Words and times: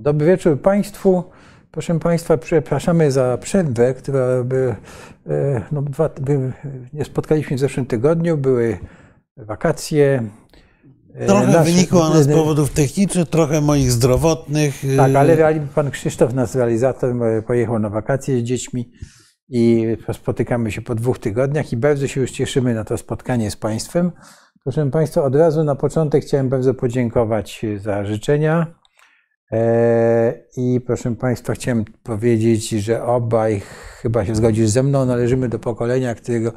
Dobry 0.00 0.26
wieczór 0.26 0.60
Państwu. 0.60 1.24
Proszę 1.70 1.98
Państwa, 1.98 2.36
przepraszamy 2.36 3.12
za 3.12 3.38
przerwę, 3.38 3.94
która 3.94 4.44
by, 4.44 4.74
e, 5.26 5.62
no, 5.72 5.82
dwa, 5.82 6.10
by, 6.20 6.52
nie 6.92 7.04
spotkaliśmy 7.04 7.56
w 7.56 7.60
zeszłym 7.60 7.86
tygodniu, 7.86 8.36
były 8.36 8.78
wakacje. 9.36 10.22
E, 11.14 11.26
trochę 11.26 11.46
Nasz, 11.46 11.66
wynikło 11.66 12.02
ona 12.02 12.22
z 12.22 12.28
powodów 12.28 12.70
technicznych, 12.70 13.28
trochę 13.28 13.60
moich 13.60 13.92
zdrowotnych. 13.92 14.82
Tak, 14.96 15.14
ale 15.14 15.60
pan 15.74 15.90
Krzysztof, 15.90 16.34
nasz 16.34 16.54
realizator, 16.54 17.14
pojechał 17.46 17.78
na 17.78 17.90
wakacje 17.90 18.40
z 18.40 18.42
dziećmi 18.42 18.90
i 19.48 19.86
spotykamy 20.12 20.72
się 20.72 20.82
po 20.82 20.94
dwóch 20.94 21.18
tygodniach 21.18 21.72
i 21.72 21.76
bardzo 21.76 22.06
się 22.06 22.20
już 22.20 22.30
cieszymy 22.30 22.74
na 22.74 22.84
to 22.84 22.98
spotkanie 22.98 23.50
z 23.50 23.56
Państwem. 23.56 24.12
Proszę 24.62 24.90
Państwa, 24.90 25.22
od 25.22 25.36
razu 25.36 25.64
na 25.64 25.74
początek 25.74 26.24
chciałem 26.24 26.48
bardzo 26.48 26.74
podziękować 26.74 27.62
za 27.78 28.04
życzenia. 28.04 28.79
E, 29.52 30.32
I 30.56 30.80
proszę 30.86 31.14
Państwa, 31.14 31.52
chciałem 31.52 31.84
powiedzieć, 32.02 32.68
że 32.68 33.04
obaj 33.04 33.62
chyba 34.02 34.26
się 34.26 34.34
zgodzisz 34.34 34.68
ze 34.68 34.82
mną, 34.82 35.06
należymy 35.06 35.48
do 35.48 35.58
pokolenia, 35.58 36.14
którego 36.14 36.52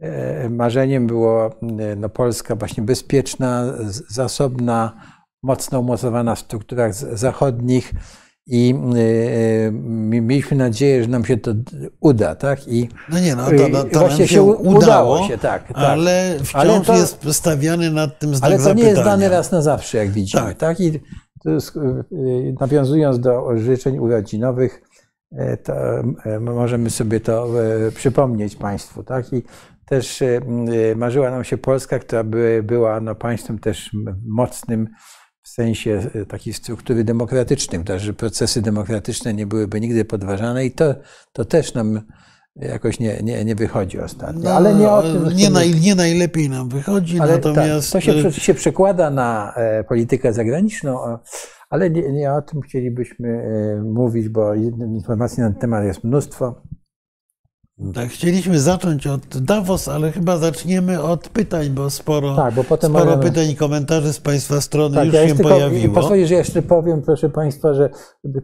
e, 0.00 0.50
marzeniem 0.50 1.06
było 1.06 1.46
e, 1.46 1.96
no, 1.96 2.08
Polska 2.08 2.56
właśnie 2.56 2.82
bezpieczna, 2.82 3.64
zasobna, 4.08 4.92
mocno 5.42 5.80
umocowana 5.80 6.34
w 6.34 6.38
strukturach 6.38 6.94
zachodnich 6.94 7.92
i 8.46 8.74
mieliśmy 10.22 10.56
nadzieję, 10.56 11.02
że 11.02 11.08
nam 11.08 11.24
się 11.24 11.36
to 11.36 11.54
uda, 12.00 12.34
tak? 12.34 12.68
I 12.68 12.88
no 13.08 13.18
nie, 13.20 13.36
no 13.36 13.46
to, 13.46 13.68
no, 13.70 13.84
to 13.84 13.98
właśnie 13.98 14.28
się 14.28 14.42
udało, 14.42 14.78
udało 14.78 15.28
się, 15.28 15.38
tak, 15.38 15.68
tak. 15.68 15.76
ale 15.76 16.36
wciąż 16.38 16.54
ale 16.54 16.80
to, 16.80 16.96
jest 16.96 17.26
stawiany 17.32 17.90
nad 17.90 18.18
tym 18.18 18.34
znak 18.34 18.44
Ale 18.44 18.56
to 18.56 18.62
zapytania. 18.62 18.84
nie 18.84 18.90
jest 18.90 19.04
dane 19.04 19.28
raz 19.28 19.52
na 19.52 19.62
zawsze, 19.62 19.98
jak 19.98 20.10
widzimy, 20.10 20.42
tak? 20.42 20.56
tak? 20.56 20.80
I 20.80 21.00
jest, 21.44 21.78
nawiązując 22.60 23.20
do 23.20 23.58
życzeń 23.58 23.98
urodzinowych, 23.98 24.82
to 25.64 25.74
możemy 26.40 26.90
sobie 26.90 27.20
to 27.20 27.48
przypomnieć 27.94 28.56
Państwu, 28.56 29.02
tak? 29.02 29.32
I 29.32 29.42
też 29.86 30.22
marzyła 30.96 31.30
nam 31.30 31.44
się 31.44 31.58
Polska, 31.58 31.98
która 31.98 32.24
by 32.24 32.62
była 32.64 33.00
no, 33.00 33.14
państwem 33.14 33.58
też 33.58 33.90
mocnym 34.26 34.88
w 35.42 35.48
sensie 35.48 36.10
e, 36.14 36.26
takiej 36.26 36.52
struktury 36.52 37.04
demokratycznej, 37.04 37.84
tak, 37.84 38.00
że 38.00 38.12
procesy 38.12 38.62
demokratyczne 38.62 39.34
nie 39.34 39.46
byłyby 39.46 39.80
nigdy 39.80 40.04
podważane 40.04 40.66
i 40.66 40.70
to, 40.70 40.94
to 41.32 41.44
też 41.44 41.74
nam 41.74 42.00
jakoś 42.56 43.00
nie, 43.00 43.22
nie, 43.22 43.44
nie 43.44 43.54
wychodzi 43.54 44.00
ostatnio. 44.00 44.42
No, 44.42 44.50
ale 44.50 44.74
nie 44.74 44.90
o 44.90 45.02
tym. 45.02 45.36
Nie, 45.36 45.50
naj, 45.50 45.74
nie 45.80 45.94
najlepiej 45.94 46.50
nam 46.50 46.68
wychodzi, 46.68 47.20
ale 47.20 47.32
natomiast. 47.32 47.92
Tak, 47.92 48.02
to 48.04 48.30
się, 48.30 48.40
się 48.40 48.54
przekłada 48.54 49.10
na 49.10 49.54
e, 49.54 49.84
politykę 49.84 50.32
zagraniczną, 50.32 51.18
ale 51.70 51.90
nie, 51.90 52.12
nie 52.12 52.32
o 52.32 52.42
tym 52.42 52.60
chcielibyśmy 52.60 53.28
e, 53.28 53.82
mówić, 53.82 54.28
bo 54.28 54.54
informacji 54.54 55.42
na 55.42 55.50
ten 55.50 55.60
temat 55.60 55.84
jest 55.84 56.04
mnóstwo. 56.04 56.62
Tak, 57.94 58.08
chcieliśmy 58.08 58.60
zacząć 58.60 59.06
od 59.06 59.38
Davos, 59.38 59.88
ale 59.88 60.12
chyba 60.12 60.36
zaczniemy 60.36 61.02
od 61.02 61.28
pytań, 61.28 61.70
bo 61.70 61.90
sporo, 61.90 62.36
tak, 62.36 62.54
bo 62.54 62.62
sporo 62.62 62.88
możemy... 62.88 63.22
pytań 63.22 63.50
i 63.50 63.56
komentarzy 63.56 64.12
z 64.12 64.20
Państwa 64.20 64.60
strony 64.60 64.94
tak, 64.94 65.04
już 65.06 65.14
ja 65.14 65.28
się 65.28 65.34
tylko, 65.34 65.50
pojawiło. 65.50 65.94
Pozwolisz, 65.94 66.28
że 66.28 66.34
jeszcze 66.34 66.62
powiem, 66.62 67.02
proszę 67.02 67.30
Państwa, 67.30 67.74
że 67.74 67.90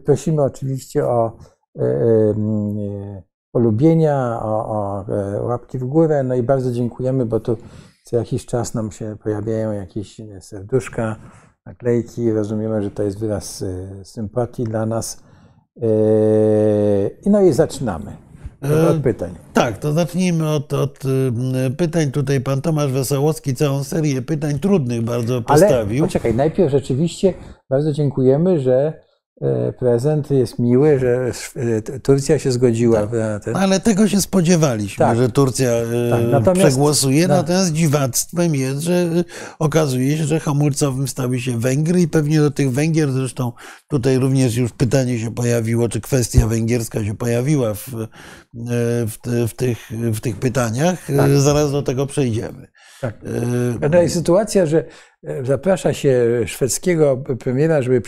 prosimy 0.05 0.43
oczywiście 0.43 1.05
o 1.05 1.37
e, 1.79 1.81
e, 1.81 3.23
polubienia, 3.57 4.39
o, 4.41 4.69
o 4.69 5.05
e, 5.09 5.41
łapki 5.41 5.77
w 5.77 5.83
górę, 5.83 6.23
no 6.23 6.35
i 6.35 6.43
bardzo 6.43 6.71
dziękujemy, 6.71 7.25
bo 7.25 7.39
tu 7.39 7.57
co 8.03 8.17
jakiś 8.17 8.45
czas 8.45 8.73
nam 8.73 8.91
się 8.91 9.15
pojawiają 9.23 9.71
jakieś 9.71 10.21
serduszka, 10.39 11.15
naklejki, 11.65 12.31
rozumiemy, 12.31 12.83
że 12.83 12.91
to 12.91 13.03
jest 13.03 13.19
wyraz 13.19 13.63
sympatii 14.03 14.63
dla 14.63 14.85
nas. 14.85 15.23
No 17.25 17.41
i 17.41 17.53
zaczynamy. 17.53 18.17
Od 18.61 18.97
e, 18.97 18.99
pytań. 18.99 19.35
Tak, 19.53 19.77
to 19.77 19.93
zacznijmy 19.93 20.49
od, 20.49 20.73
od, 20.73 21.05
y, 21.05 21.71
pytań. 21.77 22.11
Tutaj 22.11 22.41
pan 22.41 22.61
Tomasz 22.61 22.91
Wesołowski 22.91 23.55
całą 23.55 23.83
serię 23.83 24.21
pytań 24.21 24.59
trudnych 24.59 25.01
bardzo 25.01 25.41
postawił. 25.41 25.97
Ale 25.97 26.07
poczekaj, 26.07 26.35
najpierw 26.35 26.71
rzeczywiście 26.71 27.33
bardzo 27.69 27.93
dziękujemy, 27.93 28.59
że 28.59 28.93
E, 28.93 29.06
prezent, 29.79 30.31
jest 30.31 30.59
miły, 30.59 30.99
że 30.99 31.31
e, 31.55 31.99
Turcja 31.99 32.39
się 32.39 32.51
zgodziła 32.51 33.07
tak. 33.07 33.43
ten. 33.43 33.55
Ale 33.55 33.79
tego 33.79 34.07
się 34.07 34.21
spodziewaliśmy, 34.21 35.05
tak. 35.05 35.17
że 35.17 35.29
Turcja 35.29 35.69
e, 35.69 36.09
tak. 36.09 36.21
natomiast, 36.31 36.67
przegłosuje, 36.67 37.27
no. 37.27 37.35
natomiast 37.35 37.73
dziwactwem 37.73 38.55
jest, 38.55 38.79
że 38.81 39.05
okazuje 39.59 40.17
się, 40.17 40.23
że 40.25 40.39
hamulcowym 40.39 41.07
stały 41.07 41.39
się 41.39 41.59
Węgry 41.59 42.01
i 42.01 42.07
pewnie 42.07 42.39
do 42.39 42.51
tych 42.51 42.71
Węgier, 42.71 43.11
zresztą 43.11 43.51
tutaj 43.87 44.17
również 44.17 44.55
już 44.55 44.71
pytanie 44.71 45.19
się 45.19 45.33
pojawiło, 45.33 45.89
czy 45.89 46.01
kwestia 46.01 46.47
węgierska 46.47 47.03
się 47.03 47.17
pojawiła 47.17 47.73
w, 47.73 47.89
w, 48.53 49.47
w 49.47 49.53
tych, 49.53 49.91
w 49.91 50.19
tych 50.19 50.35
pytaniach, 50.35 51.07
tak. 51.17 51.31
zaraz 51.31 51.71
do 51.71 51.81
tego 51.81 52.05
przejdziemy. 52.05 52.67
Tak. 53.01 53.15
To 53.91 54.01
jest 54.01 54.15
sytuacja, 54.15 54.65
że 54.65 54.85
zaprasza 55.43 55.93
się 55.93 56.25
szwedzkiego 56.45 57.17
premiera, 57.17 57.81
żeby 57.81 58.01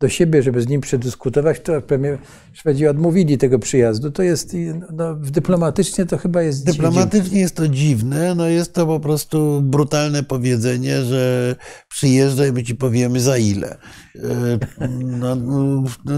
do 0.00 0.08
siebie, 0.08 0.42
żeby 0.42 0.60
z 0.60 0.68
nim 0.68 0.80
przedyskutować, 0.80 1.60
to 1.60 1.80
premier 1.80 2.18
Szwedzi 2.52 2.86
odmówili 2.86 3.38
tego 3.38 3.58
przyjazdu. 3.58 4.10
To 4.10 4.22
jest, 4.22 4.56
no, 4.92 5.14
dyplomatycznie 5.14 6.06
to 6.06 6.18
chyba 6.18 6.42
jest 6.42 6.66
Dyplomatycznie 6.66 7.22
dziwne. 7.22 7.38
jest 7.38 7.56
to 7.56 7.68
dziwne, 7.68 8.34
no 8.34 8.48
jest 8.48 8.72
to 8.72 8.86
po 8.86 9.00
prostu 9.00 9.60
brutalne 9.62 10.22
powiedzenie, 10.22 11.02
że 11.02 11.56
przyjeżdżaj, 11.88 12.52
my 12.52 12.62
ci 12.62 12.74
powiemy 12.74 13.20
za 13.20 13.38
ile. 13.38 13.76
E, 14.22 14.58
no, 14.98 15.36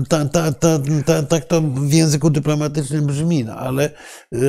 ta, 0.09 0.25
ta, 0.25 0.53
ta, 1.07 1.23
tak 1.23 1.45
to 1.45 1.61
w 1.61 1.93
języku 1.93 2.31
dyplomatycznym 2.31 3.07
brzmi, 3.07 3.45
no, 3.45 3.53
ale, 3.53 3.91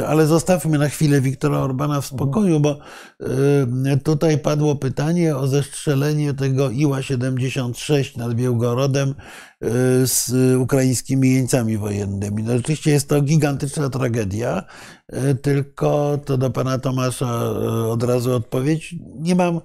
ale 0.08 0.28
zostawmy 0.28 0.78
na 0.78 0.90
chwilę 0.90 1.22
Wiktora 1.22 1.58
Orbana 1.58 2.02
w 2.02 2.06
spokoju, 2.06 2.60
bo 2.60 2.80
e, 3.90 3.98
tutaj 3.98 4.38
padło 4.38 4.76
pytanie 4.76 5.38
o 5.38 5.48
zestrzelenie 5.48 6.34
tego 6.34 6.70
Iła-76 6.70 8.18
nad 8.18 8.34
Białgorodem 8.34 9.10
e, 9.10 9.68
z 10.08 10.32
ukraińskimi 10.56 11.34
jeńcami 11.34 11.78
wojennymi. 11.78 12.44
No, 12.44 12.58
rzeczywiście 12.58 12.92
jest 12.92 13.10
to 13.10 13.22
gigantyczna 13.22 13.90
tragedia, 13.90 14.64
tylko 15.42 16.20
to 16.26 16.38
do 16.38 16.50
pana 16.50 16.80
Tomasza 16.80 17.50
od 17.90 18.04
razu 18.04 18.34
odpowiedź. 18.34 18.96
Nie 19.20 19.36
mam 19.36 19.62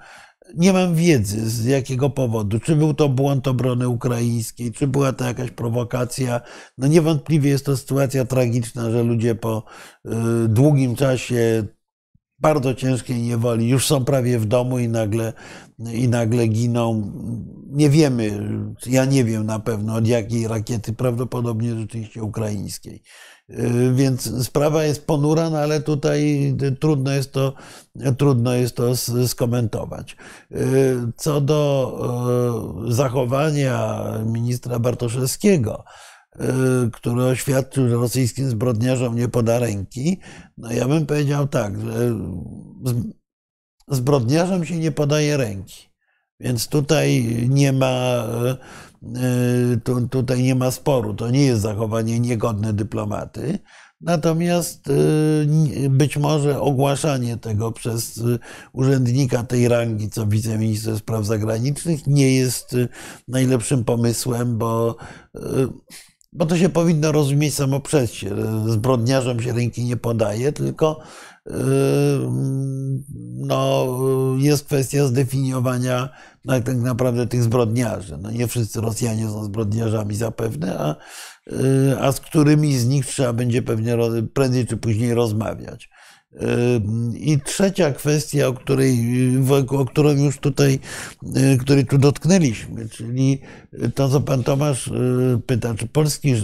nie 0.55 0.73
mam 0.73 0.95
wiedzy 0.95 1.51
z 1.51 1.65
jakiego 1.65 2.11
powodu. 2.11 2.61
Czy 2.61 2.77
był 2.77 2.95
to 2.95 3.09
błąd 3.09 3.49
obrony 3.49 3.89
ukraińskiej, 3.89 4.73
czy 4.73 4.87
była 4.87 5.13
to 5.13 5.25
jakaś 5.25 5.51
prowokacja. 5.51 6.41
No 6.79 6.87
niewątpliwie 6.87 7.51
jest 7.51 7.67
to 7.67 7.77
sytuacja 7.77 8.25
tragiczna, 8.25 8.91
że 8.91 9.03
ludzie 9.03 9.35
po 9.35 9.63
y, 10.07 10.11
długim 10.49 10.97
czasie 10.97 11.65
bardzo 12.39 12.75
ciężkiej 12.75 13.23
niewoli 13.23 13.69
już 13.69 13.87
są 13.87 14.05
prawie 14.05 14.39
w 14.39 14.47
domu 14.47 14.79
i 14.79 14.89
nagle, 14.89 15.33
i 15.93 16.09
nagle 16.09 16.47
giną. 16.47 17.13
Nie 17.67 17.91
wiemy, 17.91 18.49
ja 18.87 19.05
nie 19.05 19.25
wiem 19.25 19.47
na 19.47 19.59
pewno 19.59 19.95
od 19.95 20.07
jakiej 20.07 20.49
rakiety, 20.49 20.93
prawdopodobnie 20.93 21.75
rzeczywiście 21.75 22.23
ukraińskiej. 22.23 23.03
Y, 23.51 23.95
więc 23.95 24.45
sprawa 24.45 24.85
jest 24.85 25.07
ponura, 25.07 25.51
no 25.51 25.59
ale 25.59 25.81
tutaj 25.81 26.55
trudno 26.81 27.13
jest 27.13 27.33
to, 27.33 27.55
trudno 28.19 28.55
jest 28.55 28.77
to 28.77 28.97
skomentować. 29.27 30.17
Y, 30.53 30.97
co 31.17 31.41
do 31.41 32.85
y, 32.89 32.93
zachowania 32.93 34.05
ministra 34.27 34.79
Bartoszewskiego, 34.79 35.85
który 36.93 37.25
oświadczył, 37.25 37.89
że 37.89 37.95
rosyjskim 37.95 38.51
zbrodniarzom 38.51 39.17
nie 39.17 39.29
poda 39.29 39.59
ręki, 39.59 40.21
no 40.59 40.73
ja 40.73 40.89
bym 40.89 41.07
powiedział 41.07 41.49
tak, 41.49 41.81
że 41.81 42.15
zbrodniarzom 43.89 44.65
się 44.65 44.79
nie 44.79 44.93
podaje 44.93 45.37
ręki. 45.37 45.89
Więc 46.41 46.69
tutaj 46.69 47.25
nie 47.49 47.73
ma 47.73 48.27
tu, 49.85 50.09
tutaj 50.09 50.43
nie 50.43 50.55
ma 50.55 50.71
sporu, 50.71 51.15
to 51.15 51.31
nie 51.31 51.47
jest 51.47 51.63
zachowanie 51.63 52.21
niegodne 52.21 52.73
dyplomaty. 52.73 53.59
Natomiast 54.01 54.89
e, 54.89 54.93
być 55.89 56.17
może 56.17 56.61
ogłaszanie 56.61 57.37
tego 57.37 57.73
przez 57.73 58.19
e, 58.19 58.39
urzędnika 58.73 59.43
tej 59.43 59.69
rangi, 59.69 60.11
co 60.11 60.27
wiceminister 60.27 60.97
spraw 60.99 61.25
zagranicznych, 61.25 62.07
nie 62.07 62.35
jest 62.35 62.77
najlepszym 63.29 63.85
pomysłem, 63.85 64.59
bo, 64.59 64.97
bo 66.35 66.47
to 66.47 66.59
się 66.59 66.69
powinno 66.69 67.13
rozumieć 67.13 67.55
samo 67.55 67.81
przez 67.81 68.13
się. 68.13 68.31
Zbrodniarzom 68.67 69.43
się 69.43 69.53
ręki 69.53 69.85
nie 69.85 69.97
podaje, 69.97 70.53
tylko 70.53 71.01
no, 73.37 73.87
jest 74.39 74.65
kwestia 74.65 75.07
zdefiniowania 75.07 76.09
tak 76.47 76.77
naprawdę 76.77 77.27
tych 77.27 77.43
zbrodniarzy. 77.43 78.19
No 78.19 78.31
nie 78.31 78.47
wszyscy 78.47 78.81
Rosjanie 78.81 79.29
są 79.29 79.45
zbrodniarzami 79.45 80.17
zapewne, 80.17 80.79
a, 80.79 80.97
a 82.01 82.13
z 82.13 82.21
którymi 82.21 82.79
z 82.79 82.87
nich 82.87 83.07
trzeba 83.07 83.33
będzie 83.33 83.63
pewnie 83.63 83.97
prędzej 84.35 84.67
czy 84.67 84.77
później 84.77 85.15
rozmawiać. 85.15 85.91
I 87.15 87.41
trzecia 87.45 87.93
kwestia, 87.93 88.47
o 88.47 88.53
której, 88.53 88.99
o 89.69 89.85
którą 89.85 90.11
już 90.11 90.39
tutaj, 90.39 90.79
której 91.61 91.87
tu 91.87 91.99
dotknęliśmy, 91.99 92.89
czyli 92.89 93.41
to, 93.95 94.09
co 94.09 94.21
pan 94.21 94.43
Tomasz 94.43 94.91
pyta, 95.47 95.75
czy 95.75 95.87
polski, 95.87 96.35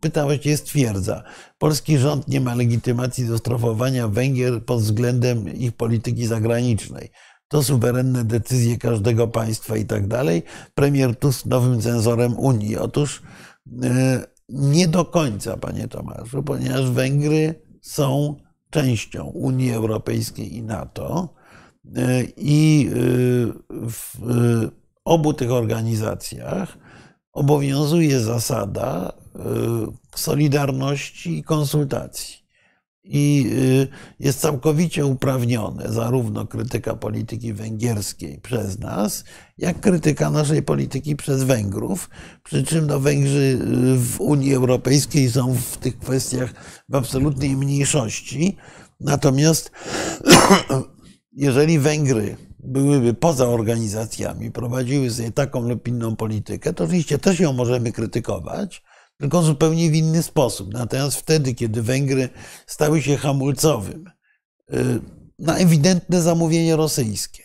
pyta, 0.00 0.24
właściwie 0.24 0.56
stwierdza, 0.56 1.22
polski 1.58 1.98
rząd 1.98 2.28
nie 2.28 2.40
ma 2.40 2.54
legitymacji 2.54 3.26
do 3.26 3.38
strofowania 3.38 4.08
Węgier 4.08 4.64
pod 4.64 4.80
względem 4.80 5.54
ich 5.54 5.72
polityki 5.72 6.26
zagranicznej 6.26 7.10
to 7.48 7.62
suwerenne 7.62 8.24
decyzje 8.24 8.78
każdego 8.78 9.28
państwa 9.28 9.76
i 9.76 9.84
tak 9.84 10.06
dalej. 10.06 10.42
Premier 10.74 11.16
Tusk 11.16 11.46
nowym 11.46 11.80
cenzorem 11.80 12.38
Unii. 12.38 12.76
Otóż 12.76 13.22
nie 14.48 14.88
do 14.88 15.04
końca, 15.04 15.56
panie 15.56 15.88
Tomaszu, 15.88 16.42
ponieważ 16.42 16.90
Węgry 16.90 17.54
są 17.82 18.36
częścią 18.72 19.24
Unii 19.24 19.72
Europejskiej 19.72 20.56
i 20.56 20.62
NATO. 20.62 21.28
E, 21.96 22.22
I 22.36 22.90
e, 22.90 22.96
w 23.70 24.16
e, 24.16 24.70
obu 25.04 25.34
tych 25.34 25.52
organizacjach 25.52 26.78
obowiązuje 27.32 28.20
zasada 28.20 29.12
solidarności 30.14 31.38
i 31.38 31.42
konsultacji 31.42 32.41
i 33.04 33.46
y, 33.52 33.88
jest 34.20 34.40
całkowicie 34.40 35.06
uprawnione 35.06 35.92
zarówno 35.92 36.46
krytyka 36.46 36.94
polityki 36.94 37.52
węgierskiej 37.52 38.38
przez 38.38 38.78
nas, 38.78 39.24
jak 39.58 39.80
krytyka 39.80 40.30
naszej 40.30 40.62
polityki 40.62 41.16
przez 41.16 41.42
Węgrów. 41.42 42.10
Przy 42.44 42.64
czym 42.64 42.86
no, 42.86 43.00
Węgrzy 43.00 43.58
y, 43.94 43.96
w 43.98 44.20
Unii 44.20 44.54
Europejskiej 44.54 45.30
są 45.30 45.54
w 45.54 45.76
tych 45.76 45.98
kwestiach 45.98 46.52
w 46.88 46.94
absolutnej 46.94 47.56
mniejszości. 47.56 48.56
Natomiast 49.00 49.70
jeżeli 51.32 51.78
Węgry 51.78 52.36
byłyby 52.58 53.14
poza 53.14 53.48
organizacjami, 53.48 54.50
prowadziły 54.50 55.10
sobie 55.10 55.30
taką 55.30 55.68
lub 55.68 55.88
inną 55.88 56.16
politykę, 56.16 56.72
to 56.72 56.84
oczywiście 56.84 57.18
też 57.18 57.40
ją 57.40 57.52
możemy 57.52 57.92
krytykować, 57.92 58.82
tylko 59.22 59.42
zupełnie 59.42 59.90
w 59.90 59.94
inny 59.94 60.22
sposób. 60.22 60.72
Natomiast 60.72 61.16
wtedy, 61.16 61.54
kiedy 61.54 61.82
Węgry 61.82 62.28
stały 62.66 63.02
się 63.02 63.16
hamulcowym 63.16 64.10
y, 64.72 65.00
na 65.38 65.56
ewidentne 65.56 66.22
zamówienie 66.22 66.76
rosyjskie 66.76 67.42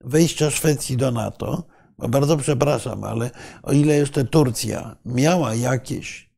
wejścia 0.00 0.50
Szwecji 0.50 0.96
do 0.96 1.10
NATO, 1.10 1.66
bo 1.98 2.08
bardzo 2.08 2.36
przepraszam, 2.36 3.04
ale 3.04 3.30
o 3.62 3.72
ile 3.72 3.94
jeszcze 3.94 4.24
Turcja 4.24 4.96
miała 5.04 5.54
jakieś 5.54 6.30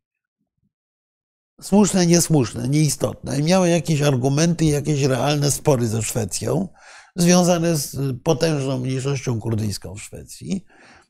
słuszne, 1.60 2.06
niesłuszne, 2.06 2.68
nieistotne, 2.68 3.42
miała 3.42 3.68
jakieś 3.68 4.02
argumenty, 4.02 4.64
jakieś 4.64 5.02
realne 5.02 5.50
spory 5.50 5.86
ze 5.86 6.02
Szwecją, 6.02 6.68
związane 7.16 7.76
z 7.76 7.96
potężną 8.22 8.78
mniejszością 8.78 9.40
kurdyjską 9.40 9.94
w 9.94 10.02
Szwecji, 10.02 10.64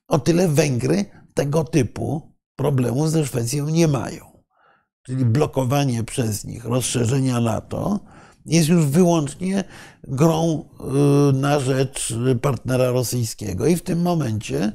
o 0.08 0.18
tyle 0.18 0.48
Węgry 0.48 1.04
tego 1.34 1.64
typu 1.64 2.33
problemów 2.56 3.10
ze 3.10 3.26
Szwecją 3.26 3.68
nie 3.68 3.88
mają. 3.88 4.24
Czyli 5.02 5.24
blokowanie 5.24 6.04
przez 6.04 6.44
nich 6.44 6.64
rozszerzenia 6.64 7.40
NATO 7.40 8.00
jest 8.46 8.68
już 8.68 8.86
wyłącznie 8.86 9.64
grą 10.02 10.64
y, 11.30 11.32
na 11.32 11.60
rzecz 11.60 12.14
partnera 12.42 12.90
rosyjskiego. 12.90 13.66
I 13.66 13.76
w 13.76 13.82
tym 13.82 14.02
momencie, 14.02 14.72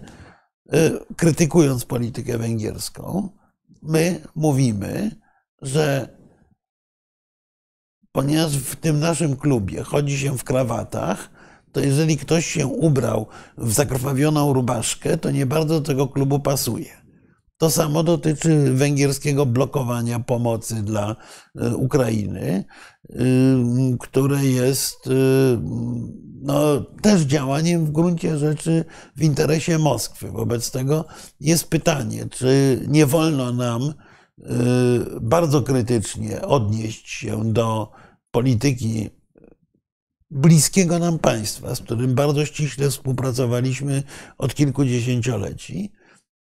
y, 0.73 0.99
krytykując 1.15 1.85
politykę 1.85 2.37
węgierską, 2.37 3.29
my 3.81 4.21
mówimy, 4.35 5.11
że 5.61 6.17
ponieważ 8.11 8.57
w 8.57 8.75
tym 8.75 8.99
naszym 8.99 9.35
klubie 9.35 9.83
chodzi 9.83 10.17
się 10.17 10.37
w 10.37 10.43
krawatach, 10.43 11.29
to 11.71 11.79
jeżeli 11.79 12.17
ktoś 12.17 12.45
się 12.45 12.67
ubrał 12.67 13.27
w 13.57 13.73
zakrwawioną 13.73 14.53
rubaszkę, 14.53 15.17
to 15.17 15.31
nie 15.31 15.45
bardzo 15.45 15.79
do 15.79 15.87
tego 15.87 16.07
klubu 16.07 16.39
pasuje. 16.39 16.98
To 17.59 17.69
samo 17.69 18.03
dotyczy 18.03 18.73
węgierskiego 18.73 19.45
blokowania 19.45 20.19
pomocy 20.19 20.75
dla 20.75 21.15
e, 21.55 21.75
Ukrainy, 21.75 22.65
e, 23.09 23.15
które 23.99 24.45
jest 24.45 25.07
e, 25.07 25.11
no, 26.41 26.79
też 27.01 27.21
działaniem 27.21 27.85
w 27.85 27.91
gruncie 27.91 28.37
rzeczy 28.37 28.85
w 29.15 29.23
interesie 29.23 29.77
Moskwy. 29.77 30.31
Wobec 30.31 30.71
tego 30.71 31.05
jest 31.39 31.67
pytanie, 31.69 32.25
czy 32.29 32.79
nie 32.87 33.05
wolno 33.05 33.53
nam 33.53 33.93
bardzo 35.21 35.61
krytycznie 35.61 36.41
odnieść 36.41 37.09
się 37.09 37.53
do 37.53 37.91
polityki 38.31 39.09
bliskiego 40.31 40.99
nam 40.99 41.19
państwa, 41.19 41.75
z 41.75 41.81
którym 41.81 42.15
bardzo 42.15 42.45
ściśle 42.45 42.89
współpracowaliśmy 42.89 44.03
od 44.37 44.55
kilku 44.55 44.85
dziesięcioleci 44.85 45.91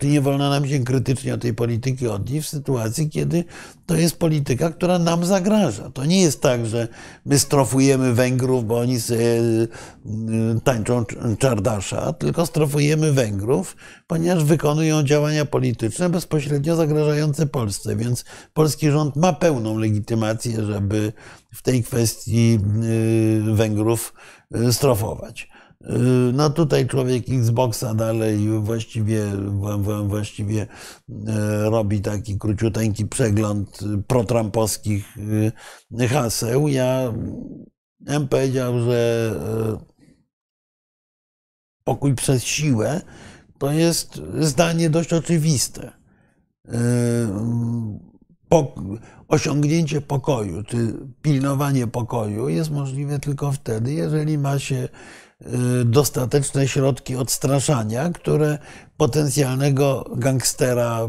nie 0.02 0.20
wolno 0.20 0.50
nam 0.50 0.68
się 0.68 0.78
krytycznie 0.78 1.34
o 1.34 1.38
tej 1.38 1.54
polityki 1.54 2.08
odnieść 2.08 2.46
w 2.46 2.50
sytuacji, 2.50 3.10
kiedy 3.10 3.44
to 3.86 3.96
jest 3.96 4.18
polityka, 4.18 4.70
która 4.70 4.98
nam 4.98 5.24
zagraża. 5.24 5.90
To 5.90 6.04
nie 6.04 6.20
jest 6.20 6.40
tak, 6.40 6.66
że 6.66 6.88
my 7.26 7.38
strofujemy 7.38 8.14
Węgrów, 8.14 8.66
bo 8.66 8.78
oni 8.78 8.96
y, 9.10 9.68
tańczą 10.64 11.04
czardasza, 11.38 12.12
tylko 12.12 12.46
strofujemy 12.46 13.12
Węgrów, 13.12 13.76
ponieważ 14.06 14.44
wykonują 14.44 15.02
działania 15.02 15.44
polityczne 15.44 16.08
bezpośrednio 16.08 16.76
zagrażające 16.76 17.46
Polsce. 17.46 17.96
Więc 17.96 18.24
polski 18.54 18.90
rząd 18.90 19.16
ma 19.16 19.32
pełną 19.32 19.78
legitymację, 19.78 20.64
żeby 20.64 21.12
w 21.54 21.62
tej 21.62 21.82
kwestii 21.82 22.58
y, 23.48 23.54
Węgrów 23.54 24.14
y, 24.56 24.72
strofować. 24.72 25.53
Yy, 25.88 26.32
no 26.32 26.50
tutaj 26.50 26.86
człowiek 26.86 27.24
Xboxa 27.28 27.94
dalej 27.94 28.48
właściwie, 28.60 29.26
właściwie 30.08 30.66
e, 31.26 31.70
robi 31.70 32.00
taki 32.00 32.38
króciuteńki 32.38 33.06
przegląd 33.06 33.80
protrampowskich 34.06 35.16
yy, 35.90 36.08
haseł. 36.08 36.68
Ja 36.68 37.12
bym 38.00 38.28
powiedział, 38.28 38.80
że 38.80 39.30
pokój 41.84 42.14
przez 42.14 42.44
siłę 42.44 43.00
to 43.58 43.72
jest 43.72 44.20
zdanie 44.40 44.90
dość 44.90 45.12
oczywiste. 45.12 45.92
Osiągnięcie 49.28 50.00
pokoju, 50.00 50.62
czy 50.62 50.94
pilnowanie 51.22 51.86
pokoju 51.86 52.48
jest 52.48 52.70
możliwe 52.70 53.18
tylko 53.18 53.52
wtedy, 53.52 53.92
jeżeli 53.92 54.38
ma 54.38 54.58
się 54.58 54.88
dostateczne 55.84 56.68
środki 56.68 57.16
odstraszania, 57.16 58.10
które 58.10 58.58
potencjalnego 58.96 60.10
gangstera, 60.16 61.08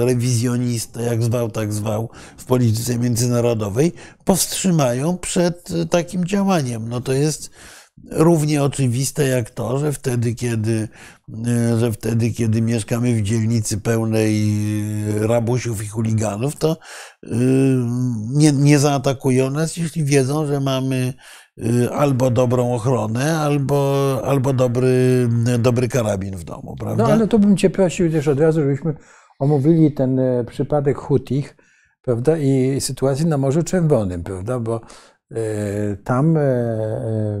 y, 0.00 0.04
rewizjonista, 0.04 1.02
jak 1.02 1.22
zwał, 1.22 1.50
tak 1.50 1.72
zwał, 1.72 2.10
w 2.36 2.44
polityce 2.44 2.98
międzynarodowej, 2.98 3.92
powstrzymają 4.24 5.18
przed 5.18 5.68
takim 5.90 6.24
działaniem. 6.24 6.88
No 6.88 7.00
to 7.00 7.12
jest 7.12 7.50
równie 8.10 8.62
oczywiste 8.62 9.28
jak 9.28 9.50
to, 9.50 9.78
że 9.78 9.92
wtedy, 9.92 10.34
kiedy, 10.34 10.88
y, 11.28 11.78
że 11.80 11.92
wtedy, 11.92 12.30
kiedy 12.30 12.62
mieszkamy 12.62 13.14
w 13.14 13.22
dzielnicy 13.22 13.78
pełnej 13.78 14.56
rabusiów 15.20 15.84
i 15.84 15.88
chuliganów, 15.88 16.56
to 16.56 16.76
nie, 18.34 18.52
nie 18.52 18.78
zaatakują 18.78 19.50
nas, 19.50 19.76
jeśli 19.76 20.04
wiedzą, 20.04 20.46
że 20.46 20.60
mamy 20.60 21.14
Y, 21.14 21.45
albo 21.92 22.30
dobrą 22.30 22.74
ochronę, 22.74 23.38
albo, 23.38 24.20
albo 24.24 24.52
dobry, 24.52 25.28
dobry 25.58 25.88
karabin 25.88 26.36
w 26.36 26.44
domu, 26.44 26.76
prawda? 26.80 27.04
No 27.04 27.12
ale 27.12 27.28
to 27.28 27.38
bym 27.38 27.56
Cię 27.56 27.70
prosił 27.70 28.12
też 28.12 28.28
od 28.28 28.40
razu, 28.40 28.60
żebyśmy 28.60 28.94
omówili 29.38 29.92
ten 29.92 30.18
e, 30.18 30.44
przypadek 30.44 30.98
Hutich, 30.98 31.56
prawda, 32.02 32.38
i 32.38 32.80
sytuację 32.80 33.26
na 33.26 33.38
Morzu 33.38 33.62
Czerwonym, 33.62 34.22
prawda, 34.22 34.60
bo 34.60 34.80
e, 35.30 35.96
tam 35.96 36.36
e, 36.36 37.40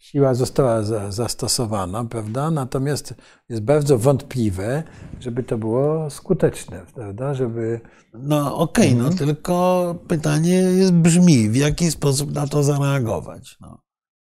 siła 0.00 0.34
została 0.34 0.82
zastosowana, 1.12 2.04
prawda? 2.04 2.50
Natomiast 2.50 3.14
jest 3.48 3.62
bardzo 3.62 3.98
wątpliwe, 3.98 4.82
żeby 5.20 5.42
to 5.42 5.58
było 5.58 6.10
skuteczne, 6.10 6.86
prawda? 6.94 7.34
Żeby... 7.34 7.80
No 8.14 8.56
okej, 8.56 8.88
okay, 8.88 8.98
no 8.98 9.08
mhm. 9.08 9.18
tylko 9.18 9.94
pytanie 10.08 10.54
jest, 10.54 10.92
brzmi, 10.92 11.50
w 11.50 11.56
jaki 11.56 11.90
sposób 11.90 12.32
na 12.32 12.46
to 12.46 12.62
zareagować? 12.62 13.56
No. 13.60 13.82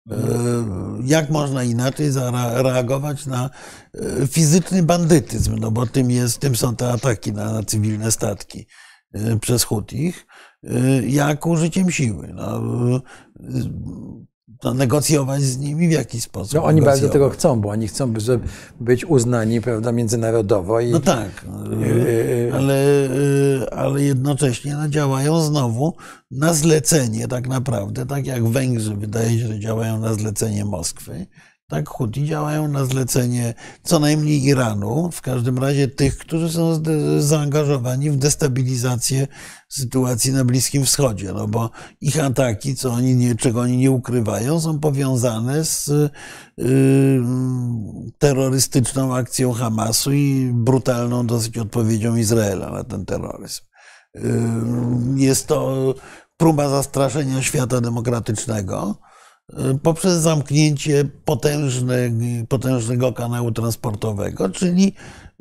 Mhm. 0.09 1.01
Jak 1.05 1.29
można 1.29 1.63
inaczej 1.63 2.11
zareagować 2.11 3.25
na 3.25 3.49
e, 3.93 4.27
fizyczny 4.27 4.83
bandytyzm? 4.83 5.55
No 5.59 5.71
bo 5.71 5.85
tym, 5.85 6.11
jest, 6.11 6.39
tym 6.39 6.55
są 6.55 6.75
te 6.75 6.91
ataki 6.91 7.33
na, 7.33 7.53
na 7.53 7.63
cywilne 7.63 8.11
statki 8.11 8.67
e, 9.13 9.39
przez 9.39 9.63
Hutich, 9.63 10.27
jak 11.07 11.45
użyciem 11.45 11.91
siły. 11.91 12.33
No, 12.33 12.61
to 14.59 14.73
negocjować 14.73 15.41
z 15.41 15.57
nimi 15.57 15.87
w 15.87 15.91
jaki 15.91 16.21
sposób? 16.21 16.53
No, 16.53 16.63
oni 16.63 16.81
bardzo 16.81 17.09
tego 17.09 17.29
chcą, 17.29 17.61
bo 17.61 17.69
oni 17.69 17.87
chcą 17.87 18.13
żeby 18.17 18.47
być 18.79 19.05
uznani 19.05 19.61
prawda, 19.61 19.91
międzynarodowo. 19.91 20.79
I, 20.79 20.91
No 20.91 20.99
tak, 20.99 21.45
Yy, 21.79 22.51
ale, 22.53 22.79
ale 23.71 24.03
jednocześnie 24.03 24.73
no, 24.73 24.87
działają 24.87 25.39
znowu 25.39 25.93
na 26.31 26.53
zlecenie 26.53 27.27
tak 27.27 27.47
naprawdę, 27.47 28.05
tak 28.05 28.25
jak 28.25 28.47
Węgrzy 28.47 28.95
wydaje 28.95 29.39
się, 29.39 29.47
że 29.47 29.59
działają 29.59 29.99
na 29.99 30.13
zlecenie 30.13 30.65
Moskwy, 30.65 31.25
tak 31.69 31.89
Huti 31.89 32.25
działają 32.25 32.67
na 32.67 32.85
zlecenie 32.85 33.53
co 33.83 33.99
najmniej 33.99 34.43
Iranu, 34.43 35.11
w 35.11 35.21
każdym 35.21 35.57
razie 35.57 35.87
tych, 35.87 36.17
którzy 36.17 36.51
są 36.51 36.83
zaangażowani 37.19 38.11
w 38.11 38.17
destabilizację 38.17 39.27
sytuacji 39.69 40.31
na 40.31 40.45
Bliskim 40.45 40.85
Wschodzie, 40.85 41.33
no 41.33 41.47
bo 41.47 41.69
ich 42.01 42.23
ataki, 42.23 42.75
co 42.75 42.91
oni 42.91 43.15
nie, 43.15 43.35
czego 43.35 43.61
oni 43.61 43.77
nie 43.77 43.91
ukrywają, 43.91 44.61
są 44.61 44.79
powiązane 44.79 45.65
z 45.65 45.87
y, 45.87 46.09
terrorystyczną 48.17 49.15
akcją 49.15 49.53
Hamasu 49.53 50.13
i 50.13 50.51
brutalną 50.53 51.27
dosyć 51.27 51.57
odpowiedzią 51.57 52.15
Izraela 52.15 52.71
na 52.71 52.83
ten 52.83 53.05
terroryzm. 53.05 53.61
Y, 54.15 54.21
Jest 55.15 55.47
to 55.47 55.93
próba 56.37 56.69
zastraszenia 56.69 57.41
świata 57.41 57.81
demokratycznego 57.81 59.06
poprzez 59.83 60.21
zamknięcie 60.21 61.05
potężne, 61.25 61.97
potężnego 62.49 63.13
kanału 63.13 63.51
transportowego, 63.51 64.49
czyli 64.49 64.93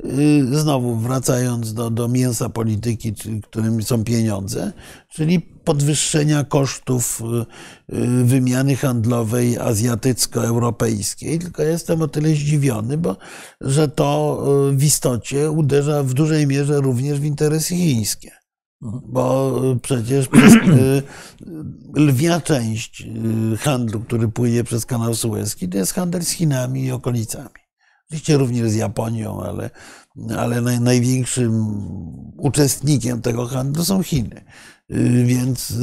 y, 0.05 0.59
znowu 0.59 0.95
wracając 0.95 1.73
do, 1.73 1.89
do 1.89 2.07
mięsa 2.07 2.49
polityki, 2.49 3.13
którym 3.43 3.83
są 3.83 4.03
pieniądze, 4.03 4.71
czyli 5.09 5.39
podwyższenia 5.39 6.43
kosztów 6.43 7.21
y, 7.91 7.95
y, 7.95 8.23
wymiany 8.23 8.75
handlowej 8.75 9.57
azjatycko-europejskiej. 9.57 11.39
Tylko 11.39 11.63
jestem 11.63 12.01
o 12.01 12.07
tyle 12.07 12.29
zdziwiony, 12.29 12.97
bo 12.97 13.15
że 13.61 13.87
to 13.87 14.43
y, 14.71 14.77
w 14.77 14.83
istocie 14.83 15.51
uderza 15.51 16.03
w 16.03 16.13
dużej 16.13 16.47
mierze 16.47 16.81
również 16.81 17.19
w 17.19 17.25
interesy 17.25 17.75
chińskie. 17.75 18.36
Bo 18.81 19.53
y, 19.73 19.79
przecież 19.79 20.27
przez, 20.33 20.53
y, 20.53 21.03
lwia 21.95 22.41
część 22.41 23.01
y, 23.53 23.57
handlu, 23.57 23.99
który 23.99 24.27
płynie 24.27 24.63
przez 24.63 24.85
kanał 24.85 25.15
Suezki, 25.15 25.69
to 25.69 25.77
jest 25.77 25.93
handel 25.93 26.23
z 26.23 26.29
Chinami 26.29 26.83
i 26.83 26.91
okolicami. 26.91 27.49
Oczywiście 28.05 28.37
również 28.37 28.69
z 28.69 28.75
Japonią, 28.75 29.41
ale, 29.41 29.69
ale 30.37 30.61
naj, 30.61 30.81
największym 30.81 31.65
uczestnikiem 32.37 33.21
tego 33.21 33.47
handlu 33.47 33.85
są 33.85 34.03
Chiny. 34.03 34.45
Więc 35.25 35.73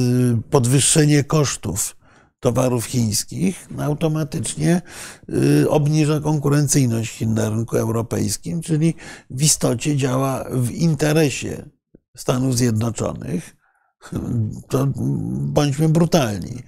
podwyższenie 0.51 1.25
kosztów 1.25 1.97
towarów 2.41 2.85
chińskich 2.85 3.69
automatycznie 3.79 4.83
obniża 5.69 6.21
konkurencyjność 6.21 7.13
Chin 7.13 7.35
na 7.35 7.51
rynku 7.51 7.77
europejskim, 7.77 8.61
czyli 8.61 8.95
w 9.31 9.43
istocie 9.43 9.97
działa 9.97 10.45
w 10.53 10.71
interesie 10.71 11.69
Stanów 12.17 12.57
Zjednoczonych, 12.57 13.57
to 14.69 14.87
bądźmy 15.37 15.89
brutalni, 15.89 16.63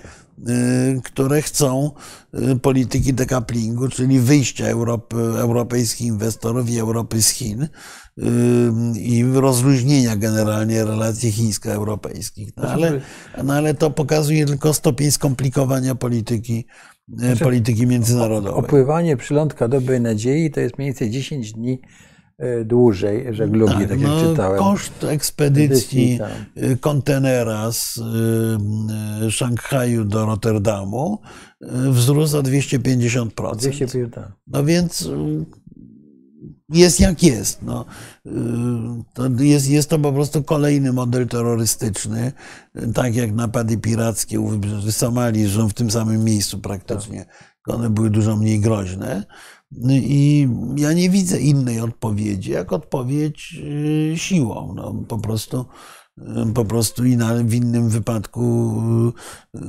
y, 0.48 1.00
które 1.04 1.42
chcą 1.42 1.90
y, 2.34 2.58
polityki 2.58 3.14
dekaplingu, 3.14 3.88
czyli 3.88 4.20
wyjścia 4.20 4.66
Europy, 4.66 5.16
europejskich 5.16 6.06
inwestorów 6.06 6.70
i 6.70 6.78
Europy 6.78 7.22
z 7.22 7.30
Chin 7.30 7.62
y, 7.62 7.68
i 9.00 9.24
rozluźnienia 9.24 10.16
generalnie 10.16 10.84
relacji 10.84 11.32
chińsko-europejskich. 11.32 12.52
No 12.56 12.68
ale, 12.68 13.00
no 13.44 13.54
ale 13.54 13.74
to 13.74 13.90
pokazuje 13.90 14.46
tylko 14.46 14.74
stopień 14.74 15.10
skomplikowania 15.10 15.94
polityki, 15.94 16.66
y, 17.34 17.36
polityki 17.36 17.86
międzynarodowej. 17.86 18.64
Opływanie 18.64 19.16
przylądka 19.16 19.68
dobrej 19.68 20.00
nadziei 20.00 20.50
to 20.50 20.60
jest 20.60 20.78
mniej 20.78 20.88
więcej 20.88 21.10
10 21.10 21.52
dni 21.52 21.80
dłużej 22.64 23.26
żeglugi, 23.34 23.72
tak, 23.72 23.90
jak 23.90 24.00
no, 24.00 24.20
czytałem. 24.20 24.58
Koszt 24.58 25.04
ekspedycji 25.04 25.66
Edycji, 25.66 26.18
y, 26.72 26.76
kontenera 26.76 27.72
z 27.72 27.96
y, 27.96 28.02
y, 29.26 29.30
Szanghaju 29.30 30.04
do 30.04 30.26
Rotterdamu 30.26 31.18
y, 31.62 31.66
wzrósł 31.90 32.36
o 32.38 32.42
250%. 32.42 33.56
250, 33.56 34.14
tak. 34.14 34.32
No 34.46 34.64
więc 34.64 35.02
y, 35.02 35.44
jest 36.68 37.00
jak 37.00 37.22
jest. 37.22 37.62
No. 37.62 37.84
Y, 38.26 38.30
To 39.14 39.28
jest, 39.38 39.68
jest 39.68 39.90
to 39.90 39.98
po 39.98 40.12
prostu 40.12 40.42
kolejny 40.42 40.92
model 40.92 41.28
terrorystyczny, 41.28 42.32
y, 42.76 42.92
tak 42.92 43.14
jak 43.14 43.32
napady 43.32 43.78
pirackie 43.78 44.40
u 44.40 44.50
Somalii, 44.90 45.48
że 45.48 45.68
w 45.68 45.74
tym 45.74 45.90
samym 45.90 46.24
miejscu 46.24 46.58
praktycznie. 46.58 47.26
One 47.66 47.90
były 47.90 48.10
dużo 48.10 48.36
mniej 48.36 48.60
groźne. 48.60 49.24
I 49.88 50.48
ja 50.76 50.92
nie 50.92 51.10
widzę 51.10 51.40
innej 51.40 51.80
odpowiedzi, 51.80 52.50
jak 52.50 52.72
odpowiedź 52.72 53.56
y, 53.64 54.18
siłą. 54.18 54.72
No, 54.76 54.94
po 55.08 55.18
prostu, 55.18 55.66
y, 56.18 56.52
po 56.54 56.64
prostu 56.64 57.04
i 57.04 57.16
na, 57.16 57.34
w 57.34 57.54
innym 57.54 57.88
wypadku 57.88 58.72
y, 59.54 59.60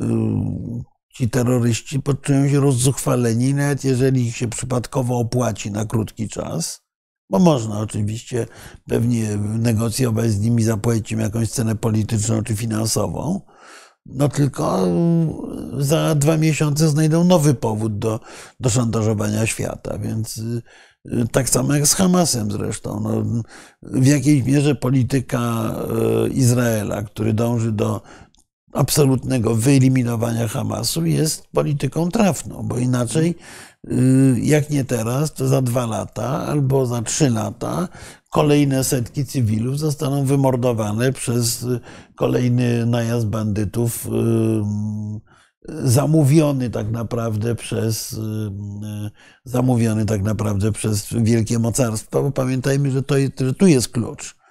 ci 1.13 1.29
terroryści 1.29 1.99
poczują 1.99 2.49
się 2.49 2.59
rozzuchwaleni, 2.59 3.53
nawet 3.53 3.83
jeżeli 3.83 4.27
ich 4.27 4.35
się 4.35 4.47
przypadkowo 4.47 5.17
opłaci 5.17 5.71
na 5.71 5.85
krótki 5.85 6.29
czas, 6.29 6.81
bo 7.29 7.39
można 7.39 7.79
oczywiście 7.79 8.47
pewnie 8.85 9.37
negocjować 9.37 10.31
z 10.31 10.39
nimi, 10.39 10.63
im 11.11 11.19
jakąś 11.19 11.49
cenę 11.49 11.75
polityczną 11.75 12.43
czy 12.43 12.55
finansową, 12.55 13.41
no 14.07 14.29
tylko 14.29 14.87
y, 14.87 15.83
za 15.83 16.15
dwa 16.15 16.37
miesiące 16.37 16.87
znajdą 16.87 17.23
nowy 17.23 17.53
powód 17.53 17.99
do, 17.99 18.19
do 18.59 18.69
szantażowania 18.69 19.45
świata, 19.45 19.97
więc 19.97 20.37
y, 20.37 20.61
tak 21.31 21.49
samo 21.49 21.75
jak 21.75 21.87
z 21.87 21.93
Hamasem 21.93 22.51
zresztą. 22.51 22.99
No, 22.99 23.43
w 23.81 24.05
jakiejś 24.05 24.43
mierze 24.45 24.75
polityka 24.75 25.73
y, 26.25 26.29
Izraela, 26.29 27.01
który 27.01 27.33
dąży 27.33 27.71
do 27.71 28.01
absolutnego 28.73 29.55
wyeliminowania 29.55 30.47
Hamasu, 30.47 31.05
jest 31.05 31.47
polityką 31.47 32.09
trafną, 32.11 32.63
bo 32.63 32.77
inaczej, 32.77 33.35
jak 34.41 34.69
nie 34.69 34.85
teraz, 34.85 35.33
to 35.33 35.47
za 35.47 35.61
dwa 35.61 35.85
lata 35.85 36.45
albo 36.47 36.85
za 36.85 37.01
trzy 37.01 37.29
lata 37.29 37.87
kolejne 38.29 38.83
setki 38.83 39.25
cywilów 39.25 39.79
zostaną 39.79 40.25
wymordowane 40.25 41.13
przez 41.13 41.63
y, 41.63 41.79
kolejny 42.15 42.85
najazd 42.85 43.27
bandytów, 43.27 44.05
y, 44.05 44.09
zamówiony 45.69 46.69
tak 46.69 46.91
naprawdę 46.91 47.55
przez 47.55 48.13
y, 48.13 48.17
zamówiony 49.45 50.05
tak 50.05 50.23
naprawdę 50.23 50.71
przez 50.71 51.07
wielkie 51.13 51.59
mocarstwa, 51.59 52.21
bo 52.21 52.31
pamiętajmy, 52.31 52.91
że, 52.91 53.03
to 53.03 53.15
że 53.39 53.53
tu 53.53 53.67
jest 53.67 53.89
klucz. 53.89 54.31
y, 54.31 54.46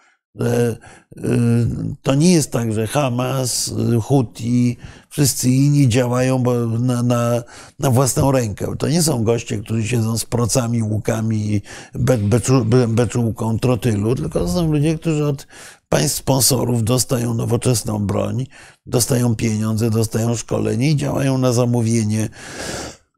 to 2.03 2.15
nie 2.15 2.33
jest 2.33 2.53
tak, 2.53 2.73
że 2.73 2.87
Hamas, 2.87 3.69
y, 3.69 4.01
Huti, 4.01 4.77
wszyscy 5.09 5.51
inni 5.51 5.89
działają 5.89 6.43
na, 6.81 7.03
na, 7.03 7.43
na 7.79 7.91
własną 7.91 8.33
rękę. 8.33 8.67
To 8.79 8.89
nie 8.89 9.03
są 9.03 9.25
goście, 9.25 9.59
którzy 9.59 9.89
siedzą 9.89 10.19
z 10.19 10.25
procami, 10.25 10.83
łukami 10.83 11.55
i 11.55 11.63
be, 11.95 12.19
beczu, 12.19 12.65
be, 12.65 12.89
beczułką 12.89 13.59
trotylu, 13.59 14.15
tylko 14.15 14.41
to 14.41 14.49
są 14.49 14.73
ludzie, 14.73 14.99
którzy 14.99 15.27
od 15.27 15.47
państw 15.89 16.19
sponsorów 16.19 16.85
dostają 16.85 17.35
nowoczesną 17.35 17.99
broń, 18.07 18.47
dostają 18.87 19.35
pieniądze, 19.35 19.91
dostają 19.91 20.37
szkolenie 20.37 20.91
i 20.91 20.97
działają 20.97 21.39
na 21.39 21.53
zamówienie 21.53 22.29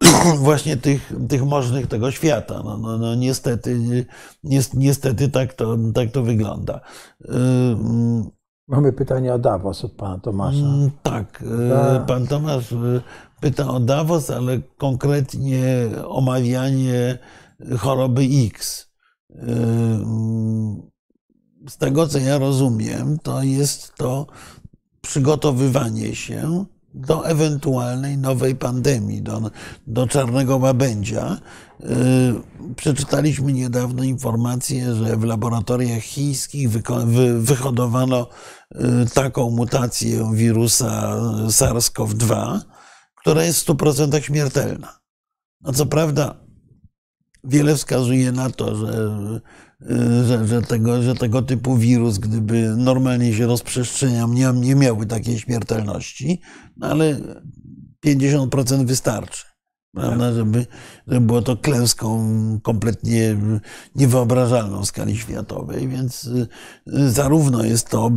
właśnie 0.39 0.77
tych, 0.77 1.13
tych 1.29 1.45
możnych 1.45 1.87
tego 1.87 2.11
świata. 2.11 2.63
No, 2.65 2.79
no, 2.79 2.99
no 2.99 3.15
niestety, 3.15 4.07
niestety 4.75 5.29
tak 5.29 5.55
to, 5.55 5.77
tak 5.95 6.11
to 6.11 6.23
wygląda. 6.23 6.81
Mamy 8.69 8.93
pytanie 8.93 9.35
o 9.35 9.39
Davos 9.39 9.85
od 9.85 9.93
pana 9.93 10.19
Tomasza. 10.19 10.67
Tak, 11.03 11.45
pan 12.07 12.27
Tomasz 12.27 12.75
pyta 13.41 13.71
o 13.71 13.81
Davos, 13.81 14.31
ale 14.31 14.61
konkretnie 14.79 15.63
omawianie 16.07 17.19
choroby 17.79 18.23
X. 18.47 18.89
Z 21.69 21.77
tego, 21.79 22.07
co 22.07 22.19
ja 22.19 22.39
rozumiem, 22.39 23.19
to 23.23 23.43
jest 23.43 23.95
to 23.95 24.27
przygotowywanie 25.01 26.15
się 26.15 26.65
do 26.95 27.27
ewentualnej 27.27 28.19
nowej 28.19 28.57
pandemii, 28.57 29.23
do, 29.23 29.51
do 29.87 30.07
czarnego 30.07 30.57
łabędzia. 30.57 31.39
Przeczytaliśmy 32.77 33.53
niedawno 33.53 34.03
informację, 34.03 34.95
że 34.95 35.17
w 35.17 35.25
laboratoriach 35.25 36.03
chińskich 36.03 36.69
wyhodowano 37.39 38.29
taką 39.15 39.51
mutację 39.51 40.31
wirusa 40.35 41.17
SARS-CoV-2, 41.47 42.61
która 43.15 43.45
jest 43.45 43.61
w 43.61 43.67
100% 43.67 44.21
śmiertelna. 44.21 44.99
No 45.61 45.73
co 45.73 45.87
prawda, 45.87 46.35
wiele 47.45 47.77
wskazuje 47.77 48.33
na 48.33 48.51
to, 48.51 48.77
że, 48.77 49.11
że, 50.27 50.47
że, 50.47 50.63
tego, 50.63 51.03
że 51.03 51.15
tego 51.15 51.43
typu 51.43 51.77
wirus, 51.77 52.19
gdyby 52.19 52.75
normalnie 52.77 53.35
się 53.35 53.47
rozprzestrzeniał, 53.47 54.33
nie, 54.33 54.53
nie 54.55 54.75
miałby 54.75 55.07
takiej 55.07 55.39
śmiertelności, 55.39 56.41
no 56.77 56.87
ale 56.87 57.21
50% 58.07 58.87
wystarczy. 58.87 59.45
Prawda, 59.95 60.33
żeby, 60.33 60.67
żeby 61.07 61.27
było 61.27 61.43
to 61.43 61.57
klęską 61.57 62.29
kompletnie 62.63 63.37
niewyobrażalną 63.95 64.83
w 64.83 64.87
skali 64.87 65.17
światowej, 65.17 65.89
więc 65.89 66.25
y, 66.25 66.49
zarówno 67.11 67.65
jest 67.65 67.89
to 67.89 68.11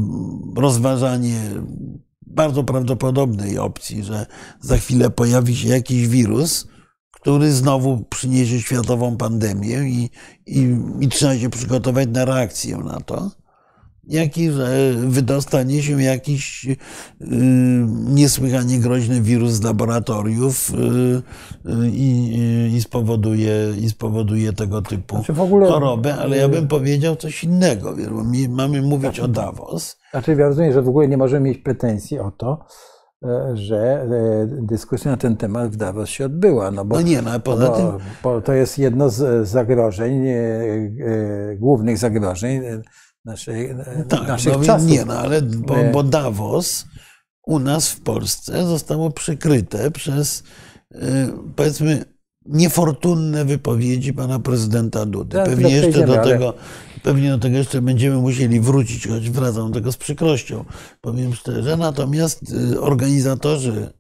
rozważanie 0.56 1.42
bardzo 2.22 2.64
prawdopodobnej 2.64 3.58
opcji, 3.58 4.04
że 4.04 4.26
za 4.60 4.78
chwilę 4.78 5.10
pojawi 5.10 5.56
się 5.56 5.68
jakiś 5.68 6.08
wirus, 6.08 6.68
który 7.22 7.52
znowu 7.52 8.06
przyniesie 8.10 8.60
światową 8.60 9.18
pandemię 9.18 9.78
i, 9.90 10.10
i, 10.46 10.78
i 11.00 11.08
trzeba 11.08 11.38
się 11.38 11.50
przygotować 11.50 12.08
na 12.12 12.26
reakcję 12.26 12.78
na 12.78 13.00
to 13.00 13.32
jaki, 14.08 14.52
że 14.52 14.94
wydostanie 14.94 15.84
się 15.84 16.02
jakiś 16.02 16.66
y, 16.66 16.78
niesłychanie 17.90 18.80
groźny 18.80 19.22
wirus 19.22 19.52
z 19.52 19.64
laboratoriów 19.64 20.72
y, 20.74 20.78
y, 21.70 21.90
i, 21.94 22.82
spowoduje, 22.82 23.54
i 23.82 23.90
spowoduje 23.90 24.54
tego 24.54 24.82
typu 24.82 25.16
znaczy 25.16 25.42
ogóle, 25.42 25.68
chorobę, 25.68 26.16
ale 26.16 26.38
ja 26.38 26.50
bym 26.50 26.68
powiedział 26.68 27.16
coś 27.16 27.44
innego, 27.44 27.96
bo 28.12 28.24
mamy 28.50 28.82
mówić 28.82 29.20
o 29.20 29.28
Davos. 29.28 29.98
Znaczy 30.12 30.36
ja 30.40 30.48
rozumiem, 30.48 30.74
że 30.74 30.82
w 30.82 30.90
ogóle 30.90 31.08
nie 31.08 31.18
możemy 31.18 31.50
mieć 31.50 31.58
pretensji 31.58 32.20
o 32.20 32.32
to, 32.32 32.66
że 33.54 33.78
e, 33.78 34.48
dyskusja 34.48 35.12
na 35.12 35.18
ten 35.18 35.38
temat 35.38 35.72
w 35.72 35.76
Davos 35.76 36.10
się 36.10 36.26
odbyła. 36.26 36.72
No, 36.72 36.86
bo, 36.86 36.96
no 36.96 37.02
nie, 37.02 37.22
no, 37.22 37.40
poza 37.40 37.68
bo, 37.68 37.78
tym... 37.78 37.86
bo 38.24 38.42
to 38.42 38.54
jest 38.54 38.78
jedno 38.78 39.10
z 39.10 39.48
zagrożeń, 39.48 40.28
e, 40.28 41.56
głównych 41.56 41.98
zagrożeń 41.98 42.62
naszej, 43.26 43.76
tak, 44.10 44.28
naszych 44.28 44.58
no, 44.58 44.64
czasów. 44.64 44.90
Nie, 44.90 45.06
no 45.06 45.14
ale 45.14 45.42
bo, 45.42 45.76
bo, 45.94 46.04
Davos 46.04 46.86
u 47.48 47.60
nas 47.60 47.90
w 47.90 48.02
Polsce 48.02 48.66
zostało 48.66 49.12
przykryte 49.12 49.92
przez 49.92 50.44
powiedzmy 51.56 52.06
niefortunne 52.46 53.46
wypowiedzi 53.46 54.14
pana 54.14 54.40
prezydenta 54.40 55.06
Dudy. 55.06 55.38
Tak, 55.38 55.50
pewnie 55.50 55.70
jeszcze 55.70 56.08
do 56.08 56.24
tego, 56.24 56.54
pewnie 57.04 57.30
do 57.30 57.38
tego 57.38 57.58
jeszcze 57.58 57.82
będziemy 57.82 58.18
musieli 58.18 58.60
wrócić, 58.60 59.08
choć 59.08 59.30
wracam 59.30 59.72
do 59.72 59.80
tego 59.80 59.92
z 59.92 59.98
przykrością, 59.98 60.66
powiem 61.02 61.36
szczerze. 61.36 61.78
Natomiast 61.78 62.52
y, 62.52 62.82
organizatorzy 62.82 63.94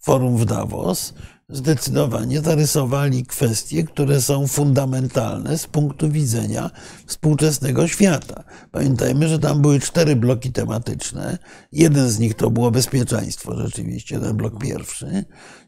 forum 0.00 0.36
w 0.36 0.44
Davos 0.44 1.14
zdecydowanie 1.48 2.40
zarysowali 2.40 3.26
kwestie, 3.26 3.84
które 3.84 4.20
są 4.20 4.46
fundamentalne 4.46 5.58
z 5.58 5.66
punktu 5.66 6.10
widzenia 6.10 6.70
współczesnego 7.06 7.88
świata. 7.88 8.44
Pamiętajmy, 8.70 9.28
że 9.28 9.38
tam 9.38 9.62
były 9.62 9.80
cztery 9.80 10.16
bloki 10.16 10.52
tematyczne. 10.52 11.38
Jeden 11.72 12.10
z 12.10 12.18
nich 12.18 12.34
to 12.34 12.50
było 12.50 12.70
bezpieczeństwo, 12.70 13.56
rzeczywiście, 13.56 14.20
ten 14.20 14.36
blok 14.36 14.58
pierwszy. 14.58 15.24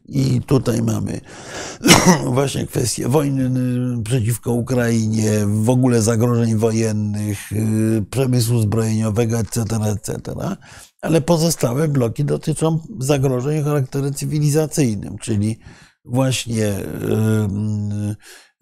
I 0.09 0.41
tutaj 0.41 0.83
mamy 0.83 1.21
właśnie 2.35 2.67
kwestię 2.67 3.09
wojny 3.09 3.61
y, 3.99 4.03
przeciwko 4.03 4.53
Ukrainie, 4.53 5.31
w 5.47 5.71
ogóle 5.71 6.03
zagrożeń 6.03 6.57
wojennych, 6.57 7.53
y, 7.53 8.05
przemysłu 8.11 8.61
zbrojeniowego, 8.61 9.39
etc., 9.39 9.63
etc 9.93 10.35
ale 11.05 11.21
pozostałe 11.21 11.89
bloki 11.89 12.25
dotyczą 12.25 12.79
zagrożeń 12.99 13.61
o 13.61 13.65
charakterze 13.65 14.11
cywilizacyjnym, 14.11 15.19
czyli 15.19 15.59
właśnie 16.05 16.79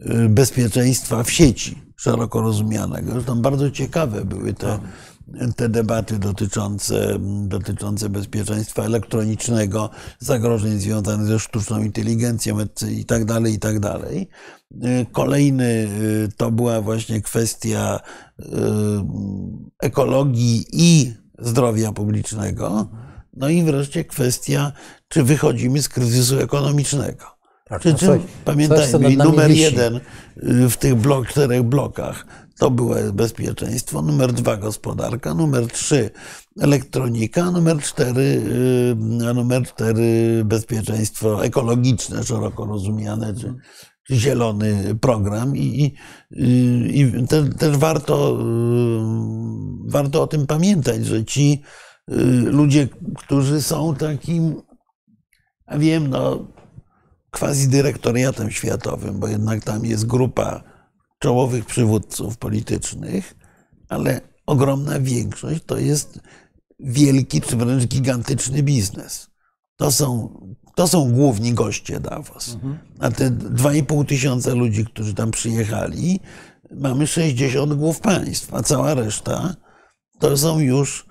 y, 0.00 0.28
bezpieczeństwa 0.28 1.22
w 1.22 1.30
sieci 1.30 1.82
szeroko 1.96 2.40
rozumianego. 2.40 3.12
Zresztą 3.12 3.42
bardzo 3.42 3.70
ciekawe 3.70 4.24
były 4.24 4.54
te, 4.54 4.78
te 5.56 5.68
debaty 5.68 6.18
dotyczące, 6.18 7.18
dotyczące 7.46 8.08
bezpieczeństwa 8.08 8.82
elektronicznego, 8.82 9.90
zagrożeń 10.18 10.78
związanych 10.78 11.26
ze 11.26 11.38
sztuczną 11.38 11.82
inteligencją 11.82 12.56
i 12.90 13.04
tak 13.04 13.24
dalej, 13.24 13.54
i 13.54 13.58
tak 13.58 13.80
dalej. 13.80 14.28
Y, 14.84 15.06
kolejny 15.12 15.88
to 16.36 16.50
była 16.50 16.80
właśnie 16.80 17.20
kwestia 17.20 18.00
ekologii 19.82 20.64
i 20.72 21.14
zdrowia 21.38 21.92
publicznego. 21.92 22.88
No 23.36 23.48
i 23.48 23.62
wreszcie 23.62 24.04
kwestia, 24.04 24.72
czy 25.08 25.22
wychodzimy 25.22 25.82
z 25.82 25.88
kryzysu 25.88 26.38
ekonomicznego. 26.38 27.24
Tak, 27.64 27.80
Przy 27.80 27.92
no 27.92 27.98
coś, 27.98 28.20
pamiętajmy, 28.44 28.92
coś, 28.92 29.16
numer 29.16 29.50
wisi. 29.50 29.62
jeden 29.62 29.96
y, 29.96 30.68
w 30.70 30.76
tych 30.76 30.94
blok, 30.94 31.28
czterech 31.28 31.62
blokach 31.62 32.26
to 32.62 32.70
było 32.70 32.96
bezpieczeństwo, 33.12 34.02
numer 34.02 34.32
dwa 34.32 34.56
gospodarka, 34.56 35.34
numer 35.34 35.66
trzy 35.66 36.10
elektronika, 36.60 37.50
numer 37.50 37.78
cztery, 37.78 38.42
y, 39.30 39.34
numer 39.34 39.62
cztery 39.62 40.42
bezpieczeństwo 40.44 41.44
ekologiczne, 41.44 42.24
szeroko 42.24 42.66
rozumiane, 42.66 43.34
czy, 43.34 43.54
zielony 44.10 44.94
program. 45.00 45.56
I, 45.56 45.94
i, 46.30 47.00
i 47.00 47.26
też, 47.26 47.44
też 47.58 47.76
warto, 47.76 48.38
y, 48.40 49.90
warto 49.90 50.22
o 50.22 50.26
tym 50.26 50.46
pamiętać, 50.46 51.06
że 51.06 51.24
ci 51.24 51.62
ludzie, 52.44 52.88
którzy 53.18 53.62
są 53.62 53.94
takim, 53.94 54.62
wiem, 55.78 56.06
no, 56.06 56.46
quasi 57.30 57.68
dyrektoriatem 57.68 58.50
światowym, 58.50 59.20
bo 59.20 59.28
jednak 59.28 59.64
tam 59.64 59.84
jest 59.84 60.06
grupa 60.06 60.71
czołowych 61.22 61.64
przywódców 61.64 62.38
politycznych, 62.38 63.34
ale 63.88 64.20
ogromna 64.46 65.00
większość 65.00 65.60
to 65.66 65.78
jest 65.78 66.20
wielki 66.80 67.40
czy 67.40 67.56
wręcz 67.56 67.86
gigantyczny 67.86 68.62
biznes. 68.62 69.30
To 69.76 69.92
są, 69.92 70.38
to 70.74 70.88
są 70.88 71.12
główni 71.12 71.52
goście 71.54 72.00
Davos. 72.00 72.54
Mhm. 72.54 72.78
A 72.98 73.10
te 73.10 73.30
2,5 73.30 74.06
tysiąca 74.06 74.54
ludzi, 74.54 74.84
którzy 74.84 75.14
tam 75.14 75.30
przyjechali, 75.30 76.20
mamy 76.70 77.06
60 77.06 77.74
głów 77.74 78.00
państw, 78.00 78.54
a 78.54 78.62
cała 78.62 78.94
reszta 78.94 79.54
to 80.18 80.36
są 80.36 80.60
już 80.60 81.06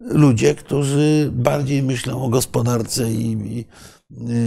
ludzie, 0.00 0.54
którzy 0.54 1.30
bardziej 1.32 1.82
myślą 1.82 2.22
o 2.22 2.28
gospodarce 2.28 3.12
i, 3.12 3.32
i 3.58 3.64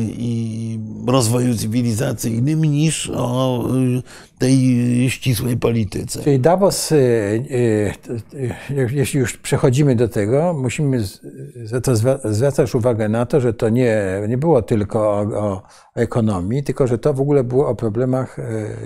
i 0.07 0.79
rozwoju 1.07 1.55
cywilizacyjnym 1.55 2.65
niż 2.65 3.11
o 3.15 3.63
y, 3.97 4.37
tej 4.37 5.09
ścisłej 5.09 5.57
polityce. 5.57 6.23
Czyli 6.23 6.39
Davos, 6.39 6.91
y, 6.91 6.95
y, 6.95 7.93
jeśli 8.91 9.19
już 9.19 9.37
przechodzimy 9.37 9.95
do 9.95 10.07
tego, 10.07 10.53
musimy 10.53 11.03
to 11.83 11.95
zwracać 12.23 12.75
uwagę 12.75 13.09
na 13.09 13.25
to, 13.25 13.41
że 13.41 13.53
to 13.53 13.69
nie, 13.69 14.03
nie 14.27 14.37
było 14.37 14.61
tylko 14.61 14.99
o, 14.99 15.21
o 15.21 15.63
ekonomii, 15.95 16.63
tylko 16.63 16.87
że 16.87 16.97
to 16.97 17.13
w 17.13 17.21
ogóle 17.21 17.43
było 17.43 17.69
o 17.69 17.75
problemach 17.75 18.37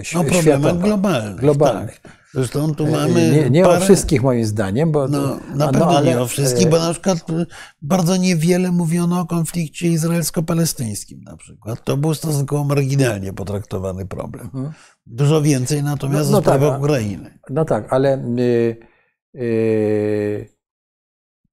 światowych. 0.01 0.31
O 0.31 0.41
problemach 0.41 0.77
globalnych. 0.77 1.35
globalnych. 1.35 1.99
Tak. 1.99 2.20
Zresztą 2.33 2.75
tu 2.75 2.87
e, 2.87 2.91
mamy. 2.91 3.31
Nie, 3.31 3.49
nie 3.49 3.63
parę... 3.63 3.77
o 3.77 3.81
wszystkich 3.81 4.23
moim 4.23 4.45
zdaniem, 4.45 4.91
bo. 4.91 5.07
No, 5.07 5.39
na 5.55 5.67
pewno 5.67 5.85
no, 5.85 5.97
ale... 5.97 6.07
nie 6.07 6.21
o 6.21 6.27
wszystkich, 6.27 6.69
bo 6.69 6.79
na 6.79 6.91
przykład 6.91 7.25
bardzo 7.81 8.17
niewiele 8.17 8.71
mówiono 8.71 9.19
o 9.19 9.25
konflikcie 9.25 9.87
izraelsko-palestyńskim 9.87 11.21
na 11.23 11.37
przykład. 11.37 11.83
To 11.83 11.97
był 11.97 12.13
stosunkowo 12.13 12.63
marginalnie 12.63 13.33
potraktowany 13.33 14.05
problem. 14.05 14.45
Mhm. 14.45 14.73
Dużo 15.05 15.41
więcej 15.41 15.83
natomiast 15.83 16.31
no, 16.31 16.37
no 16.37 16.41
tak, 16.41 16.79
Ukrainy. 16.79 17.39
No 17.49 17.65
tak, 17.65 17.93
ale. 17.93 18.23
Yy, 18.37 18.75
yy, 19.33 20.61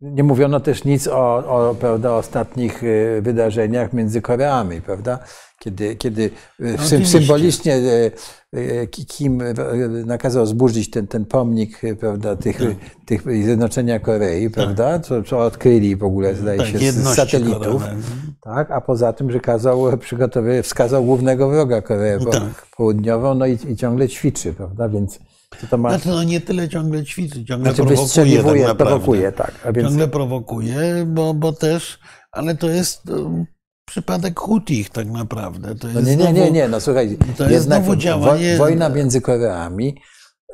nie 0.01 0.25
mówiono 0.25 0.61
też 0.61 0.85
nic 0.85 1.09
o, 1.09 1.37
o 1.37 1.75
prawda, 1.75 2.12
ostatnich 2.12 2.83
y, 2.83 3.21
wydarzeniach 3.23 3.93
między 3.93 4.23
Koreami, 4.23 4.81
prawda? 4.81 5.19
Kiedy, 5.59 5.97
kiedy 5.97 6.31
no, 6.59 7.07
symbolicznie 7.07 7.75
e, 7.75 8.11
e, 8.53 8.87
Kim 8.87 9.42
nakazał 10.07 10.47
zburzyć 10.47 10.90
ten, 10.90 11.07
ten 11.07 11.25
pomnik 11.25 11.81
prawda, 12.01 12.37
tych, 12.37 12.59
tak. 12.59 12.68
tych 13.07 13.23
Zjednoczenia 13.23 13.99
Korei, 13.99 14.44
tak. 14.44 14.53
prawda, 14.53 15.01
co, 15.01 15.23
co 15.23 15.38
odkryli 15.38 15.97
w 15.97 16.05
ogóle, 16.05 16.35
zdaje 16.35 16.59
tak, 16.59 16.68
się, 16.68 16.92
z 16.92 17.14
satelitów. 17.14 17.83
Tak, 18.40 18.71
a 18.71 18.81
poza 18.81 19.12
tym, 19.12 19.31
że 19.31 19.40
kazał 19.40 19.99
wskazał 20.62 21.05
głównego 21.05 21.51
wroga 21.51 21.83
Koreę 21.83 22.18
tak. 22.31 22.66
Południową, 22.77 23.35
no 23.35 23.47
i, 23.47 23.59
i 23.68 23.77
ciągle 23.77 24.09
ćwiczy, 24.09 24.53
prawda, 24.53 24.88
więc 24.88 25.18
to, 25.61 25.66
to 25.71 25.79
ma... 25.79 25.90
Znaczy, 25.90 26.09
no 26.09 26.23
nie 26.23 26.40
tyle 26.40 26.68
ciągle 26.68 27.05
ćwiczy, 27.05 27.44
ciągle 27.44 27.75
znaczy, 27.75 27.94
prowokuje. 27.94 28.66
Tak 28.66 28.77
prowokuje, 28.77 29.33
tak. 29.33 29.53
A 29.64 29.73
więc... 29.73 29.88
Ciągle 29.88 30.09
prowokuje, 30.09 31.07
bo, 31.07 31.35
bo 31.35 31.53
też, 31.53 31.99
ale 32.33 32.55
to 32.55 32.71
jest 32.71 33.03
przypadek 33.88 34.40
Hutich 34.40 34.90
tak 34.90 35.07
naprawdę. 35.07 35.74
To 35.74 35.88
jest 35.88 36.01
no 36.01 36.11
nie, 36.11 36.16
nie, 36.16 36.33
nie, 36.33 36.51
nie, 36.51 36.68
no 36.68 36.81
słuchaj, 36.81 37.18
to 37.37 37.51
jest 37.51 37.64
znowu 37.64 37.96
działanie... 37.96 38.57
wojna 38.57 38.88
między 38.88 39.20
Koreami, 39.20 39.96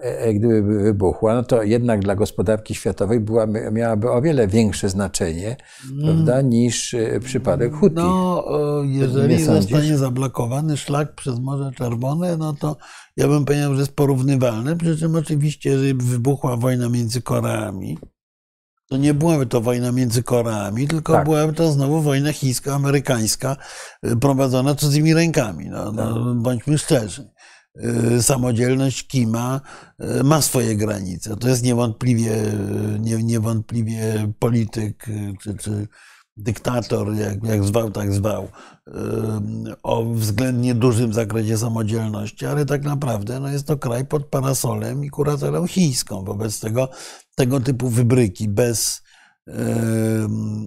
e, 0.05 0.19
e, 0.21 0.35
gdyby 0.35 0.63
wybuchła, 0.63 1.35
no 1.35 1.43
to 1.43 1.63
jednak 1.63 2.01
dla 2.01 2.15
gospodarki 2.15 2.75
światowej 2.75 3.21
była, 3.21 3.47
miałaby 3.47 4.11
o 4.11 4.23
wiele 4.23 4.49
większe 4.49 4.89
znaczenie, 4.89 5.57
mm. 5.91 6.05
prawda, 6.05 6.41
niż 6.41 6.95
e, 6.95 7.21
przypadek 7.21 7.75
Hutich. 7.75 7.97
No, 7.97 8.45
jeżeli 8.85 9.45
zostanie 9.45 9.99
zablokowany 9.99 10.77
szlak 10.77 11.15
przez 11.15 11.39
Morze 11.39 11.71
Czerwone, 11.77 12.37
no 12.37 12.53
to 12.53 12.77
ja 13.17 13.29
bym 13.29 13.45
powiedział, 13.45 13.75
że 13.75 13.81
jest 13.81 13.97
porównywalne, 13.97 14.77
przy 14.77 14.97
czym 14.97 15.17
oczywiście, 15.17 15.71
jeżeli 15.71 15.95
wybuchła 15.95 16.57
wojna 16.57 16.89
między 16.89 17.23
Koreami, 17.23 17.99
To 18.91 18.97
nie 18.97 19.15
byłaby 19.15 19.47
to 19.47 19.61
wojna 19.61 19.93
między 19.93 20.23
Koreami, 20.23 20.89
tylko 20.89 21.13
Tak. 21.13 21.25
byłaby 21.25 21.53
to 21.53 21.73
znowu 21.73 22.03
wojna 22.03 22.33
chińsko-amerykańska 22.33 23.57
y, 24.07 24.17
prowadzona 24.17 24.75
cudzymi 24.75 25.15
rękami. 25.15 25.69
No, 25.69 25.93
no, 25.93 26.35
bądźmy 26.35 26.79
szczerzy. 26.79 27.31
Y, 28.17 28.23
Samodzielność 28.23 29.07
Kima 29.07 29.61
y, 30.21 30.25
ma 30.25 30.43
swoje 30.43 30.77
granice. 30.77 31.37
To 31.37 31.49
jest 31.49 31.63
niewątpliwie, 31.63 32.33
nie, 33.01 33.23
niewątpliwie 33.23 34.33
polityk 34.39 35.07
czy, 35.43 35.55
czy 35.57 35.89
dyktator, 36.37 37.15
jak, 37.15 37.45
jak 37.45 37.65
zwał, 37.65 37.91
tak 37.91 38.13
zwał, 38.13 38.49
o 39.83 40.05
względnie 40.05 40.75
dużym 40.75 41.13
zakresie 41.13 41.59
samodzielności, 41.59 42.47
ale 42.47 42.67
tak 42.67 42.83
naprawdę 42.85 43.41
no, 43.41 43.49
jest 43.49 43.67
to 43.67 43.77
kraj 43.77 44.05
pod 44.05 44.27
parasolem 44.27 45.05
i 45.05 45.11
kuratelą 45.11 45.67
chińską. 45.67 46.25
Wobec 46.25 46.61
tego 46.61 46.89
tego 47.35 47.61
typu 47.61 47.89
wybryki 47.89 48.49
bez 48.49 49.03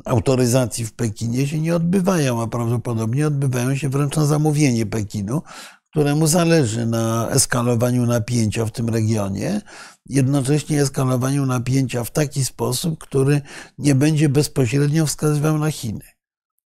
autoryzacji 0.06 0.86
w 0.86 0.94
Pekinie 0.94 1.48
się 1.48 1.60
nie 1.60 1.76
odbywają, 1.76 2.42
a 2.42 2.48
prawdopodobnie 2.48 3.28
odbywają 3.28 3.76
się 3.76 3.90
wręcz 3.90 4.16
na 4.16 4.26
zamówienie 4.26 4.86
Pekinu, 4.86 5.42
któremu 5.90 6.28
zależy 6.28 6.86
na 6.86 7.30
eskalowaniu 7.30 8.06
napięcia 8.06 8.66
w 8.66 8.72
tym 8.72 8.90
regionie, 8.90 9.62
jednocześnie 10.06 10.82
eskalowaniu 10.82 11.46
napięcia 11.46 12.04
w 12.04 12.12
taki 12.12 12.46
sposób, 12.46 13.00
który 13.00 13.42
nie 13.78 13.96
będzie 13.96 14.30
bezpośrednio 14.30 15.06
wskazywał 15.06 15.58
na 15.58 15.72
Chiny. 15.72 16.06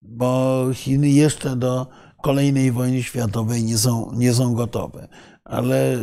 Bo 0.02 0.64
Chiny 0.74 1.08
jeszcze 1.08 1.56
do 1.56 1.86
kolejnej 2.22 2.72
wojny 2.72 3.02
światowej 3.02 3.64
nie 3.64 3.78
są, 3.78 4.12
nie 4.14 4.34
są 4.34 4.54
gotowe. 4.54 5.08
Ale, 5.44 5.98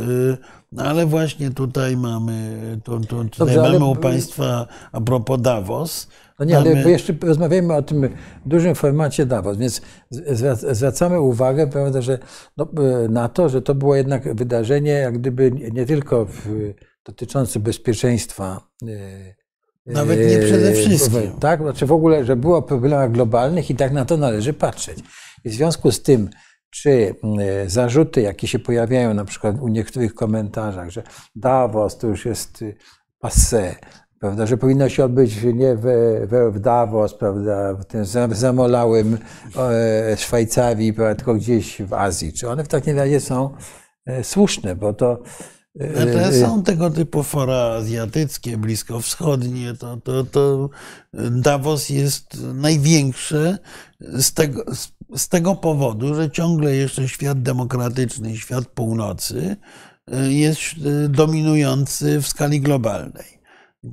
y, 0.78 0.82
ale 0.82 1.06
właśnie 1.06 1.50
tutaj 1.50 1.96
mamy, 1.96 2.58
tu, 2.84 3.00
tu, 3.00 3.06
tutaj 3.24 3.28
Dobrze, 3.38 3.60
ale- 3.62 3.72
mamy 3.78 3.84
u 3.84 3.96
Państwa 3.96 4.66
a 4.92 5.00
propos 5.00 5.40
Davos. 5.40 6.08
No 6.38 6.44
nie, 6.44 6.56
ale 6.56 6.70
mamy- 6.70 6.82
bo 6.82 6.88
jeszcze 6.88 7.14
rozmawiamy 7.22 7.74
o 7.74 7.82
tym 7.82 8.08
dużym 8.46 8.74
formacie 8.74 9.26
Davos, 9.26 9.56
więc 9.58 9.82
zwracamy 10.72 11.20
uwagę 11.20 11.66
prawda, 11.66 12.00
że 12.00 12.18
no, 12.56 12.68
e, 13.04 13.08
na 13.08 13.28
to, 13.28 13.48
że 13.48 13.62
to 13.62 13.74
było 13.74 13.96
jednak 13.96 14.34
wydarzenie 14.34 14.92
jak 14.92 15.18
gdyby 15.18 15.52
nie 15.72 15.86
tylko 15.86 16.24
w, 16.26 16.48
dotyczące 17.04 17.60
bezpieczeństwa. 17.60 18.60
e, 18.82 19.34
Nawet 19.86 20.18
nie 20.18 20.38
przede 20.38 20.68
e, 20.68 20.72
wszystkim. 20.72 21.32
Tak, 21.40 21.60
znaczy 21.60 21.86
w 21.86 21.92
ogóle, 21.92 22.24
że 22.24 22.36
było 22.36 22.56
o 22.56 22.62
problemach 22.62 23.12
globalnych 23.12 23.70
i 23.70 23.74
tak 23.74 23.92
na 23.92 24.04
to 24.04 24.16
należy 24.16 24.52
patrzeć. 24.52 24.98
I 25.44 25.50
w 25.50 25.52
związku 25.52 25.92
z 25.92 26.02
tym, 26.02 26.30
czy 26.74 27.14
e, 27.40 27.70
zarzuty, 27.70 28.20
jakie 28.22 28.48
się 28.48 28.58
pojawiają 28.58 29.14
na 29.14 29.24
przykład 29.24 29.56
u 29.60 29.68
niektórych 29.68 30.14
komentarzach, 30.14 30.90
że 30.90 31.02
Davos 31.36 31.98
to 31.98 32.06
już 32.06 32.24
jest 32.26 32.62
y, 32.62 32.76
passé, 33.24 33.74
prawda, 34.20 34.46
że 34.46 34.56
powinno 34.56 34.88
się 34.88 35.04
odbyć 35.04 35.42
nie 35.42 35.76
w, 35.76 35.86
w, 36.52 36.60
Davos, 36.60 37.14
prawda, 37.14 37.74
w 37.74 37.84
tym 37.84 38.04
za- 38.04 38.28
zamolałym 38.28 39.18
e, 39.56 40.16
Szwajcarii, 40.16 40.92
prawda, 40.92 41.14
tylko 41.14 41.34
gdzieś 41.34 41.82
w 41.82 41.92
Azji. 41.92 42.32
Czy 42.32 42.48
one 42.48 42.64
w 42.64 42.68
takim 42.68 42.96
razie 42.96 43.20
są 43.20 43.54
e, 44.06 44.24
słuszne, 44.24 44.76
bo 44.76 44.92
to 44.92 45.22
e, 45.80 46.06
to 46.12 46.18
są 46.40 46.62
tego 46.62 46.90
typu 46.90 47.22
fora 47.22 47.56
azjatyckie, 47.56 48.56
bliskowschodnie. 48.56 49.74
To, 49.74 49.96
to, 49.96 50.24
to 50.24 50.70
Davos 51.30 51.88
jest 51.88 52.38
największy 52.54 53.58
z 54.00 54.32
tego, 54.32 54.64
z- 54.74 55.28
tego 55.28 55.56
powodu, 55.56 56.14
że 56.14 56.30
ciągle 56.30 56.74
jeszcze 56.74 57.08
świat 57.08 57.42
demokratyczny, 57.42 58.36
świat 58.36 58.66
północy 58.66 59.56
jest 60.28 60.60
dominujący 61.08 62.20
w 62.20 62.26
skali 62.28 62.60
globalnej. 62.60 63.43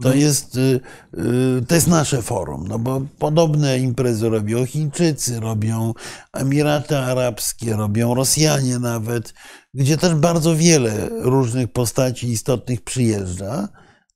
To 0.01 0.13
jest, 0.13 0.55
y, 0.55 0.79
y, 1.17 1.65
to 1.67 1.75
jest 1.75 1.87
nasze 1.87 2.21
forum, 2.21 2.67
no 2.67 2.79
bo 2.79 3.01
podobne 3.19 3.79
imprezy 3.79 4.29
robią 4.29 4.65
Chińczycy, 4.65 5.39
robią 5.39 5.93
Emiraty 6.33 6.97
Arabskie, 6.97 7.75
robią 7.75 8.13
Rosjanie 8.13 8.79
nawet, 8.79 9.33
gdzie 9.73 9.97
też 9.97 10.15
bardzo 10.15 10.55
wiele 10.55 11.09
różnych 11.09 11.67
postaci 11.71 12.29
istotnych 12.29 12.81
przyjeżdża, 12.81 13.67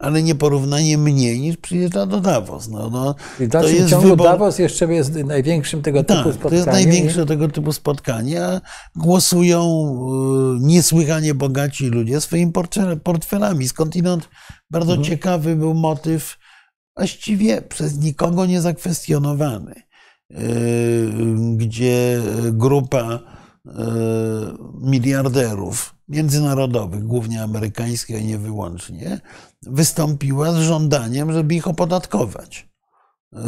ale 0.05 0.23
nieporównanie 0.23 0.97
mniej 0.97 1.39
niż 1.39 1.57
przyjeżdża 1.57 2.05
do 2.05 2.21
Davos. 2.21 2.67
No, 2.69 2.89
no, 2.89 3.15
w 3.39 3.47
dalszym 3.47 3.87
ciągu 3.87 4.07
wybór- 4.07 4.23
Davos 4.23 4.59
jeszcze 4.59 4.93
jest 4.93 5.15
największym 5.15 5.81
tego 5.81 6.03
typu 6.03 6.13
tak, 6.13 6.23
to 6.25 6.33
spotkaniem. 6.33 6.55
jest 6.57 6.67
największe 6.67 7.25
tego 7.25 7.47
typu 7.47 7.73
spotkania. 7.73 8.61
Głosują 8.95 9.61
y, 10.57 10.59
niesłychanie 10.61 11.33
bogaci 11.33 11.85
ludzie 11.87 12.21
swoimi 12.21 12.51
portfel- 12.51 12.99
portfelami. 12.99 13.67
Skądinąd 13.67 14.29
bardzo 14.71 14.91
Mhm. 14.91 15.03
ciekawy 15.09 15.55
był 15.55 15.73
motyw, 15.73 16.37
właściwie 16.97 17.61
przez 17.61 17.97
nikogo 17.99 18.45
nie 18.45 18.61
zakwestionowany, 18.61 19.73
y, 20.31 20.35
gdzie 21.55 22.21
grupa 22.51 23.19
y, 23.65 23.69
miliarderów 24.81 25.94
międzynarodowych, 26.07 27.03
głównie 27.03 27.43
amerykańskich, 27.43 28.15
a 28.15 28.19
nie 28.19 28.37
wyłącznie, 28.37 29.19
wystąpiła 29.61 30.53
z 30.53 30.57
żądaniem, 30.57 31.33
żeby 31.33 31.55
ich 31.55 31.67
opodatkować 31.67 32.67
y, 33.33 33.39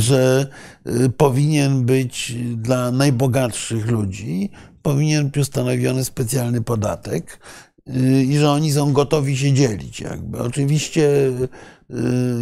że 0.00 0.46
y, 0.86 1.10
powinien 1.10 1.84
być 1.84 2.34
dla 2.56 2.90
najbogatszych 2.90 3.90
ludzi, 3.90 4.50
powinien 4.82 5.26
być 5.26 5.36
ustanowiony 5.36 6.04
specjalny 6.04 6.62
podatek 6.62 7.40
y, 7.88 8.24
i 8.24 8.38
że 8.38 8.50
oni 8.50 8.72
są 8.72 8.92
gotowi 8.92 9.36
się 9.36 9.52
dzielić. 9.52 10.00
Jakby. 10.00 10.38
Oczywiście 10.38 11.10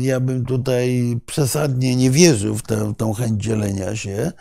ja 0.00 0.20
bym 0.20 0.44
tutaj 0.44 1.16
przesadnie 1.26 1.96
nie 1.96 2.10
wierzył 2.10 2.54
w 2.54 2.62
tę, 2.62 2.92
w 2.92 2.96
tą 2.96 3.12
chęć 3.12 3.44
dzielenia 3.44 3.96
się 3.96 4.32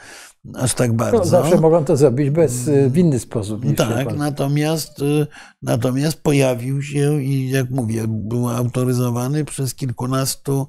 aż 0.55 0.73
tak 0.73 0.89
No, 0.89 0.95
bardzo. 0.97 1.25
zawsze 1.25 1.61
mogą 1.61 1.85
to 1.85 1.97
zrobić 1.97 2.29
bez, 2.29 2.67
y, 2.67 2.89
w 2.89 2.97
inny 2.97 3.19
sposób. 3.19 3.65
Niż 3.65 3.77
Tak, 3.77 4.17
natomiast, 4.17 5.01
y, 5.01 5.27
natomiast 5.61 6.21
pojawił 6.21 6.81
się 6.81 7.23
i 7.23 7.49
jak 7.49 7.69
mówię, 7.69 8.03
był 8.07 8.49
autoryzowany 8.49 9.45
przez 9.45 9.75
kilkunastu 9.75 10.67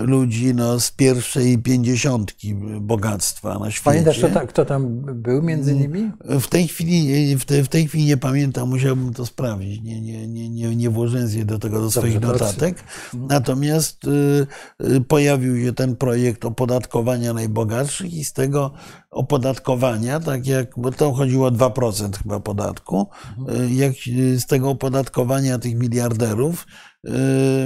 ludzi 0.00 0.54
no, 0.54 0.80
z 0.80 0.90
pierwszej 0.90 1.58
pięćdziesiątki 1.58 2.54
bogactwa 2.80 3.58
na 3.58 3.70
świecie. 3.70 3.84
Pamiętasz, 3.84 4.18
kto, 4.18 4.28
ta, 4.28 4.46
kto 4.46 4.64
tam 4.64 5.00
był 5.14 5.42
między 5.42 5.74
nimi? 5.74 6.10
W 6.24 6.46
tej 6.46 6.68
chwili, 6.68 7.36
w 7.36 7.44
tej, 7.44 7.64
w 7.64 7.68
tej 7.68 7.88
chwili 7.88 8.04
nie 8.04 8.16
pamiętam, 8.16 8.68
musiałbym 8.68 9.14
to 9.14 9.26
sprawdzić. 9.26 9.82
Nie, 9.82 10.00
nie, 10.00 10.28
nie, 10.28 10.50
nie, 10.50 10.76
nie 10.76 10.90
włożyłem 10.90 11.30
się 11.30 11.44
do 11.44 11.58
tego 11.58 11.80
do 11.80 11.90
swoich 11.90 12.20
to 12.20 12.26
notatek. 12.26 12.84
Natomiast 13.14 14.04
y, 14.04 14.46
y, 14.84 15.00
pojawił 15.00 15.64
się 15.64 15.72
ten 15.72 15.96
projekt 15.96 16.44
opodatkowania 16.44 17.32
najbogatszych 17.32 18.14
i 18.14 18.24
z 18.24 18.32
tego 18.32 18.72
opodatkowania, 19.10 20.20
tak 20.20 20.46
jak, 20.46 20.68
bo 20.76 20.92
to 20.92 21.12
chodziło 21.12 21.46
o 21.46 21.50
2% 21.50 22.16
chyba 22.22 22.40
podatku, 22.40 23.06
y, 23.38 23.74
jak 23.74 23.92
y, 24.06 24.40
z 24.40 24.46
tego 24.46 24.70
opodatkowania 24.70 25.58
tych 25.58 25.74
miliarderów 25.74 26.66
y, 26.66 26.89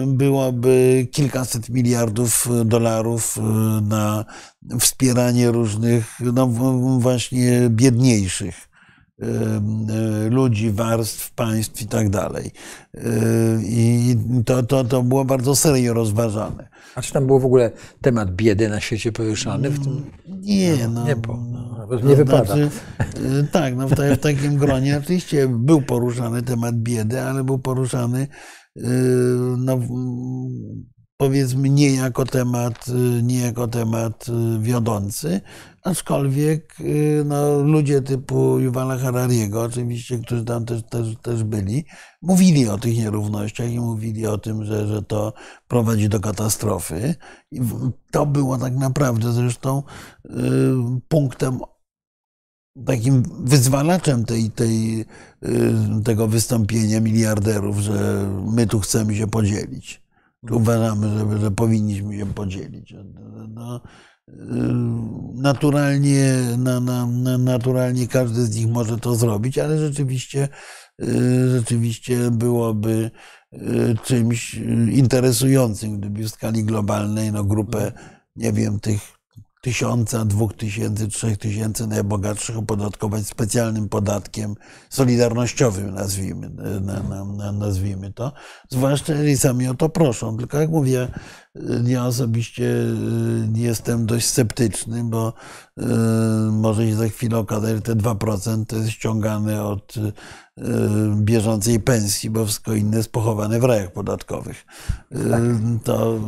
byłoby 0.07 1.07
kilkaset 1.13 1.69
miliardów 1.69 2.49
dolarów 2.65 3.37
y, 3.37 3.41
na 3.83 4.25
wspieranie 4.81 5.51
różnych, 5.51 6.21
no 6.21 6.47
właśnie 6.99 7.67
biedniejszych 7.71 8.69
y, 9.23 9.27
y, 10.27 10.31
ludzi, 10.31 10.71
warstw, 10.71 11.31
państw 11.35 11.83
i 11.83 11.87
tak 11.87 12.09
dalej. 12.09 12.51
Y, 12.95 13.01
I 13.65 14.17
to, 14.47 14.63
to, 14.63 14.85
to 14.85 15.03
było 15.03 15.25
bardzo 15.25 15.57
serio 15.57 15.95
rozważane. 15.95 16.69
A 16.95 17.03
czy 17.03 17.13
tam 17.13 17.27
był 17.27 17.41
w 17.41 17.45
ogóle 17.45 17.71
temat 18.01 18.35
biedy 18.35 18.69
na 18.69 18.81
świecie 18.81 19.13
poruszany? 19.13 19.71
W 19.71 19.85
tym? 19.85 20.11
Nie, 20.27 20.89
no. 20.89 21.07
nie 21.07 21.17
po- 21.17 21.45
no, 21.51 21.87
to 21.91 22.07
nie 22.07 22.17
wypada. 22.17 22.45
Znaczy, 22.45 22.71
y, 23.41 23.49
tak, 23.53 23.77
no 23.77 23.89
w, 23.89 23.93
w 23.95 24.19
takim 24.19 24.57
gronie 24.57 24.99
oczywiście 24.99 25.49
był 25.49 25.83
poruszany 25.83 26.43
temat 26.43 26.75
biedy, 26.75 27.23
ale 27.23 27.45
był 27.45 27.59
poruszany 27.59 28.23
y, 28.23 28.29
no, 29.57 29.79
powiedzmy 31.17 31.71
nie 31.71 31.95
jako 31.95 32.25
temat, 32.25 32.87
nie 33.23 33.41
jako 33.41 33.69
temat 33.69 34.27
y, 34.29 34.61
wiodący, 34.61 35.41
aczkolwiek 35.83 36.81
y, 36.81 37.23
no, 37.27 37.63
ludzie 37.63 38.03
typu 38.03 38.59
Yuvala 38.59 38.99
Harariego, 38.99 39.63
oczywiście, 39.63 40.19
którzy 40.19 40.45
tam 40.45 40.65
też, 40.65 40.83
też, 40.91 41.17
też 41.23 41.45
byli, 41.45 41.85
mówili 42.23 42.69
o 42.69 42.79
tych 42.79 42.97
nierównościach 42.97 43.71
i 43.71 43.81
mówili 43.81 44.27
o 44.27 44.39
tym, 44.39 44.65
że, 44.65 44.87
że 44.87 45.03
to 45.03 45.33
prowadzi 45.69 46.09
do 46.09 46.21
katastrofy. 46.21 47.15
I 47.51 47.61
to 48.11 48.27
było 48.27 48.59
tak 48.59 48.77
naprawdę 48.77 49.33
zresztą 49.33 49.83
y, 50.25 50.31
punktem 51.09 51.61
takim 52.87 53.23
wyzwalaczem 53.41 54.25
tej, 54.25 54.51
tej, 54.51 55.01
y, 55.01 55.05
tego 56.05 56.29
wystąpienia 56.29 57.01
miliarderów, 57.01 57.79
że 57.79 58.29
my 58.47 58.67
tu 58.67 58.81
chcemy 58.81 59.15
się 59.17 59.27
podzielić. 59.27 60.03
Uważamy, 60.51 61.19
że, 61.19 61.39
że 61.39 61.51
powinniśmy 61.51 62.19
się 62.19 62.27
podzielić. 62.27 62.95
No, 63.49 63.81
y, 64.29 64.33
naturalnie, 65.35 66.35
na, 66.59 66.81
na, 66.81 67.07
na, 67.07 67.39
naturalnie 67.39 68.09
każdy 68.09 68.45
z 68.45 68.57
nich 68.57 68.69
może 68.69 68.99
to 68.99 69.15
zrobić, 69.15 69.59
ale 69.59 69.79
rzeczywiście, 69.79 70.49
y, 71.03 71.51
rzeczywiście 71.51 72.31
byłoby, 72.31 73.11
czymś 74.03 74.55
interesującym, 74.93 75.99
gdyby 75.99 76.23
w 76.23 76.29
skali 76.29 76.65
globalnej 76.65 77.33
no, 77.33 77.45
grupę, 77.45 77.93
nie 78.37 78.53
wiem, 78.53 78.81
tych 78.81 79.01
tysiąca, 79.65 80.25
dwóch 80.25 80.55
tysięcy, 80.55 81.09
trzech 81.09 81.39
tysięcy 81.39 81.87
najbogatszych 81.87 82.59
opodatkować 82.59 83.27
specjalnym 83.27 83.89
podatkiem 83.89 84.55
solidarnościowym, 84.91 85.95
nazwijmy, 85.95 86.51
na, 86.81 87.03
na, 87.03 87.25
na, 87.25 87.53
nazwijmy 87.53 88.13
to. 88.13 88.33
Zwłaszcza 88.69 89.13
jeżeli 89.13 89.39
sami 89.39 89.69
o 89.69 89.75
to 89.75 89.89
proszą. 89.89 90.37
Tylko 90.37 90.61
jak 90.61 90.71
mówię, 90.71 91.09
ja 91.85 92.07
osobiście 92.07 92.65
nie 93.53 93.63
jestem 93.63 94.07
dość 94.07 94.27
sceptyczny, 94.27 95.05
bo 95.05 95.33
y, 95.79 95.85
może 96.51 96.87
się 96.87 96.95
za 96.95 97.09
chwilę 97.09 97.39
okazać, 97.39 97.75
że 97.75 97.83
te 97.83 97.95
2% 97.95 98.67
to 98.67 98.77
jest 98.77 98.91
ściągane 98.91 99.65
od 99.65 99.97
y, 99.97 100.13
bieżącej 101.17 101.81
pensji, 101.81 102.31
bo 102.31 102.45
wszystko 102.45 102.75
inne 102.75 102.97
jest 102.97 103.13
pochowane 103.13 103.61
w 103.61 103.65
rajach 103.65 103.93
podatkowych. 103.93 104.67
Tak. 105.31 105.43
To 105.85 106.21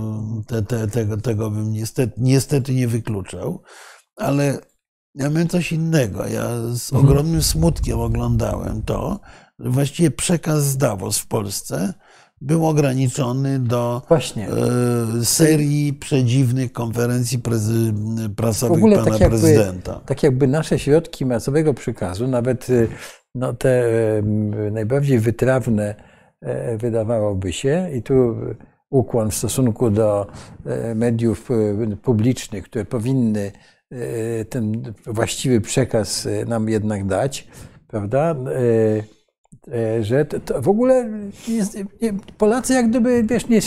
te, 0.47 0.63
te, 0.63 0.89
tego, 0.89 1.17
tego 1.17 1.51
bym 1.51 1.73
niestety, 1.73 2.13
niestety 2.17 2.75
nie 2.75 2.89
wykluczał, 2.89 3.63
ale 4.17 4.59
ja 5.15 5.31
miałem 5.31 5.49
coś 5.49 5.73
innego. 5.73 6.27
Ja 6.27 6.49
z 6.75 6.93
mhm. 6.93 7.05
ogromnym 7.05 7.43
smutkiem 7.43 8.01
oglądałem 8.01 8.83
to, 8.83 9.21
że 9.59 9.71
właściwie 9.71 10.11
przekaz 10.11 10.65
z 10.65 10.77
Davos 10.77 11.19
w 11.19 11.27
Polsce 11.27 11.95
był 12.41 12.67
ograniczony 12.67 13.59
do 13.59 14.03
Właśnie. 14.09 14.49
E, 14.49 15.25
serii 15.25 15.93
przedziwnych 15.93 16.73
konferencji 16.73 17.39
prezy, 17.39 17.95
prasowych 18.37 18.83
pana 18.83 19.05
tak 19.05 19.21
jakby, 19.21 19.29
prezydenta. 19.29 20.01
Tak 20.07 20.23
jakby 20.23 20.47
nasze 20.47 20.79
środki 20.79 21.27
masowego 21.27 21.75
przekazu, 21.75 22.29
nawet 22.29 22.71
y, 22.71 22.89
no, 23.35 23.53
te 23.53 23.85
najbardziej 24.71 25.19
wytrawne 25.19 25.95
e, 26.41 26.77
wydawałoby 26.79 27.53
się, 27.53 27.91
i 27.95 28.03
tu 28.03 28.37
ukłon 28.91 29.31
w 29.31 29.35
stosunku 29.35 29.91
do 29.91 30.27
e, 30.67 30.95
mediów 30.95 31.49
publicznych, 32.03 32.65
które 32.65 32.85
powinny 32.85 33.53
ten 34.51 34.95
właściwy 35.07 35.61
przekaz 35.61 36.29
nam 36.47 36.69
jednak 36.69 37.07
dać, 37.07 37.49
prawda? 37.89 38.35
E, 39.73 40.05
że 40.05 40.25
to, 40.25 40.41
to 40.41 40.63
w 40.63 40.69
ogóle 40.69 41.09
jest, 41.49 41.79
nie, 42.03 42.13
Polacy 42.39 42.75
jak 42.75 42.91
gdyby, 42.91 43.23
wiesz, 43.23 43.49
nie, 43.49 43.61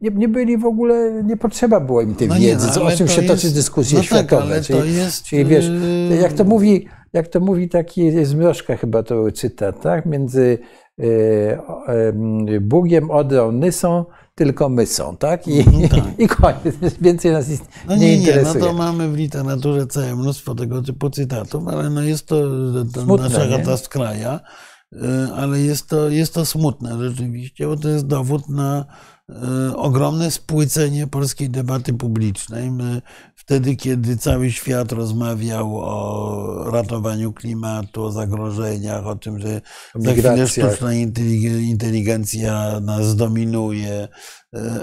nie, 0.00 0.10
nie, 0.10 0.28
byli 0.28 0.58
w 0.58 0.64
ogóle, 0.64 1.22
nie 1.24 1.36
potrzeba 1.36 1.80
było 1.80 2.02
im 2.02 2.14
tej 2.14 2.28
no 2.28 2.34
wiedzy, 2.34 2.66
nie, 2.66 2.72
no, 2.76 2.82
o 2.82 2.90
czym 2.90 3.08
się 3.08 3.22
jest, 3.22 3.34
toczy 3.34 3.50
dyskusje 3.50 3.98
no 3.98 4.00
tak, 4.00 4.06
światowe. 4.06 4.54
Tak, 4.54 4.64
czyli, 4.64 4.94
jest, 4.94 5.22
czyli 5.22 5.44
wiesz, 5.44 5.66
yy, 6.10 6.16
jak 6.16 6.32
to 6.32 6.44
mówi, 6.44 6.88
jak 7.12 7.28
to 7.28 7.40
mówi 7.40 7.68
taki 7.68 8.24
Zmrożka 8.26 8.76
chyba 8.76 9.02
to 9.02 9.14
był 9.14 9.30
cytat, 9.30 9.80
tak? 9.80 10.06
Między 10.06 10.58
y, 11.00 12.60
Bugiem, 12.60 13.10
Odrą, 13.10 13.52
Nysą, 13.52 14.04
tylko 14.34 14.68
my 14.68 14.86
są, 14.86 15.16
tak? 15.16 15.48
I, 15.48 15.64
no 15.72 15.88
tak. 15.96 16.04
i 16.18 16.28
koniec. 16.28 16.98
Więcej 17.00 17.32
nas 17.32 17.48
no 17.88 17.96
nie, 17.96 18.00
nie, 18.00 18.06
nie 18.08 18.16
interesuje. 18.16 18.60
No 18.60 18.66
to 18.66 18.72
mamy 18.72 19.08
w 19.08 19.16
literaturze 19.16 19.86
całe 19.86 20.16
mnóstwo 20.16 20.54
tego 20.54 20.82
typu 20.82 21.10
cytatów, 21.10 21.68
ale 21.68 21.90
no 21.90 22.02
jest 22.02 22.26
to, 22.26 22.40
to 22.94 23.00
Smutne, 23.00 23.28
nasza 23.28 23.56
katastrofa 23.56 24.12
E, 24.14 24.40
ale 25.36 25.60
jest 25.60 25.86
to, 25.86 26.08
jest 26.08 26.34
to 26.34 26.46
smutne 26.46 26.98
rzeczywiście, 26.98 27.66
bo 27.66 27.76
to 27.76 27.88
jest 27.88 28.06
dowód 28.06 28.48
na 28.48 28.84
e, 29.30 29.76
ogromne 29.76 30.30
spłycenie 30.30 31.06
polskiej 31.06 31.50
debaty 31.50 31.94
publicznej. 31.94 32.70
My 32.70 33.02
wtedy, 33.34 33.76
kiedy 33.76 34.16
cały 34.16 34.50
świat 34.50 34.92
rozmawiał 34.92 35.76
o 35.76 36.70
ratowaniu 36.70 37.32
klimatu, 37.32 38.04
o 38.04 38.12
zagrożeniach, 38.12 39.06
o 39.06 39.16
tym, 39.16 39.38
że 39.40 39.60
za 39.94 40.12
chwilę 40.12 40.48
sztuczna 40.48 40.94
inteligencja 41.60 42.80
nas 42.80 43.06
zdominuje, 43.06 44.08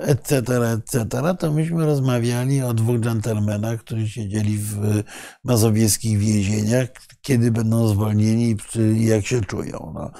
etc., 0.01 0.41
etc., 0.73 1.21
to 1.39 1.51
myśmy 1.51 1.85
rozmawiali 1.85 2.61
o 2.61 2.73
dwóch 2.73 2.99
dżentelmenach, 2.99 3.79
którzy 3.79 4.09
siedzieli 4.09 4.57
w 4.57 5.03
mazowieckich 5.43 6.19
więzieniach, 6.19 6.89
kiedy 7.25 7.51
będą 7.51 7.87
zwolnieni 7.87 8.55
i 8.95 9.05
jak 9.05 9.25
się 9.25 9.41
czują. 9.41 9.91
No. 9.93 10.11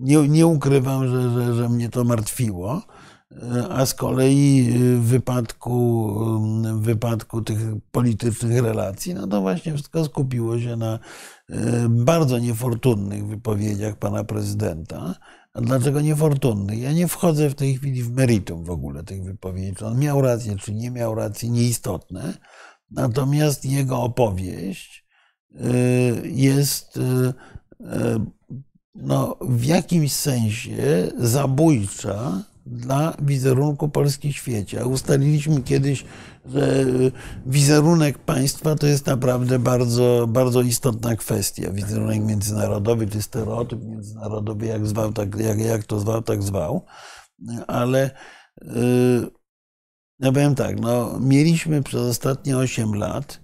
Nie, 0.00 0.28
nie 0.28 0.46
ukrywam, 0.46 1.08
że, 1.08 1.30
że, 1.30 1.54
że 1.54 1.68
mnie 1.68 1.88
to 1.88 2.04
martwiło. 2.04 2.82
A 3.70 3.86
z 3.86 3.94
kolei 3.94 4.70
w 4.96 5.02
wypadku, 5.02 6.12
w 6.74 6.82
wypadku 6.82 7.42
tych 7.42 7.58
politycznych 7.92 8.62
relacji, 8.62 9.14
no 9.14 9.26
to 9.26 9.40
właśnie 9.40 9.72
wszystko 9.72 10.04
skupiło 10.04 10.60
się 10.60 10.76
na 10.76 10.98
bardzo 11.88 12.38
niefortunnych 12.38 13.26
wypowiedziach 13.26 13.96
pana 13.96 14.24
prezydenta, 14.24 15.14
a 15.54 15.60
dlaczego 15.60 16.00
niefortunny? 16.00 16.76
Ja 16.76 16.92
nie 16.92 17.08
wchodzę 17.08 17.50
w 17.50 17.54
tej 17.54 17.74
chwili 17.74 18.02
w 18.02 18.12
meritum 18.12 18.64
w 18.64 18.70
ogóle 18.70 19.04
tych 19.04 19.24
wypowiedzi. 19.24 19.74
Czy 19.76 19.86
on 19.86 19.98
miał 19.98 20.22
rację, 20.22 20.56
czy 20.56 20.74
nie 20.74 20.90
miał 20.90 21.14
racji, 21.14 21.50
nieistotne. 21.50 22.34
Natomiast 22.90 23.64
jego 23.64 24.02
opowieść 24.02 25.04
y, 25.04 25.07
jest 26.24 26.96
y, 26.96 27.00
y, 27.00 28.20
no, 28.94 29.36
w 29.40 29.64
jakimś 29.64 30.12
sensie 30.12 31.10
zabójcza 31.18 32.42
dla 32.66 33.16
wizerunku 33.22 33.88
Polski 33.88 34.32
w 34.32 34.36
świecie. 34.36 34.86
Ustaliliśmy 34.86 35.62
kiedyś, 35.62 36.04
że 36.46 36.84
wizerunek 37.46 38.18
państwa 38.18 38.74
to 38.74 38.86
jest 38.86 39.06
naprawdę 39.06 39.58
bardzo, 39.58 40.26
bardzo 40.28 40.60
istotna 40.60 41.16
kwestia. 41.16 41.70
Wizerunek 41.70 42.22
międzynarodowy 42.22 43.04
jest 43.04 43.22
stereotyp 43.22 43.84
międzynarodowy, 43.84 44.66
jak, 44.66 44.86
zwał, 44.86 45.12
tak, 45.12 45.36
jak, 45.40 45.58
jak 45.58 45.84
to 45.84 46.00
zwał, 46.00 46.22
tak 46.22 46.42
zwał. 46.42 46.84
Ale 47.66 48.10
ja 50.20 50.32
powiem 50.32 50.54
tak, 50.54 50.80
no, 50.80 51.20
mieliśmy 51.20 51.82
przez 51.82 52.00
ostatnie 52.00 52.56
8 52.56 52.94
lat 52.94 53.40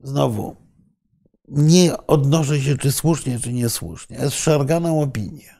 znowu 0.00 0.63
nie 1.48 2.06
odnoszę 2.06 2.60
się, 2.60 2.76
czy 2.76 2.92
słusznie, 2.92 3.38
czy 3.40 3.52
niesłusznie, 3.52 4.30
zszarganą 4.30 5.00
opinię. 5.00 5.54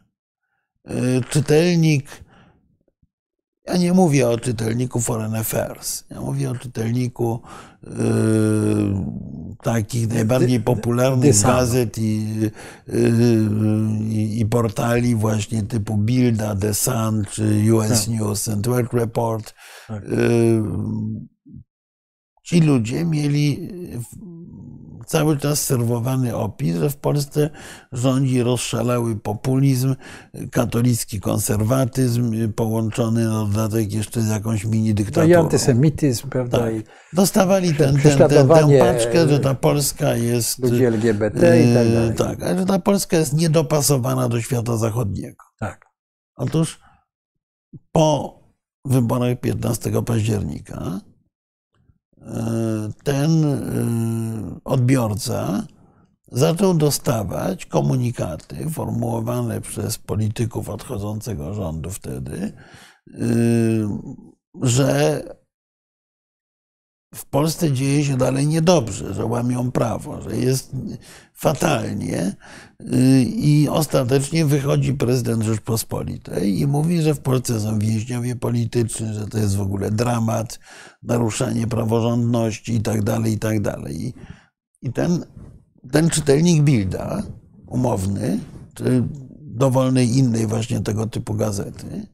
Yy, 0.85 1.23
czytelnik 1.29 2.25
ja 3.67 3.77
nie 3.77 3.93
mówię 3.93 4.29
o 4.29 4.39
czytelniku 4.39 5.01
Foreign 5.01 5.35
Affairs. 5.35 6.05
Ja 6.11 6.21
mówię 6.21 6.51
o 6.51 6.55
czytelniku 6.55 7.43
yy, 7.83 7.91
takich 9.63 10.09
najbardziej 10.09 10.61
popularnych 10.61 11.43
gazet 11.43 11.99
i, 11.99 12.41
yy, 12.41 12.51
i, 14.11 14.47
portali 14.47 15.15
właśnie 15.15 15.63
typu 15.63 15.97
Bilda, 15.97 16.57
The 16.57 16.75
Sun 16.75 17.25
czy 17.31 17.75
US 17.75 17.89
tak. 17.89 18.09
News 18.09 18.49
and 18.49 18.67
World 18.67 18.93
Report. 18.93 19.55
Tak. 19.89 20.05
Yy, 20.05 20.63
ci 22.43 22.61
ludzie 22.61 23.05
mieli 23.05 23.69
cały 25.05 25.39
czas 25.39 25.63
serwowany 25.63 26.37
opis, 26.37 26.77
że 26.77 26.91
w 26.91 26.97
Polsce 26.97 27.51
rządzi 27.93 28.43
rozszalały 28.43 29.17
populizm, 29.17 29.95
katolicki 30.51 31.21
konserwatyzm 31.21 32.53
połączony 32.53 33.25
na 33.25 33.45
dodatek 33.45 33.93
jeszcze 33.93 34.23
z 34.23 34.29
jakąś 34.29 34.65
mini 34.65 34.95
dyktaturą. 34.95 35.27
No 35.27 35.33
i 35.33 35.35
antysemityzm, 35.35 36.29
prawda? 36.29 36.59
Tak. 36.59 36.75
Dostawali 37.13 37.75
ten, 37.75 38.01
ten, 38.01 38.19
ten, 38.19 38.49
tę 38.49 38.79
paczkę, 38.79 39.29
że 39.29 39.41
ta 39.41 39.55
Polska 39.55 40.17
jest... 40.17 40.59
Ludzi 40.59 40.85
LGBT 40.85 41.61
i 41.61 41.75
tak 41.75 41.93
dalej. 41.93 42.15
Tak, 42.15 42.59
że 42.59 42.67
ta 42.67 42.79
Polska 42.79 43.17
jest 43.17 43.33
niedopasowana 43.33 44.29
do 44.29 44.41
świata 44.41 44.77
zachodniego. 44.77 45.45
Tak. 45.59 45.85
Otóż 46.37 46.81
po 47.93 48.39
wyborach 48.85 49.41
15 49.41 50.03
października 50.03 51.01
ten 53.05 53.45
y, 53.45 54.61
odbiorca 54.65 55.67
zaczął 56.33 56.75
dostawać 56.75 57.67
komunikaty 57.67 58.71
formułowane 58.71 59.61
przez 59.61 59.99
polityków 59.99 60.69
odchodzącego 60.69 61.55
rządu 61.55 61.91
wtedy, 61.91 62.53
y, 63.09 63.87
że 64.63 65.23
w 67.15 67.27
Polsce 67.27 67.73
dzieje 67.73 68.05
się 68.05 68.17
dalej 68.17 68.47
niedobrze, 68.47 69.15
że 69.15 69.27
łamią 69.27 69.71
prawo, 69.71 70.23
że 70.23 70.37
jest 70.37 70.73
fatalnie 71.35 72.37
y, 72.81 73.23
i 73.23 73.69
ostatecznie 73.69 74.47
wychodzi 74.47 74.95
prezydent 74.95 75.43
Rzeczpospolitej 75.43 76.61
i 76.61 76.67
mówi, 76.67 77.03
że 77.03 77.15
w 77.15 77.21
Polsce 77.21 77.61
są 77.61 77.79
więźniowie 77.79 78.37
polityczni, 78.37 79.15
że 79.15 79.27
to 79.27 79.39
jest 79.39 79.57
w 79.57 79.61
ogóle 79.61 79.91
dramat, 79.91 80.59
naruszanie 81.03 81.67
praworządności 81.67 82.75
i 82.75 82.81
tak 82.81 83.03
dalej, 83.03 83.33
i 83.33 83.39
tak 83.39 83.61
dalej. 83.61 84.15
I 84.83 84.93
ten, 84.93 85.25
ten 85.93 86.11
czytelnik 86.11 86.63
Bilda, 86.63 87.23
umowny, 87.67 88.41
czy 88.75 89.03
dowolnej 89.41 90.17
innej 90.17 90.47
właśnie 90.47 90.81
tego 90.81 91.07
typu 91.07 91.35
gazety, 91.35 92.07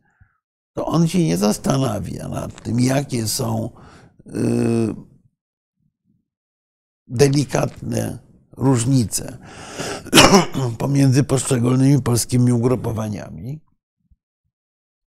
to 0.73 0.87
on 0.87 1.09
się 1.09 1.25
nie 1.25 1.37
zastanawia 1.37 2.29
nad 2.29 2.63
tym, 2.63 2.81
jakie 2.81 3.27
są 3.27 3.71
delikatne 7.07 8.19
różnice 8.57 9.39
pomiędzy 10.79 11.25
poszczególnymi 11.25 12.03
polskimi 12.03 12.53
ugrupowaniami. 12.53 13.61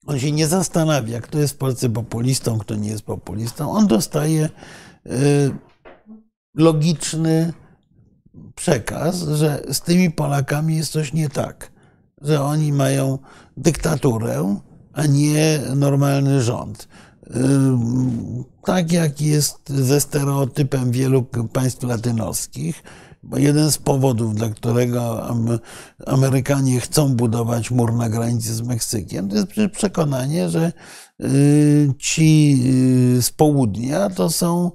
On 0.06 0.20
się 0.20 0.32
nie 0.32 0.48
zastanawia, 0.48 1.22
kto 1.22 1.40
jest 1.40 1.54
w 1.54 1.58
Polsce 1.58 1.90
populistą, 1.90 2.60
kto 2.60 2.76
nie 2.76 2.90
jest 2.90 3.04
populistą. 3.04 3.72
On 3.72 3.88
dostaje 3.88 4.50
y, 5.06 5.52
logiczny 6.56 7.54
przekaz, 8.56 9.22
że 9.22 9.64
z 9.72 9.82
tymi 9.82 10.12
Polakami 10.12 10.78
jest 10.78 10.92
coś 10.92 11.14
nie 11.14 11.30
tak, 11.30 11.72
że 12.22 12.42
oni 12.42 12.74
mają 12.74 13.20
dyktaturę, 13.58 14.60
a 14.94 15.06
nie 15.06 15.62
normalny 15.76 16.42
rząd. 16.42 16.88
Y, 17.36 17.40
tak 18.66 18.92
jak 18.92 19.22
jest 19.22 19.70
ze 19.70 20.02
stereotypem 20.02 20.92
wielu 20.92 21.24
państw 21.54 21.84
latynoskich, 21.84 22.84
bo 23.24 23.38
jeden 23.38 23.72
z 23.72 23.78
powodów, 23.78 24.36
dla 24.36 24.50
którego 24.50 25.28
Amerykanie 26.06 26.80
chcą 26.80 27.16
budować 27.16 27.72
mur 27.72 27.94
na 27.94 28.10
granicy 28.10 28.54
z 28.54 28.62
Meksykiem, 28.62 29.30
to 29.30 29.36
jest 29.36 29.48
przekonanie, 29.74 30.50
że 30.50 30.72
y, 31.24 31.94
ci 31.98 32.62
y, 33.18 33.22
z 33.22 33.32
południa 33.32 34.10
to 34.10 34.30
są, 34.30 34.72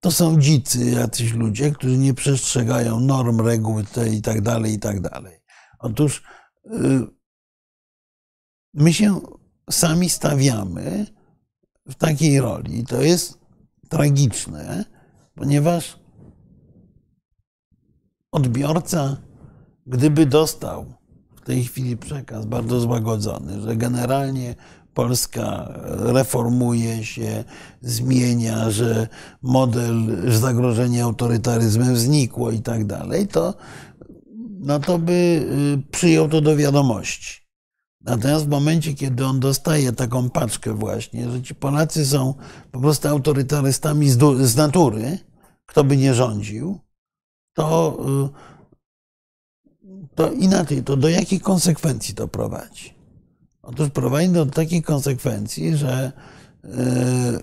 to 0.00 0.10
są 0.10 0.40
dzicy, 0.40 0.90
jacyś 0.90 1.32
ludzie, 1.32 1.70
którzy 1.70 1.98
nie 1.98 2.14
przestrzegają 2.14 3.00
norm, 3.00 3.40
reguł 3.40 3.80
i 4.12 4.22
tak 4.22 4.40
dalej, 4.40 4.72
i 4.74 4.78
tak 4.78 5.00
dalej. 5.00 5.40
Otóż 5.78 6.22
my 8.74 8.92
się 8.92 9.20
sami 9.70 10.10
stawiamy 10.10 11.06
w 11.88 11.94
takiej 11.94 12.40
roli. 12.40 12.78
I 12.78 12.84
to 12.84 13.02
jest 13.02 13.38
tragiczne, 13.88 14.84
ponieważ 15.34 15.98
odbiorca, 18.32 19.16
gdyby 19.86 20.26
dostał 20.26 20.94
w 21.36 21.40
tej 21.40 21.64
chwili 21.64 21.96
przekaz 21.96 22.46
bardzo 22.46 22.80
złagodzony, 22.80 23.60
że 23.60 23.76
generalnie 23.76 24.54
Polska 24.94 25.72
reformuje 25.86 27.04
się, 27.04 27.44
zmienia, 27.82 28.70
że 28.70 29.08
model 29.42 30.16
zagrożenia 30.38 31.04
autorytaryzmem 31.04 31.96
znikło 31.96 32.50
i 32.50 32.60
tak 32.60 32.84
dalej, 32.84 33.28
to, 33.28 33.54
no 34.60 34.78
to 34.78 34.98
by 34.98 35.12
y, 35.12 35.90
przyjął 35.90 36.28
to 36.28 36.40
do 36.40 36.56
wiadomości. 36.56 37.39
Natomiast 38.00 38.44
w 38.44 38.48
momencie, 38.48 38.94
kiedy 38.94 39.26
on 39.26 39.40
dostaje 39.40 39.92
taką 39.92 40.30
paczkę 40.30 40.74
właśnie, 40.74 41.30
że 41.30 41.42
ci 41.42 41.54
Polacy 41.54 42.06
są 42.06 42.34
po 42.72 42.80
prostu 42.80 43.08
autorytarystami 43.08 44.10
z, 44.10 44.56
natury, 44.56 45.18
kto 45.66 45.84
by 45.84 45.96
nie 45.96 46.14
rządził, 46.14 46.78
to, 47.54 47.98
y, 49.84 50.14
to 50.14 50.32
inaczej, 50.32 50.82
to 50.82 50.96
do 50.96 51.08
jakich 51.08 51.42
konsekwencji 51.42 52.14
to 52.14 52.28
prowadzi? 52.28 52.94
Otóż 53.62 53.90
prowadzi 53.90 54.28
do 54.28 54.46
takiej 54.46 54.82
konsekwencji, 54.82 55.76
że 55.76 56.12
y, 56.64 56.68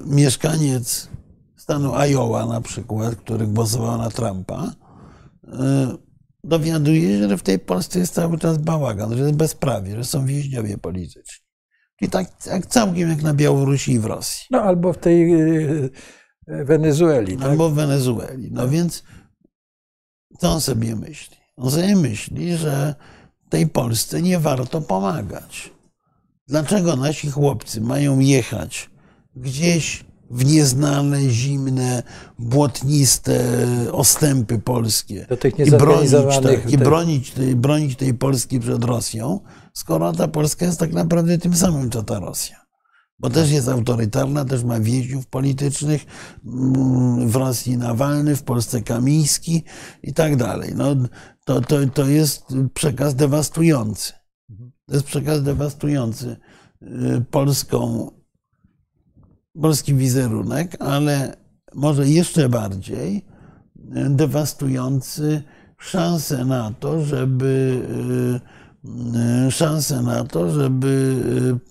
mieszkaniec 0.06 1.10
stanu 1.56 1.96
Iowa 1.96 2.46
na 2.46 2.62
przykład, 2.62 3.16
który 3.16 3.48
głosował 3.48 3.98
na 3.98 4.10
Trumpa, 4.10 4.72
y, 5.44 6.07
dowiaduje 6.44 7.18
się, 7.18 7.30
że 7.30 7.38
w 7.38 7.44
tej 7.44 7.60
Polsce 7.60 8.00
jest 8.00 8.14
cały 8.14 8.38
czas 8.38 8.58
bałagan, 8.58 9.18
że 9.18 9.24
jest 9.24 9.36
bezprawie, 9.36 9.96
że 9.96 10.04
są 10.04 10.26
więźniowie 10.26 10.78
polityczni. 10.78 11.46
I 12.02 12.10
tak 12.10 12.28
jak 12.46 12.66
całkiem 12.66 13.10
jak 13.10 13.22
na 13.22 13.34
Białorusi 13.34 13.92
i 13.92 14.00
w 14.00 14.06
Rosji. 14.06 14.46
No 14.52 14.62
albo 14.62 14.94
w 14.94 14.98
tej 14.98 15.34
y, 15.34 15.90
Wenezueli. 16.48 17.38
Tak? 17.38 17.46
Albo 17.46 17.70
w 17.70 17.74
Wenezueli. 17.74 18.50
No 18.52 18.70
więc 18.70 19.04
co 20.40 20.52
on 20.52 20.62
sobie 20.62 20.96
myśli? 20.96 21.38
On 21.58 21.72
sobie 21.72 21.96
myśli, 21.96 22.58
że 22.58 22.96
tej 23.50 23.68
Polsce 23.68 24.22
nie 24.22 24.40
warto 24.40 24.82
pomagać. 24.82 25.72
Dlaczego 26.48 26.96
nasi 26.96 27.30
chłopcy 27.30 27.82
mają 27.82 28.20
jechać 28.20 28.90
gdzieś 29.36 30.06
w 30.30 30.46
nieznane, 30.46 31.30
zimne, 31.30 32.04
błotniste 32.40 33.40
ostępy 33.92 34.60
polskie 34.60 35.26
Do 35.30 35.38
tych 35.38 35.54
i, 35.54 35.56
bronić, 35.56 36.02
niezorganizowanych. 36.02 36.64
tak, 36.64 36.74
i 36.74 36.78
bronić, 36.78 37.32
tej, 37.32 37.56
bronić 37.56 37.96
tej 37.96 38.14
Polski 38.14 38.60
przed 38.60 38.84
Rosją, 38.84 39.40
skoro 39.74 40.14
ta 40.14 40.28
Polska 40.28 40.66
jest 40.66 40.80
tak 40.80 40.94
naprawdę 40.94 41.38
tym 41.38 41.56
samym, 41.56 41.90
co 41.90 42.04
ta 42.04 42.20
Rosja. 42.20 42.68
Bo 43.20 43.30
też 43.30 43.52
jest 43.52 43.68
autorytarna, 43.68 44.46
też 44.46 44.64
ma 44.64 44.80
więźniów 44.80 45.28
politycznych, 45.28 46.06
mm, 46.46 47.30
w 47.30 47.36
Rosji 47.36 47.78
Nawalny, 47.78 48.36
w 48.36 48.44
Polsce 48.44 48.82
Kamiński 48.82 49.64
i 50.04 50.14
tak 50.14 50.36
dalej. 50.36 50.74
No, 50.76 50.96
to, 51.46 51.62
to, 51.62 51.76
to 51.94 52.06
jest 52.08 52.46
przekaz 52.74 53.16
dewastujący. 53.16 54.14
To 54.86 54.94
jest 54.94 55.06
przekaz 55.06 55.44
dewastujący 55.44 56.38
y, 56.82 57.26
polską 57.32 58.12
polski 59.62 59.94
wizerunek, 59.94 60.78
ale 60.80 61.38
może 61.76 62.08
jeszcze 62.08 62.50
bardziej 62.50 63.26
dewastujący 64.10 65.44
szansę 65.78 66.46
na 66.46 66.72
to, 66.80 67.02
żeby 67.02 67.82
y, 69.48 69.52
szansę 69.52 70.02
na 70.02 70.24
to, 70.24 70.52
żeby 70.52 71.16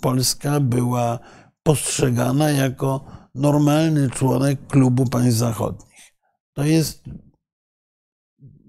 Polska 0.01 0.61
była 0.61 1.19
postrzegana 1.63 2.51
jako 2.51 3.05
normalny 3.35 4.11
członek 4.11 4.67
klubu 4.67 5.07
państw 5.07 5.39
zachodnich. 5.39 6.13
To 6.53 6.65
jest 6.65 7.05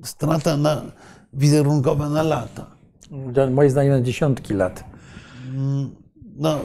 strata 0.03 0.57
na, 0.57 0.81
wizerunkowa 1.33 2.09
na 2.09 2.23
lata. 2.23 2.65
Moim 3.51 3.69
zdaniem 3.69 3.91
na 3.91 4.01
dziesiątki 4.01 4.53
lat. 4.53 4.83
No, 6.39 6.59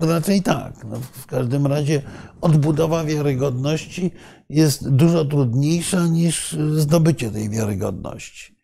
raczej 0.00 0.42
tak. 0.42 0.84
No, 0.84 0.96
w 1.12 1.26
każdym 1.26 1.66
razie 1.66 2.02
odbudowa 2.40 3.04
wiarygodności 3.04 4.10
jest 4.48 4.88
dużo 4.90 5.24
trudniejsza 5.24 6.06
niż 6.06 6.56
zdobycie 6.76 7.30
tej 7.30 7.50
wiarygodności. 7.50 8.56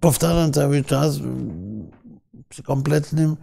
Powtarzam 0.00 0.52
cały 0.52 0.84
czas 0.84 1.18
przy 2.48 2.62
kompletnym, 2.62 3.36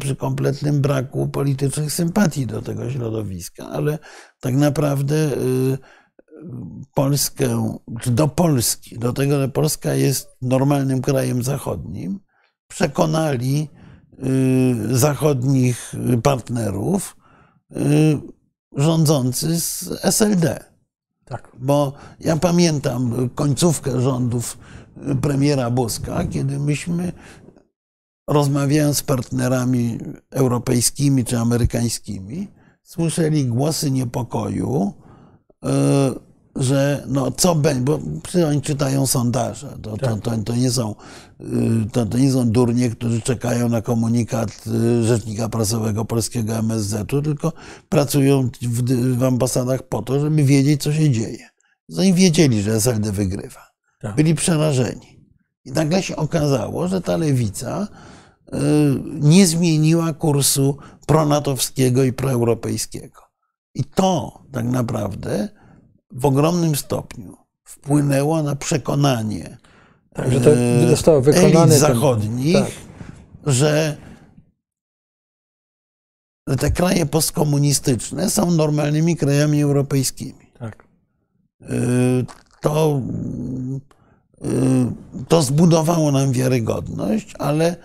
przy 0.00 0.16
kompletnym 0.16 0.80
braku 0.80 1.28
politycznych 1.28 1.92
sympatii 1.92 2.46
do 2.46 2.62
tego 2.62 2.90
środowiska, 2.90 3.68
ale 3.68 3.98
tak 4.40 4.54
naprawdę 4.54 5.30
Polskę, 6.94 7.76
czy 8.00 8.10
do 8.10 8.28
Polski, 8.28 8.98
do 8.98 9.12
tego, 9.12 9.40
że 9.40 9.48
Polska 9.48 9.94
jest 9.94 10.28
normalnym 10.42 11.02
krajem 11.02 11.42
zachodnim, 11.42 12.20
przekonali 12.68 13.68
y, 14.92 14.98
zachodnich 14.98 15.94
partnerów 16.22 17.16
y, 17.72 17.76
rządzący 18.76 19.60
z 19.60 19.88
SLD. 20.02 20.64
Tak. 21.24 21.52
Bo 21.58 21.92
ja 22.20 22.36
pamiętam 22.36 23.28
końcówkę 23.34 24.00
rządów 24.00 24.58
premiera 25.22 25.70
Buzka, 25.70 26.24
kiedy 26.24 26.58
myśmy 26.58 27.12
rozmawiając 28.28 28.96
z 28.96 29.02
partnerami 29.02 29.98
europejskimi 30.30 31.24
czy 31.24 31.38
amerykańskimi, 31.38 32.48
słyszeli 32.82 33.46
głosy 33.46 33.90
niepokoju, 33.90 34.92
y, 35.64 35.68
że 36.56 37.04
no 37.08 37.30
co 37.30 37.54
będzie, 37.54 37.80
bo 37.80 37.98
oni 38.48 38.62
czytają 38.62 39.06
sondaże, 39.06 39.78
to, 39.82 39.96
to, 39.96 40.16
to, 40.16 40.38
to, 40.44 40.54
nie 40.54 40.70
są, 40.70 40.94
to, 41.92 42.06
to 42.06 42.18
nie 42.18 42.32
są 42.32 42.50
durnie, 42.50 42.90
którzy 42.90 43.20
czekają 43.20 43.68
na 43.68 43.82
komunikat 43.82 44.64
Rzecznika 45.02 45.48
Prasowego 45.48 46.04
Polskiego 46.04 46.54
MSZ-u, 46.54 47.22
tylko 47.22 47.52
pracują 47.88 48.50
w, 48.62 49.16
w 49.18 49.24
ambasadach 49.24 49.82
po 49.82 50.02
to, 50.02 50.20
żeby 50.20 50.44
wiedzieć, 50.44 50.82
co 50.82 50.92
się 50.92 51.10
dzieje. 51.10 51.48
Oni 51.98 52.14
wiedzieli, 52.14 52.62
że 52.62 52.74
SLD 52.74 53.12
wygrywa. 53.12 53.66
Byli 54.16 54.34
przerażeni. 54.34 55.20
I 55.64 55.72
nagle 55.72 56.02
się 56.02 56.16
okazało, 56.16 56.88
że 56.88 57.00
ta 57.00 57.16
lewica 57.16 57.88
nie 59.20 59.46
zmieniła 59.46 60.12
kursu 60.12 60.78
pronatowskiego 61.06 62.04
i 62.04 62.12
proeuropejskiego. 62.12 63.22
I 63.74 63.84
to 63.84 64.42
tak 64.52 64.64
naprawdę 64.64 65.48
w 66.12 66.26
ogromnym 66.26 66.76
stopniu 66.76 67.36
wpłynęło 67.64 68.42
na 68.42 68.56
przekonanie 68.56 69.56
tak, 70.14 70.32
że 70.32 70.40
to 70.40 70.50
zostało 70.88 71.20
wykonane 71.20 71.62
elit 71.62 71.74
zachodnich, 71.74 72.54
tak. 72.54 72.72
że 73.46 73.96
te 76.58 76.70
kraje 76.70 77.06
postkomunistyczne 77.06 78.30
są 78.30 78.50
normalnymi 78.50 79.16
krajami 79.16 79.62
europejskimi. 79.62 80.52
Tak. 80.58 80.84
To, 82.60 83.00
to 85.28 85.42
zbudowało 85.42 86.12
nam 86.12 86.32
wiarygodność, 86.32 87.34
ale 87.38 87.76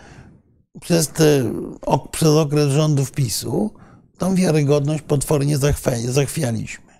przez, 0.81 1.07
te, 1.07 1.53
przez 2.11 2.29
okres 2.29 2.69
rządów 2.69 3.11
PiSu 3.11 3.73
tą 4.17 4.35
wiarygodność 4.35 5.01
potwornie 5.01 5.57
zachwialiśmy 6.07 6.90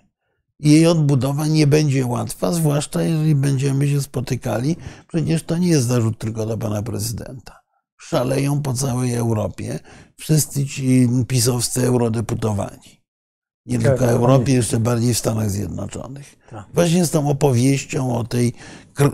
jej 0.62 0.86
odbudowa 0.86 1.46
nie 1.46 1.66
będzie 1.66 2.06
łatwa, 2.06 2.52
zwłaszcza 2.52 3.02
jeżeli 3.02 3.34
będziemy 3.34 3.88
się 3.88 4.02
spotykali. 4.02 4.76
Przecież 5.08 5.42
to 5.42 5.58
nie 5.58 5.68
jest 5.68 5.86
zarzut 5.86 6.18
tylko 6.18 6.46
do 6.46 6.58
pana 6.58 6.82
prezydenta. 6.82 7.62
szaleją 8.00 8.62
po 8.62 8.74
całej 8.74 9.14
Europie 9.14 9.80
wszyscy 10.18 10.66
ci 10.66 11.08
pisowscy 11.28 11.86
eurodeputowani. 11.86 13.02
Nie 13.66 13.78
Tak, 13.78 13.82
tylko 13.86 13.96
w 14.04 14.06
tak, 14.08 14.10
Europie, 14.16 14.44
oni- 14.44 14.52
jeszcze 14.54 14.80
bardziej 14.80 15.14
w 15.14 15.18
Stanach 15.18 15.50
Zjednoczonych. 15.50 16.36
Tak. 16.50 16.64
Właśnie 16.74 17.04
z 17.06 17.10
tą 17.10 17.28
opowieścią 17.28 18.16
o, 18.16 18.24
tej, 18.24 18.52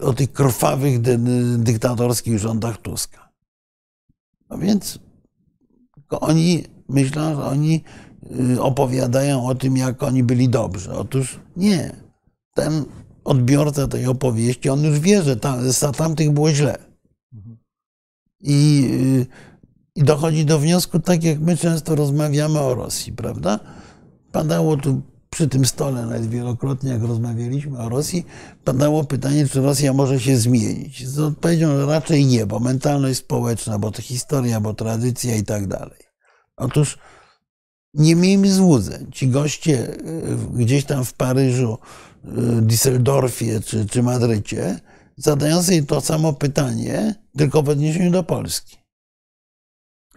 o 0.03 0.12
tych 0.14 0.32
krwawych 0.32 1.01
dy, 1.01 1.18
dyktatorskich 1.59 2.38
rządach 2.38 2.78
Tuska. 2.78 3.28
No 4.51 4.59
więc 4.59 4.99
oni 6.11 6.64
myślą, 6.88 7.34
że 7.36 7.44
oni 7.44 7.84
opowiadają 8.60 9.46
o 9.46 9.54
tym, 9.54 9.76
jak 9.76 10.02
oni 10.02 10.22
byli 10.22 10.48
dobrzy. 10.48 10.92
Otóż 10.92 11.40
nie. 11.56 11.96
Ten 12.54 12.84
odbiorca 13.24 13.88
tej 13.88 14.06
opowieści, 14.06 14.68
on 14.68 14.84
już 14.84 14.98
wie, 14.98 15.22
że 15.22 15.36
tam, 15.36 15.72
za 15.72 15.92
tamtych 15.92 16.30
było 16.30 16.52
źle. 16.52 16.78
I, 18.40 18.88
y, 18.92 19.26
I 19.94 20.02
dochodzi 20.02 20.44
do 20.44 20.58
wniosku, 20.58 21.00
tak 21.00 21.24
jak 21.24 21.40
my 21.40 21.56
często 21.56 21.94
rozmawiamy 21.94 22.60
o 22.60 22.74
Rosji, 22.74 23.12
prawda? 23.12 23.60
Padało 24.32 24.76
tu 24.76 25.02
przy 25.30 25.48
tym 25.48 25.64
stole, 25.64 26.06
nawet 26.06 26.26
wielokrotnie, 26.26 26.90
jak 26.90 27.02
rozmawialiśmy 27.02 27.78
o 27.78 27.88
Rosji, 27.88 28.26
padało 28.64 29.04
pytanie, 29.04 29.48
czy 29.48 29.60
Rosja 29.60 29.92
może 29.92 30.20
się 30.20 30.36
zmienić. 30.36 31.08
Z 31.08 31.18
odpowiedzią, 31.18 31.76
że 31.76 31.86
raczej 31.86 32.26
nie, 32.26 32.46
bo 32.46 32.60
mentalność 32.60 33.18
społeczna, 33.18 33.78
bo 33.78 33.90
to 33.90 34.02
historia, 34.02 34.60
bo 34.60 34.74
tradycja 34.74 35.36
i 35.36 35.42
tak 35.42 35.66
dalej. 35.66 35.98
Otóż 36.56 36.98
nie 37.99 38.16
miejmy 38.16 38.53
złudzeń. 38.53 39.07
Ci 39.12 39.28
goście 39.28 39.88
y, 39.90 40.36
gdzieś 40.55 40.84
tam 40.84 41.05
w 41.05 41.12
Paryżu, 41.12 41.78
y, 42.24 42.28
Düsseldorfie 42.62 43.61
czy, 43.64 43.86
czy 43.86 44.03
Madrycie 44.03 44.80
zadają 45.16 45.62
sobie 45.62 45.82
to 45.82 46.01
samo 46.01 46.32
pytanie, 46.32 47.14
tylko 47.36 47.62
w 47.62 47.68
odniesieniu 47.68 48.11
do 48.11 48.22
Polski. 48.22 48.76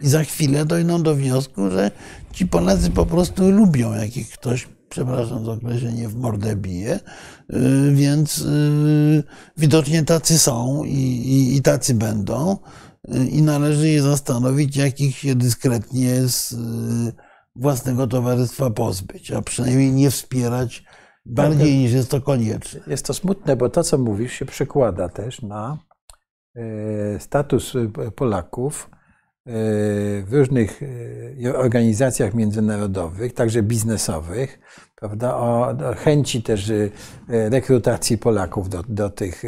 I 0.00 0.08
za 0.08 0.24
chwilę 0.24 0.64
dojdą 0.64 1.02
do 1.02 1.14
wniosku, 1.14 1.70
że 1.70 1.90
ci 2.32 2.46
Polacy 2.46 2.90
po 2.90 3.06
prostu 3.06 3.50
lubią, 3.50 3.92
jak 3.92 4.16
ich 4.16 4.30
ktoś, 4.30 4.68
przepraszam 4.88 5.44
za 5.44 5.52
określenie, 5.52 6.08
w 6.08 6.16
mordę 6.16 6.56
bije, 6.56 7.00
y, 7.50 7.94
więc 7.94 8.44
widocznie 9.56 10.04
tacy 10.04 10.38
są 10.38 10.84
i, 10.84 10.98
i, 10.98 11.56
i 11.56 11.62
tacy 11.62 11.94
będą 11.94 12.56
i 13.30 13.42
należy 13.42 13.88
je 13.88 14.02
zastanowić, 14.02 14.76
jak 14.76 15.00
ich 15.00 15.16
się 15.16 15.34
dyskretnie 15.34 16.28
z 16.28 16.54
własnego 17.56 18.06
towarzystwa 18.06 18.70
pozbyć, 18.70 19.30
a 19.30 19.42
przynajmniej 19.42 19.92
nie 19.92 20.10
wspierać 20.10 20.84
bardziej 21.26 21.78
niż 21.78 21.92
jest 21.92 22.10
to 22.10 22.20
konieczne. 22.20 22.80
Jest 22.86 23.06
to 23.06 23.14
smutne, 23.14 23.56
bo 23.56 23.68
to, 23.68 23.84
co 23.84 23.98
mówisz, 23.98 24.32
się 24.32 24.44
przekłada 24.44 25.08
też 25.08 25.42
na 25.42 25.78
e, 26.56 27.20
status 27.20 27.76
e, 27.76 28.10
Polaków 28.10 28.90
e, 28.90 29.52
w 30.22 30.28
różnych 30.30 30.80
organizacjach 31.54 32.34
międzynarodowych, 32.34 33.34
także 33.34 33.62
biznesowych, 33.62 34.58
prawda, 34.96 35.36
o 35.36 35.76
chęci 35.96 36.42
też 36.42 36.72
rekrutacji 37.28 38.18
Polaków 38.18 38.68
do, 38.68 38.82
do, 38.88 39.10
tych, 39.10 39.42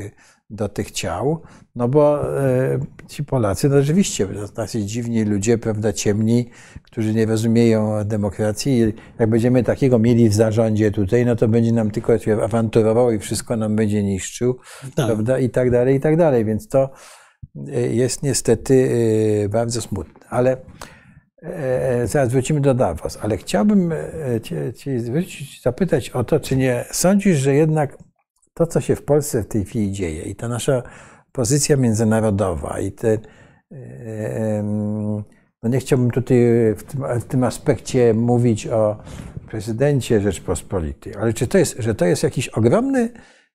do 0.51 0.68
tych 0.68 0.90
ciał, 0.90 1.42
no 1.74 1.88
bo 1.88 2.36
e, 2.42 2.78
ci 3.09 3.24
Polacy, 3.24 3.68
no 3.68 3.80
rzeczywiście, 3.80 4.28
tacy 4.55 4.84
dziwni 4.84 5.24
ludzie, 5.24 5.59
prawda, 5.59 5.92
ciemni, 5.92 6.51
którzy 6.82 7.14
nie 7.14 7.26
rozumieją 7.26 8.05
demokracji. 8.05 8.92
Jak 9.18 9.30
będziemy 9.30 9.62
takiego 9.62 9.99
mieli 9.99 10.28
w 10.28 10.34
zarządzie 10.34 10.90
tutaj, 10.90 11.26
no 11.26 11.36
to 11.36 11.49
będzie 11.49 11.72
nam 11.72 11.90
tylko 11.90 12.12
awanturował 12.42 13.12
i 13.12 13.18
wszystko 13.18 13.57
nam 13.57 13.76
będzie 13.76 14.03
niszczył, 14.03 14.59
Tak. 14.95 15.07
prawda, 15.07 15.38
i 15.38 15.51
tak 15.51 15.70
dalej, 15.70 15.97
i 15.97 16.01
tak 16.01 16.16
dalej. 16.16 16.45
Więc 16.45 16.68
to 16.68 16.90
e, 17.68 17.80
jest 17.80 18.22
niestety 18.22 18.90
e, 19.45 19.49
bardzo 19.49 19.80
smutne. 19.80 20.26
Ale 20.28 20.57
zaraz 22.05 22.28
wrócimy 22.28 22.61
do 22.61 22.74
Davos, 22.74 23.18
ale 23.22 23.36
chciałbym 23.36 23.92
cię, 24.42 24.72
cię 24.72 25.01
zwrócić, 25.01 25.62
zapytać 25.62 26.11
o 26.11 26.24
to, 26.24 26.40
czy 26.40 26.57
nie 26.57 26.84
sądzisz, 26.90 27.38
że 27.38 27.55
jednak 27.55 27.99
to, 28.55 28.66
co 28.66 28.80
się 28.80 28.96
w 28.96 29.02
Polsce 29.02 29.42
w 29.42 29.48
tej 29.48 29.64
chwili 29.64 29.92
dzieje 29.92 30.22
i 30.22 30.34
ta 30.34 30.48
nasza 30.48 30.82
pozycja 31.32 31.76
międzynarodowa 31.76 32.80
i 32.80 32.92
te, 32.92 33.18
e, 33.72 34.62
no 35.62 35.68
nie 35.68 35.80
chciałbym 35.80 36.11
tutaj 36.11 36.36
w 36.76 36.82
tym, 36.82 37.20
w 37.20 37.24
tym 37.24 37.44
aspekcie 37.44 38.14
mówić 38.14 38.66
o 38.66 38.96
prezydencie 39.48 40.20
Rzeczpospolitej, 40.20 41.14
ale 41.14 41.32
czy 41.32 41.46
to 41.46 41.59
jest, 41.59 41.76
że 41.78 41.94
to 41.94 42.05
jest 42.05 42.22
jakiś 42.22 42.48
ogromny, 42.48 43.11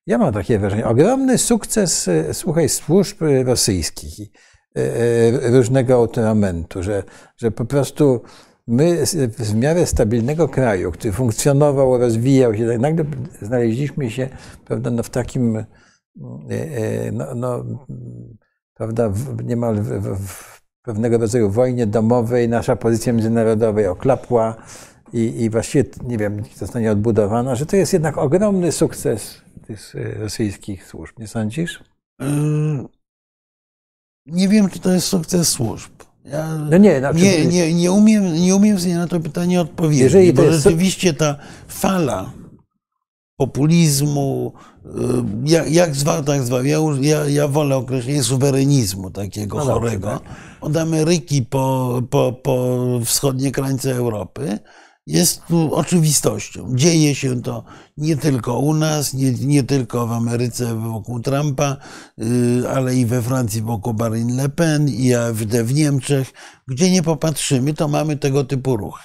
ja 0.06 0.18
mam 0.18 0.32
takie 0.32 0.58
wrażenie, 0.58 0.86
ogromny 0.86 1.38
sukces, 1.38 2.08
e, 2.08 2.34
słuchaj, 2.34 2.68
służb 2.68 3.16
rosyjskich 3.44 4.28
e, 4.76 5.50
różnego 5.50 5.94
autoramentu, 5.94 6.82
że, 6.82 7.02
że 7.36 7.50
po 7.50 7.64
prostu 7.64 8.22
my 8.70 9.06
w 9.38 9.54
miarę 9.54 9.86
stabilnego 9.86 10.48
kraju, 10.48 10.92
który 10.92 11.12
funkcjonował, 11.12 11.98
rozwijał 11.98 12.54
się, 12.54 12.78
nagle 12.78 13.04
znaleźliśmy 13.42 14.10
się 14.10 14.28
prawda, 14.64 14.90
no 14.90 15.02
w 15.02 15.10
takim 15.10 15.56
e, 15.56 15.66
e, 16.50 17.12
no, 17.12 17.34
no, 17.34 17.64
prawda, 18.74 19.12
niemal 19.44 19.76
w, 19.76 19.88
w, 19.88 20.26
w 20.26 20.62
pewnego 20.82 21.18
rodzaju 21.18 21.50
wojnie 21.50 21.86
domowej 21.86 22.48
nasza 22.48 22.76
pozycja 22.76 23.12
międzynarodowa 23.12 23.88
oklapła 23.88 24.56
i, 25.12 25.42
i 25.42 25.50
właściwie 25.50 25.84
nie 26.04 26.18
wiem, 26.18 26.42
zostanie 26.56 26.92
odbudowana, 26.92 27.54
że 27.54 27.66
to 27.66 27.76
jest 27.76 27.92
jednak 27.92 28.18
ogromny 28.18 28.72
sukces 28.72 29.40
tych 29.66 29.94
e, 29.94 30.14
rosyjskich 30.18 30.86
służb, 30.86 31.18
nie 31.18 31.28
sądzisz? 31.28 31.84
Nie 34.26 34.48
wiem, 34.48 34.68
czy 34.68 34.80
to 34.80 34.92
jest 34.92 35.06
sukces 35.06 35.48
służb. 35.48 35.92
Ja 36.24 36.48
No 36.70 36.76
nie, 36.78 36.98
znaczy, 36.98 37.18
nie, 37.18 37.46
nie, 37.46 37.74
nie, 37.74 37.92
umiem, 37.92 38.34
nie 38.34 38.56
umiem 38.56 38.80
sobie 38.80 38.94
na 38.94 39.06
to 39.06 39.20
pytanie 39.20 39.60
odpowiedzieć, 39.60 40.02
Jeżeli 40.04 40.32
bo 40.32 40.42
jest- 40.42 40.62
rzeczywiście 40.64 41.14
ta 41.14 41.36
fala 41.68 42.32
populizmu, 43.36 44.52
yy, 44.84 44.92
jak, 45.44 45.70
jak 45.72 45.94
zwał, 45.94 46.24
tak 46.24 46.42
zwał, 46.42 46.64
ja, 46.64 46.78
ja, 47.00 47.24
ja 47.28 47.48
wolę 47.48 47.76
określenie 47.76 48.22
suwerenizmu 48.22 49.10
takiego 49.10 49.56
No 49.58 49.64
dobrze, 49.64 49.80
chorego, 49.80 50.08
tak. 50.08 50.22
od 50.60 50.76
Ameryki 50.76 51.42
po, 51.42 52.00
po, 52.10 52.32
po 52.32 52.76
wschodnie 53.04 53.52
krańce 53.52 53.94
Europy, 53.94 54.58
jest 55.10 55.46
tu 55.46 55.74
oczywistością. 55.74 56.76
Dzieje 56.76 57.14
się 57.14 57.42
to 57.42 57.64
nie 57.96 58.16
tylko 58.16 58.58
u 58.58 58.74
nas, 58.74 59.14
nie, 59.14 59.32
nie 59.32 59.62
tylko 59.62 60.06
w 60.06 60.12
Ameryce 60.12 60.74
wokół 60.74 61.20
Trumpa, 61.20 61.76
yy, 62.18 62.68
ale 62.74 62.94
i 62.94 63.06
we 63.06 63.22
Francji 63.22 63.62
wokół 63.62 63.94
Marine 63.94 64.42
Le 64.42 64.48
Pen 64.48 64.88
i 64.88 65.14
AfD 65.14 65.64
w 65.64 65.74
Niemczech. 65.74 66.32
Gdzie 66.68 66.90
nie 66.90 67.02
popatrzymy, 67.02 67.74
to 67.74 67.88
mamy 67.88 68.16
tego 68.16 68.44
typu 68.44 68.76
ruchy. 68.76 69.04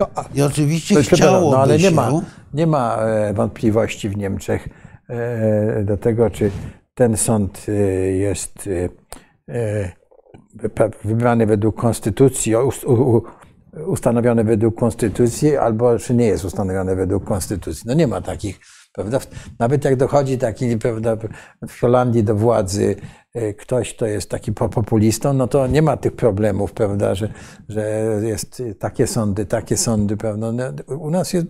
No, 0.00 0.08
I 0.34 0.42
oczywiście 0.42 1.02
chciałoby 1.02 1.56
no 1.56 1.62
ale 1.62 1.78
nie 1.78 1.90
ma, 1.90 2.10
nie 2.54 2.66
ma 2.66 2.96
e, 2.96 3.34
wątpliwości 3.34 4.08
w 4.08 4.16
Niemczech 4.16 4.68
e, 5.08 5.84
do 5.84 5.96
tego, 5.96 6.30
czy 6.30 6.50
ten 6.94 7.16
sąd 7.16 7.66
e, 7.68 7.72
jest 8.10 8.68
wybrany 11.04 11.46
według 11.46 11.80
konstytucji, 11.80 12.54
o, 13.76 13.80
ust- 13.80 13.86
u- 13.86 13.90
u- 13.90 13.92
ustanowiony 13.92 14.44
według 14.44 14.78
konstytucji, 14.78 15.56
albo 15.56 15.98
czy 15.98 16.14
nie 16.14 16.26
jest 16.26 16.44
ustanowiony 16.44 16.96
według 16.96 17.24
konstytucji. 17.24 17.82
No 17.86 17.94
nie 17.94 18.06
ma 18.06 18.20
takich, 18.20 18.60
prawda? 18.92 19.20
Nawet 19.58 19.84
jak 19.84 19.96
dochodzi 19.96 20.38
taki, 20.38 20.76
prawda, 20.78 21.16
w 21.68 21.80
Holandii 21.80 22.24
do 22.24 22.34
władzy 22.34 22.96
e, 23.34 23.54
ktoś, 23.54 23.94
kto 23.94 24.06
jest 24.06 24.30
taki 24.30 24.52
po- 24.52 24.68
populistą, 24.68 25.32
no 25.32 25.48
to 25.48 25.66
nie 25.66 25.82
ma 25.82 25.96
tych 25.96 26.12
problemów, 26.16 26.72
prawda, 26.72 27.14
że, 27.14 27.32
że 27.68 27.90
jest 28.22 28.62
takie 28.78 29.06
sądy, 29.06 29.46
takie 29.46 29.76
sądy, 29.76 30.16
prawda. 30.16 30.52
No, 30.52 30.96
U 30.98 31.10
nas 31.10 31.32
jest, 31.32 31.46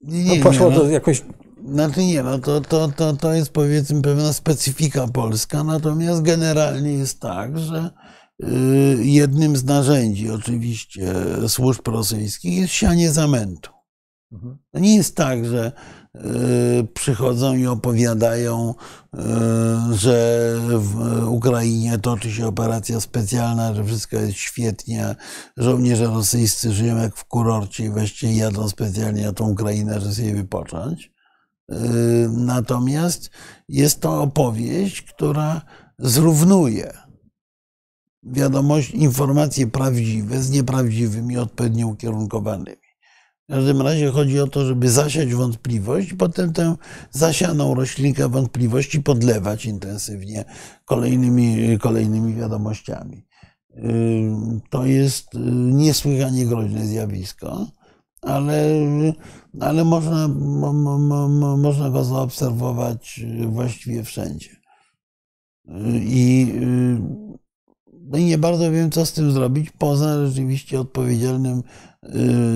Nie, 0.00 0.38
no, 0.38 0.44
poszło 0.44 0.70
no, 0.70 0.76
to 0.76 0.86
jakoś 0.86 1.24
Znaczy 1.68 2.00
nie, 2.04 2.22
no 2.22 2.38
to, 2.38 2.60
to, 2.60 2.88
to, 2.88 3.12
to 3.12 3.34
jest 3.34 3.50
powiedzmy 3.50 4.02
pewna 4.02 4.32
specyfika 4.32 5.08
polska, 5.08 5.64
natomiast 5.64 6.22
generalnie 6.22 6.92
jest 6.92 7.20
tak, 7.20 7.58
że 7.58 7.90
jednym 8.98 9.56
z 9.56 9.64
narzędzi 9.64 10.30
oczywiście 10.30 11.14
służb 11.48 11.88
rosyjskich 11.88 12.54
jest 12.54 12.72
sianie 12.72 13.12
zamętu. 13.12 13.70
Mhm. 14.34 14.58
To 14.70 14.78
nie 14.78 14.96
jest 14.96 15.16
tak, 15.16 15.44
że 15.46 15.72
y, 16.14 16.84
przychodzą 16.94 17.54
i 17.54 17.66
opowiadają, 17.66 18.74
y, 19.14 19.18
że 19.96 20.56
w 20.78 21.24
Ukrainie 21.28 21.98
toczy 21.98 22.32
się 22.32 22.46
operacja 22.46 23.00
specjalna, 23.00 23.74
że 23.74 23.84
wszystko 23.84 24.16
jest 24.16 24.36
świetnie, 24.36 25.16
żołnierze 25.56 26.06
rosyjscy 26.06 26.72
żyją 26.72 26.96
jak 26.96 27.16
w 27.16 27.24
kurorcie 27.24 27.84
i 27.84 27.90
właściwie 27.90 28.36
jadą 28.36 28.68
specjalnie 28.68 29.24
na 29.24 29.32
tą 29.32 29.50
Ukrainę, 29.50 30.00
żeby 30.00 30.14
sobie 30.14 30.34
wypocząć. 30.34 31.12
Y, 31.72 31.74
Natomiast 32.30 33.30
jest 33.68 34.00
to 34.00 34.22
opowieść, 34.22 35.02
która 35.02 35.62
zrównuje 35.98 37.03
wiadomość, 38.24 38.90
informacje 38.90 39.66
prawdziwe 39.66 40.42
z 40.42 40.50
nieprawdziwymi, 40.50 41.38
odpowiednio 41.38 41.86
ukierunkowanymi. 41.86 42.76
W 43.48 43.52
każdym 43.52 43.82
razie 43.82 44.10
chodzi 44.10 44.40
o 44.40 44.46
to, 44.46 44.64
żeby 44.64 44.90
zasiać 44.90 45.34
wątpliwość 45.34 46.14
potem 46.14 46.52
tę 46.52 46.76
zasianą 47.10 47.74
roślinkę 47.74 48.28
wątpliwości 48.28 49.02
podlewać 49.02 49.66
intensywnie 49.66 50.44
kolejnymi, 50.84 51.78
kolejnymi 51.78 52.34
wiadomościami. 52.34 53.26
To 54.70 54.86
jest 54.86 55.28
niesłychanie 55.72 56.46
groźne 56.46 56.86
zjawisko, 56.86 57.66
ale, 58.22 58.68
ale 59.60 59.84
można, 59.84 60.28
mo, 60.28 60.72
mo, 60.72 61.28
mo, 61.28 61.56
można 61.56 61.90
go 61.90 62.04
zaobserwować 62.04 63.20
właściwie 63.46 64.04
wszędzie. 64.04 64.50
I, 65.94 66.52
no 68.04 68.18
i 68.18 68.24
nie 68.24 68.38
bardzo 68.38 68.70
wiem, 68.70 68.90
co 68.90 69.06
z 69.06 69.12
tym 69.12 69.32
zrobić, 69.32 69.70
poza 69.70 70.26
rzeczywiście 70.26 70.80
odpowiedzialnym 70.80 71.62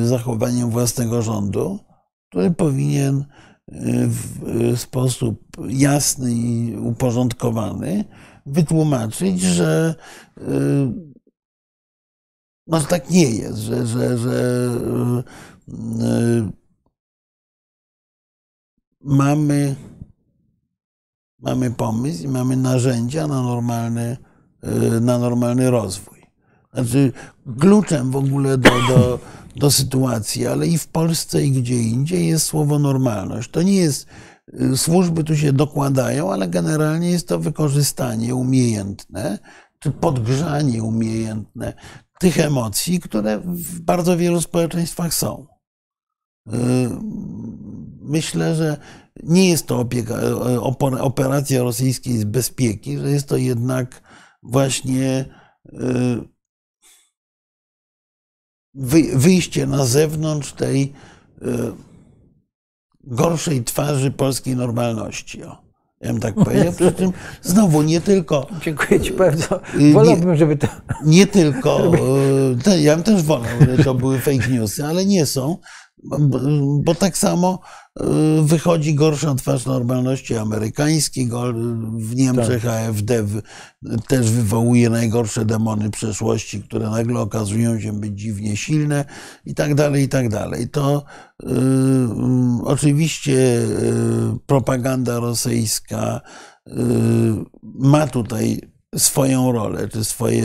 zachowaniem 0.05 0.71
własnego 0.71 1.23
rządu, 1.23 1.79
który 2.29 2.51
powinien 2.51 3.25
w 4.09 4.75
sposób 4.77 5.57
jasny 5.69 6.33
i 6.33 6.77
uporządkowany 6.77 8.05
wytłumaczyć, 8.47 9.41
że 9.41 9.95
no, 12.67 12.81
tak 12.81 13.11
nie 13.11 13.31
jest, 13.31 13.59
że, 13.59 13.87
że, 13.87 14.19
że 14.19 14.69
mamy, 19.01 19.77
mamy 21.39 21.71
pomysł 21.71 22.25
i 22.25 22.29
mamy 22.29 22.57
narzędzia 22.57 23.27
na 23.27 23.43
normalny, 23.43 24.17
na 25.01 25.19
normalny 25.19 25.71
rozwój. 25.71 26.19
Znaczy, 26.75 27.13
kluczem 27.61 28.11
w 28.11 28.17
ogóle 28.17 28.59
do, 28.59 28.71
do, 28.71 29.19
do 29.57 29.71
sytuacji, 29.71 30.47
ale 30.47 30.67
i 30.67 30.79
w 30.79 30.87
Polsce, 30.87 31.45
i 31.45 31.51
gdzie 31.51 31.75
indziej 31.75 32.29
jest 32.29 32.47
słowo 32.47 32.79
normalność. 32.79 33.51
To 33.51 33.63
nie 33.63 33.77
jest, 33.77 34.07
służby 34.77 35.25
tu 35.25 35.37
się 35.37 35.53
dokładają, 35.53 36.33
ale 36.33 36.49
generalnie 36.49 37.11
jest 37.11 37.29
to 37.29 37.39
wykorzystanie 37.39 38.35
umiejętne, 38.35 39.39
czy 39.79 39.91
podgrzanie 39.91 40.83
umiejętne 40.83 41.73
tych 42.19 42.41
emocji, 42.41 43.01
które 43.01 43.39
w 43.45 43.81
bardzo 43.81 44.17
wielu 44.17 44.41
społeczeństwach 44.41 45.15
są. 45.15 45.47
Y, 46.49 46.53
myślę, 48.01 48.55
że 48.55 48.77
nie 49.23 49.51
jest 49.51 49.67
to 49.67 49.81
opieka, 49.81 50.15
operacja 51.01 51.63
rosyjskiej 51.63 52.19
z 52.19 52.25
bezpieki, 52.25 52.99
że 52.99 53.11
jest 53.11 53.29
to 53.29 53.37
jednak 53.37 54.03
właśnie 54.49 55.25
y, 55.73 56.29
wyjście 59.15 59.67
na 59.67 59.85
zewnątrz 59.85 60.53
tej 60.53 60.93
y, 61.43 61.47
gorszej 63.05 63.65
twarzy 63.65 64.11
polskiej 64.11 64.57
normalności. 64.57 65.45
O. 65.45 65.69
Ja 66.01 66.13
bym 66.13 66.21
tak 66.21 66.35
powiedział. 66.35 66.73
Przy 66.73 66.93
czym 66.93 67.13
znowu 67.43 67.83
nie 67.83 68.01
tylko. 68.01 68.47
Dziękuję 68.63 69.01
Ci 69.01 69.13
bardzo. 69.13 69.61
Wolałbym, 69.93 70.37
żeby 70.37 70.57
to. 70.57 70.67
Nie 71.05 71.27
tylko. 71.27 71.79
Ja 72.81 72.95
bym 72.95 73.05
też 73.05 73.23
wolał, 73.23 73.51
że 73.77 73.85
to 73.85 73.95
były 73.95 74.19
fake 74.19 74.49
newsy, 74.49 74.85
ale 74.85 75.07
nie 75.07 75.27
są 75.27 75.59
bo 76.83 76.95
tak 76.95 77.19
samo 77.19 77.61
wychodzi 78.43 78.95
gorsza 78.95 79.35
twarz 79.35 79.67
normalności 79.67 80.37
amerykańskiej. 80.37 81.29
W 81.95 82.17
Niemczech 82.17 82.63
tak. 82.63 82.89
AfD 82.89 83.25
też 84.09 84.31
wywołuje 84.31 84.91
najgorsze 84.91 85.45
demony 85.45 85.91
przeszłości, 85.91 86.63
które 86.63 86.91
nagle 86.91 87.21
okazują 87.21 87.81
się 87.81 87.93
być 87.93 88.21
dziwnie 88.21 88.57
silne 88.57 89.05
i 89.45 89.55
tak 89.55 89.75
dalej, 89.75 90.05
i 90.05 90.09
tak 90.09 90.29
dalej. 90.29 90.69
To 90.69 91.05
y, 91.43 91.47
y, 91.47 91.55
oczywiście 92.65 93.33
y, 93.33 93.67
propaganda 94.47 95.21
rosyjska 95.21 96.21
y, 96.67 96.71
ma 97.63 98.07
tutaj 98.07 98.61
swoją 98.97 99.53
rolę, 99.53 99.89
czy 99.89 100.05
swoje 100.05 100.45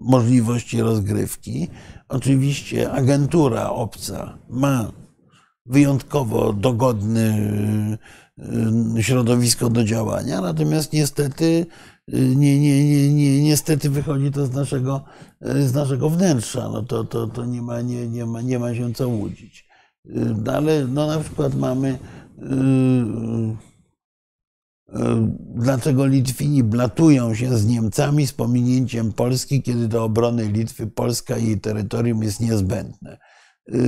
możliwości 0.00 0.80
rozgrywki 0.80 1.68
Oczywiście 2.08 2.92
agentura 2.92 3.70
obca 3.70 4.38
ma 4.48 4.92
wyjątkowo 5.66 6.52
dogodne 6.52 7.38
y, 8.98 9.02
środowisko 9.02 9.70
do 9.70 9.84
działania, 9.84 10.40
natomiast 10.40 10.92
niestety, 10.92 11.66
y, 12.14 12.36
nie, 12.36 12.60
nie, 12.60 12.84
nie, 12.84 13.14
nie, 13.14 13.42
niestety 13.42 13.90
wychodzi 13.90 14.30
to 14.30 14.46
z 14.46 14.50
naszego, 14.50 15.04
z 15.40 15.74
naszego 15.74 16.10
wnętrza. 16.10 16.68
No 16.68 16.82
to, 16.82 17.04
to, 17.04 17.26
to 17.26 17.44
nie, 17.44 17.62
ma, 17.62 17.80
nie, 17.80 18.08
nie, 18.08 18.26
ma, 18.26 18.42
nie 18.42 18.58
ma 18.58 18.74
się 18.74 18.94
co 18.94 19.08
łudzić. 19.08 19.68
Y, 20.06 20.34
ale 20.52 20.86
no 20.86 21.06
na 21.06 21.20
przykład 21.20 21.54
mamy 21.54 21.98
dlaczego 25.54 26.06
Litwini 26.06 26.62
blatują 26.62 27.34
się 27.34 27.58
z 27.58 27.66
Niemcami 27.66 28.26
z 28.26 28.32
pominięciem 28.32 29.12
Polski, 29.12 29.62
kiedy 29.62 29.88
do 29.88 30.04
obrony 30.04 30.48
Litwy 30.48 30.86
Polska 30.86 31.36
i 31.36 31.46
jej 31.46 31.60
terytorium 31.60 32.22
jest 32.22 32.40
niezbędne. 32.40 33.18
E, 33.72 33.78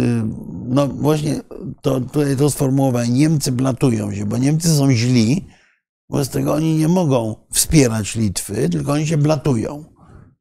no 0.68 0.88
właśnie 0.88 1.40
to, 1.82 2.00
tutaj 2.00 2.36
to 2.36 2.50
sformułowanie 2.50 3.12
Niemcy 3.12 3.52
blatują 3.52 4.14
się, 4.14 4.26
bo 4.26 4.38
Niemcy 4.38 4.68
są 4.68 4.92
źli, 4.92 5.46
wobec 6.10 6.28
tego 6.28 6.54
oni 6.54 6.76
nie 6.76 6.88
mogą 6.88 7.36
wspierać 7.52 8.16
Litwy, 8.16 8.68
tylko 8.68 8.92
oni 8.92 9.06
się 9.06 9.16
blatują 9.16 9.84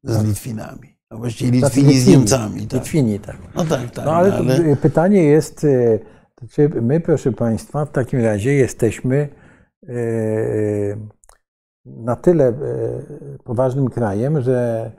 z 0.04 0.16
tak. 0.16 0.26
Litwinami. 0.26 0.98
No 1.10 1.18
właściwie 1.18 1.50
Litwini, 1.50 1.86
Litwini 1.86 2.00
z 2.00 2.06
Niemcami. 2.06 2.66
Tak. 2.66 2.80
Litwini, 2.80 3.20
tak. 3.20 3.36
No 3.54 3.64
tak, 3.64 3.90
tak. 3.90 4.04
No 4.04 4.12
ale, 4.12 4.34
ale... 4.34 4.76
pytanie 4.76 5.24
jest, 5.24 5.64
e, 5.64 5.98
czy 6.50 6.68
my, 6.68 7.00
proszę 7.00 7.32
Państwa, 7.32 7.84
w 7.84 7.92
takim 7.92 8.20
razie 8.20 8.54
jesteśmy 8.54 9.28
E, 9.88 10.96
na 11.86 12.16
tyle 12.16 12.52
poważnym 13.44 13.88
krajem, 13.88 14.42
że 14.42 14.90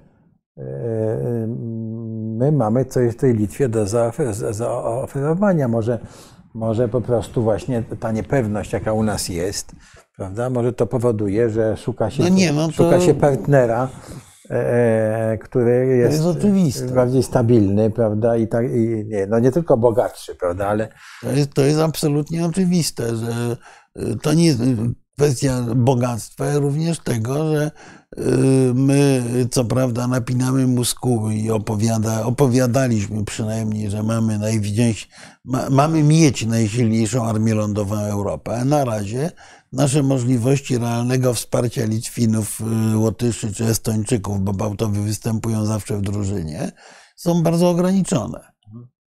my 2.37 2.51
mamy 2.51 2.85
coś 2.85 3.13
w 3.13 3.17
tej 3.17 3.33
Litwie 3.33 3.69
do 3.69 3.85
zaoferowania. 4.51 5.67
Może, 5.67 5.99
może 6.53 6.89
po 6.89 7.01
prostu 7.01 7.43
właśnie 7.43 7.83
ta 7.99 8.11
niepewność, 8.11 8.73
jaka 8.73 8.93
u 8.93 9.03
nas 9.03 9.29
jest, 9.29 9.71
prawda, 10.15 10.49
może 10.49 10.73
to 10.73 10.87
powoduje, 10.87 11.49
że 11.49 11.77
szuka 11.77 12.09
się, 12.09 12.23
no 12.23 12.29
nie, 12.29 12.53
no 12.53 12.67
to... 12.67 12.73
szuka 12.73 12.99
się 12.99 13.13
partnera, 13.13 13.89
który 15.41 15.87
jest, 15.87 16.23
jest 16.55 16.93
bardziej 16.93 17.23
stabilny, 17.23 17.91
prawda, 17.91 18.37
i, 18.37 18.47
tak, 18.47 18.65
i 18.65 19.05
nie, 19.07 19.27
no 19.27 19.39
nie 19.39 19.51
tylko 19.51 19.77
bogatszy, 19.77 20.35
prawda, 20.35 20.67
ale... 20.67 20.87
To 21.21 21.31
jest, 21.31 21.53
to 21.53 21.61
jest 21.61 21.79
absolutnie 21.79 22.45
oczywiste, 22.45 23.15
że 23.15 23.57
to 24.21 24.33
nie 24.33 24.45
jest 24.45 24.59
kwestia 25.19 25.61
bogactwa, 25.75 26.53
również 26.53 26.99
tego, 26.99 27.51
że 27.55 27.71
y, 28.17 28.21
my 28.73 29.23
co 29.51 29.65
prawda 29.65 30.07
napinamy 30.07 30.67
muskuły 30.67 31.35
i 31.35 31.51
opowiada, 31.51 32.25
opowiadaliśmy 32.25 33.25
przynajmniej, 33.25 33.89
że 33.89 34.03
mamy 34.03 34.39
ma, 35.45 35.69
mamy 35.69 36.03
mieć 36.03 36.45
najsilniejszą 36.45 37.25
armię 37.25 37.53
lądową 37.53 37.95
Europy. 37.95 38.51
A 38.51 38.65
na 38.65 38.85
razie 38.85 39.31
nasze 39.73 40.03
możliwości 40.03 40.77
realnego 40.77 41.33
wsparcia 41.33 41.85
Litwinów, 41.85 42.61
y, 42.93 42.97
Łotyszy 42.97 43.53
czy 43.53 43.65
Estończyków, 43.65 44.41
bo 44.41 44.53
Bałtowie 44.53 45.01
występują 45.01 45.65
zawsze 45.65 45.97
w 45.97 46.01
drużynie, 46.01 46.71
są 47.15 47.43
bardzo 47.43 47.69
ograniczone. 47.69 48.39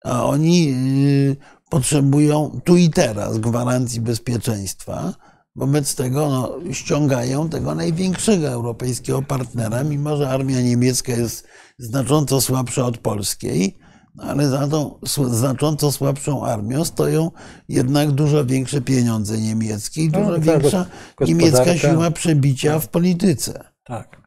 A 0.05 0.25
oni 0.25 0.69
y, 0.71 1.37
potrzebują 1.71 2.61
tu 2.65 2.77
i 2.77 2.91
teraz 2.91 3.39
gwarancji 3.39 4.01
bezpieczeństwa. 4.01 5.15
Wobec 5.59 5.95
tego 5.95 6.29
no, 6.29 6.73
ściągają 6.73 7.49
tego 7.49 7.75
największego 7.75 8.49
europejskiego 8.49 9.23
partnera, 9.23 9.85
mimo 9.85 10.17
że 10.17 10.31
armia 10.31 10.61
niemiecka 10.61 11.13
jest 11.13 11.47
znacząco 11.79 12.41
słabsza 12.41 12.87
od 12.87 12.99
polskiej, 12.99 13.79
no, 14.15 14.25
ale 14.25 14.49
za 14.49 14.69
tą 14.69 14.99
znacząco 15.31 15.93
słabszą 15.93 16.45
armią 16.47 16.85
stoją 16.85 17.31
jednak 17.69 18.11
dużo 18.11 18.45
większe 18.45 18.81
pieniądze 18.81 19.39
niemieckie 19.39 20.05
i 20.05 20.09
no, 20.09 20.19
dużo 20.19 20.31
no, 20.31 20.39
większa 20.39 20.87
niemiecka 21.21 21.77
siła 21.77 22.11
przebicia 22.11 22.79
w 22.79 22.89
polityce. 22.89 23.65
Tak. 23.85 24.23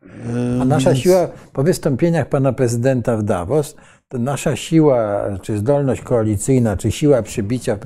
A 0.61 0.65
nasza 0.65 0.95
siła 0.95 1.27
po 1.53 1.63
wystąpieniach 1.63 2.29
pana 2.29 2.53
prezydenta 2.53 3.17
w 3.17 3.23
Davos 3.23 3.75
to 4.07 4.17
nasza 4.17 4.55
siła, 4.55 5.23
czy 5.41 5.57
zdolność 5.57 6.01
koalicyjna, 6.01 6.77
czy 6.77 6.91
siła 6.91 7.21
przybicia 7.21 7.77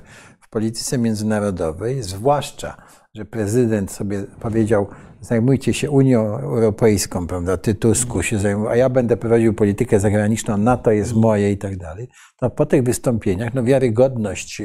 w 0.41 0.49
polityce 0.49 0.97
międzynarodowej, 0.97 2.03
zwłaszcza, 2.03 2.77
że 3.15 3.25
prezydent 3.25 3.91
sobie 3.91 4.23
powiedział, 4.23 4.87
zajmujcie 5.21 5.73
się 5.73 5.91
Unią 5.91 6.37
Europejską, 6.37 7.27
prawda, 7.27 7.57
ty 7.57 7.75
Tusku 7.75 8.23
się 8.23 8.39
zajmuj, 8.39 8.67
a 8.67 8.75
ja 8.75 8.89
będę 8.89 9.17
prowadził 9.17 9.53
politykę 9.53 9.99
zagraniczną, 9.99 10.57
NATO 10.57 10.91
jest 10.91 11.13
moje 11.13 11.51
i 11.51 11.57
tak 11.57 11.77
dalej, 11.77 12.07
to 12.39 12.49
po 12.49 12.65
tych 12.65 12.83
wystąpieniach 12.83 13.53
no, 13.53 13.63
wiarygodność 13.63 14.61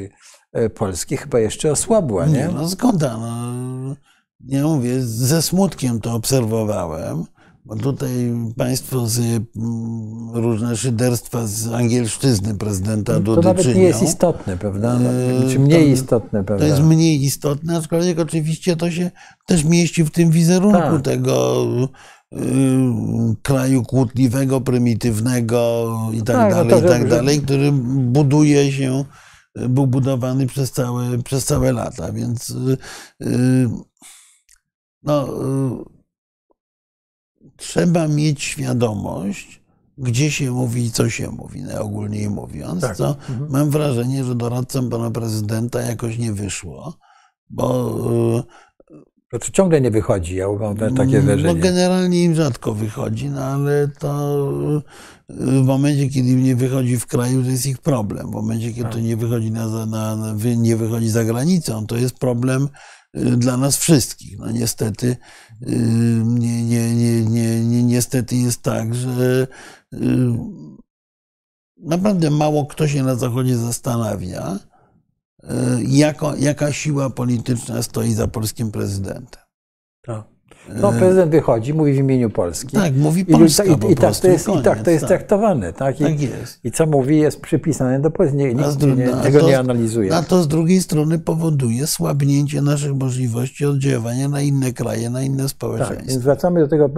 e, 0.52 0.70
Polski 0.70 1.16
chyba 1.16 1.38
jeszcze 1.38 1.70
osłabła, 1.70 2.26
nie? 2.26 2.32
nie 2.32 2.48
no 2.48 2.68
zgoda, 2.68 3.16
no, 3.16 3.96
nie 4.40 4.62
mówię, 4.62 5.00
ze 5.00 5.42
smutkiem 5.42 6.00
to 6.00 6.14
obserwowałem, 6.14 7.24
Bo 7.64 7.76
tutaj 7.76 8.32
państwo 8.56 9.06
z, 9.06 9.18
mm, 9.18 9.44
różne 10.34 10.76
szyderstwa 10.76 11.46
z 11.46 11.66
angielszczyzny 11.66 12.54
prezydenta 12.54 13.12
To 13.14 13.20
Dudy 13.20 13.42
nawet 13.42 13.66
nie 13.74 13.82
jest 13.82 14.02
istotne, 14.02 14.56
prawda? 14.58 14.98
No, 14.98 15.10
Eee, 15.10 15.52
Czy 15.52 15.58
mniej 15.58 15.84
to- 15.86 15.92
istotne, 15.92 16.38
To 16.38 16.44
prawda? 16.44 16.66
jest 16.66 16.82
mniej 16.82 17.24
istotne, 17.24 17.76
aczkolwiek 17.76 18.18
oczywiście 18.18 18.76
to 18.76 18.90
się 18.90 19.10
też 19.46 19.64
mieści 19.64 20.04
w 20.04 20.10
tym 20.10 20.30
wizerunku 20.30 20.78
Tak. 20.78 21.02
tego 21.02 21.66
y, 22.32 22.38
kraju 23.42 23.82
kłótliwego, 23.82 24.60
prymitywnego 24.60 25.96
i 26.12 26.22
tak 26.22 26.36
Tak, 26.36 26.50
no 26.50 26.64
dalej, 26.64 26.70
to, 26.70 26.78
i 26.86 26.88
tak 26.88 27.02
że- 27.02 27.08
dalej, 27.08 27.40
który 27.40 27.72
buduje 28.12 28.72
się, 28.72 29.04
był 29.68 29.86
budowany 29.86 30.46
przez 30.46 30.72
całe, 30.72 31.18
przez 31.22 31.44
całe 31.44 31.72
lata, 31.72 32.12
więc 32.12 32.50
y, 32.50 32.76
y, 33.26 33.68
no, 35.02 35.28
y, 35.28 35.99
trzeba 37.60 38.08
mieć 38.08 38.42
świadomość, 38.42 39.60
gdzie 39.98 40.30
się 40.30 40.50
mówi 40.50 40.84
i 40.84 40.90
co 40.90 41.10
się 41.10 41.30
mówi, 41.30 41.62
najogólniej 41.62 42.30
mówiąc, 42.30 42.80
Tak. 42.80 42.96
co 42.96 43.08
Mhm. 43.28 43.50
mam 43.50 43.70
wrażenie, 43.70 44.24
że 44.24 44.34
doradcom 44.34 44.90
pana 44.90 45.10
prezydenta 45.10 45.80
jakoś 45.82 46.18
nie 46.18 46.32
wyszło, 46.32 46.94
bo 47.50 48.44
To 49.32 49.38
czy 49.38 49.52
ciągle 49.52 49.80
nie 49.80 49.90
wychodzi, 49.90 50.36
ja 50.36 50.46
mam 50.60 50.76
takie 50.76 51.16
no, 51.16 51.22
wrażenie. 51.22 51.60
generalnie 51.60 52.24
im 52.24 52.34
rzadko 52.34 52.74
wychodzi, 52.74 53.28
no 53.30 53.44
ale 53.44 53.88
to 53.98 54.38
y, 55.30 55.34
w 55.62 55.64
momencie, 55.64 56.08
kiedy 56.08 56.28
im 56.28 56.42
nie 56.44 56.56
wychodzi 56.56 56.96
w 56.98 57.06
kraju, 57.06 57.42
to 57.42 57.50
jest 57.50 57.66
ich 57.66 57.78
problem. 57.78 58.26
W 58.26 58.30
momencie, 58.30 58.68
kiedy 58.70 58.82
Tak. 58.82 58.92
to 58.92 59.00
nie 59.00 59.16
wychodzi, 59.16 59.50
na, 59.50 59.86
na, 59.86 60.34
nie 60.56 60.76
wychodzi 60.76 61.08
za 61.10 61.24
granicą, 61.24 61.86
to 61.86 61.96
jest 61.96 62.18
problem 62.18 62.68
dla 63.14 63.56
nas 63.56 63.76
wszystkich. 63.76 64.38
No 64.38 64.50
niestety, 64.50 65.16
y, 65.62 65.76
nie, 66.24 66.64
nie, 66.64 66.94
nie, 66.94 67.24
nie, 67.24 67.64
nie, 67.64 67.82
niestety 67.82 68.36
jest 68.36 68.62
tak, 68.62 68.94
że 68.94 69.46
y, 69.94 69.98
naprawdę 71.76 72.30
mało 72.30 72.66
kto 72.66 72.88
się 72.88 73.02
na 73.02 73.14
Zachodzie 73.14 73.56
zastanawia, 73.56 74.58
y, 75.44 75.46
jako, 75.84 76.36
jaka 76.36 76.72
siła 76.72 77.10
polityczna 77.10 77.82
stoi 77.82 78.12
za 78.12 78.28
polskim 78.28 78.70
prezydentem. 78.70 79.42
Tak. 80.02 80.39
No, 80.74 80.92
prezydent 80.92 81.32
wychodzi, 81.32 81.74
mówi 81.74 81.92
w 81.92 81.96
imieniu 81.96 82.30
Polski. 82.30 82.76
Tak, 82.76 82.94
mówi 82.96 83.20
I, 83.20 83.24
Polska 83.26 83.64
i, 83.64 83.76
po 83.76 83.88
i, 83.88 83.90
tak 83.94 84.00
prostu. 84.00 84.22
to 84.26 84.32
jest, 84.32 84.48
I 84.48 84.52
tak 84.52 84.64
koniec, 84.64 84.84
to 84.84 84.90
jest 84.90 85.00
tak. 85.00 85.08
traktowane. 85.08 85.72
Tak? 85.72 86.00
I, 86.00 86.04
Tak 86.04 86.20
jest. 86.20 86.64
I 86.64 86.70
co 86.70 86.86
mówi, 86.86 87.18
jest 87.18 87.40
przypisane 87.40 88.00
do 88.00 88.10
Polski. 88.10 88.42
A 88.42 88.46
nikt 88.46 88.70
z 88.70 88.96
nie, 88.98 89.14
a 89.14 89.20
tego 89.20 89.40
to- 89.40 89.48
nie 89.48 89.58
analizuje. 89.58 90.14
A 90.16 90.22
to 90.22 90.42
z 90.42 90.48
drugiej 90.48 90.80
strony 90.80 91.18
powoduje 91.18 91.86
słabnięcie 91.86 92.62
naszych 92.62 92.94
możliwości 92.94 93.66
oddziaływania 93.66 94.28
na 94.28 94.40
inne 94.40 94.72
kraje, 94.72 95.10
na 95.10 95.22
inne 95.22 95.42
Tak, 95.42 95.50
społeczeństwa. 95.50 96.06
więc 96.08 96.22
wracamy 96.22 96.60
do 96.60 96.68
tego, 96.68 96.90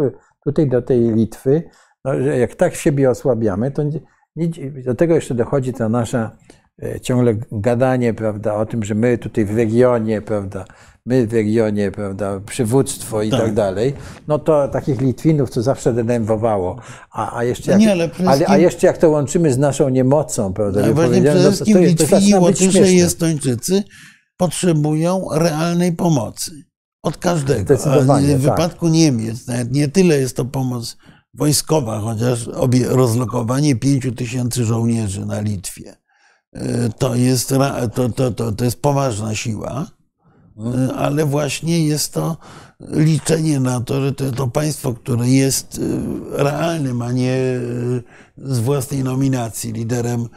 tutaj 0.45 0.69
do 0.69 0.83
tej 0.83 1.01
Litwy, 1.15 1.63
no, 2.05 2.21
że 2.23 2.39
jak 2.39 2.55
tak 2.55 2.75
siebie 2.75 3.11
osłabiamy, 3.11 3.71
to 3.71 3.83
nie, 3.83 4.01
nie, 4.37 4.49
do 4.85 4.95
tego 4.95 5.15
jeszcze 5.15 5.35
dochodzi 5.35 5.73
ta 5.73 5.89
nasza 5.89 6.31
e, 6.83 7.01
ciągle 7.01 7.35
gadanie, 7.53 8.15
prawda, 8.15 8.55
o 8.55 8.67
tym, 8.67 8.85
że 8.85 8.95
my 8.95 9.19
tutaj 9.19 9.45
w 9.45 9.57
regionie, 9.57 10.23
prawda, 10.23 10.65
my 11.07 11.27
w 11.27 11.33
regionie, 11.33 11.91
prawda, 11.91 12.41
przywództwo 12.41 13.23
i 13.23 13.31
tak, 13.31 13.41
Tak. 13.41 13.55
dalej, 13.55 13.95
no 14.29 14.39
to 14.39 14.69
takich 14.69 15.01
Litwinów 15.01 15.51
to 15.51 15.63
zawsze 15.63 15.93
denerwowało. 15.93 16.77
A, 17.11 17.37
a, 17.37 17.45
jeszcze 17.45 17.71
jak, 17.71 17.81
Nie, 17.81 17.93
ale 17.93 18.11
ale, 18.19 18.29
a 18.29 18.33
wszystkim- 18.37 18.61
jeszcze 18.61 18.87
jak 18.87 18.99
to 18.99 19.11
łączymy 19.11 19.53
z 19.53 19.59
naszą 19.59 19.89
niemocą, 19.89 20.53
prawda, 20.53 20.87
No, 20.87 20.95
właśnie 20.95 21.23
przede 21.23 21.35
no 21.35 21.45
to, 21.45 21.51
wszystkim 21.51 21.75
to, 21.75 21.81
to 21.81 21.87
Litwini, 21.87 22.35
Łotysze 22.35 22.93
i 22.93 23.01
Estończycy 23.01 23.85
potrzebują 24.37 25.29
realnej 25.33 25.93
pomocy. 25.93 26.51
Od 27.03 27.17
każdego. 27.17 27.77
W 27.77 28.07
tak. 28.07 28.23
wypadku 28.23 28.89
Niemiec 28.89 29.47
nawet 29.47 29.73
nie 29.73 29.89
tyle 29.89 30.19
jest 30.19 30.37
to 30.37 30.45
pomoc 30.45 30.97
wojskowa, 31.35 32.01
chociaż 32.01 32.49
obie, 32.49 32.89
rozlokowanie 32.89 33.77
pięciu 33.77 34.13
tysięcy 34.13 34.65
żołnierzy 34.65 35.27
na 35.27 35.41
Litwie 35.41 35.97
y, 36.57 36.61
to 36.99 37.15
jest, 37.15 37.55
to, 37.95 38.09
to, 38.09 38.31
to, 38.31 38.53
to 38.53 38.65
jest 38.65 38.83
poważna 38.83 39.35
siła, 39.35 39.87
ale 40.97 41.27
właśnie 41.27 41.87
jest 41.87 42.15
to 42.15 42.37
liczenie 42.81 43.61
na 43.61 43.81
to, 43.81 44.03
że 44.03 44.13
to, 44.13 44.33
to 44.33 44.49
państwo, 44.49 44.95
które 44.95 45.29
jest 45.29 45.79
y, 45.79 46.01
realnym, 46.31 47.03
a 47.03 47.13
nie 47.13 47.37
y, 47.37 48.03
z 48.37 48.59
własnej 48.59 49.05
nominacji 49.05 49.73
liderem, 49.73 50.29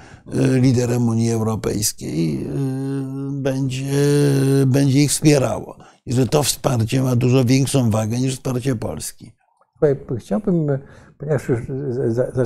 liderem 0.62 1.10
Unii 1.10 1.32
Europejskiej, 1.32 2.48
będzie, 3.32 3.92
będzie 4.68 5.04
ich 5.04 5.12
wspierało. 5.12 5.78
I 6.06 6.14
że 6.14 6.28
to 6.28 6.44
wsparcie 6.44 7.02
ma 7.02 7.16
dużo 7.16 7.46
większą 7.46 7.90
wagę 7.90 8.20
niż 8.20 8.34
wsparcie 8.34 8.76
Polski. 8.76 9.32
Chciałbym, 10.20 10.68
ponieważ 11.18 11.50
już 11.50 11.60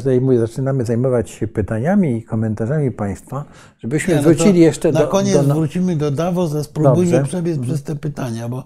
zajmuję- 0.03 0.39
zaczynamy 0.39 0.85
zajmować 0.85 1.29
się 1.29 1.47
pytaniami 1.47 2.17
i 2.17 2.23
komentarzami 2.23 2.91
Państwa, 2.91 3.45
żebyśmy 3.79 4.15
no 4.15 4.21
wrócili 4.21 4.59
jeszcze 4.59 4.91
na 4.91 4.99
do. 4.99 5.07
koniec 5.07 5.47
do, 5.47 5.53
wrócimy 5.53 5.95
do 5.95 6.11
Davos, 6.11 6.55
a 6.55 6.63
spróbujmy 6.63 7.11
Dobrze. 7.11 7.23
przebiec 7.27 7.59
przez 7.59 7.83
te 7.83 7.95
pytania, 7.95 8.49
bo 8.49 8.57
e, 8.59 8.63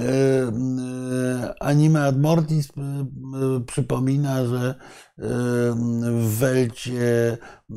e, 0.00 1.54
Anima 1.60 2.00
ad 2.00 2.20
Mortis 2.20 2.68
e, 2.68 2.80
e, 2.80 3.60
przypomina, 3.66 4.44
że 4.46 4.68
e, 4.68 4.74
w 6.02 6.36
Welcie 6.38 7.36
e, 7.70 7.76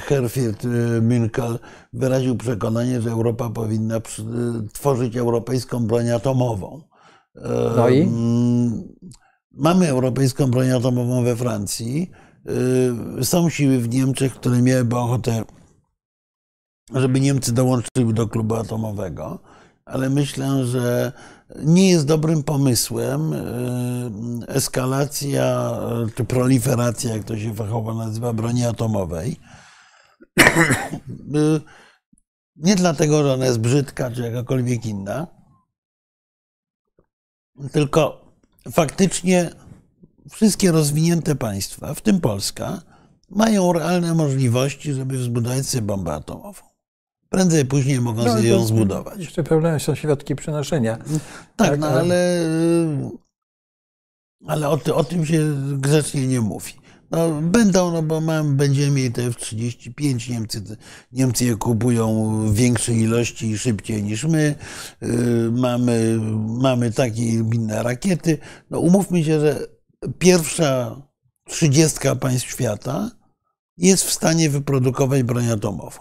Herfried 0.00 0.62
Münkel 1.02 1.58
wyraził 1.92 2.36
przekonanie, 2.36 3.00
że 3.00 3.10
Europa 3.10 3.50
powinna 3.50 4.00
przy, 4.00 4.24
tworzyć 4.72 5.16
europejską 5.16 5.86
broń 5.86 6.10
atomową. 6.10 6.80
E, 7.36 7.40
No 7.76 7.88
i? 7.88 8.08
Mamy 9.56 9.88
europejską 9.88 10.50
broń 10.50 10.70
atomową 10.70 11.24
we 11.24 11.36
Francji. 11.36 12.10
Y, 13.20 13.24
Są 13.24 13.50
siły 13.50 13.78
w 13.78 13.88
Niemczech, 13.88 14.34
które 14.34 14.62
miałyby 14.62 14.96
ochotę, 14.96 15.44
żeby 16.94 17.20
Niemcy 17.20 17.52
dołączyły 17.52 18.12
do 18.12 18.28
klubu 18.28 18.54
atomowego, 18.54 19.38
ale 19.84 20.10
myślę, 20.10 20.64
że 20.66 21.12
nie 21.56 21.90
jest 21.90 22.06
dobrym 22.06 22.42
pomysłem 22.42 23.32
y, 23.32 24.46
eskalacja 24.48 25.72
y, 26.08 26.12
czy 26.12 26.24
proliferacja, 26.24 27.14
jak 27.14 27.24
to 27.24 27.38
się 27.38 27.54
fachowo 27.54 27.94
nazywa, 27.94 28.32
broni 28.32 28.64
atomowej. 28.64 29.36
Nie 32.56 32.76
dlatego, 32.76 33.22
że 33.22 33.34
ona 33.34 33.46
jest 33.46 33.60
brzydka 33.60 34.10
czy 34.10 34.22
jakakolwiek 34.22 34.86
inna, 34.86 35.26
tylko 37.72 38.23
faktycznie 38.72 39.50
wszystkie 40.30 40.72
rozwinięte 40.72 41.34
państwa, 41.34 41.94
w 41.94 42.00
tym 42.00 42.20
Polska, 42.20 42.82
mają 43.30 43.72
realne 43.72 44.14
możliwości, 44.14 44.92
żeby 44.92 45.18
zbudować 45.18 45.66
sobie 45.66 45.82
bombę 45.82 46.12
atomową. 46.12 46.62
Prędzej, 47.28 47.64
później 47.66 48.00
mogą 48.00 48.24
No, 48.24 48.38
ją 48.38 48.64
zbudować. 48.66 49.18
Jeszcze 49.18 49.44
problemem 49.44 49.80
są 49.80 49.94
środki 49.94 50.36
przenoszenia. 50.36 50.96
Tak, 50.96 51.06
tak, 51.56 51.78
no 51.80 51.86
ale- 51.86 52.00
ale, 52.00 53.10
ale 54.46 54.68
o, 54.68 54.76
ty, 54.76 54.94
o 54.94 55.04
tym 55.04 55.26
się 55.26 55.40
grzecznie 55.78 56.26
nie 56.26 56.40
mówi. 56.40 56.72
No, 57.14 57.40
będą, 57.42 57.90
no 57.90 58.02
bo 58.02 58.20
mam, 58.20 58.56
będziemy 58.56 58.90
mieli 58.90 59.12
te 59.12 59.22
F-35, 59.24 60.30
Niemcy, 60.30 60.62
Niemcy 61.12 61.44
je 61.44 61.56
kupują 61.56 62.38
w 62.46 62.54
większej 62.54 62.98
ilości 62.98 63.50
i 63.50 63.58
szybciej 63.58 64.02
niż 64.02 64.24
my. 64.24 64.54
Yy, 65.00 65.50
Mamy, 65.52 66.18
mamy 66.60 66.92
takie 66.92 67.22
inne 67.22 67.82
rakiety. 67.82 68.38
No, 68.70 68.80
umówmy 68.80 69.24
się, 69.24 69.40
że 69.40 69.66
pierwsza 70.18 71.02
trzydziestka 71.48 72.16
państw 72.16 72.50
świata 72.50 73.10
jest 73.76 74.04
w 74.04 74.12
stanie 74.12 74.50
wyprodukować 74.50 75.22
broń 75.22 75.50
atomową. 75.50 76.00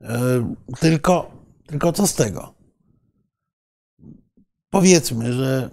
Yy, 0.00 0.08
Tylko, 0.80 1.30
tylko 1.66 1.92
co 1.92 2.06
z 2.06 2.14
tego? 2.14 2.54
Powiedzmy, 4.70 5.32
że 5.32 5.70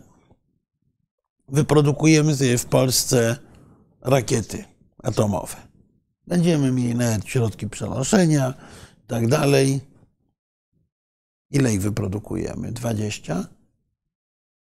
wyprodukujemy 1.48 2.36
sobie 2.36 2.58
w 2.58 2.66
Polsce 2.66 3.45
rakiety 4.06 4.64
atomowe. 5.04 5.56
Będziemy 6.28 6.72
mieli 6.72 6.96
nawet 6.96 7.28
środki 7.28 7.70
przenoszenia 7.70 8.54
i 9.04 9.08
tak 9.08 9.28
dalej. 9.28 9.82
Ile 11.52 11.74
ich 11.74 11.82
wyprodukujemy? 11.82 12.72
20? 12.72 13.48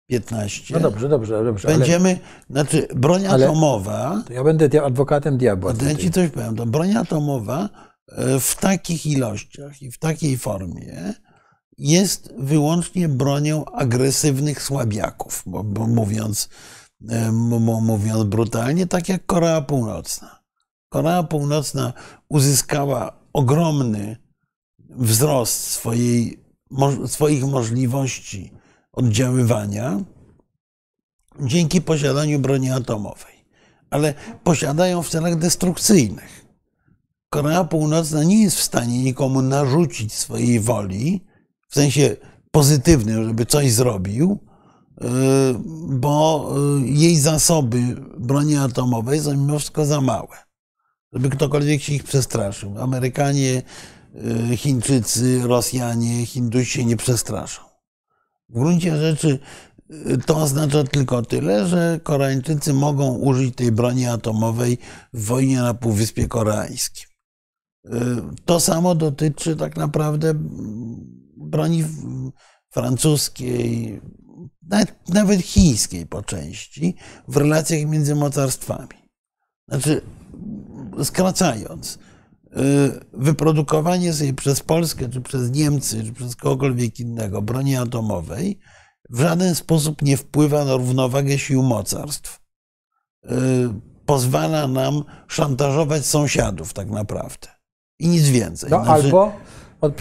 15? 0.08 0.74
No 0.74 0.80
dobrze, 0.80 1.10
dobrze, 1.10 1.44
dobrze. 1.44 1.68
Ale 1.68 1.78
Będziemy, 1.78 2.20
znaczy 2.50 2.88
broń 2.96 3.28
ale- 3.28 3.46
atomowa, 3.46 4.24
to 4.28 4.34
ja 4.34 4.44
będę 4.44 4.84
adwokatem 4.84 5.38
diabła. 5.38 5.74
ja 5.88 5.96
ci 5.96 6.12
coś 6.12 6.30
powiem, 6.30 6.56
to 6.56 6.66
broń 6.66 6.96
atomowa 6.96 7.70
e, 8.08 8.40
w 8.40 8.56
takich 8.56 9.06
ilościach 9.06 9.82
i 9.82 9.92
w 9.92 9.98
takiej 9.98 10.38
formie 10.38 11.14
jest 11.78 12.34
wyłącznie 12.38 13.10
bronią 13.10 13.66
agresywnych 13.66 14.62
słabiaków, 14.64 15.44
bo, 15.46 15.64
bo 15.64 15.88
mówiąc, 15.88 16.50
mówiąc 17.82 18.24
brutalnie, 18.24 18.88
tak 18.88 19.10
jak 19.10 19.26
Korea 19.26 19.62
Północna. 19.62 20.40
Korea 20.90 21.24
Północna 21.24 21.94
uzyskała 22.30 23.20
ogromny 23.34 24.18
wzrost 24.90 25.54
swojej, 25.54 26.44
swoich 27.06 27.44
możliwości 27.44 28.52
oddziaływania 28.92 30.00
dzięki 31.40 31.82
posiadaniu 31.82 32.40
broni 32.40 32.72
atomowej, 32.72 33.46
ale 33.90 34.14
posiadają 34.44 35.04
w 35.04 35.10
celach 35.10 35.36
destrukcyjnych. 35.36 36.46
Korea 37.30 37.64
Północna 37.64 38.24
nie 38.24 38.44
jest 38.44 38.58
w 38.58 38.64
stanie 38.64 39.04
nikomu 39.04 39.42
narzucić 39.42 40.14
swojej 40.14 40.60
woli, 40.60 41.26
w 41.70 41.76
sensie 41.76 42.16
pozytywnym, 42.52 43.24
żeby 43.24 43.46
coś 43.46 43.72
zrobił, 43.72 44.40
bo 45.90 46.50
y, 46.80 46.88
jej 46.88 47.18
zasoby 47.18 47.80
broni 48.18 48.58
atomowej 48.58 49.20
są 49.20 49.32
mimo 49.32 49.60
wszystko 49.60 49.86
za 49.86 50.02
małe, 50.02 50.38
żeby 51.14 51.30
ktokolwiek 51.30 51.82
się 51.82 51.94
ich 51.94 52.04
przestraszył. 52.04 52.82
Amerykanie, 52.82 53.62
y, 54.52 54.58
Chińczycy, 54.58 55.42
Rosjanie, 55.44 56.26
Hindusi 56.26 56.72
się 56.72 56.86
nie 56.86 56.98
przestraszą. 56.98 57.62
W 58.50 58.54
gruncie 58.54 58.98
rzeczy 58.98 59.40
to 60.26 60.38
oznacza 60.38 60.84
tylko 60.84 61.22
tyle, 61.22 61.68
że 61.68 62.00
Koreańczycy 62.04 62.74
mogą 62.74 63.16
użyć 63.16 63.56
tej 63.56 63.72
broni 63.72 64.06
atomowej 64.06 64.78
w 65.14 65.26
wojnie 65.26 65.62
na 65.62 65.74
Półwyspie 65.74 66.28
Koreańskim. 66.28 67.10
To 68.46 68.60
samo 68.60 68.96
dotyczy 68.96 69.56
tak 69.56 69.78
naprawdę 69.78 70.34
broni 71.38 71.84
francuskiej, 72.70 74.02
nawet 75.10 75.42
chińskiej 75.42 76.06
po 76.06 76.22
części, 76.24 76.96
w 77.28 77.38
relacjach 77.38 77.90
między 77.90 78.16
mocarstwami. 78.16 79.00
Znaczy, 79.68 80.02
skracając, 81.04 81.96
y, 81.96 82.00
wyprodukowanie 83.14 84.14
sobie 84.14 84.34
przez 84.34 84.60
Polskę, 84.62 85.10
czy 85.10 85.22
przez 85.22 85.52
Niemcy, 85.52 86.04
czy 86.04 86.14
przez 86.14 86.36
kogokolwiek 86.36 87.00
innego 87.00 87.42
broni 87.42 87.76
atomowej 87.76 88.60
w 89.10 89.20
żaden 89.20 89.56
sposób 89.56 90.02
nie 90.02 90.18
wpływa 90.18 90.66
na 90.66 90.76
równowagę 90.76 91.40
sił 91.40 91.64
mocarstw. 91.64 92.40
Y, 93.26 93.30
pozwala 94.06 94.68
nam 94.68 95.04
szantażować 95.28 96.06
sąsiadów, 96.06 96.74
tak 96.74 96.90
naprawdę. 96.90 97.48
I 98.00 98.08
nic 98.08 98.30
więcej. 98.30 98.70
No 98.70 98.84
Znaczy- 98.84 99.04
albo, 99.04 99.34
od, 99.82 99.94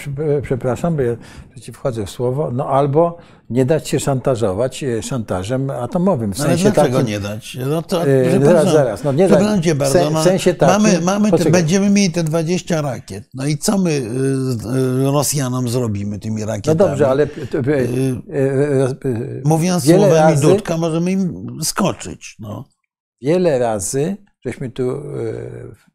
przepraszam, 0.43 0.97
bo 0.97 1.03
ja 1.03 1.17
przeciw 1.51 1.77
wchodzę 1.77 2.07
w 2.07 2.11
słowo, 2.11 2.51
no 2.53 2.69
albo 2.69 3.17
nie 3.51 3.65
dać 3.65 3.89
się 3.89 4.01
szantażować 4.01 4.85
e, 4.85 5.03
szantażem 5.03 5.71
atomowym. 5.71 6.33
W 6.35 6.39
No 6.39 6.45
ale 6.45 6.53
sensie 6.57 6.71
dlaczego 6.73 6.99
takim, 6.99 7.13
nie 7.13 7.21
dać? 7.21 7.59
No 7.71 7.83
to, 7.83 8.07
Yy, 8.07 8.45
zaraz, 8.45 8.73
zaraz, 8.73 9.05
no 9.05 9.13
nie 9.13 9.27
przepraszam 9.29 9.57
dać. 9.57 9.65
cię 9.65 9.75
bardzo. 9.75 10.11
w 10.11 10.13
no, 10.13 10.25
sensie 10.25 10.55
takim- 10.55 10.83
mamy, 10.83 11.01
mamy 11.01 11.33
te, 11.33 11.51
będziemy 11.51 11.91
mieli 11.91 12.11
te 12.13 12.23
20 12.25 12.81
rakiet. 12.83 13.25
No 13.35 13.47
i 13.47 13.59
co 13.59 13.79
my 13.79 14.03
Rosjanom 15.05 15.69
zrobimy 15.69 16.19
tymi 16.19 16.41
No 16.41 16.47
rakietami? 16.47 16.79
dobrze, 16.79 17.09
ale 17.09 17.23
e, 17.23 17.27
e, 17.27 17.81
e, 18.89 18.95
Mówiąc 19.45 19.85
słowami 19.85 20.13
razy- 20.13 20.43
Dudka, 20.43 20.77
możemy 20.77 21.13
im 21.13 21.47
skoczyć. 21.63 22.37
No. 22.39 22.65
wiele 23.23 23.59
razy 23.59 24.17
żeśmy 24.45 24.71
tu 24.71 24.91
e, 24.91 24.95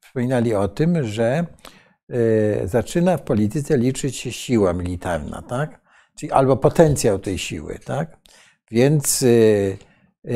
wspominali 0.05 0.55
o 0.55 0.67
tym, 0.67 1.03
że 1.07 1.25
e, 1.33 1.45
zaczyna 2.65 3.17
w 3.17 3.21
polityce 3.21 3.77
liczyć 3.77 4.15
się 4.15 4.31
siła 4.31 4.73
militarna, 4.73 5.41
tak? 5.41 5.81
Czyli 6.19 6.31
albo 6.31 6.57
potencjał 6.57 7.19
tej 7.19 7.37
siły, 7.37 7.79
tak? 7.85 8.17
Więc 8.71 9.23
e, 9.23 9.27
e, 10.31 10.35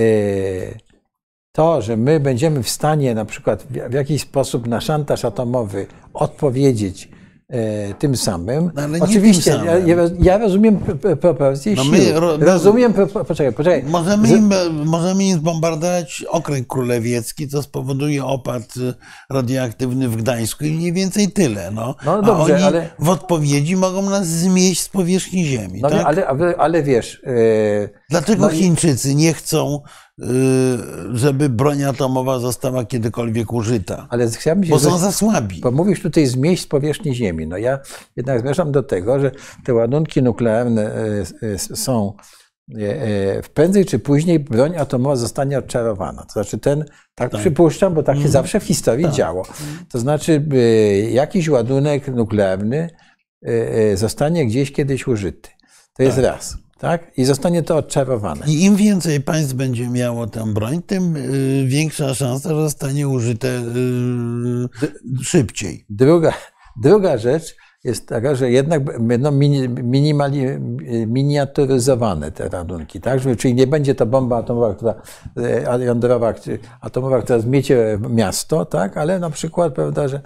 to, 1.51 1.81
że 1.81 1.97
my 1.97 2.19
będziemy 2.19 2.63
w 2.63 2.69
stanie 2.69 3.15
na 3.15 3.25
przykład 3.25 3.67
w 3.89 3.93
jakiś 3.93 4.21
sposób 4.21 4.67
na 4.67 4.81
szantaż 4.81 5.25
atomowy 5.25 5.87
odpowiedzieć 6.13 7.09
tym 7.99 8.17
samym. 8.17 8.71
No, 8.75 9.05
Oczywiście, 9.05 9.51
samym. 9.51 9.87
ja, 9.87 9.95
ja 10.19 10.37
rozumiem 10.37 10.77
p- 10.77 10.95
p- 10.95 11.15
propozycję 11.15 11.73
No 11.75 11.83
my 11.83 12.11
ro- 12.13 12.37
rozumiem, 12.37 12.93
po- 12.93 13.07
poczekaj, 13.25 13.53
poczekaj. 13.53 13.83
Możemy 13.83 14.27
im, 14.29 14.49
możemy 14.85 15.23
im 15.23 15.37
zbombardować 15.37 16.23
okręg 16.29 16.67
królewiecki, 16.67 17.47
co 17.47 17.63
spowoduje 17.63 18.25
opad 18.25 18.77
y, 18.77 18.93
radioaktywny 19.29 20.09
w 20.09 20.15
Gdańsku 20.15 20.65
i 20.65 20.71
mniej 20.71 20.93
więcej 20.93 21.31
tyle. 21.31 21.71
No. 21.71 21.95
No 22.05 22.21
dobrze, 22.21 22.53
A 22.53 22.55
oni 22.57 22.63
ale- 22.63 22.89
w 22.99 23.09
odpowiedzi 23.09 23.75
mogą 23.75 24.01
nas 24.09 24.27
zmieść 24.27 24.81
z 24.81 24.89
powierzchni 24.89 25.45
Ziemi. 25.45 25.81
No, 25.81 25.89
tak? 25.89 26.05
ale, 26.05 26.27
ale, 26.27 26.55
ale 26.57 26.83
wiesz, 26.83 27.21
e, 27.25 27.89
Dlaczego 28.09 28.41
No 28.45 28.49
Chińczycy 28.49 29.15
nie 29.15 29.33
chcą, 29.33 29.81
żeby 31.13 31.49
broń 31.49 31.83
atomowa 31.83 32.39
została 32.39 32.85
kiedykolwiek 32.85 33.53
użyta? 33.53 34.07
ale 34.09 34.29
chciałbym 34.29 34.63
się 34.63 34.69
Bo 34.69 34.79
są 34.79 34.97
za 34.97 35.11
słabi. 35.11 35.61
Bo 35.61 35.71
mówisz 35.71 36.01
tutaj 36.01 36.25
z 36.25 36.67
powierzchni 36.67 37.15
Ziemi. 37.15 37.47
No 37.47 37.57
ja 37.57 37.79
jednak 38.15 38.39
zmierzam 38.39 38.71
do 38.71 38.83
tego, 38.83 39.19
że 39.19 39.31
te 39.65 39.73
ładunki 39.73 40.23
nuklearne 40.23 40.95
e, 40.95 41.25
e, 41.41 41.57
są 41.57 42.13
prędzej 43.53 43.85
czy 43.85 43.99
później 43.99 44.39
broń 44.39 44.77
atomowa 44.77 45.15
zostanie 45.15 45.57
odczarowana. 45.57 46.23
To 46.23 46.33
znaczy 46.33 46.57
ten, 46.57 46.85
tak, 47.15 47.31
przypuszczam, 47.31 47.93
bo 47.93 48.03
tak 48.03 48.17
się 48.17 48.29
zawsze 48.29 48.59
w 48.59 48.63
historii 48.63 49.11
działo. 49.11 49.43
To 49.89 49.99
znaczy 49.99 50.45
jakiś 51.11 51.49
ładunek 51.49 52.07
nuklearny 52.07 52.89
zostanie 53.95 54.45
gdzieś 54.45 54.71
kiedyś 54.71 55.07
użyty. 55.07 55.49
To 55.93 56.03
jest 56.03 56.17
raz. 56.17 56.57
Tak? 56.79 57.11
I 57.17 57.25
zostanie 57.25 57.63
to 57.63 57.77
odczarowane. 57.77 58.45
I 58.47 58.63
im 58.63 58.75
więcej 58.75 59.21
państw 59.21 59.53
będzie 59.53 59.89
miało 59.89 60.27
tę 60.27 60.53
broń, 60.53 60.81
tym 60.81 61.15
y, 61.15 61.65
większa 61.67 62.13
szansa, 62.13 62.49
że 62.49 62.61
zostanie 62.61 63.07
użyte 63.07 63.47
y, 63.47 65.23
szybciej. 65.23 65.85
Druga, 65.89 66.33
druga 66.81 67.17
rzecz 67.17 67.55
jest 67.83 68.07
taka, 68.07 68.35
że 68.35 68.51
jednak 68.51 69.01
będą 69.01 69.31
mini, 69.31 69.69
minimali, 69.69 70.45
miniaturyzowane 71.07 72.31
te 72.31 72.49
ładunki, 72.57 73.01
tak? 73.01 73.21
Czyli 73.37 73.53
nie 73.53 73.67
będzie 73.67 73.95
to 73.95 74.05
bomba 74.05 74.37
atomowa, 74.37 74.73
która, 74.75 74.95
e, 75.37 75.83
jądrowa, 75.83 76.33
atomowa, 76.81 77.21
która 77.21 77.39
zmiecie 77.39 77.99
miasto, 78.09 78.65
tak? 78.65 78.97
Ale 78.97 79.19
na 79.19 79.29
przykład, 79.29 79.73
prawda, 79.73 80.07
że 80.07 80.21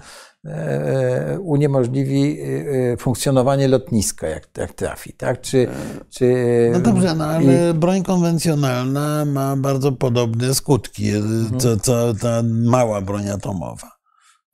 uniemożliwi 1.42 2.38
e, 2.42 2.98
funkcjonowanie 2.98 3.68
lotniska, 3.68 4.28
jak, 4.28 4.48
jak 4.58 4.74
trafi, 4.74 5.14
tak? 5.14 5.42
Czy, 5.42 5.68
czy, 6.10 6.36
No 6.74 6.80
dobrze, 6.80 7.16
no 7.16 7.26
ale 7.26 7.74
broń 7.74 8.04
konwencjonalna 8.04 9.26
ma 9.26 9.56
bardzo 9.56 9.92
podobne 9.92 10.54
skutki, 10.56 11.16
y, 11.16 11.22
co, 11.58 11.78
co 11.78 12.14
ta 12.14 12.42
mała 12.46 13.02
broń 13.02 13.30
atomowa. 13.30 13.92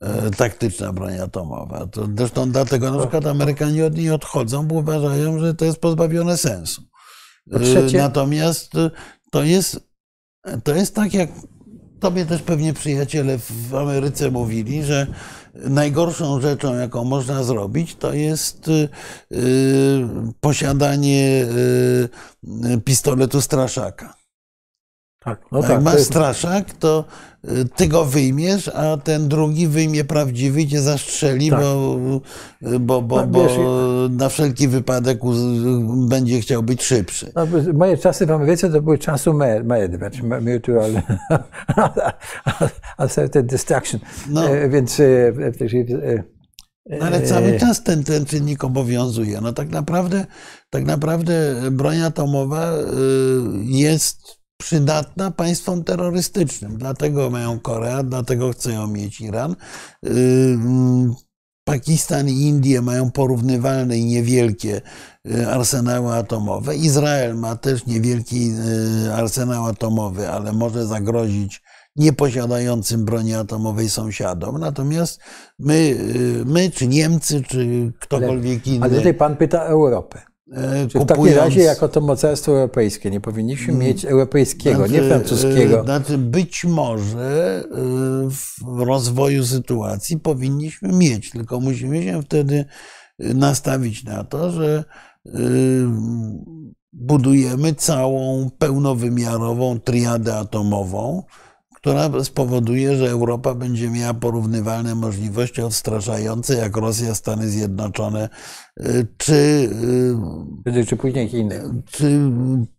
e, 0.00 0.30
Taktyczna 0.30 0.92
broń 0.92 1.18
atomowa. 1.18 1.86
To 1.86 2.08
zresztą 2.18 2.50
dlatego 2.50 2.90
na 2.90 2.98
przykład 2.98 3.26
Amerykanie 3.26 3.86
od 3.86 3.96
niej 3.96 4.10
odchodzą, 4.10 4.66
bo 4.66 4.74
uważają, 4.74 5.38
że 5.38 5.54
to 5.54 5.64
jest 5.64 5.78
pozbawione 5.80 6.36
sensu. 6.36 6.82
Natomiast 7.98 8.72
to 9.30 9.42
jest, 9.42 9.80
to 10.64 10.74
jest 10.74 10.94
tak, 10.94 11.14
jak 11.14 11.30
tobie 12.00 12.26
też 12.26 12.42
pewnie 12.42 12.72
przyjaciele 12.72 13.38
w 13.38 13.74
Ameryce 13.74 14.30
mówili, 14.30 14.84
że 14.84 15.06
najgorszą 15.58 16.40
rzeczą, 16.40 16.74
jaką 16.74 17.04
można 17.04 17.42
zrobić, 17.42 17.96
to 17.96 18.12
jest 18.12 18.68
y, 18.68 18.88
y, 19.32 20.06
posiadanie 20.40 21.46
y, 22.74 22.80
pistoletu 22.84 23.40
straszaka. 23.40 24.17
Tak, 25.28 25.40
no 25.52 25.60
tak, 25.60 25.70
jak 25.70 25.78
to 25.78 25.84
masz 25.84 25.94
jest, 25.94 26.06
straszak, 26.06 26.72
to 26.72 27.04
y, 27.44 27.64
ty 27.76 27.88
go 27.88 28.04
wyjmiesz, 28.04 28.68
a 28.68 28.96
ten 28.96 29.28
drugi 29.28 29.68
wyjmie 29.68 30.04
prawdziwy 30.04 30.62
i 30.62 30.68
cię 30.68 30.80
zastrzeli, 30.80 31.50
Tak. 31.50 31.60
bo, 31.60 31.98
y, 32.62 32.78
bo, 32.78 33.02
bo, 33.02 33.26
bo 33.26 33.42
wiesz, 33.42 33.52
na 34.10 34.28
wszelki 34.28 34.68
wypadek 34.68 35.18
będzie 36.08 36.40
chciał 36.40 36.62
być 36.62 36.82
szybszy. 36.82 37.32
No, 37.34 37.46
moje 37.74 37.96
czasy 37.96 38.26
w 38.26 38.30
Ameryce 38.30 38.70
to 38.70 38.82
były 38.82 38.98
czasu 38.98 39.34
med, 39.34 39.96
znaczy 39.96 40.22
mutual 40.22 40.90
asserted 42.98 43.46
destruction. 43.46 44.00
No. 44.28 44.48
E, 44.48 44.68
Więc 44.68 45.00
e, 45.00 45.04
e, 45.04 46.22
No, 46.88 47.06
ale 47.06 47.22
cały 47.22 47.58
czas 47.60 47.82
ten, 47.82 48.04
ten 48.04 48.24
czynnik 48.24 48.64
obowiązuje. 48.64 49.40
No 49.40 49.52
tak 49.52 49.68
naprawdę, 49.68 50.26
tak 50.70 50.84
naprawdę 50.84 51.54
broń 51.70 52.00
atomowa 52.02 52.72
y, 52.72 52.82
jest 53.64 54.37
przydatna 54.58 55.30
państwom 55.30 55.84
terrorystycznym. 55.84 56.78
Dlatego 56.78 57.30
mają 57.30 57.60
Korea, 57.60 58.02
dlatego 58.02 58.52
chcą 58.52 58.70
ją 58.70 58.86
mieć 58.86 59.20
Iran. 59.20 59.56
Y, 60.06 60.10
mm, 60.54 61.14
Pakistan 61.64 62.28
i 62.28 62.32
Indie 62.32 62.82
mają 62.82 63.10
porównywalne 63.10 63.98
i 63.98 64.04
niewielkie 64.04 64.80
y, 65.30 65.48
arsenały 65.48 66.14
atomowe. 66.14 66.76
Izrael 66.76 67.34
ma 67.34 67.56
też 67.56 67.86
niewielki 67.86 68.50
y, 69.06 69.14
arsenał 69.14 69.66
atomowy, 69.66 70.28
ale 70.28 70.52
może 70.52 70.86
zagrozić 70.86 71.62
nieposiadającym 71.96 73.04
broni 73.04 73.34
atomowej 73.34 73.90
sąsiadom. 73.90 74.58
Natomiast 74.58 75.20
my, 75.58 75.96
my 76.46 76.70
czy 76.70 76.86
Niemcy, 76.86 77.42
czy 77.42 77.92
ktokolwiek 78.00 78.66
inny, 78.66 78.84
ale 78.84 78.96
tutaj 78.96 79.14
pan 79.14 79.36
pyta 79.36 79.62
Europę. 79.62 80.22
E, 80.52 80.86
Czy 80.88 80.98
w 80.98 81.06
takim 81.06 81.26
razie, 81.26 81.60
jako 81.60 81.88
to 81.88 82.00
mocarstwo 82.00 82.52
europejskie, 82.52 83.10
nie 83.10 83.20
powinniśmy 83.20 83.74
mieć 83.74 84.04
europejskiego, 84.04 84.86
nie 84.86 84.88
Znaczy, 84.88 85.08
francuskiego? 85.08 85.80
e, 85.80 85.84
Znaczy, 85.84 86.18
być 86.18 86.64
może 86.64 87.64
e, 87.64 87.68
w 88.30 88.80
rozwoju 88.86 89.44
sytuacji 89.44 90.18
powinniśmy 90.18 90.92
mieć, 90.92 91.30
tylko 91.30 91.60
musimy 91.60 92.02
się 92.02 92.22
wtedy 92.22 92.64
nastawić 93.18 94.04
na 94.04 94.24
to, 94.24 94.50
że 94.50 94.84
budujemy 96.92 97.74
całą 97.74 98.50
pełnowymiarową 98.58 99.80
triadę 99.80 100.36
atomową, 100.36 101.22
która 101.80 102.24
spowoduje, 102.24 102.96
że 102.96 103.10
Europa 103.10 103.54
będzie 103.54 103.90
miała 103.90 104.14
porównywalne 104.14 104.94
możliwości 104.94 105.62
odstraszające 105.62 106.54
jak 106.54 106.76
Rosja, 106.76 107.14
Stany 107.14 107.48
Zjednoczone, 107.48 108.28
y, 108.80 109.06
czy, 109.16 109.70
Prędzej 110.64 110.86
czy 110.86 110.96
później 110.96 111.28
Chiny. 111.28 111.60
czy 111.90 112.30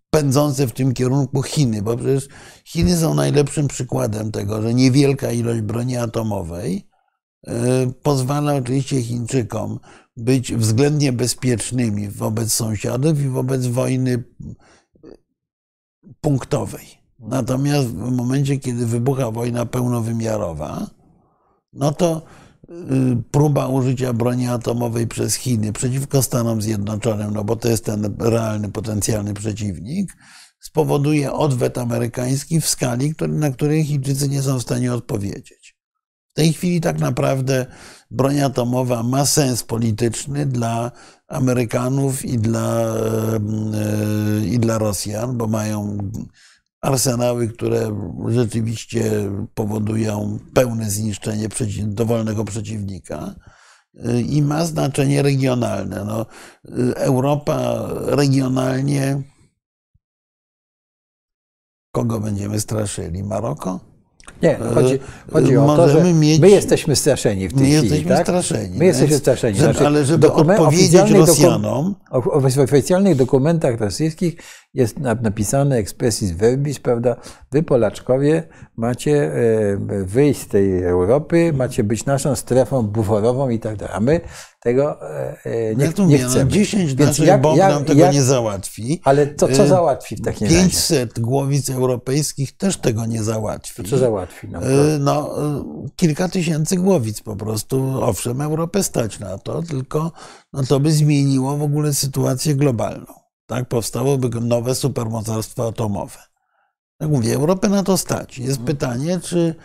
pędzące 0.09 0.67
w 0.67 0.71
tym 0.71 0.93
kierunku 0.93 1.43
Chiny, 1.43 1.81
bo 1.81 1.97
przecież 1.97 2.27
Chiny 2.65 2.97
są 2.97 3.13
najlepszym 3.13 3.67
przykładem 3.67 4.31
tego, 4.31 4.61
że 4.61 4.73
niewielka 4.73 5.31
ilość 5.31 5.61
broni 5.61 5.97
atomowej 5.97 6.89
y, 7.47 7.51
pozwala 8.03 8.55
oczywiście 8.55 9.01
Chińczykom 9.01 9.79
być 10.17 10.53
względnie 10.53 11.13
bezpiecznymi 11.13 12.09
wobec 12.09 12.53
sąsiadów 12.53 13.21
i 13.21 13.27
wobec 13.27 13.67
wojny 13.67 14.23
punktowej. 16.21 16.98
Natomiast 17.19 17.87
w 17.87 18.11
momencie, 18.11 18.59
kiedy 18.59 18.85
wybucha 18.85 19.31
wojna 19.31 19.65
pełnowymiarowa, 19.65 20.87
no 21.73 21.91
to 21.91 22.21
y, 22.69 22.73
próba 23.31 23.67
użycia 23.67 24.13
broni 24.13 24.47
atomowej 24.47 25.07
przez 25.07 25.35
Chiny 25.35 25.73
przeciwko 25.73 26.21
Stanom 26.21 26.61
Zjednoczonym, 26.61 27.33
no 27.33 27.43
bo 27.43 27.55
to 27.55 27.69
jest 27.69 27.85
ten 27.85 28.15
realny, 28.19 28.69
potencjalny 28.69 29.33
przeciwnik, 29.33 30.17
spowoduje 30.59 31.33
odwet 31.33 31.77
amerykański 31.77 32.61
w 32.61 32.67
skali, 32.67 33.13
na 33.27 33.51
której 33.51 33.85
Chińczycy 33.85 34.29
nie 34.29 34.41
są 34.41 34.59
w 34.59 34.61
stanie 34.61 34.93
odpowiedzieć. 34.93 35.75
W 36.29 36.33
tej 36.33 36.53
chwili 36.53 36.81
tak 36.81 36.99
naprawdę 36.99 37.65
broń 38.11 38.41
atomowa 38.41 39.03
ma 39.03 39.25
sens 39.25 39.63
polityczny 39.63 40.45
dla 40.45 40.91
Amerykanów 41.27 42.25
i 42.25 42.37
dla, 42.37 42.95
y, 44.41 44.45
i 44.45 44.59
dla 44.59 44.77
Rosjan, 44.77 45.37
bo 45.37 45.47
mają 45.47 45.97
arsenały, 46.81 47.47
które 47.47 47.91
rzeczywiście 48.27 49.11
powodują 49.55 50.39
pełne 50.53 50.89
zniszczenie 50.89 51.47
dowolnego 51.83 52.43
przeciwnika 52.45 53.35
y, 53.95 54.21
i 54.21 54.41
ma 54.41 54.65
znaczenie 54.65 55.21
regionalne. 55.21 56.05
No, 56.05 56.25
y, 56.91 56.95
Europa 56.95 57.87
regionalnie 58.05 59.21
kogo 61.91 62.19
będziemy 62.19 62.59
straszyli? 62.59 63.23
Maroko? 63.23 63.79
Nie, 64.41 64.55
chodzi, 64.73 64.99
chodzi 65.31 65.57
o 65.57 65.75
to, 65.75 65.89
że 65.89 66.13
mieć- 66.13 66.39
my 66.39 66.49
jesteśmy 66.49 66.95
straszeni 66.95 67.47
w 67.47 67.53
tej 67.53 67.61
My 67.61 67.65
chwili. 67.67 67.81
jesteśmy 67.83 68.09
tak? 68.15 68.21
straszeni. 68.25 68.77
My 68.77 68.85
jesteśmy 68.85 69.17
straszeni. 69.17 69.59
Znaczy, 69.59 69.87
ale 69.87 70.05
żeby 70.05 70.27
dokumen- 70.27 70.59
odpowiedzieć 70.59 70.91
dokum- 70.91 71.15
Rosjanom, 71.17 71.95
o- 72.11 72.21
W 72.41 72.59
oficjalnych 72.59 73.15
dokumentach 73.15 73.79
rosyjskich 73.79 74.35
jest 74.73 74.99
na- 74.99 75.15
napisane 75.15 75.75
expressis 75.77 76.31
verbis, 76.31 76.79
prawda? 76.79 77.15
Wy 77.51 77.63
Polaczkowie 77.63 78.43
macie 78.75 79.33
e, 79.33 80.03
wyjść 80.05 80.41
z 80.41 80.47
tej 80.47 80.83
Europy, 80.83 81.53
macie 81.53 81.83
być 81.83 82.05
naszą 82.05 82.35
strefą 82.35 82.83
buforową 82.83 83.49
i 83.49 83.59
tak 83.59 83.75
dalej. 83.75 83.93
A 83.95 83.99
my 83.99 84.21
tego 84.61 85.09
e, 85.15 85.37
e, 85.45 85.75
nie, 85.75 85.85
ja 85.85 85.91
nie 85.97 86.03
mówię, 86.03 86.17
chcemy. 86.17 86.45
no 86.45 86.51
10 86.51 86.93
Więc 86.93 87.09
naszych 87.09 87.27
jak- 87.27 87.41
bomb 87.41 87.57
jak- 87.57 87.71
nam 87.71 87.85
tego 87.85 88.01
jak- 88.01 88.13
nie 88.13 88.23
załatwi. 88.23 89.01
Ale 89.03 89.27
to 89.27 89.47
co 89.47 89.67
załatwi 89.67 90.15
w 90.15 90.21
takim 90.21 90.47
razie? 90.47 90.59
500 90.61 91.19
głowic 91.19 91.69
europejskich 91.69 92.57
też 92.57 92.77
tego 92.77 93.05
nie 93.05 93.23
załatwi. 93.23 93.83
Co 93.83 93.97
załatwi 93.97 94.47
nam? 94.47 94.61
to? 94.63 94.67
No, 94.99 95.35
kilka 95.95 96.29
tysięcy 96.29 96.75
głowic 96.75 97.21
po 97.21 97.35
prostu. 97.35 98.03
Owszem, 98.03 98.41
Europę 98.41 98.83
stać 98.83 99.19
na 99.19 99.37
to, 99.37 99.61
tylko 99.61 100.11
no, 100.53 100.63
to 100.63 100.79
by 100.79 100.91
zmieniło 100.91 101.57
w 101.57 101.61
ogóle 101.63 101.93
sytuację 101.93 102.55
globalną. 102.55 103.18
Tak, 103.49 103.67
powstałoby 103.67 104.41
nowe 104.41 104.75
supermocarstwo 104.75 105.67
atomowe. 105.67 106.19
Jak 106.99 107.09
mówię, 107.09 107.35
Europę 107.35 107.69
na 107.69 107.83
to 107.83 107.97
stać. 107.97 108.39
Jest 108.39 108.61
pytanie, 108.61 109.19
czy 109.23 109.55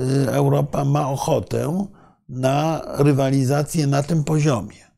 y, 0.00 0.30
Europa 0.30 0.84
ma 0.84 1.08
ochotę 1.08 1.86
na 2.28 2.82
rywalizację 2.98 3.86
na 3.86 4.02
tym 4.02 4.24
poziomie. 4.24 4.92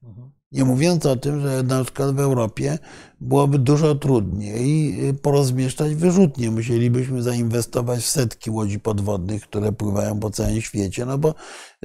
Nie 0.52 0.64
mówiąc 0.64 1.06
o 1.06 1.16
tym, 1.16 1.40
że 1.40 1.62
na 1.62 1.84
przykład 1.84 2.14
w 2.14 2.20
Europie 2.20 2.78
byłoby 3.20 3.58
dużo 3.58 3.94
trudniej 3.94 5.00
y, 5.08 5.14
porozmieszczać 5.14 5.94
wyrzutnie. 5.94 6.50
Musielibyśmy 6.50 7.22
zainwestować 7.22 8.00
w 8.00 8.08
setki 8.08 8.50
łodzi 8.50 8.80
podwodnych, 8.80 9.42
które 9.42 9.72
pływają 9.72 10.20
po 10.20 10.30
całym 10.30 10.60
świecie, 10.60 11.06
no 11.06 11.18
bo 11.18 11.34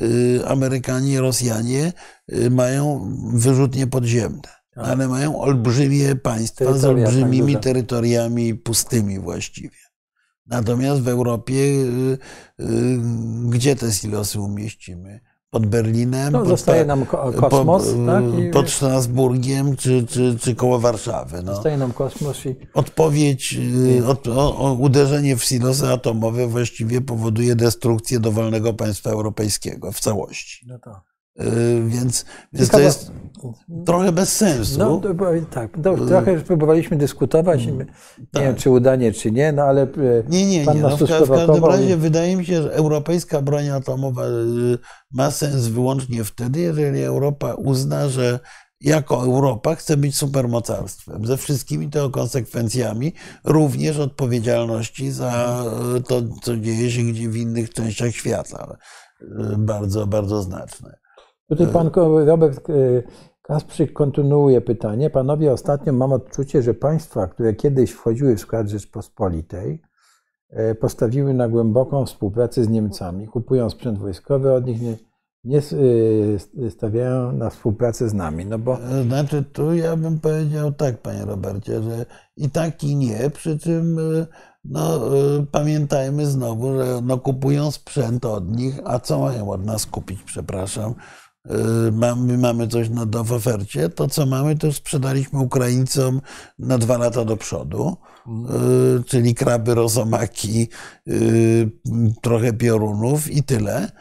y, 0.01 0.41
Amerykanie 0.47 1.13
i 1.13 1.17
Rosjanie 1.17 1.93
mają 2.49 3.11
wyrzutnie 3.33 3.87
podziemne, 3.87 4.58
ale 4.85 5.07
mają 5.07 5.41
olbrzymie 5.41 6.15
państwa 6.15 6.73
z 6.73 6.81
tak 6.81 6.89
olbrzymimi 6.89 7.53
duże. 7.53 7.59
terytoriami 7.63 8.55
pustymi 8.55 9.19
właściwie. 9.19 9.77
Natomiast 10.47 11.01
w 11.01 11.07
Europie, 11.07 11.53
y, 11.53 12.17
y, 12.59 12.99
gdzie 13.49 13.75
te 13.75 13.91
silosy 13.91 14.39
umieścimy? 14.41 15.19
Pod 15.49 15.65
Berlinem? 15.65 16.33
No, 16.33 16.39
pod 16.39 16.47
zostaje 16.47 16.79
sta- 16.83 16.87
nam 16.87 17.05
ko- 17.05 17.31
kosmos, 17.33 17.83
pod, 17.85 18.05
tak? 18.05 18.23
I- 18.39 18.49
pod 18.51 18.69
Strasburgiem 18.69 19.75
czy, 19.75 20.05
czy, 20.07 20.37
czy 20.39 20.55
koło 20.55 20.79
Warszawy. 20.79 21.43
No. 21.43 21.53
Zostaje 21.53 21.77
nam 21.77 21.93
kosmos 21.93 22.45
i 22.45 22.55
Odpowiedź, 22.73 23.55
y, 23.99 24.07
od, 24.07 24.27
o, 24.27 24.57
o, 24.57 24.73
uderzenie 24.73 25.37
w 25.37 25.43
silosy 25.43 25.87
atomowe 25.87 26.47
właściwie 26.47 27.01
powoduje 27.01 27.55
destrukcję 27.55 28.19
dowolnego 28.19 28.73
państwa 28.73 29.09
europejskiego 29.09 29.91
w 29.91 29.99
całości. 29.99 30.65
no 30.67 30.79
to. 30.79 31.08
Y, 31.41 31.81
Więc, 31.87 32.25
więc 32.53 32.69
to 32.69 32.79
jest 32.79 33.11
trochę 33.85 34.11
bez 34.11 34.35
sensu. 34.37 34.79
No 34.79 34.97
to, 34.97 35.09
tak, 35.51 35.77
to, 35.83 35.97
trochę 36.07 36.33
już 36.33 36.43
próbowaliśmy 36.43 36.97
dyskutować, 36.97 37.67
my- 37.67 37.85
nie 38.33 38.41
wiem 38.41 38.55
czy 38.55 38.69
udanie, 38.69 39.11
czy 39.11 39.31
nie, 39.31 39.51
no 39.51 39.63
ale 39.63 39.81
e, 39.81 39.87
Nie, 40.29 40.45
nie, 40.45 40.65
pan 40.65 40.75
nie. 40.75 40.81
No, 40.81 40.97
w, 40.97 41.01
w 41.01 41.07
każdym 41.29 41.63
i- 41.63 41.67
razie 41.67 41.97
wydaje 41.97 42.35
mi 42.35 42.45
się, 42.45 42.63
że 42.63 42.73
europejska 42.73 43.41
broń 43.41 43.69
atomowa 43.69 44.25
y, 44.25 44.77
ma 45.11 45.31
sens 45.31 45.67
wyłącznie 45.67 46.23
wtedy, 46.23 46.59
jeżeli 46.59 47.01
Europa 47.01 47.53
uzna, 47.53 48.09
że 48.09 48.39
jako 48.81 49.23
Europa 49.23 49.75
chce 49.75 49.97
być 49.97 50.15
supermocarstwem, 50.17 51.25
ze 51.25 51.37
wszystkimi 51.37 51.89
tego 51.89 52.09
konsekwencjami, 52.09 53.13
również 53.43 53.99
odpowiedzialności 53.99 55.11
za 55.11 55.63
y, 55.97 56.01
to, 56.01 56.21
co 56.41 56.57
dzieje 56.57 56.91
się 56.91 57.01
gdzie 57.01 57.29
w 57.29 57.35
innych 57.37 57.73
częściach 57.73 58.11
świata. 58.15 58.77
Bardzo, 59.57 60.07
bardzo 60.07 60.41
znaczne. 60.41 60.98
Tutaj 61.49 61.67
pan 61.73 61.89
ko- 61.91 62.25
Robert 62.25 62.69
e, 62.69 62.73
Kasprzyk 63.41 63.93
kontynuuje 63.93 64.61
pytanie. 64.61 65.09
Panowie, 65.09 65.51
ostatnio 65.53 65.93
mam 65.93 66.13
odczucie, 66.13 66.61
że 66.61 66.73
państwa, 66.73 67.27
które 67.27 67.53
kiedyś 67.53 67.91
wchodziły 67.91 68.35
w 68.35 68.39
skład 68.39 68.67
Rzeczpospolitej, 68.69 69.81
e, 70.49 70.75
postawiły 70.75 71.33
na 71.33 71.47
głęboką 71.47 72.05
współpracę 72.05 72.63
z 72.63 72.69
Niemcami, 72.69 73.27
kupują 73.27 73.69
sprzęt 73.69 73.99
wojskowy 73.99 74.53
od 74.53 74.65
nich, 74.65 74.81
nie, 74.81 74.97
nie 75.43 75.57
e, 76.65 76.69
stawiają 76.69 77.31
na 77.31 77.49
współpracę 77.49 78.09
z 78.09 78.13
nami. 78.13 78.45
No 78.45 78.59
bo 78.59 78.79
E, 78.79 79.03
Znaczy, 79.03 79.43
tu 79.43 79.73
ja 79.73 79.95
bym 79.97 80.19
powiedział 80.19 80.71
tak, 80.71 81.01
panie 81.01 81.25
Robercie, 81.25 81.83
że 81.83 82.05
i 82.37 82.49
tak 82.49 82.83
i 82.83 82.95
nie, 82.95 83.29
przy 83.29 83.59
czym 83.59 83.99
e, 83.99 84.25
no, 84.65 84.99
pamiętajmy 85.51 86.25
znowu, 86.25 86.77
że 86.77 87.01
no, 87.03 87.17
kupują 87.17 87.71
sprzęt 87.71 88.25
od 88.25 88.55
nich, 88.57 88.79
a 88.85 88.99
co 88.99 89.19
mają 89.19 89.49
od 89.51 89.65
nas 89.65 89.85
kupić, 89.85 90.23
przepraszam. 90.23 90.93
E, 91.45 91.91
Mamy, 91.91 92.37
mamy 92.37 92.67
coś 92.67 92.89
na, 92.89 93.05
w 93.23 93.31
ofercie, 93.31 93.89
to 93.89 94.07
co 94.07 94.25
mamy, 94.25 94.55
to 94.57 94.73
sprzedaliśmy 94.73 95.39
Ukraińcom 95.39 96.21
na 96.59 96.77
dwa 96.77 96.97
lata 96.97 97.25
do 97.25 97.37
przodu, 97.37 97.97
e, 98.27 99.03
czyli 99.03 99.35
kraby, 99.35 99.75
rosomaki, 99.75 100.67
e, 101.07 101.11
trochę 102.21 102.53
piorunów 102.53 103.31
i 103.31 103.43
tyle. 103.43 103.91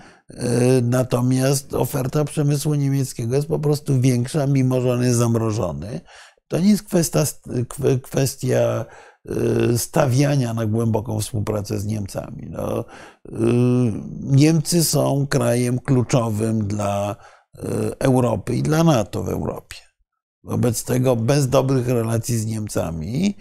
Natomiast 0.83 1.75
oferta 1.75 2.25
przemysłu 2.25 2.75
niemieckiego 2.75 3.37
jest 3.37 3.49
po 3.49 3.59
prostu 3.59 4.01
większa, 4.01 4.47
mimo 4.47 4.81
że 4.81 4.93
on 4.93 5.03
jest 5.03 5.19
zamrożony. 5.19 6.01
To 6.49 6.59
nie 6.59 6.71
jest 6.71 6.83
kwestia, 6.83 7.25
kwe- 7.47 8.01
kwestia 8.01 8.85
e, 9.29 9.79
stawiania 9.79 10.55
na 10.55 10.67
głęboką 10.67 11.21
współpracę 11.21 11.79
z 11.79 11.87
Niemcami. 11.87 12.47
No, 12.51 12.81
e, 12.81 13.33
Niemcy 14.21 14.85
są 14.85 15.27
krajem 15.27 15.79
kluczowym 15.79 16.67
dla 16.67 17.17
e, 17.59 17.61
Europy 17.99 18.57
i 18.57 18.63
dla 18.63 18.85
NATO 18.85 19.23
w 19.23 19.29
Europie. 19.29 19.77
Wobec 20.45 20.85
tego 20.85 21.17
bez 21.17 21.49
dobrych 21.49 21.89
relacji 21.89 22.39
z 22.39 22.47
Niemcami 22.47 23.37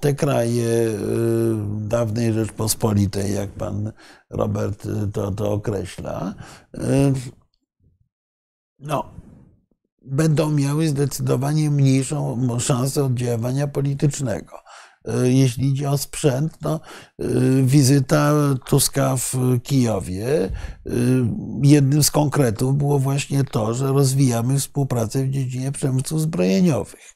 te 0.00 0.14
kraje 0.14 0.90
dawnej 1.78 2.32
Rzeczpospolitej, 2.32 3.34
jak 3.34 3.50
pan 3.50 3.92
Robert 4.30 4.88
to, 5.12 5.30
to 5.30 5.52
określa, 5.52 6.34
no, 8.78 9.04
będą 10.06 10.50
miały 10.50 10.88
zdecydowanie 10.88 11.70
mniejszą 11.70 12.48
szansę 12.60 13.04
oddziaływania 13.04 13.66
politycznego. 13.66 14.56
E, 15.04 15.32
Jeśli 15.32 15.68
idzie 15.68 15.90
o 15.90 15.98
sprzęt, 15.98 16.58
no, 16.62 16.80
wizyta 17.62 18.32
Tuska 18.66 19.16
w 19.16 19.34
Kijowie, 19.62 20.44
e, 20.44 20.50
jednym 21.62 22.02
z 22.02 22.10
konkretów 22.10 22.76
było 22.76 22.98
właśnie 22.98 23.44
to, 23.44 23.74
że 23.74 23.86
rozwijamy 23.86 24.58
współpracę 24.58 25.24
w 25.24 25.30
dziedzinie 25.30 25.72
przemysłów 25.72 26.20
zbrojeniowych. 26.20 27.15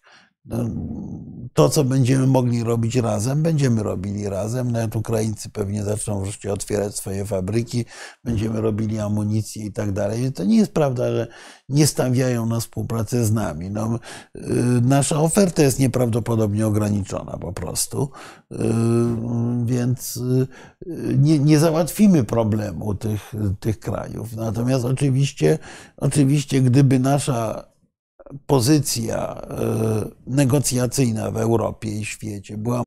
To, 1.53 1.69
co 1.69 1.85
będziemy 1.85 2.27
mogli 2.27 2.65
robić 2.65 2.97
razem, 2.97 3.43
będziemy 3.43 3.83
robili 3.83 4.29
razem. 4.29 4.73
Nawet 4.73 4.97
Ukraińcy 4.97 5.51
pewnie 5.51 5.85
zaczną 5.85 6.23
wreszcie 6.23 6.53
otwierać 6.53 6.97
swoje 6.97 7.25
fabryki, 7.25 7.85
będziemy 8.25 8.61
robili 8.61 8.99
amunicję 8.99 9.65
i 9.65 9.73
tak 9.73 9.93
dalej. 9.93 10.33
To 10.33 10.45
nie 10.45 10.57
jest 10.57 10.73
prawda, 10.73 11.11
że 11.11 11.27
nie 11.69 11.87
stawiają 11.87 12.47
na 12.47 12.61
współpracę 12.61 13.25
z 13.25 13.33
nami. 13.33 13.71
No, 13.71 13.99
y, 14.37 14.41
nasza 14.83 15.21
oferta 15.21 15.63
jest 15.63 15.79
nieprawdopodobnie 15.79 16.67
ograniczona 16.67 17.39
po 17.39 17.53
prostu, 17.53 18.11
y, 18.53 18.57
więc 19.65 20.17
y, 20.17 20.47
nie, 21.19 21.39
nie 21.39 21.59
załatwimy 21.59 22.25
problemu 22.25 22.95
tych, 22.95 23.33
tych 23.61 23.79
krajów. 23.79 24.37
Natomiast 24.37 24.85
oczywiście, 24.85 25.59
oczywiście, 25.97 26.61
gdyby 26.61 26.99
nasza 26.99 27.70
pozycja 28.47 29.43
e, 29.43 30.09
negocjacyjna 30.27 31.31
w 31.31 31.37
Europie 31.37 31.91
i 31.91 32.05
świecie 32.05 32.57
była 32.57 32.83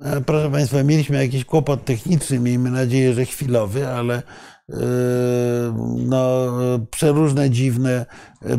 e, 0.00 0.20
Proszę 0.20 0.50
Państwa, 0.50 0.82
mieliśmy 0.82 1.16
jakiś 1.16 1.44
kłopot 1.44 1.84
techniczny, 1.84 2.38
miejmy 2.38 2.70
nadzieję, 2.70 3.14
że 3.14 3.24
chwilowy, 3.26 3.88
ale 3.88 4.22
no, 5.96 6.46
przeróżne 6.90 7.50
dziwne, 7.50 8.06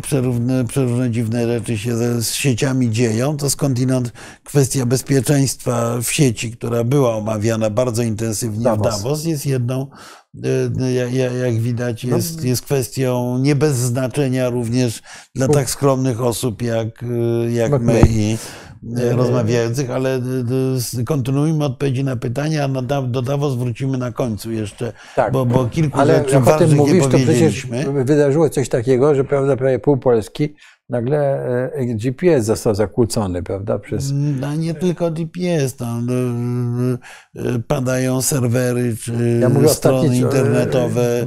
przeróżne, 0.01 0.65
przeróżne 0.65 1.11
dziwne 1.11 1.47
rzeczy 1.47 1.77
się 1.77 1.95
ze, 1.95 2.23
z 2.23 2.33
sieciami 2.33 2.91
dzieją. 2.91 3.37
To 3.37 3.49
skądinąd 3.49 4.11
kwestia 4.43 4.85
bezpieczeństwa 4.85 5.97
w 6.01 6.11
sieci, 6.11 6.51
która 6.51 6.83
była 6.83 7.15
omawiana 7.15 7.69
bardzo 7.69 8.03
intensywnie 8.03 8.63
Davos. 8.63 8.87
w 8.87 9.03
Davos, 9.03 9.25
jest 9.25 9.45
jedną 9.45 9.87
jak, 10.93 11.13
jak 11.13 11.59
widać, 11.59 12.03
jest, 12.03 12.43
jest 12.43 12.61
kwestią 12.61 13.37
nie 13.37 13.55
bez 13.55 13.77
znaczenia 13.77 14.49
również 14.49 15.01
dla 15.35 15.47
tak 15.47 15.69
skromnych 15.69 16.21
osób 16.21 16.61
jak, 16.61 17.05
jak 17.49 17.81
my 17.81 18.01
i 18.09 18.37
rozmawiających, 18.93 19.89
ale 19.91 20.21
kontynuujmy 21.05 21.65
odpowiedzi 21.65 22.03
na 22.03 22.15
pytania, 22.15 22.63
a 22.63 23.01
do 23.01 23.21
Davos 23.21 23.55
wrócimy 23.55 23.97
na 23.97 24.11
końcu 24.11 24.51
jeszcze, 24.51 24.93
Tak. 25.15 25.33
bo, 25.33 25.45
bo 25.45 25.65
kilku 25.65 25.99
Ale 25.99 26.17
rzeczy 26.17 26.35
jak 26.35 26.47
o 26.47 26.57
tym 26.57 26.75
mówisz, 26.75 26.93
nie 26.93 27.09
to 27.09 27.17
przecież 27.17 27.67
wydarzyło 28.05 28.49
coś 28.49 28.69
takiego, 28.69 29.15
że 29.15 29.23
prawda, 29.23 29.57
prawie 29.57 29.79
pół 29.79 29.97
Polski 29.97 30.55
nagle 30.89 31.45
e, 31.73 31.85
GPS 31.85 32.45
został 32.45 32.75
zakłócony, 32.75 33.43
prawda, 33.43 33.79
przez... 33.79 34.11
No, 34.13 34.55
nie 34.55 34.73
tylko 34.73 35.11
GPS, 35.11 35.75
tam 35.75 36.07
y, 37.35 37.39
y, 37.41 37.59
padają 37.59 38.21
serwery 38.21 38.95
czy 38.95 39.39
Ja 39.41 39.69
strony 39.69 40.17
internetowe 40.17 41.25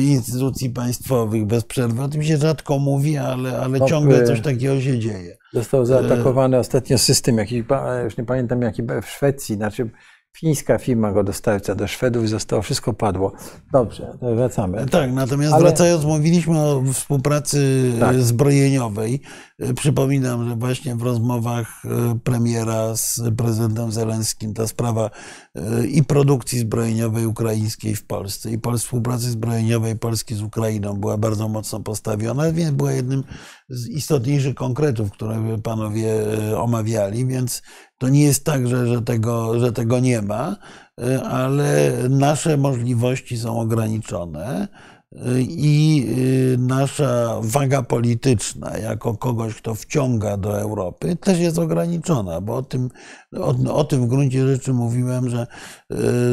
instytucji 0.00 0.70
państwowych 0.70 1.46
bez 1.46 1.64
przerwy. 1.64 2.02
O 2.02 2.08
tym 2.08 2.22
się 2.22 2.36
rzadko 2.36 2.78
mówi, 2.78 3.18
ale, 3.18 3.58
ale 3.58 3.78
No, 3.78 3.86
ciągle 3.86 4.24
coś 4.24 4.40
takiego 4.40 4.80
się 4.80 4.98
dzieje. 4.98 5.36
Został 5.52 5.84
zaatakowany 5.84 6.58
ostatnio 6.58 6.98
system, 6.98 7.38
jakiś, 7.38 7.64
już 8.04 8.16
nie 8.16 8.24
pamiętam 8.24 8.62
jaki, 8.62 8.82
w 8.82 9.06
Szwecji, 9.06 9.56
znaczy 9.56 9.90
fińska 10.38 10.78
firma 10.78 11.12
go 11.12 11.24
dostarcza 11.24 11.74
do 11.74 11.88
Szwedów 11.88 12.24
i 12.24 12.28
zostało, 12.28 12.62
wszystko 12.62 12.92
padło. 12.92 13.32
Dobrze, 13.72 14.18
wracamy. 14.22 14.86
Tak, 14.86 15.12
natomiast 15.12 15.52
Ale- 15.54 15.62
wracając, 15.62 16.04
mówiliśmy 16.04 16.60
o 16.60 16.82
współpracy 16.92 17.92
Tak. 18.00 18.20
zbrojeniowej. 18.20 19.20
E, 19.58 19.74
Przypominam, 19.74 20.48
że 20.48 20.56
właśnie 20.56 20.96
w 20.96 21.02
rozmowach 21.02 21.82
e, 21.84 22.18
premiera 22.24 22.96
z 22.96 23.20
prezydentem 23.36 23.92
Zelenskim 23.92 24.54
ta 24.54 24.66
sprawa 24.66 25.10
e, 25.54 25.86
i 25.86 26.04
produkcji 26.04 26.58
zbrojeniowej 26.58 27.26
ukraińskiej 27.26 27.94
w 27.96 28.06
Polsce, 28.06 28.50
i 28.50 28.58
współpracy 28.78 29.30
zbrojeniowej 29.30 29.98
Polski 29.98 30.34
z 30.34 30.42
Ukrainą 30.42 30.94
była 30.94 31.18
bardzo 31.18 31.48
mocno 31.48 31.80
postawiona, 31.80 32.52
więc 32.52 32.70
była 32.70 32.92
jednym 32.92 33.24
z 33.68 33.88
istotniejszych 33.88 34.54
konkretów, 34.54 35.10
które 35.10 35.58
panowie 35.62 36.14
omawiali, 36.56 37.26
więc 37.26 37.62
to 38.04 38.08
nie 38.08 38.24
jest 38.24 38.44
tak, 38.44 38.68
że, 38.68 38.86
że, 38.86 39.02
tego, 39.02 39.60
że 39.60 39.72
tego 39.72 40.00
nie 40.00 40.22
ma, 40.22 40.56
y, 41.00 41.22
ale 41.22 41.92
nasze 42.08 42.56
możliwości 42.56 43.38
są 43.38 43.60
ograniczone 43.60 44.68
y, 45.12 45.18
i 45.42 46.06
y, 46.54 46.58
nasza 46.58 47.38
waga 47.42 47.82
polityczna 47.82 48.78
jako 48.78 49.16
kogoś, 49.16 49.54
kto 49.54 49.74
wciąga 49.74 50.36
do 50.36 50.60
Europy, 50.60 51.16
też 51.16 51.38
jest 51.38 51.58
ograniczona, 51.58 52.40
bo 52.40 52.56
o 52.56 52.62
tym, 52.62 52.90
o, 53.36 53.74
o 53.74 53.84
tym 53.84 54.06
w 54.06 54.08
gruncie 54.08 54.46
rzeczy 54.46 54.72
mówiłem, 54.72 55.30
że, 55.30 55.46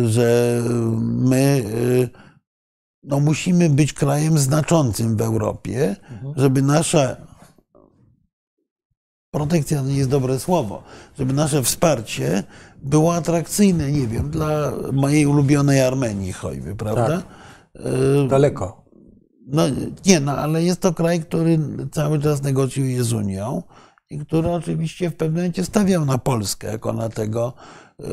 że 0.05 0.61
my 1.01 1.63
no, 3.03 3.19
musimy 3.19 3.69
być 3.69 3.93
krajem 3.93 4.37
znaczącym 4.37 5.17
w 5.17 5.21
Europie, 5.21 5.95
żeby 6.35 6.61
nasza 6.61 7.30
protekcja 9.31 9.81
to 9.81 9.87
nie 9.87 9.97
jest 9.97 10.09
dobre 10.09 10.39
słowo, 10.39 10.83
żeby 11.17 11.33
nasze 11.33 11.63
wsparcie 11.63 12.43
było 12.83 13.15
atrakcyjne, 13.15 13.91
nie 13.91 14.07
wiem, 14.07 14.29
dla 14.29 14.71
mojej 14.93 15.25
ulubionej 15.25 15.81
Armenii 15.81 16.33
choćby, 16.33 16.75
prawda? 16.75 17.23
Y, 18.25 18.27
Daleko. 18.27 18.85
No 19.47 19.63
nie, 20.05 20.19
no 20.19 20.31
ale 20.31 20.63
jest 20.63 20.81
to 20.81 20.93
kraj, 20.93 21.21
który 21.21 21.59
cały 21.91 22.19
czas 22.19 22.43
negocjuje 22.43 23.03
z 23.03 23.13
Unią 23.13 23.63
i 24.09 24.19
który 24.19 24.49
oczywiście 24.49 25.09
w 25.09 25.15
pewnym 25.15 25.35
momencie 25.35 25.65
stawiał 25.65 26.05
na 26.05 26.17
Polskę 26.17 26.67
jako 26.67 26.93
na 26.93 27.09
tego, 27.09 27.53
y, 27.99 28.03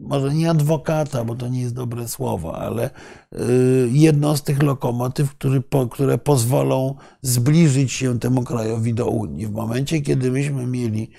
może 0.00 0.34
nie 0.34 0.50
adwokata, 0.50 1.24
bo 1.24 1.34
to 1.34 1.48
nie 1.48 1.60
jest 1.60 1.74
dobre 1.74 2.08
słowo, 2.08 2.58
ale 2.58 2.90
y, 3.32 3.88
jedną 3.92 4.36
z 4.36 4.42
tych 4.42 4.62
lokomotyw, 4.62 5.30
który, 5.34 5.62
które 5.90 6.18
pozwolą 6.18 6.94
zbliżyć 7.22 7.92
się 7.92 8.18
temu 8.18 8.42
krajowi 8.42 8.94
do 8.94 9.06
Unii. 9.06 9.46
W 9.46 9.52
momencie, 9.52 10.00
kiedy 10.00 10.30
myśmy 10.30 10.66
mieli 10.66 11.10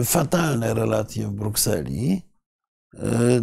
y, 0.00 0.04
fatalne 0.04 0.74
relacje 0.74 1.26
w 1.28 1.32
Brukseli, 1.32 2.22
y, 2.94 2.98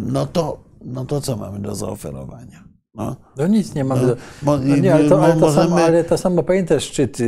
no 0.06 0.26
to, 0.26 0.64
no 0.84 1.04
to 1.04 1.20
co 1.20 1.36
mamy 1.36 1.58
do 1.58 1.74
zaoferowania? 1.74 2.64
No. 2.94 3.16
No 3.36 3.46
nic 3.46 3.74
nie 3.74 3.84
mamy. 3.84 4.06
No, 4.06 4.14
No 4.42 4.76
nie, 4.76 4.94
ale 4.94 5.08
to, 5.08 5.24
ale, 5.24 5.34
to 5.34 5.40
możemy- 5.40 5.68
samo, 5.68 5.76
ale 5.76 6.04
to 6.04 6.18
samo 6.18 6.42
pamiętasz 6.42 6.84
szczyt 6.84 7.18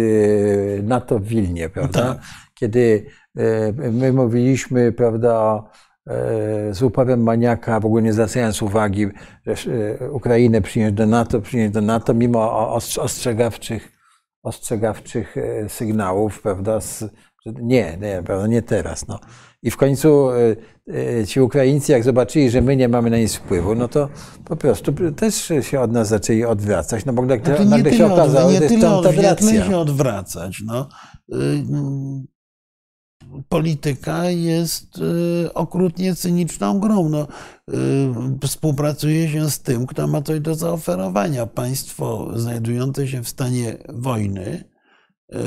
NATO 0.83 1.19
w 1.19 1.25
Wilnie, 1.25 1.69
prawda? 1.69 2.15
Tak. 2.15 2.23
Kiedy 2.55 3.07
my 3.93 4.13
mówiliśmy, 4.13 4.93
prawda, 4.93 5.63
z 6.71 6.83
uporem 6.83 7.23
maniaka, 7.23 7.81
w 7.81 7.87
ogóle 7.87 8.03
nie 8.03 8.13
zwracając 8.13 8.63
uwagi, 8.63 9.07
że 9.47 9.71
y, 10.03 10.13
Ukrainę 10.13 10.61
przyjąć 10.61 10.95
do 10.95 11.07
NATO, 11.07 11.41
przyjąć 11.41 11.75
do 11.75 11.81
NATO, 11.81 12.15
mimo 12.15 12.75
ostrzegawczych, 12.75 13.93
ostrzegawczych 14.43 15.37
y, 15.37 15.67
sygnałów, 15.69 16.43
prawda, 16.43 16.81
z, 16.81 17.05
nie, 17.47 17.99
nie, 18.01 18.23
prawda, 18.27 18.47
nie 18.47 18.63
teraz. 18.63 19.09
No. 19.09 19.19
I 19.63 19.71
w 19.71 19.77
końcu 19.77 20.31
y, 20.31 20.57
y, 21.21 21.27
ci 21.27 21.41
Ukraińcy, 21.41 21.93
jak 21.93 22.05
zobaczyli, 22.05 22.51
że 22.51 22.61
my 22.61 22.77
nie 22.77 22.89
mamy 22.89 23.11
na 23.11 23.19
nic 23.19 23.35
wpływu, 23.35 23.75
no 23.75 23.89
to 23.89 24.09
po 24.45 24.57
prostu 24.57 24.93
też 25.17 25.51
się 25.61 25.81
od 25.81 25.93
nas 25.93 26.09
zaczęli 26.09 26.45
odwracać, 26.45 27.05
no 27.05 27.13
bo 27.13 27.23
nagle, 27.23 27.45
Znaczy, 27.45 27.65
nagle 27.65 27.93
się 27.93 28.13
okazało, 28.13 28.51
że 28.51 28.55
jest 28.55 28.81
to 28.81 29.13
nie 29.13 29.35
tyle 29.35 29.65
się 29.65 29.77
odwracać. 29.77 30.63
No. 30.67 30.89
Polityka 33.49 34.31
jest 34.31 34.99
y, 34.99 35.55
okrutnie 35.55 36.15
cyniczną 36.15 36.81
grą. 36.81 37.09
No, 37.09 37.29
y, 38.43 38.49
współpracuje 38.49 39.29
się 39.29 39.51
z 39.51 39.61
tym, 39.61 39.87
kto 39.87 40.07
ma 40.07 40.23
coś 40.23 40.41
do 40.41 40.55
zaoferowania. 40.55 41.47
Państwo 41.47 42.31
znajdujące 42.37 43.09
się 43.09 43.23
w 43.23 43.29
stanie 43.29 43.79
wojny, 43.89 44.65
y, 45.35 45.39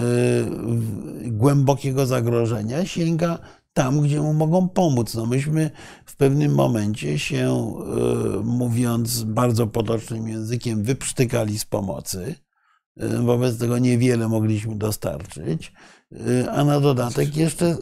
głębokiego 1.31 2.05
zagrożenia, 2.05 2.85
sięga 2.85 3.39
tam, 3.73 4.01
gdzie 4.01 4.21
mu 4.21 4.33
mogą 4.33 4.69
pomóc. 4.69 5.15
No 5.15 5.25
myśmy 5.25 5.71
w 6.05 6.15
pewnym 6.15 6.55
momencie 6.55 7.19
się, 7.19 7.73
mówiąc 8.43 9.23
bardzo 9.23 9.67
potocznym 9.67 10.27
językiem, 10.27 10.83
wyprztykali 10.83 11.59
z 11.59 11.65
pomocy. 11.65 12.35
Wobec 13.25 13.57
tego 13.57 13.77
niewiele 13.77 14.27
mogliśmy 14.27 14.75
dostarczyć, 14.75 15.73
a 16.51 16.63
na 16.63 16.79
dodatek 16.79 17.37
jeszcze 17.37 17.77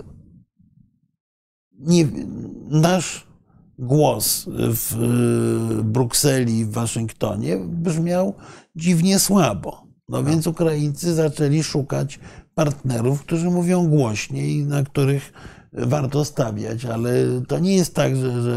nie, 1.80 2.08
nasz 2.70 3.28
głos 3.80 4.46
w 4.50 4.94
y, 5.80 5.84
Brukseli 5.84 6.66
w 6.66 6.72
Waszyngtonie 6.72 7.58
brzmiał 7.58 8.34
dziwnie 8.76 9.20
słabo. 9.20 9.84
No 10.10 10.24
więc 10.24 10.48
Ukraińcy 10.48 11.14
zaczęli 11.14 11.64
szukać 11.64 12.20
partnerów, 12.56 13.22
którzy 13.22 13.50
mówią 13.50 13.88
głośniej, 13.88 14.66
na 14.66 14.84
których 14.84 15.34
warto 15.74 16.26
stawiać, 16.26 16.86
ale 16.86 17.12
to 17.48 17.60
nie 17.60 17.76
jest 17.76 17.96
tak, 17.96 18.16
że, 18.16 18.42
że, 18.42 18.56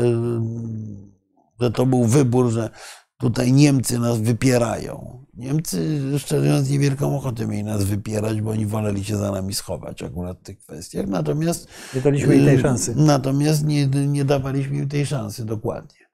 że 1.60 1.70
to 1.70 1.86
był 1.86 2.04
wybór, 2.04 2.50
że 2.50 2.70
tutaj 3.18 3.52
Niemcy 3.52 3.98
nas 3.98 4.18
wypierają. 4.18 5.24
Niemcy, 5.34 6.00
szczerze 6.18 6.46
mówiąc, 6.46 6.70
niewielką 6.70 7.16
ochotę 7.16 7.46
mieli 7.46 7.64
nas 7.64 7.84
wypierać, 7.84 8.40
bo 8.40 8.50
oni 8.50 8.66
woleli 8.66 9.04
się 9.04 9.16
za 9.16 9.32
nami 9.32 9.54
schować 9.54 10.02
akurat 10.02 10.38
w 10.38 10.42
tych 10.42 10.58
kwestiach. 10.58 11.06
Natomiast 11.06 11.68
Nie 11.94 12.00
daliśmy 12.00 12.36
im 12.36 12.44
tej 12.44 12.58
szansy. 12.58 12.94
Natomiast 12.96 13.66
nie, 13.66 13.86
nie 13.86 14.24
dawaliśmy 14.24 14.76
im 14.76 14.88
tej 14.88 15.06
szansy, 15.06 15.44
dokładnie. 15.44 16.05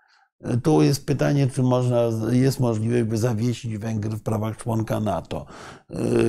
Tu 0.62 0.82
jest 0.82 1.06
pytanie, 1.06 1.46
czy 1.46 1.62
można, 1.62 2.00
jest 2.30 2.60
możliwość, 2.60 3.02
by 3.02 3.18
zawiesić 3.18 3.78
Węgry 3.78 4.10
w 4.10 4.22
prawach 4.22 4.56
członka 4.56 5.00
NATO. 5.00 5.46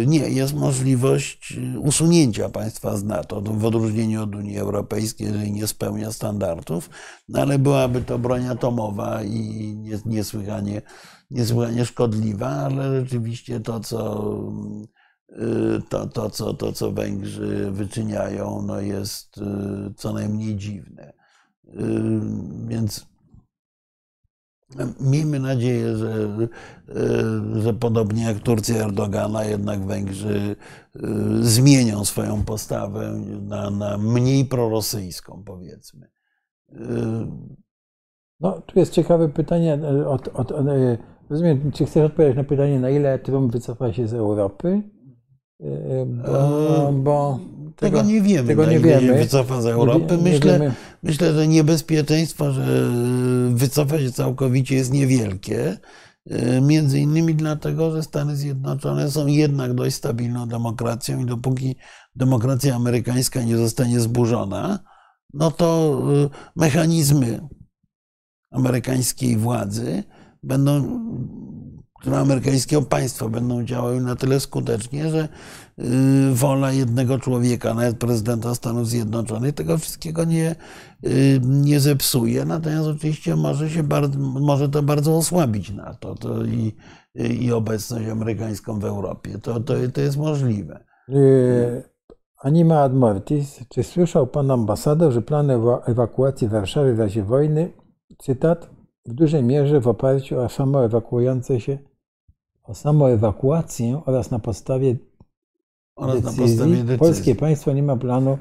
Nie, 0.08 0.20
jest 0.20 0.54
możliwość 0.54 1.60
usunięcia 1.80 2.50
państwa 2.50 2.98
z 2.98 3.04
NATO, 3.04 3.42
w 3.42 3.66
odróżnieniu 3.66 4.24
od 4.24 4.36
Unii 4.36 4.58
Europejskiej, 4.58 5.28
jeżeli 5.28 5.52
nie 5.52 5.68
spełnia 5.68 6.12
standardów, 6.12 6.90
no 7.30 7.42
ale 7.42 7.60
byłaby 7.60 8.02
to 8.02 8.20
broń 8.20 8.48
atomowa 8.48 9.24
i 9.24 9.76
niesłychanie, 10.06 10.82
niesłychanie 11.32 11.86
szkodliwa, 11.86 12.50
ale 12.50 13.00
rzeczywiście 13.00 13.60
to, 13.60 13.80
co 13.80 14.34
to, 15.90 16.08
to, 16.08 16.30
co, 16.30 16.54
to, 16.54 16.72
co 16.72 16.92
Węgrzy 16.92 17.72
wyczyniają, 17.72 18.62
no 18.68 18.82
jest 18.82 19.40
co 19.98 20.14
najmniej 20.14 20.56
dziwne. 20.56 21.14
Więc 22.68 23.13
Miejmy 25.00 25.40
nadzieję, 25.40 25.98
że, 25.98 26.38
że 27.62 27.74
podobnie 27.74 28.24
jak 28.24 28.40
Turcja 28.40 28.76
Erdogana, 28.76 29.46
jednak 29.46 29.86
Węgrzy 29.86 30.56
y, 30.96 31.00
zmienią 31.42 32.06
swoją 32.06 32.44
postawę 32.44 33.22
na, 33.42 33.70
na 33.70 33.98
mniej 33.98 34.46
prorosyjską, 34.46 35.44
powiedzmy. 35.46 36.08
Y, 36.72 36.78
no, 38.40 38.62
tu 38.62 38.80
jest 38.80 38.92
ciekawe 38.94 39.30
pytanie. 39.30 39.74
E, 39.74 40.08
od, 40.08 40.28
od, 40.28 40.52
od, 40.52 40.68
e, 40.68 40.98
rozumiem, 41.30 41.72
czy 41.72 41.86
chcesz 41.86 42.06
odpowiedzieć 42.06 42.38
na 42.38 42.44
pytanie, 42.44 42.80
na 42.80 42.90
ile 42.90 43.20
Trump 43.20 43.52
wycofa 43.52 43.94
się 43.94 44.08
z 44.08 44.14
Europy? 44.14 44.82
E, 45.64 46.06
bo, 46.06 46.92
bo 46.94 47.40
tego, 47.76 47.98
tego, 47.98 48.10
nie 48.10 48.22
wiemy. 48.22 48.48
Tego 48.48 48.66
nie 48.66 48.80
wiemy. 48.80 49.18
Wycofa 49.18 49.62
z 49.62 49.66
Europy. 49.66 50.18
Nie 50.18 50.24
myślę, 50.24 50.72
myślę, 51.04 51.34
że 51.34 51.48
niebezpieczeństwo, 51.48 52.52
że 52.52 52.92
wycofa 53.50 54.00
się 54.00 54.12
całkowicie 54.12 54.76
jest 54.76 54.94
niewielkie. 54.94 55.78
E, 56.30 56.62
między 56.62 57.00
innymi 57.00 57.36
dlatego, 57.36 57.92
że 57.92 58.04
Stany 58.04 58.36
Zjednoczone 58.36 59.12
są 59.12 59.28
jednak 59.28 59.74
dość 59.74 59.96
stabilną 59.96 60.48
demokracją 60.48 61.20
i 61.20 61.26
dopóki 61.26 61.76
demokracja 62.16 62.76
amerykańska 62.76 63.44
nie 63.44 63.58
zostanie 63.58 64.00
zburzona, 64.00 64.80
no 65.34 65.52
to 65.52 66.02
e, 66.26 66.30
mechanizmy 66.56 67.48
amerykańskiej 68.52 69.38
władzy 69.38 70.04
będą 70.44 71.00
które 72.04 72.20
amerykańskiego 72.20 72.82
państwa 72.82 73.30
będą 73.30 73.64
działały 73.64 74.02
na 74.02 74.16
tyle 74.16 74.40
skutecznie, 74.40 75.10
że 75.10 75.28
y, 75.80 76.34
wola 76.34 76.72
jednego 76.72 77.20
człowieka, 77.20 77.74
nawet 77.74 77.98
prezydenta 77.98 78.56
Stanów 78.56 78.88
Zjednoczonych, 78.88 79.56
tego 79.56 79.78
wszystkiego 79.78 80.24
nie, 80.24 80.56
y, 81.06 81.40
nie 81.44 81.80
zepsuje. 81.80 82.46
Natomiast 82.46 82.88
oczywiście 82.88 83.36
może, 83.36 83.70
się 83.70 83.84
bardzo, 83.84 84.20
może 84.20 84.70
to 84.70 84.84
bardzo 84.84 85.18
osłabić 85.18 85.70
NATO 85.70 86.16
to 86.16 86.46
i, 86.46 86.76
i 87.16 87.52
obecność 87.52 88.10
amerykańską 88.10 88.80
w 88.80 88.86
Europie. 88.86 89.40
To, 89.42 89.60
to, 89.60 89.74
to 89.94 90.02
jest 90.02 90.18
możliwe. 90.18 90.84
Y, 91.10 91.84
Anima 92.38 92.82
ad 92.82 92.94
mortis. 92.94 93.60
Czy 93.70 93.84
słyszał 93.84 94.28
pan 94.28 94.52
ambasador, 94.52 95.14
że 95.14 95.22
plany 95.22 95.60
ewakuacji 95.86 96.48
Warszawy 96.48 96.96
w 96.96 97.00
razie 97.00 97.24
wojny, 97.24 97.74
cytat, 98.18 98.70
w 99.06 99.14
dużej 99.14 99.44
mierze 99.44 99.82
w 99.82 99.88
oparciu 99.88 100.40
o 100.40 100.50
samo 100.50 100.86
ewakuujące 100.86 101.60
się 101.60 101.93
o 102.64 102.74
samoewakuację 102.74 104.02
oraz 104.06 104.32
na 104.32 104.40
podstawie 104.40 104.96
oraz 105.96 106.22
decyzji, 106.22 106.42
na 106.42 106.48
podstawie 106.48 106.76
decyzji. 106.76 106.98
polskie 106.98 107.36
państwo 107.36 107.74
nie 107.74 107.84
ma 107.84 107.96
planu 107.96 108.38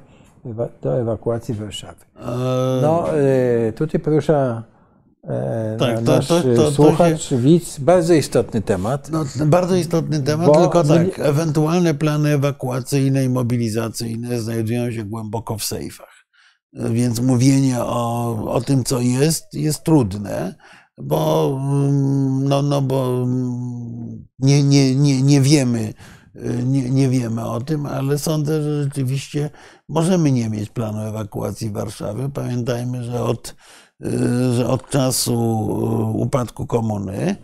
do 0.82 1.00
ewakuacji 1.00 1.54
Warszawy. 1.54 2.04
Eee. 2.16 2.82
No, 2.82 3.18
e, 3.18 3.72
tutaj 3.72 4.00
porusza 4.00 4.62
e, 5.24 5.76
tak, 5.78 6.02
nasz 6.02 6.28
to, 6.28 6.42
to, 6.42 6.54
to, 6.56 6.70
słuchacz, 6.70 7.22
się... 7.22 7.38
widz, 7.38 7.78
bardzo 7.78 8.14
istotny 8.14 8.62
temat. 8.62 9.10
No, 9.10 9.24
bardzo 9.46 9.76
istotny 9.76 10.22
temat, 10.22 10.46
bo... 10.46 10.60
tylko 10.60 10.84
tak, 10.84 11.18
ewentualne 11.18 11.94
plany 11.94 12.30
ewakuacyjne 12.30 13.24
i 13.24 13.28
mobilizacyjne 13.28 14.40
znajdują 14.40 14.92
się 14.92 15.04
głęboko 15.04 15.58
w 15.58 15.64
sejfach. 15.64 16.22
Więc 16.72 17.20
mówienie 17.20 17.80
o, 17.80 18.36
o 18.52 18.60
tym, 18.60 18.84
co 18.84 19.00
jest, 19.00 19.54
jest 19.54 19.84
trudne 19.84 20.54
bo, 20.98 21.50
mm, 21.60 22.48
no, 22.48 22.62
no 22.62 22.82
bo 22.82 23.22
mm, 23.22 24.26
nie, 24.38 24.62
nie, 24.62 24.94
nie, 24.94 25.22
nie 25.22 25.40
wiemy, 25.40 25.94
y, 26.36 26.62
nie, 26.64 26.90
nie 26.90 27.08
wiemy 27.08 27.44
o 27.44 27.60
tym, 27.60 27.86
ale 27.86 28.18
sądzę, 28.18 28.62
że 28.62 28.82
rzeczywiście 28.82 29.50
możemy 29.88 30.32
nie 30.32 30.50
mieć 30.50 30.70
planu 30.70 31.00
ewakuacji 31.00 31.70
Warszawy. 31.70 32.28
Pamiętajmy, 32.28 33.04
że 33.04 33.22
od, 33.22 33.54
y, 34.04 34.52
że 34.52 34.68
od 34.68 34.90
czasu 34.90 35.32
y, 35.34 36.18
upadku 36.18 36.66
komuny 36.66 37.36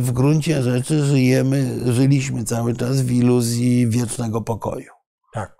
w 0.00 0.10
gruncie 0.12 0.62
rzeczy 0.62 1.04
żyjemy, 1.04 1.78
żyliśmy 1.92 2.44
cały 2.44 2.74
czas 2.74 3.00
w 3.00 3.10
iluzji 3.10 3.88
wiecznego 3.88 4.40
pokoju. 4.40 4.90
Tak. 5.34 5.56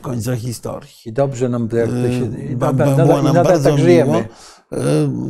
Końca 0.00 0.36
historii. 0.36 0.90
I 1.06 1.12
dobrze 1.12 1.48
nam, 1.48 1.68
to 1.68 1.76
się, 1.76 2.42
i 2.50 2.56
nadal, 2.56 2.96
nam 2.96 3.24
nadal 3.24 3.44
bardzo 3.44 3.70
tak 3.70 3.78
żyjemy. 3.78 4.12
Miło 4.12 4.24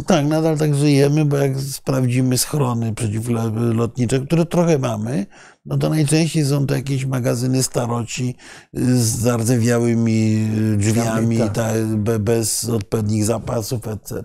tak, 0.06 0.26
nadal 0.26 0.58
tak 0.58 0.74
żyjemy, 0.74 1.24
bo 1.24 1.36
jak 1.36 1.60
sprawdzimy 1.60 2.38
schrony 2.38 2.94
przeciwlotnicze, 2.94 4.20
które 4.20 4.46
trochę 4.46 4.78
mamy, 4.78 5.26
no 5.64 5.78
to 5.78 5.88
najczęściej 5.88 6.44
są 6.44 6.66
to 6.66 6.74
jakieś 6.74 7.04
magazyny 7.04 7.62
staroci 7.62 8.36
z 8.72 9.18
zardzewiałymi 9.18 10.48
drzwiami, 10.76 11.38
ta, 11.54 11.72
bez 12.20 12.68
odpowiednich 12.68 13.24
zapasów, 13.24 13.88
etc. 13.88 14.22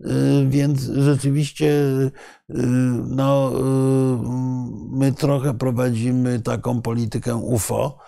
Y, 0.00 0.46
więc 0.48 0.80
rzeczywiście 0.80 1.66
y, 1.66 2.10
no, 3.08 3.52
y, 3.54 3.58
my 4.90 5.12
trochę 5.12 5.54
prowadzimy 5.54 6.40
taką 6.40 6.82
politykę 6.82 7.34
UFO, 7.36 7.98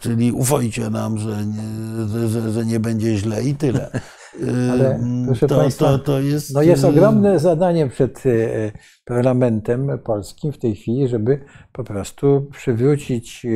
czyli 0.00 0.32
ufojcie 0.32 0.90
nam, 0.90 1.18
że 1.18 1.46
nie, 1.46 2.28
że, 2.28 2.52
że 2.52 2.66
nie 2.66 2.80
będzie 2.80 3.16
źle 3.16 3.44
i 3.44 3.54
tyle. 3.54 3.90
Ale 4.72 5.00
proszę 5.26 5.46
to, 5.46 5.56
Państwa, 5.56 5.84
to, 5.86 5.98
to 5.98 6.20
jest... 6.20 6.54
No 6.54 6.62
jest 6.62 6.84
ogromne 6.84 7.38
zadanie 7.38 7.88
przed 7.88 8.26
e, 8.26 8.30
parlamentem 9.04 9.98
polskim 10.04 10.52
w 10.52 10.58
tej 10.58 10.76
chwili, 10.76 11.08
żeby 11.08 11.44
po 11.72 11.84
prostu 11.84 12.46
przywrócić 12.52 13.46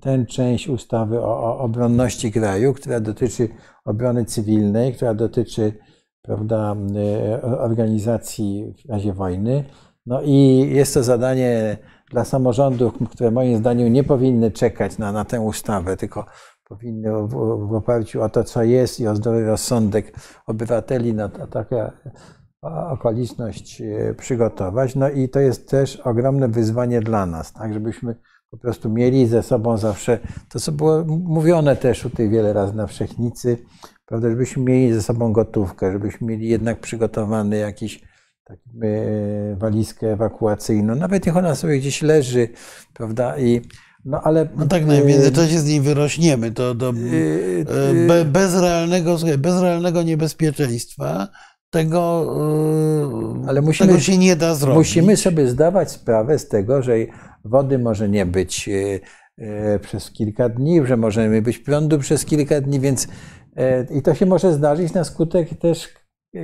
tę 0.00 0.26
część 0.26 0.68
ustawy 0.68 1.20
o 1.20 1.58
obronności 1.58 2.32
kraju, 2.32 2.72
która 2.72 3.00
dotyczy 3.00 3.48
obrony 3.84 4.24
cywilnej, 4.24 4.94
która 4.94 5.14
dotyczy 5.14 5.72
prawda, 6.22 6.76
organizacji 7.42 8.74
w 8.86 8.90
razie 8.90 9.12
wojny. 9.12 9.64
No 10.06 10.22
i 10.22 10.68
jest 10.70 10.94
to 10.94 11.02
zadanie 11.02 11.76
dla 12.10 12.24
samorządów, 12.24 12.94
które 13.10 13.30
moim 13.30 13.56
zdaniem 13.56 13.92
nie 13.92 14.04
powinny 14.04 14.50
czekać 14.50 14.98
na, 14.98 15.12
na 15.12 15.24
tę 15.24 15.40
ustawę, 15.40 15.96
tylko 15.96 16.26
powinny 16.68 17.12
w, 17.12 17.28
w 17.68 17.74
oparciu 17.74 18.22
o 18.22 18.28
to, 18.28 18.44
co 18.44 18.62
jest 18.62 19.00
i 19.00 19.06
o 19.06 19.16
zdrowy 19.16 19.46
rozsądek 19.46 20.12
obywateli 20.46 21.14
na, 21.14 21.28
na 21.28 21.46
taką 21.46 21.90
okoliczność 22.90 23.80
e, 23.80 24.14
przygotować. 24.14 24.94
No 24.94 25.10
i 25.10 25.28
to 25.28 25.40
jest 25.40 25.68
też 25.68 25.96
ogromne 25.96 26.48
wyzwanie 26.48 27.00
dla 27.00 27.26
nas, 27.26 27.52
tak, 27.52 27.74
żebyśmy 27.74 28.16
po 28.50 28.58
prostu 28.58 28.90
mieli 28.90 29.26
ze 29.26 29.42
sobą 29.42 29.76
zawsze 29.76 30.18
to, 30.48 30.60
co 30.60 30.72
było 30.72 31.04
mówione 31.06 31.76
też 31.76 32.00
tutaj 32.00 32.28
wiele 32.28 32.52
razy 32.52 32.74
na 32.74 32.86
Wszechnicy, 32.86 33.58
prawda, 34.06 34.30
żebyśmy 34.30 34.62
mieli 34.62 34.94
ze 34.94 35.02
sobą 35.02 35.32
gotówkę, 35.32 35.92
żebyśmy 35.92 36.26
mieli 36.26 36.48
jednak 36.48 36.80
przygotowany 36.80 37.56
jakiś 37.56 38.02
taką 38.44 38.62
e, 38.82 39.56
walizkę 39.56 40.12
ewakuacyjną, 40.12 40.94
nawet 40.94 41.26
niech 41.26 41.36
ona 41.36 41.54
sobie 41.54 41.78
gdzieś 41.78 42.02
leży, 42.02 42.48
prawda, 42.94 43.38
i 43.38 43.60
no, 44.06 44.20
ale, 44.24 44.48
no 44.56 44.66
tak, 44.66 44.86
no 44.86 44.94
w 44.94 45.06
międzyczasie 45.06 45.58
z 45.58 45.64
niej 45.64 45.80
wyrośniemy. 45.80 46.50
To, 46.50 46.74
to 46.74 46.92
yy, 46.92 48.06
be, 48.08 48.24
bez, 48.24 48.54
realnego, 48.60 49.16
bez 49.38 49.60
realnego 49.60 50.02
niebezpieczeństwa 50.02 51.28
tego, 51.70 52.26
ale 53.48 53.62
musimy, 53.62 53.88
tego 53.88 54.00
się 54.00 54.18
nie 54.18 54.36
da 54.36 54.54
zrobić. 54.54 54.76
Musimy 54.76 55.16
sobie 55.16 55.48
zdawać 55.48 55.90
sprawę 55.90 56.38
z 56.38 56.48
tego, 56.48 56.82
że 56.82 56.92
wody 57.44 57.78
może 57.78 58.08
nie 58.08 58.26
być 58.26 58.70
przez 59.82 60.10
kilka 60.10 60.48
dni, 60.48 60.86
że 60.86 60.96
możemy 60.96 61.42
być 61.42 61.58
prądu 61.58 61.98
przez 61.98 62.24
kilka 62.24 62.60
dni, 62.60 62.80
więc 62.80 63.08
i 63.90 64.02
to 64.02 64.14
się 64.14 64.26
może 64.26 64.52
zdarzyć 64.52 64.92
na 64.92 65.04
skutek 65.04 65.48
też 65.58 65.88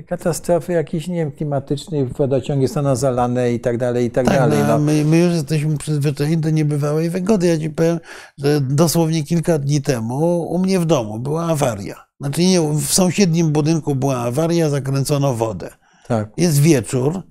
katastrofy 0.07 0.73
jakiejś, 0.73 1.09
nie 1.09 1.17
wiem, 1.17 1.33
klimatycznej, 1.33 2.07
wodociągi 2.07 2.67
zostaną 2.67 2.97
zalane 2.97 3.53
i 3.53 3.61
tak 3.61 3.79
dalej, 3.79 4.07
i 4.07 4.11
tak, 4.11 4.27
tak 4.27 4.35
dalej. 4.35 4.59
No, 4.59 4.67
no. 4.67 4.79
My, 4.79 5.05
my, 5.05 5.19
już 5.19 5.33
jesteśmy 5.33 5.79
przyzwyczajeni 5.79 6.39
do 6.39 6.51
niebywałej 6.51 7.11
wygody. 7.11 7.47
Ja 7.47 7.59
ci 7.59 7.71
powiem, 7.71 8.01
że 8.39 8.61
dosłownie 8.61 9.25
kilka 9.25 9.59
dni 9.59 9.83
temu 9.83 10.43
u 10.43 10.59
mnie 10.59 10.81
w 10.81 10.85
domu 10.85 11.19
była 11.19 11.47
awaria. 11.47 12.07
Znaczy 12.21 12.45
nie, 12.45 12.61
w 12.61 12.85
sąsiednim 12.85 13.53
budynku 13.53 13.95
była 13.95 14.17
awaria, 14.17 14.71
zakręcono 14.71 15.35
wodę. 15.35 15.71
Tak. 16.09 16.29
Jest 16.37 16.61
wieczór 16.61 17.23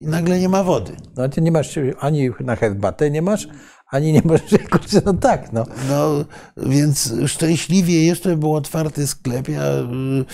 i 0.00 0.06
nagle 0.06 0.40
nie 0.40 0.48
ma 0.48 0.64
wody. 0.64 0.92
No 1.16 1.28
ty 1.28 1.40
nie 1.40 1.52
masz 1.52 1.78
ani 2.00 2.30
na 2.40 2.56
herbatę 2.56 3.10
nie 3.10 3.22
masz, 3.22 3.48
ani 3.94 4.12
nie 4.12 4.22
może, 4.24 4.58
kurczę, 4.70 5.02
no 5.04 5.12
tak, 5.12 5.52
no. 5.52 5.66
No, 5.88 6.24
więc 6.56 7.14
szczęśliwie 7.26 8.04
jeszcze 8.04 8.36
był 8.36 8.54
otwarty 8.54 9.06
sklep. 9.06 9.48
Ja 9.48 9.62
y, 9.62 9.74
y, 9.80 10.24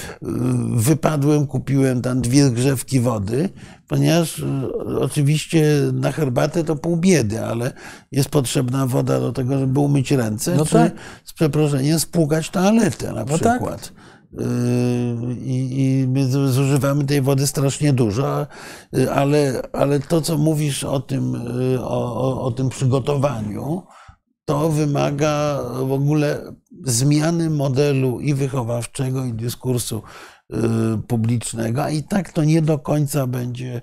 wypadłem, 0.68 1.46
kupiłem 1.46 2.02
tam 2.02 2.20
dwie 2.20 2.50
grzewki 2.50 3.00
wody, 3.00 3.48
ponieważ 3.88 4.38
y, 4.38 4.44
oczywiście 5.00 5.64
na 5.92 6.12
herbatę 6.12 6.64
to 6.64 6.76
pół 6.76 6.96
biedy, 6.96 7.44
ale 7.44 7.72
jest 8.12 8.28
potrzebna 8.28 8.86
woda 8.86 9.20
do 9.20 9.32
tego, 9.32 9.58
żeby 9.58 9.80
umyć 9.80 10.10
ręce, 10.10 10.54
No 10.56 10.64
czy 10.66 10.72
tak. 10.72 10.92
z 11.24 11.32
przeproszeniem 11.32 12.00
spłukać 12.00 12.50
toaletę 12.50 13.12
na 13.12 13.24
No 13.24 13.38
tak. 13.38 13.58
przykład. 13.58 13.86
Y, 13.86 14.19
I, 15.44 15.68
I 15.78 16.08
my 16.08 16.24
z- 16.24 16.50
zużywamy 16.52 17.04
tej 17.04 17.20
wody 17.22 17.46
strasznie 17.46 17.92
dużo, 17.92 18.46
ale, 19.14 19.62
ale 19.72 20.00
to, 20.00 20.20
co 20.20 20.38
mówisz 20.38 20.84
o 20.84 21.00
tym, 21.00 21.34
y, 21.74 21.80
o, 21.80 22.14
o, 22.16 22.42
o 22.42 22.50
tym 22.50 22.68
przygotowaniu, 22.68 23.82
to 24.44 24.68
wymaga 24.70 25.60
w 25.86 25.92
ogóle 25.92 26.52
zmiany 26.84 27.50
modelu 27.50 28.20
i 28.20 28.34
wychowawczego, 28.34 29.24
i 29.24 29.32
dyskursu 29.32 30.02
y, 30.54 30.56
publicznego, 31.08 31.82
a 31.84 31.90
i 31.90 32.02
tak 32.02 32.32
to 32.32 32.44
nie 32.44 32.62
do 32.62 32.78
końca 32.78 33.26
będzie 33.26 33.80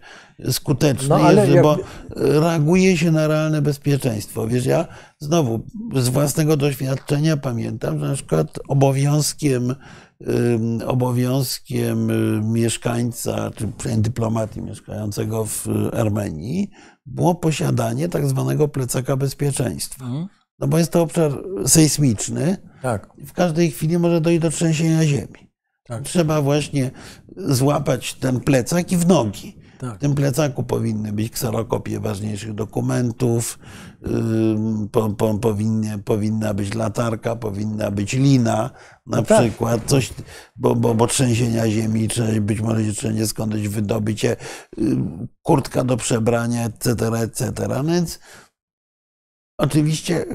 skuteczne, 0.51 1.07
No, 1.15 1.31
jak- 1.55 1.63
bo 1.63 1.77
reaguje 2.15 2.97
się 2.97 3.11
na 3.11 3.27
realne 3.27 3.61
bezpieczeństwo. 3.61 4.47
Wiesz, 4.47 4.65
ja 4.65 4.87
znowu 5.19 5.59
z 5.95 6.09
własnego 6.09 6.57
doświadczenia 6.57 7.37
pamiętam, 7.37 7.99
że 7.99 8.07
na 8.07 8.13
przykład 8.15 8.59
obowiązkiem, 8.67 9.75
obowiązkiem 10.85 12.09
y, 12.09 12.41
mieszkańca, 12.43 13.51
czy 13.55 13.67
przynajmniej 13.67 14.03
dyplomaty 14.03 14.61
mieszkającego 14.61 15.45
w 15.45 15.67
Armenii 15.93 16.69
było 17.05 17.35
posiadanie 17.35 18.09
tak 18.09 18.27
zwanego 18.27 18.67
plecaka 18.67 19.17
bezpieczeństwa. 19.17 20.05
No 20.59 20.67
bo 20.67 20.77
jest 20.77 20.91
to 20.91 21.01
obszar 21.01 21.31
sejsmiczny 21.65 22.57
Tak, 22.81 23.09
w 23.27 23.33
każdej 23.33 23.71
chwili 23.71 23.97
może 23.99 24.21
dojść 24.21 24.41
do 24.41 24.49
trzęsienia 24.49 25.05
ziemi. 25.05 25.51
Tak. 25.83 26.03
Trzeba 26.03 26.41
właśnie 26.41 26.91
złapać 27.37 28.13
ten 28.13 28.39
plecak 28.39 28.91
i 28.91 28.97
w 28.97 29.07
nogi. 29.07 29.57
tak. 29.79 29.95
W 29.95 29.99
tym 29.99 30.15
plecaku 30.15 30.63
powinny 30.63 31.13
być 31.13 31.31
kserokopie 31.31 31.99
ważniejszych 31.99 32.53
dokumentów, 32.53 33.59
po, 34.91 35.09
po, 35.09 35.33
powinnie, 35.33 35.99
powinna 36.05 36.53
być 36.53 36.73
latarka, 36.73 37.35
powinna 37.35 37.91
być 37.91 38.13
lina 38.13 38.69
na 39.07 39.17
No 39.17 39.23
tak. 39.23 39.41
przykład, 39.41 39.81
coś, 39.85 40.13
bo, 40.55 40.75
bo, 40.75 40.93
bo 40.95 41.07
trzęsienia 41.07 41.69
ziemi, 41.69 42.07
trzeba, 42.07 42.41
być 42.41 42.61
może 42.61 42.85
się 42.85 42.93
trzeba 42.93 43.25
skądś 43.25 43.67
ym, 44.77 45.27
kurtka 45.41 45.83
do 45.83 45.97
przebrania, 45.97 46.65
etc., 46.65 47.07
etc. 47.23 47.67
No 47.67 47.83
więc 47.83 48.19
oczywiście 49.57 50.25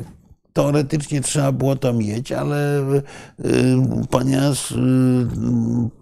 teoretycznie 0.52 1.20
trzeba 1.20 1.52
było 1.52 1.76
to 1.76 1.92
mieć, 1.92 2.32
ale 2.32 2.80
y, 2.80 3.02
ponieważ 4.10 4.70
y, 4.70 4.76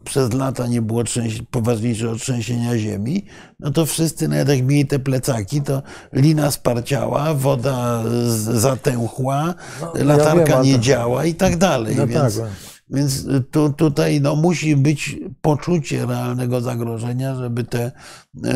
przez 0.05 0.32
lata 0.32 0.66
nie 0.66 0.82
było 0.82 1.02
poważniejszego 1.51 2.14
trzęsienia 2.16 2.78
ziemi, 2.78 3.24
no 3.60 3.70
to 3.70 3.86
wszyscy, 3.86 4.28
nawet 4.28 4.48
jak 4.48 4.62
mieli 4.62 4.86
te 4.86 4.98
plecaki, 4.98 5.62
to 5.62 5.82
lina 6.12 6.51
sparciała, 6.51 7.35
woda 7.35 8.02
zatęchła, 8.39 9.55
No, 9.81 9.93
ja 9.98 10.05
latarka 10.05 10.44
wiem 10.44 10.59
o 10.59 10.62
nie 10.62 10.72
tym. 10.72 10.82
działa 10.82 11.24
i 11.24 11.35
tak 11.35 11.56
dalej. 11.56 11.97
No 11.97 12.06
więc, 12.06 12.36
tak. 12.36 12.47
więc 12.90 13.27
tu, 13.51 13.72
tutaj 13.72 14.20
no, 14.20 14.36
musi 14.36 14.77
być 14.77 15.16
poczucie 15.40 16.06
realnego 16.06 16.60
zagrożenia, 16.60 17.35
żeby 17.35 17.64
te 17.64 17.93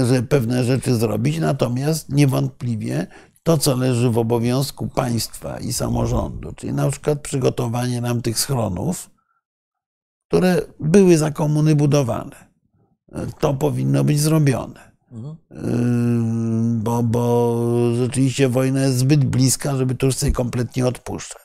że 0.08 0.22
pewne 0.22 0.64
rzeczy 0.64 0.94
zrobić. 0.94 1.38
Natomiast 1.38 2.08
niewątpliwie 2.08 3.06
to, 3.44 3.58
co 3.58 3.76
leży 3.76 4.10
w 4.10 4.18
obowiązku 4.18 4.88
państwa 4.88 5.60
i 5.60 5.72
samorządu, 5.72 6.52
czyli 6.52 6.72
na 6.72 6.90
przykład 6.90 7.20
przygotowanie 7.20 8.00
nam 8.00 8.22
tych 8.22 8.38
schronów, 8.38 9.10
które 10.28 10.62
były 10.80 11.18
za 11.18 11.30
komuny 11.30 11.76
budowane, 11.76 12.36
to 13.40 13.54
powinno 13.54 14.04
być 14.04 14.20
zrobione. 14.20 14.92
Mhm. 15.12 15.36
Yy, 15.50 16.80
Bo, 16.82 17.02
bo 17.02 17.56
rzeczywiście 17.96 18.48
wojna 18.48 18.80
jest 18.80 18.98
zbyt 18.98 19.24
bliska, 19.24 19.76
żeby 19.76 19.94
to 19.94 20.06
już 20.06 20.14
sobie 20.14 20.32
kompletnie 20.32 20.86
odpuszczać. 20.86 21.43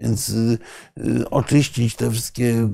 Więc 0.00 0.28
y, 0.28 0.58
y, 0.98 1.30
oczyścić 1.30 1.96
te 1.96 2.10
wszystkie 2.10 2.68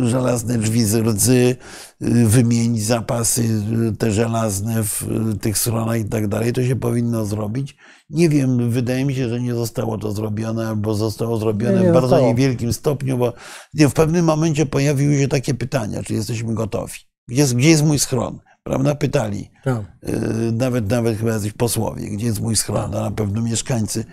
y, 0.00 0.08
żelazne 0.08 0.58
drzwi 0.58 0.84
z 0.84 0.94
rdzy, 0.94 1.56
y, 2.02 2.26
wymienić 2.26 2.84
zapasy 2.84 3.62
te 3.98 4.10
żelazne 4.10 4.82
w 4.82 5.06
tych 5.40 5.58
schronach 5.58 6.00
i 6.00 6.04
tak 6.04 6.28
dalej, 6.28 6.52
to 6.52 6.64
się 6.64 6.76
powinno 6.76 7.26
zrobić. 7.26 7.76
Nie 8.10 8.28
wiem, 8.28 8.70
wydaje 8.70 9.04
mi 9.04 9.14
się, 9.14 9.28
że 9.28 9.40
nie 9.40 9.54
zostało 9.54 9.98
to 9.98 10.12
zrobione, 10.12 10.68
albo 10.68 10.94
zostało 10.94 11.36
zrobione 11.36 11.78
Nie, 11.78 11.84
nie 11.84 11.90
w 11.90 11.94
bardzo 11.94 12.08
zostało. 12.08 12.28
niewielkim 12.28 12.72
stopniu, 12.72 13.18
bo 13.18 13.32
w 13.74 13.92
pewnym 13.92 14.24
momencie 14.24 14.66
pojawiły 14.66 15.18
się 15.18 15.28
takie 15.28 15.54
pytania, 15.54 16.02
czy 16.02 16.14
jesteśmy 16.14 16.54
gotowi. 16.54 16.94
Gdzie 17.28 17.40
jest, 17.40 17.54
gdzie 17.54 17.68
jest 17.68 17.84
mój 17.84 17.98
schron? 17.98 18.38
Prawda? 18.62 18.94
Pytali. 18.94 19.50
Tak. 19.64 19.82
Yy, 20.02 20.52
nawet, 20.52 20.90
nawet 20.90 21.18
chyba 21.18 21.30
jacyś 21.30 21.52
posłowie, 21.52 22.10
gdzie 22.10 22.26
jest 22.26 22.40
mój 22.40 22.56
schron, 22.56 22.94
a 22.94 23.00
na 23.00 23.10
pewno 23.10 23.42
mieszkańcy, 23.42 24.04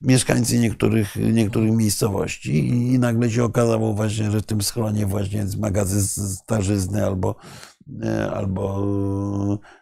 mieszkańcy 0.00 0.58
niektórych, 0.58 1.16
niektórych 1.16 1.72
miejscowości 1.72 2.68
i, 2.68 2.98
nagle 2.98 3.30
się 3.30 3.44
okazało 3.44 3.94
właśnie, 3.94 4.30
że 4.30 4.40
w 4.40 4.46
tym 4.46 4.62
schronie 4.62 5.06
właśnie 5.06 5.38
jest 5.38 5.58
magazyn 5.58 6.02
starzyzny 6.36 7.06
albo, 7.06 7.34
e, 8.04 8.30
albo, 8.30 8.88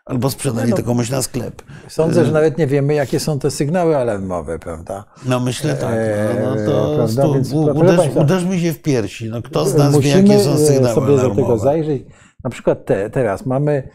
albo 0.05 0.31
sprzedali 0.31 0.71
no. 0.71 0.77
to 0.77 0.83
komuś 0.83 1.11
na 1.11 1.23
sklep. 1.23 1.63
Sądzę, 1.89 2.25
że 2.25 2.33
nawet 2.33 2.59
nie 2.59 2.67
wiemy, 2.67 2.95
jakie 2.95 3.21
są 3.21 3.39
te 3.39 3.51
sygnały 3.51 3.97
alarmowe, 3.97 4.59
prawda? 4.59 5.05
No 5.27 5.41
myślę 5.41 5.75
tak, 5.75 5.95
no, 6.41 6.51
no 6.51 6.67
to 6.67 6.91
Eee, 6.91 6.97
prawda, 6.97 7.23
stu, 7.23 7.35
więc 7.35 7.53
uderz, 7.53 7.97
państwa, 7.97 8.21
uderzmy 8.21 8.61
się 8.61 8.73
w 8.73 8.83
piersi. 8.83 9.29
No, 9.29 9.43
kto 9.43 9.67
z 9.67 9.75
nas 9.75 9.99
wie, 9.99 10.11
jakie 10.11 10.41
są 10.41 10.53
e, 10.53 10.59
sygnały 10.59 10.95
sobie 10.95 11.07
do 11.07 11.17
tego 11.17 11.31
alarmowe? 11.31 11.59
zajrzeć. 11.59 12.03
Na 12.45 12.51
przykład 12.51 12.85
te, 12.85 13.11
teraz 13.11 13.47
mamy, 13.47 13.73
e, 13.73 13.91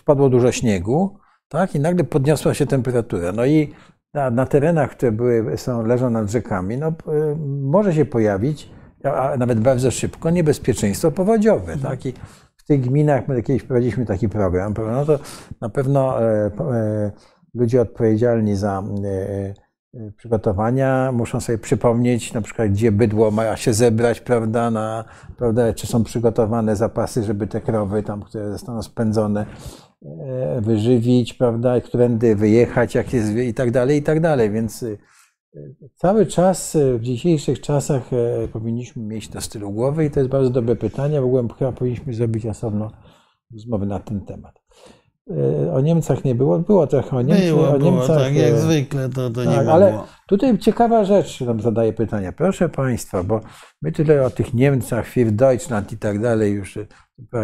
spadło 0.00 0.28
dużo 0.28 0.52
śniegu, 0.52 1.18
tak? 1.48 1.74
I 1.74 1.80
nagle 1.80 2.04
podniosła 2.04 2.54
się 2.54 2.66
temperatura. 2.66 3.32
No 3.32 3.46
i 3.46 3.74
na, 4.14 4.30
na 4.30 4.46
terenach, 4.46 4.90
które 4.90 5.12
były, 5.12 5.56
są, 5.56 5.86
leżą 5.86 6.10
nad 6.10 6.30
rzekami, 6.30 6.76
no, 6.78 6.86
e, 6.88 6.92
może 7.62 7.94
się 7.94 8.04
pojawić, 8.04 8.70
a 9.04 9.36
nawet 9.36 9.60
bardzo 9.60 9.90
szybko, 9.90 10.30
niebezpieczeństwo 10.30 11.10
powodziowe, 11.10 11.72
Mhm. 11.72 11.80
tak? 11.80 12.06
I 12.06 12.12
w 12.56 12.64
tych 12.64 12.80
gminach, 12.80 13.28
my 13.28 13.42
kiedyś 13.42 13.62
prowadziliśmy 13.62 14.06
taki 14.06 14.28
program, 14.28 14.74
no 14.92 15.04
to 15.04 15.18
na 15.60 15.68
pewno 15.68 16.22
e, 16.22 16.46
e, 16.46 17.12
ludzie 17.54 17.80
odpowiedzialni 17.80 18.56
za 18.56 18.82
e, 19.04 19.54
przygotowania 20.16 21.12
muszą 21.12 21.40
sobie 21.40 21.58
przypomnieć, 21.58 22.32
na 22.32 22.42
przykład, 22.42 22.68
gdzie 22.68 22.92
bydło 22.92 23.30
ma 23.30 23.56
się 23.56 23.72
zebrać, 23.72 24.20
prawda, 24.20 24.70
na, 24.70 25.04
prawda, 25.36 25.72
czy 25.72 25.86
są 25.86 26.04
przygotowane 26.04 26.76
zapasy, 26.76 27.22
żeby 27.22 27.46
te 27.46 27.60
krowy 27.60 28.02
tam, 28.02 28.22
które 28.22 28.52
zostaną 28.52 28.82
spędzone, 28.82 29.46
e, 30.02 30.60
wyżywić, 30.60 31.34
prawda, 31.34 31.80
którędy 31.80 32.36
wyjechać, 32.36 32.94
jak 32.94 33.12
jest 33.12 33.36
i 33.36 33.54
tak 33.54 33.70
dalej, 33.70 33.98
i 33.98 34.02
tak 34.02 34.20
dalej. 34.20 34.50
Więc 34.50 34.82
y, 34.82 34.98
y, 35.56 35.74
cały 35.94 36.26
czas 36.26 36.74
y, 36.74 36.98
w 36.98 37.02
dzisiejszych 37.02 37.60
czasach 37.60 38.12
e, 38.12 38.48
powinniśmy 38.48 39.02
mieć 39.02 39.28
to 39.28 39.40
z 39.40 39.48
tyłu 39.48 39.72
głowy 39.72 40.04
i 40.04 40.10
to 40.10 40.20
jest 40.20 40.30
bardzo 40.30 40.50
dobre 40.50 40.76
pytanie. 40.76 41.20
W 41.20 41.24
ogóle 41.24 41.48
powinniśmy 41.78 42.14
zrobić 42.14 42.46
osobno 42.46 42.90
rozmowę 43.52 43.86
na 43.86 43.98
ten 43.98 44.20
temat. 44.20 44.67
E, 45.30 45.72
O 45.72 45.80
Niemcach 45.80 46.24
nie 46.24 46.34
było, 46.34 46.58
było 46.58 46.86
trochę 46.86 47.16
o 47.16 47.22
Niemczech. 47.22 47.48
Było, 47.48 47.68
o 47.68 47.78
było, 47.78 47.90
Niemcach, 47.90 48.18
tak 48.18 48.34
jak 48.34 48.52
e, 48.52 48.58
zwykle, 48.58 49.08
to, 49.08 49.30
to 49.30 49.44
nie 49.44 49.54
tak, 49.54 49.60
było. 49.60 49.72
ale 49.74 49.98
tutaj 50.28 50.58
ciekawa 50.58 51.04
rzecz 51.04 51.40
nam 51.40 51.60
zadaje 51.60 51.92
pytanie. 51.92 52.32
Proszę 52.32 52.68
Państwa, 52.68 53.22
bo 53.24 53.40
my 53.82 53.92
tyle 53.92 54.26
o 54.26 54.30
tych 54.30 54.54
Niemcach, 54.54 55.06
Für 55.06 55.30
Deutschland 55.30 55.92
i 55.92 55.98
tak 55.98 56.20
dalej, 56.20 56.52
już 56.52 56.76
e, 56.76 56.86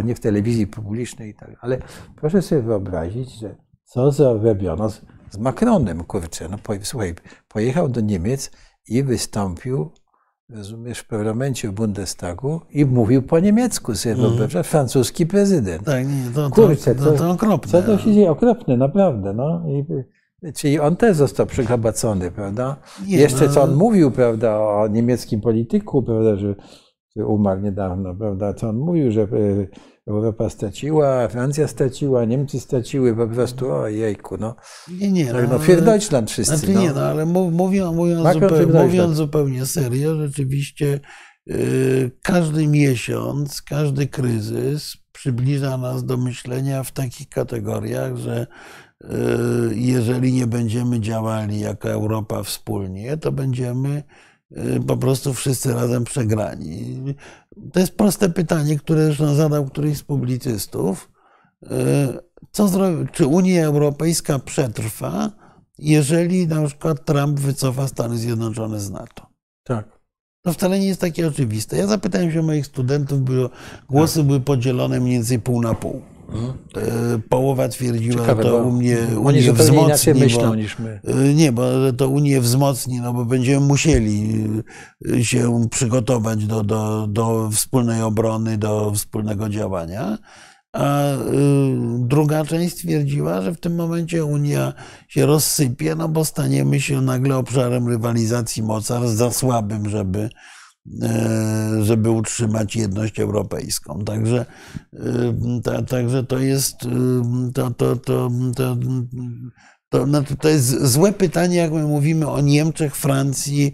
nie 0.04 0.14
w 0.14 0.20
telewizji 0.20 0.66
publicznej 0.66 1.30
i 1.30 1.34
tak 1.34 1.50
ale 1.60 1.78
proszę 2.16 2.42
sobie 2.42 2.62
wyobrazić, 2.62 3.38
że 3.38 3.56
co 3.84 4.10
zrobiono 4.10 4.90
z, 4.90 5.00
z 5.30 5.38
Macronem, 5.38 6.04
kurczę. 6.04 6.48
No, 6.48 6.58
po, 6.62 6.72
słuchaj, 6.82 7.14
pojechał 7.48 7.88
do 7.88 8.00
Niemiec 8.00 8.50
i 8.88 9.02
wystąpił, 9.02 9.90
rozumiesz, 10.54 10.98
w 10.98 11.08
parlamencie 11.08 11.68
w 11.68 11.72
Bundestagu 11.72 12.60
i 12.70 12.84
mówił 12.86 13.22
po 13.22 13.40
niemiecku, 13.40 13.94
sobie 13.94 14.12
Mhm. 14.14 14.30
wyobrażasz, 14.30 14.66
francuski 14.66 15.26
prezydent. 15.26 15.84
Tak, 15.84 16.06
nie, 16.08 16.30
to, 16.34 16.50
to, 16.50 16.54
Kurczę, 16.56 16.94
to, 16.94 17.04
co- 17.04 17.12
to 17.12 17.30
okropne. 17.30 17.72
Co 17.72 17.82
to 17.82 17.98
się 17.98 18.12
dzieje? 18.14 18.30
Okropne, 18.30 18.76
naprawdę. 18.76 19.32
No. 19.34 19.62
I, 19.68 19.84
czyli 20.52 20.80
on 20.80 20.96
też 20.96 21.16
został 21.16 21.46
przygabacony, 21.46 22.30
prawda? 22.30 22.76
Nie, 23.06 23.16
Jeszcze 23.16 23.46
no. 23.46 23.52
co 23.52 23.62
on 23.62 23.74
mówił, 23.74 24.10
prawda, 24.10 24.58
o 24.60 24.88
niemieckim 24.88 25.40
polityku, 25.40 26.02
prawda, 26.02 26.36
że, 26.36 26.54
że 27.16 27.26
umarł 27.26 27.60
niedawno, 27.60 28.14
prawda, 28.14 28.54
co 28.54 28.68
on 28.68 28.76
mówił, 28.78 29.12
że 29.12 29.22
e, 29.22 29.26
Europa 30.06 30.50
straciła, 30.50 31.28
Francja 31.28 31.68
straciła, 31.68 32.24
Niemcy 32.24 32.60
straciły, 32.60 33.16
po 33.16 33.26
prostu, 33.28 33.72
ojejku, 33.72 34.36
no. 34.36 34.56
Nie, 35.00 35.12
nie. 35.12 35.26
Tak, 35.32 35.50
no, 35.50 35.58
für 35.58 35.82
Deutschland 35.82 36.30
wszyscy, 36.30 36.56
Znaczy 36.56 36.74
no. 36.74 36.80
nie, 36.80 36.92
no 36.92 37.00
ale 37.00 37.26
mów- 37.26 37.52
mówiąc, 37.52 37.96
mówiąc, 37.96 38.32
zupełnie, 38.32 38.82
mówiąc 38.84 39.16
zupełnie 39.16 39.66
serio, 39.66 40.16
rzeczywiście 40.16 41.00
y, 41.50 42.10
każdy 42.22 42.66
miesiąc, 42.66 43.62
każdy 43.62 44.06
kryzys 44.06 44.96
przybliża 45.12 45.76
nas 45.78 46.04
do 46.04 46.16
myślenia 46.16 46.82
w 46.82 46.92
takich 46.92 47.28
kategoriach, 47.28 48.16
że 48.16 48.46
jeżeli 49.74 50.32
nie 50.32 50.46
będziemy 50.46 51.00
działali 51.00 51.60
jako 51.60 51.90
Europa 51.90 52.42
wspólnie, 52.42 53.16
to 53.16 53.32
będziemy 53.32 54.02
po 54.86 54.96
prostu 54.96 55.34
wszyscy 55.34 55.74
razem 55.74 56.04
przegrani. 56.04 57.00
To 57.72 57.80
jest 57.80 57.96
proste 57.96 58.28
pytanie, 58.28 58.78
które 58.78 59.06
zresztą 59.06 59.34
zadał 59.34 59.66
któryś 59.66 59.98
z 59.98 60.02
publicystów. 60.02 61.10
Co 62.50 62.68
zrobi, 62.68 63.08
czy 63.12 63.26
Unia 63.26 63.64
Europejska 63.64 64.38
przetrwa, 64.38 65.30
jeżeli 65.78 66.48
na 66.48 66.66
przykład 66.66 67.04
Trump 67.04 67.40
wycofa 67.40 67.88
Stany 67.88 68.18
Zjednoczone 68.18 68.80
z 68.80 68.90
NATO? 68.90 69.26
Tak. 69.64 69.98
To 70.42 70.52
wcale 70.52 70.78
nie 70.78 70.86
jest 70.86 71.00
takie 71.00 71.28
oczywiste. 71.28 71.76
Ja 71.76 71.86
zapytałem 71.86 72.32
się 72.32 72.42
moich 72.42 72.66
studentów, 72.66 73.22
było, 73.22 73.50
głosy 73.90 74.18
tak. 74.18 74.26
były 74.26 74.40
podzielone 74.40 75.00
mniej 75.00 75.12
więcej 75.12 75.40
pół 75.40 75.62
na 75.62 75.74
pół. 75.74 76.02
Mhm. 76.28 77.22
Połowa 77.28 77.68
twierdziła, 77.68 78.20
Ciekawe, 78.20 78.42
że 78.42 78.48
to 78.48 78.56
u 78.56 78.72
mnie 78.72 78.98
Unię 79.18 79.52
wzmocni. 79.52 80.14
Myślą 80.14 80.54
niż 80.54 80.78
my. 80.78 81.00
E, 81.04 81.34
nie, 81.34 81.52
bo 81.52 81.92
to 81.96 82.08
Unię 82.08 82.40
wzmocni, 82.40 83.00
no 83.00 83.12
bo 83.12 83.24
będziemy 83.24 83.66
musieli 83.66 84.46
e, 85.12 85.24
się 85.24 85.66
przygotować 85.70 86.46
do, 86.46 86.62
do, 86.62 87.06
do 87.06 87.50
wspólnej 87.52 88.02
obrony, 88.02 88.58
do 88.58 88.92
wspólnego 88.94 89.48
działania. 89.48 90.18
A 90.74 91.02
druga 91.98 92.44
część 92.44 92.74
stwierdziła, 92.74 93.42
że 93.42 93.52
w 93.52 93.60
tym 93.60 93.74
momencie 93.74 94.24
Unia 94.24 94.72
się 95.08 95.26
rozsypie, 95.26 95.94
no 95.94 96.08
bo 96.08 96.24
staniemy 96.24 96.80
się 96.80 97.00
nagle 97.00 97.36
obszarem 97.36 97.88
rywalizacji 97.88 98.62
mocarstw 98.62 99.16
za 99.16 99.30
słabym, 99.30 99.88
żeby, 99.88 100.18
e, 100.18 100.30
żeby 101.80 102.10
utrzymać 102.10 102.76
jedność 102.76 103.20
europejską. 103.20 104.04
Także, 104.04 104.46
ta, 105.64 105.82
także 105.82 106.24
to 106.24 106.38
jest 106.38 106.76
to, 107.54 107.70
to, 107.70 107.96
to, 107.96 108.30
to, 108.56 108.76
to, 109.88 110.06
znaczy 110.06 110.36
to 110.36 110.48
jest 110.48 110.86
złe 110.86 111.12
pytanie, 111.12 111.56
jak 111.56 111.72
my 111.72 111.82
mówimy 111.82 112.30
o 112.30 112.40
Niemczech, 112.40 112.96
Francji, 112.96 113.72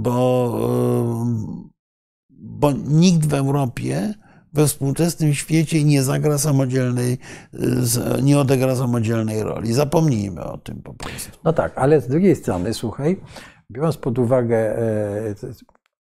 bo, 0.00 0.60
bo 2.30 2.72
nikt 2.72 3.26
w 3.26 3.34
Europie 3.34 4.14
we 4.52 4.66
współczesnym 4.66 5.34
świecie 5.34 5.84
nie 5.84 6.02
zagra 6.02 6.38
samodzielnej, 6.38 7.18
nie 8.22 8.38
odegra 8.38 8.76
samodzielnej 8.76 9.42
roli. 9.42 9.72
Zapomnijmy 9.72 10.44
o 10.44 10.58
tym 10.58 10.82
po 10.82 10.94
prostu. 10.94 11.38
No 11.44 11.52
tak, 11.52 11.78
ale 11.78 12.00
z 12.00 12.08
drugiej 12.08 12.36
strony, 12.36 12.74
słuchaj, 12.74 13.20
biorąc 13.70 13.96
pod 13.96 14.18
uwagę, 14.18 14.56
e, 14.56 15.34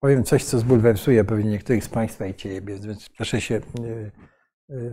powiem 0.00 0.24
coś, 0.24 0.44
co 0.44 0.58
zbulwersuje 0.58 1.24
pewnie 1.24 1.50
niektórych 1.50 1.84
z 1.84 1.88
Państwa 1.88 2.26
i 2.26 2.34
Ciebie, 2.34 2.78
więc 2.78 3.08
proszę 3.16 3.40
się 3.40 3.54
e, 3.54 3.60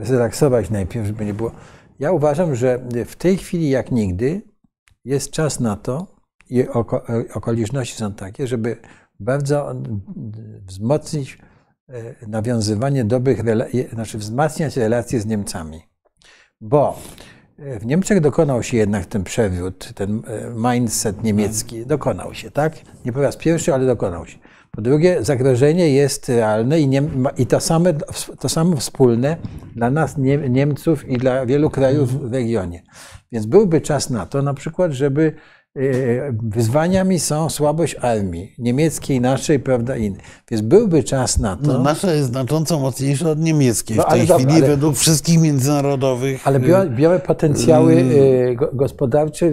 e, 0.02 0.06
zrelaksować 0.06 0.70
najpierw, 0.70 1.08
żeby 1.08 1.26
nie 1.26 1.34
było. 1.34 1.52
Ja 2.00 2.12
uważam, 2.12 2.56
że 2.56 2.80
w 3.06 3.16
tej 3.16 3.38
chwili 3.38 3.70
jak 3.70 3.92
nigdy 3.92 4.42
jest 5.06 5.32
czas 5.32 5.60
na 5.60 5.76
to 5.76 6.08
i 6.50 6.68
okoliczności 7.34 7.98
są 7.98 8.14
takie, 8.14 8.48
żeby 8.48 8.78
bardzo 9.20 9.76
wzmocnić 10.68 11.38
nawiązywanie 12.28 13.06
dobrych 13.06 13.42
znaczy 13.94 14.18
wzmacniać 14.18 14.78
relacje 14.78 15.20
z 15.20 15.26
Niemcami. 15.26 15.82
Bo 16.62 17.00
w 17.80 17.86
Niemczech 17.86 18.22
dokonał 18.22 18.64
się 18.64 18.78
jednak 18.78 19.06
ten 19.06 19.24
przewrót, 19.24 19.94
ten 19.96 20.22
e, 20.28 20.74
mindset 20.74 21.24
niemiecki. 21.24 21.86
Dokonał 21.86 22.34
się, 22.34 22.52
tak? 22.52 22.74
Nie 23.06 23.14
po 23.14 23.22
raz 23.22 23.38
pierwszy, 23.38 23.74
ale 23.74 23.86
dokonał 23.86 24.26
się. 24.26 24.38
Po 24.72 24.82
drugie, 24.82 25.18
zagrożenie 25.24 25.90
jest 25.90 26.30
realne 26.30 26.80
i, 26.80 26.88
nie, 26.88 27.04
i 27.38 27.46
to, 27.46 27.60
same, 27.60 27.94
to 28.40 28.50
samo 28.50 28.76
wspólne 28.76 29.38
dla 29.76 29.90
nas, 29.92 30.16
Niemców 30.50 31.08
i 31.08 31.18
dla 31.18 31.46
wielu 31.46 31.70
krajów 31.70 32.30
w 32.30 32.34
regionie. 32.34 32.82
Więc 33.32 33.46
byłby 33.46 33.82
czas 33.82 34.10
na 34.10 34.26
to, 34.26 34.42
na 34.42 34.54
przykład, 34.54 34.92
żeby 34.92 35.34
wyzwaniami 36.44 37.20
są 37.20 37.50
słabość 37.50 37.96
armii 38.02 38.56
niemieckiej, 38.58 39.22
naszej, 39.22 39.60
prawda, 39.60 39.98
innej. 39.98 40.22
Więc 40.52 40.62
byłby 40.62 41.04
czas 41.04 41.38
na 41.38 41.56
to. 41.56 41.74
No, 41.74 41.80
nasza 41.80 42.14
jest 42.14 42.28
znacząco 42.28 42.80
mocniejsza 42.80 43.30
od 43.30 43.40
niemieckiej 43.40 43.98
no, 43.98 44.04
w 44.04 44.06
tej 44.06 44.28
chwili 44.28 44.54
ale, 44.54 44.68
według 44.68 44.96
wszystkich 44.96 45.42
międzynarodowych. 45.42 46.48
Ale 46.48 46.60
białe, 46.60 46.90
białe 46.90 47.20
potencjały 47.20 47.96
hmm. 47.96 48.78
gospodarcze, 48.78 49.52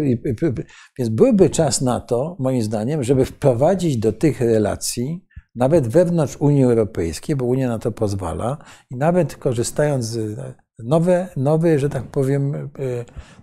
więc 0.98 1.10
byłby 1.10 1.50
czas 1.50 1.80
na 1.80 2.00
to, 2.00 2.36
moim 2.38 2.62
zdaniem, 2.62 3.04
żeby 3.04 3.24
wprowadzić 3.24 3.96
do 3.96 4.12
tych 4.12 4.40
relacji 4.40 5.26
nawet 5.56 5.88
wewnątrz 5.88 6.36
Unii 6.36 6.64
Europejskiej, 6.64 7.36
bo 7.36 7.44
Unia 7.44 7.68
na 7.68 7.78
to 7.78 7.92
pozwala, 7.92 8.58
i 8.90 8.96
nawet 8.96 9.36
korzystając 9.36 10.04
z 10.04 10.38
nowe, 10.78 11.28
nowe 11.36 11.78
że 11.78 11.88
tak 11.88 12.04
powiem, 12.04 12.70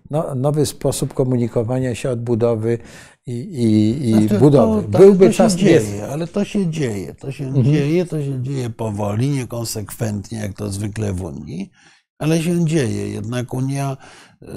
no, 0.09 0.35
nowy 0.35 0.65
sposób 0.65 1.13
komunikowania 1.13 1.95
się, 1.95 2.09
odbudowy 2.09 2.77
i, 3.25 3.31
i, 3.31 4.09
i 4.09 4.11
znaczy, 4.11 4.39
budowy. 4.39 4.91
To, 4.91 4.97
Byłby 4.97 5.27
to 5.27 5.33
czas 5.33 5.55
dzieje, 5.55 5.73
jest. 5.73 6.03
ale 6.11 6.27
to 6.27 6.45
się 6.45 6.69
dzieje. 6.69 7.15
To 7.15 7.31
się 7.31 7.45
mhm. 7.45 7.65
dzieje, 7.65 8.05
to 8.05 8.23
się 8.23 8.41
dzieje 8.41 8.69
powoli, 8.69 9.29
niekonsekwentnie, 9.29 10.37
jak 10.37 10.53
to 10.53 10.69
zwykle 10.69 11.13
w 11.13 11.23
Unii, 11.23 11.71
ale 12.19 12.41
się 12.41 12.65
dzieje. 12.65 13.09
Jednak 13.09 13.53
Unia, 13.53 13.97
y, 14.41 14.47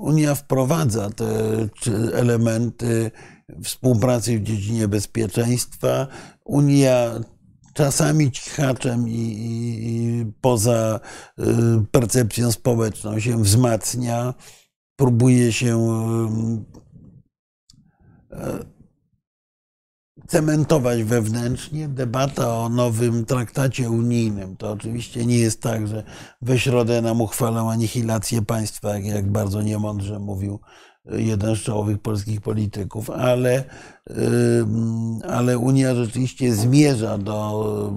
Unia 0.00 0.34
wprowadza 0.34 1.10
te 1.10 1.26
elementy 2.14 3.10
współpracy 3.64 4.38
w 4.38 4.42
dziedzinie 4.42 4.88
bezpieczeństwa. 4.88 6.06
Unia 6.44 7.10
czasami 7.74 8.32
cichaczem 8.32 9.08
i, 9.08 9.12
i, 9.12 9.86
i, 9.88 10.26
poza 10.40 11.00
y, 11.38 11.44
percepcją 11.90 12.52
społeczną 12.52 13.20
się 13.20 13.42
wzmacnia, 13.42 14.34
próbuje 14.96 15.52
się 15.52 15.78
y, 18.32 18.36
y, 18.36 18.72
cementować 20.26 21.02
wewnętrznie. 21.02 21.88
Debata 21.88 22.54
o 22.58 22.68
nowym 22.68 23.24
traktacie 23.24 23.90
unijnym 23.90 24.56
to 24.56 24.72
oczywiście 24.72 25.26
nie 25.26 25.38
jest 25.38 25.62
tak, 25.62 25.88
że 25.88 26.04
we 26.42 26.58
środę 26.58 27.02
nam 27.02 27.20
uchwalą 27.20 27.70
anihilację 27.70 28.42
państwa, 28.42 28.98
jak 28.98 29.30
bardzo 29.30 29.62
niemądrze 29.62 30.18
mówił 30.18 30.60
jeden 31.04 31.56
z 31.56 31.58
czołowych 31.58 31.98
polskich 31.98 32.40
polityków, 32.40 33.10
ale, 33.10 33.64
ale 35.28 35.58
Unia 35.58 35.94
rzeczywiście 35.94 36.54
zmierza 36.54 37.18
do 37.18 37.92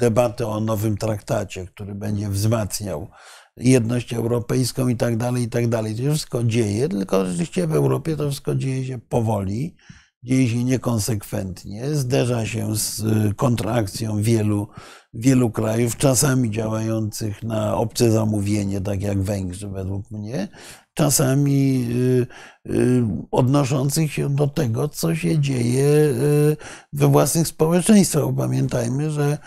debaty 0.00 0.46
o 0.46 0.60
nowym 0.60 0.96
traktacie, 0.96 1.66
który 1.66 1.94
będzie 1.94 2.28
wzmacniał 2.28 3.08
jedność 3.56 4.12
europejską 4.12 4.88
i 4.88 4.96
tak 4.96 5.16
dalej, 5.16 5.42
i 5.42 5.48
tak 5.48 5.68
dalej. 5.68 5.96
To 5.96 6.02
wszystko 6.02 6.44
dzieje, 6.44 6.88
tylko 6.88 7.26
rzeczywiście 7.26 7.66
w 7.66 7.74
Europie 7.74 8.16
to 8.16 8.28
wszystko 8.28 8.54
dzieje 8.54 8.84
się 8.84 8.98
powoli, 8.98 9.76
dzieje 10.22 10.48
się 10.48 10.64
niekonsekwentnie, 10.64 11.94
zderza 11.94 12.46
się 12.46 12.76
z 12.76 13.02
kontrakcją 13.36 14.22
wielu, 14.22 14.68
wielu 15.14 15.50
krajów, 15.50 15.96
czasami 15.96 16.50
działających 16.50 17.42
na 17.42 17.76
obce 17.76 18.10
zamówienie, 18.10 18.80
tak 18.80 19.02
jak 19.02 19.22
Węgrzy 19.22 19.68
według 19.68 20.10
mnie, 20.10 20.48
czasami 20.94 21.86
y, 22.66 22.72
y, 22.72 23.04
odnoszących 23.30 24.12
się 24.12 24.34
do 24.34 24.46
tego, 24.46 24.88
co 24.88 25.14
się 25.14 25.38
dzieje 25.38 25.84
y, 25.84 26.56
we 26.92 27.08
własnych 27.08 27.48
społeczeństwach. 27.48 28.24
Pamiętajmy, 28.36 29.10
że 29.10 29.38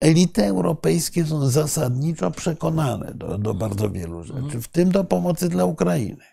elity 0.00 0.44
europejskie 0.44 1.26
są 1.26 1.48
zasadniczo 1.48 2.30
przekonane 2.30 3.14
do, 3.14 3.38
do 3.38 3.54
bardzo 3.54 3.90
wielu 3.90 4.22
rzeczy, 4.22 4.38
mhm. 4.38 4.62
w 4.62 4.68
tym 4.68 4.90
do 4.90 5.04
pomocy 5.04 5.48
dla 5.48 5.64
Ukrainy. 5.64 6.24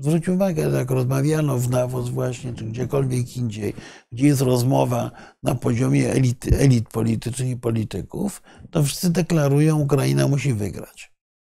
Zwróć 0.00 0.28
uwagę, 0.28 0.70
że 0.70 0.76
jak 0.76 0.90
rozmawiano 0.90 1.58
w 1.58 1.68
Davos 1.68 2.08
właśnie, 2.08 2.54
czy 2.54 2.64
gdziekolwiek 2.64 3.36
indziej, 3.36 3.74
gdzie 4.12 4.26
jest 4.26 4.40
rozmowa 4.40 5.10
na 5.42 5.54
poziomie 5.54 6.10
elit, 6.10 6.52
elit 6.52 6.88
politycznych 6.88 7.48
i 7.48 7.56
polityków, 7.56 8.42
to 8.70 8.82
wszyscy 8.82 9.10
deklarują, 9.10 9.80
Ukraina 9.80 10.28
musi 10.28 10.54
wygrać. 10.54 11.12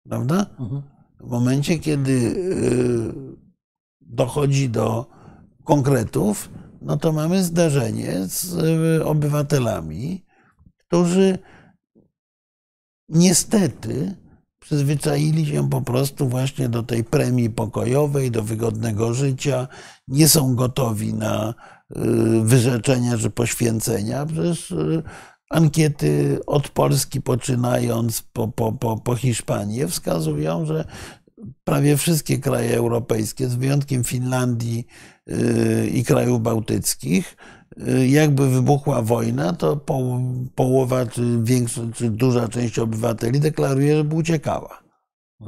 Prawda? 0.08 0.46
Mhm. 0.58 0.99
W 1.20 1.30
momencie, 1.30 1.78
kiedy 1.78 2.12
y, 2.12 3.12
dochodzi 4.00 4.68
do 4.68 5.06
konkretów, 5.64 6.50
no 6.82 6.96
to 6.96 7.12
mamy 7.12 7.44
zdarzenie 7.44 8.26
z 8.26 8.54
y, 8.98 9.04
obywatelami, 9.04 10.24
którzy 10.76 11.38
niestety 13.08 14.16
przyzwyczaili 14.60 15.46
się 15.46 15.70
po 15.70 15.82
prostu 15.82 16.28
właśnie 16.28 16.68
do 16.68 16.82
tej 16.82 17.04
premii 17.04 17.50
pokojowej, 17.50 18.30
do 18.30 18.42
wygodnego 18.42 19.14
życia, 19.14 19.68
nie 20.08 20.28
są 20.28 20.54
gotowi 20.54 21.14
na 21.14 21.50
y, 21.50 21.94
wyrzeczenia 22.44 23.18
czy 23.18 23.30
poświęcenia. 23.30 24.26
Przecież 24.26 24.74
ankiety 25.50 26.40
od 26.46 26.68
Polski 26.68 27.20
poczynając 27.20 28.22
po, 28.22 28.48
po, 28.48 28.72
po, 28.72 28.96
po 28.96 29.16
Hiszpanię 29.16 29.88
wskazują, 29.88 30.66
że 30.66 30.84
prawie 31.64 31.96
wszystkie 31.96 32.38
kraje 32.38 32.76
europejskie, 32.76 33.48
z 33.48 33.54
wyjątkiem 33.54 34.04
Finlandii 34.04 34.86
y, 35.30 35.90
i 35.94 36.04
krajów 36.04 36.42
bałtyckich, 36.42 37.36
y, 37.88 38.08
jakby 38.08 38.50
wybuchła 38.50 39.02
wojna, 39.02 39.52
to 39.52 39.76
połowa 40.54 41.06
czy, 41.06 41.38
większa, 41.42 41.80
czy 41.94 42.10
duża 42.10 42.48
część 42.48 42.78
obywateli 42.78 43.40
deklaruje, 43.40 43.96
żeby 43.96 44.16
uciekała. 44.16 44.82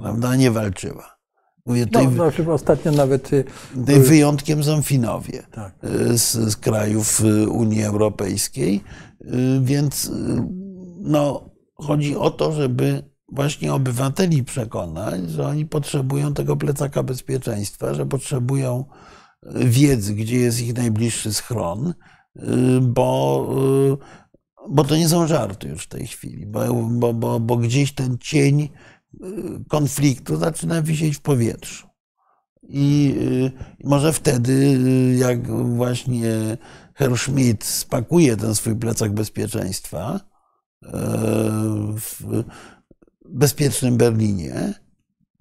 prawda, 0.03 0.37
nie 0.37 0.51
walczyła. 0.51 1.22
Mówię, 1.67 1.81
No, 1.81 1.87
tutaj, 1.87 2.15
znaczy 2.15 2.53
ostatnio 2.53 2.93
nawet 2.93 3.33
y, 3.33 3.45
tutaj 3.75 4.01
wyjątkiem 4.01 4.65
są 4.65 4.83
Finowie 4.83 5.43
tak. 5.53 5.75
y, 5.85 6.19
z, 6.19 6.33
z 6.33 6.57
krajów 6.57 7.21
y, 7.25 7.49
Unii 7.49 7.83
Europejskiej, 7.83 8.81
y, 9.21 9.27
więc 9.63 10.05
y, 10.05 10.11
no, 11.01 11.51
chodzi 11.75 12.17
o 12.17 12.31
to, 12.31 12.53
żeby 12.53 13.03
właśnie 13.29 13.75
obywateli 13.75 14.45
przekonać, 14.45 15.31
że 15.31 15.47
oni 15.47 15.67
potrzebują 15.67 16.35
tego 16.35 16.57
plecaka 16.57 17.03
bezpieczeństwa, 17.03 17.95
że 17.95 18.07
potrzebują 18.07 18.85
y, 19.47 19.69
wiedzy, 19.69 20.15
gdzie 20.15 20.37
jest 20.37 20.61
ich 20.61 20.77
najbliższy 20.77 21.33
schron, 21.35 21.95
y, 22.37 22.43
bo, 22.81 23.49
y, 23.93 24.69
bo 24.69 24.85
to 24.85 24.97
nie 24.97 25.09
są 25.09 25.27
żarty 25.27 25.69
już 25.69 25.83
w 25.83 25.89
tej 25.89 26.07
chwili, 26.07 26.47
bo, 26.47 26.75
bo, 26.75 27.15
bo, 27.15 27.41
bo 27.41 27.57
gdzieś 27.57 27.95
ten 27.95 28.19
cień 28.19 28.63
y, 28.63 28.69
konfliktu 29.69 30.37
zaczyna 30.37 30.83
wisieć 30.83 31.17
w 31.17 31.21
powietrzu. 31.21 31.89
I 32.69 33.15
y, 33.83 33.87
może 33.89 34.13
wtedy, 34.13 34.53
y, 34.53 35.17
jak 35.19 35.51
właśnie 35.77 36.57
Herr 36.95 37.19
Schmidt 37.19 37.65
spakuje 37.65 38.37
ten 38.37 38.55
swój 38.55 38.77
plecak 38.77 39.13
bezpieczeństwa 39.13 40.21
y, 40.83 40.89
w 41.97 42.45
bezpiecznym 43.25 43.97
Berlinie, 43.97 44.75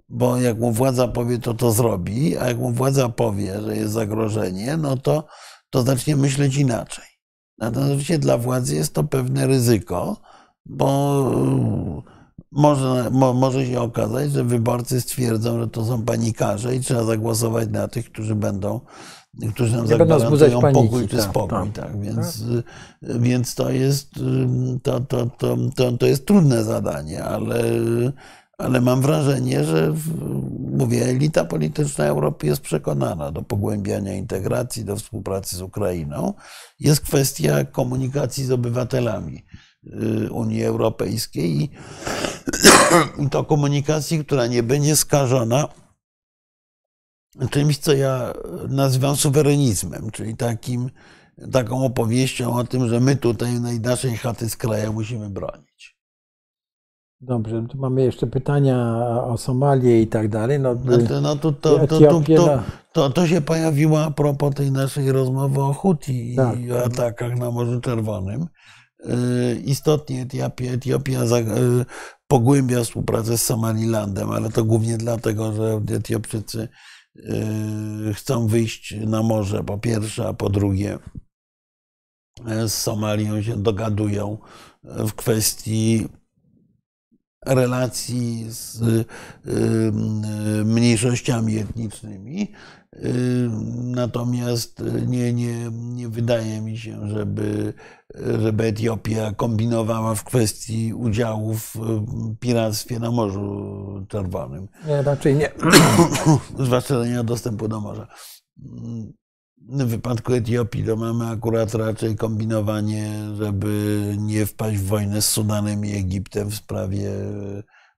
bo 0.09 0.37
jak 0.37 0.59
mu 0.59 0.71
władza 0.71 1.07
powie, 1.07 1.39
to 1.39 1.53
to 1.53 1.71
zrobi, 1.71 2.37
a 2.37 2.47
jak 2.47 2.57
mu 2.57 2.71
władza 2.71 3.09
powie, 3.09 3.61
że 3.61 3.75
jest 3.77 3.93
zagrożenie, 3.93 4.77
no 4.77 4.97
to, 4.97 5.27
to 5.69 5.83
zacznie 5.83 6.15
myśleć 6.15 6.55
inaczej. 6.55 7.05
Natomiast 7.57 7.91
oczywiście 7.91 8.19
dla 8.19 8.37
władzy 8.37 8.75
jest 8.75 8.93
to 8.93 9.03
pewne 9.03 9.47
ryzyko, 9.47 10.21
bo 10.65 11.23
może, 12.51 13.09
mo, 13.11 13.33
może 13.33 13.65
się 13.65 13.81
okazać, 13.81 14.31
że 14.31 14.43
wyborcy 14.43 15.01
stwierdzą, 15.01 15.59
że 15.59 15.67
to 15.67 15.85
są 15.85 16.01
panikarze 16.05 16.75
i 16.75 16.79
trzeba 16.79 17.03
zagłosować 17.03 17.69
na 17.69 17.87
tych, 17.87 18.11
którzy 18.11 18.35
będą, 18.35 18.79
którzy 19.53 19.77
nam 19.77 19.87
zagwarantują 19.87 20.61
paniki, 20.61 20.83
pokój 20.87 21.07
czy 21.07 21.17
tak, 21.17 21.25
spokój. 21.25 21.71
tak. 21.71 21.71
Tak, 21.71 22.01
Więc, 22.01 22.43
więc 23.01 23.55
to, 23.55 23.69
jest, 23.69 24.09
to, 24.83 24.99
to, 24.99 25.25
to, 25.25 25.57
to, 25.75 25.91
to 25.91 26.05
jest 26.05 26.25
trudne 26.25 26.63
zadanie, 26.63 27.23
ale, 27.23 27.63
ale 28.57 28.81
mam 28.81 29.01
wrażenie, 29.01 29.63
że 29.63 29.93
mówię, 30.71 31.05
elita 31.05 31.45
polityczna 31.45 32.05
Europy 32.05 32.47
jest 32.47 32.61
przekonana 32.61 33.31
do 33.31 33.41
pogłębiania 33.41 34.13
integracji, 34.13 34.85
do 34.85 34.95
współpracy 34.95 35.55
z 35.55 35.61
Ukrainą. 35.61 36.33
Jest 36.79 37.01
kwestia 37.01 37.65
komunikacji 37.65 38.45
z 38.45 38.51
obywatelami 38.51 39.43
Unii 40.31 40.63
Europejskiej 40.63 41.69
i 43.19 43.29
to 43.29 43.43
komunikacji, 43.43 44.25
która 44.25 44.47
nie 44.47 44.63
będzie 44.63 44.95
skażona 44.95 45.67
czymś, 47.49 47.77
co 47.77 47.93
ja 47.93 48.33
nazywam 48.69 49.15
suwerenizmem, 49.15 50.11
czyli 50.11 50.37
takim, 50.37 50.89
taką 51.51 51.85
opowieścią 51.85 52.53
o 52.53 52.63
tym, 52.63 52.87
że 52.87 52.99
my 52.99 53.15
tutaj 53.15 53.59
naszej 53.81 54.17
chaty 54.17 54.49
z 54.49 54.57
kraja 54.57 54.91
musimy 54.91 55.29
bronić. 55.29 56.01
Dobrze, 57.23 57.65
tu 57.69 57.77
mamy 57.77 58.01
jeszcze 58.01 58.27
pytania 58.27 59.05
o 59.23 59.37
Somalię 59.37 60.01
i 60.01 60.07
tak 60.07 60.29
dalej. 60.29 60.59
No, 60.59 60.75
No 60.85 60.97
to, 61.07 61.21
no 61.21 61.35
to, 61.35 61.51
to, 62.93 63.09
to, 63.09 63.27
się 63.27 63.41
pojawiło 63.41 64.03
a 64.03 64.11
propos 64.11 64.55
tej 64.55 64.71
naszej 64.71 65.11
rozmowy 65.11 65.61
o 65.61 65.73
Huti 65.73 66.35
Tak. 66.35 66.59
i 66.59 66.71
o 66.71 66.83
atakach 66.85 67.37
na 67.37 67.51
Morzu 67.51 67.81
Czerwonym. 67.81 68.47
Y, 69.05 69.61
Istotnie 69.65 70.21
Etiopia, 70.21 70.71
Etiopia 70.71 71.23
y, 71.23 71.85
pogłębia 72.27 72.83
współpracę 72.83 73.37
z 73.37 73.43
Somalilandem, 73.43 74.31
ale 74.31 74.49
to 74.49 74.63
głównie 74.63 74.97
dlatego, 74.97 75.53
że 75.53 75.95
Etiopczycy 75.95 76.67
y, 77.15 78.13
chcą 78.13 78.47
wyjść 78.47 78.95
na 79.05 79.23
morze 79.23 79.63
po 79.63 79.77
pierwsze, 79.77 80.27
a 80.27 80.33
po 80.33 80.49
drugie 80.49 80.99
z 82.67 82.73
Somalią 82.73 83.43
się 83.43 83.57
dogadują 83.57 84.37
w 84.83 85.13
kwestii 85.13 86.07
relacji 87.45 88.45
z 88.49 88.81
mniejszościami 90.65 91.57
etnicznymi. 91.57 92.51
Y, 92.95 93.49
Natomiast 93.83 94.83
nie, 95.07 95.33
nie, 95.33 95.71
nie 95.71 96.09
wydaje 96.09 96.61
mi 96.61 96.77
się, 96.77 97.09
żeby, 97.09 97.73
żeby 98.39 98.63
Etiopia 98.63 99.33
kombinowała 99.33 100.15
w 100.15 100.23
kwestii 100.23 100.93
udziału 100.93 101.53
w 101.53 101.75
y, 101.75 101.79
piractwie 102.39 102.99
na 102.99 103.11
Morzu 103.11 104.05
Czerwonym 104.09 104.67
nie, 104.87 105.01
raczej 105.01 105.35
nie. 105.35 105.51
zwłaszcza, 106.65 107.03
że 107.03 107.09
nie 107.09 107.15
ma 107.15 107.23
dostępu 107.23 107.67
do 107.67 107.81
morza. 107.81 108.07
W 109.57 109.85
wypadku 109.85 110.33
Etiopii 110.33 110.83
to 110.83 110.95
mamy 110.95 111.27
akurat 111.27 111.73
raczej 111.73 112.15
kombinowanie, 112.15 113.11
żeby 113.37 114.05
nie 114.17 114.45
wpaść 114.45 114.77
w 114.77 114.85
wojnę 114.85 115.21
z 115.21 115.29
Sudanem 115.29 115.85
i 115.85 115.91
Egiptem 115.91 116.49
w 116.49 116.55
sprawie 116.55 117.11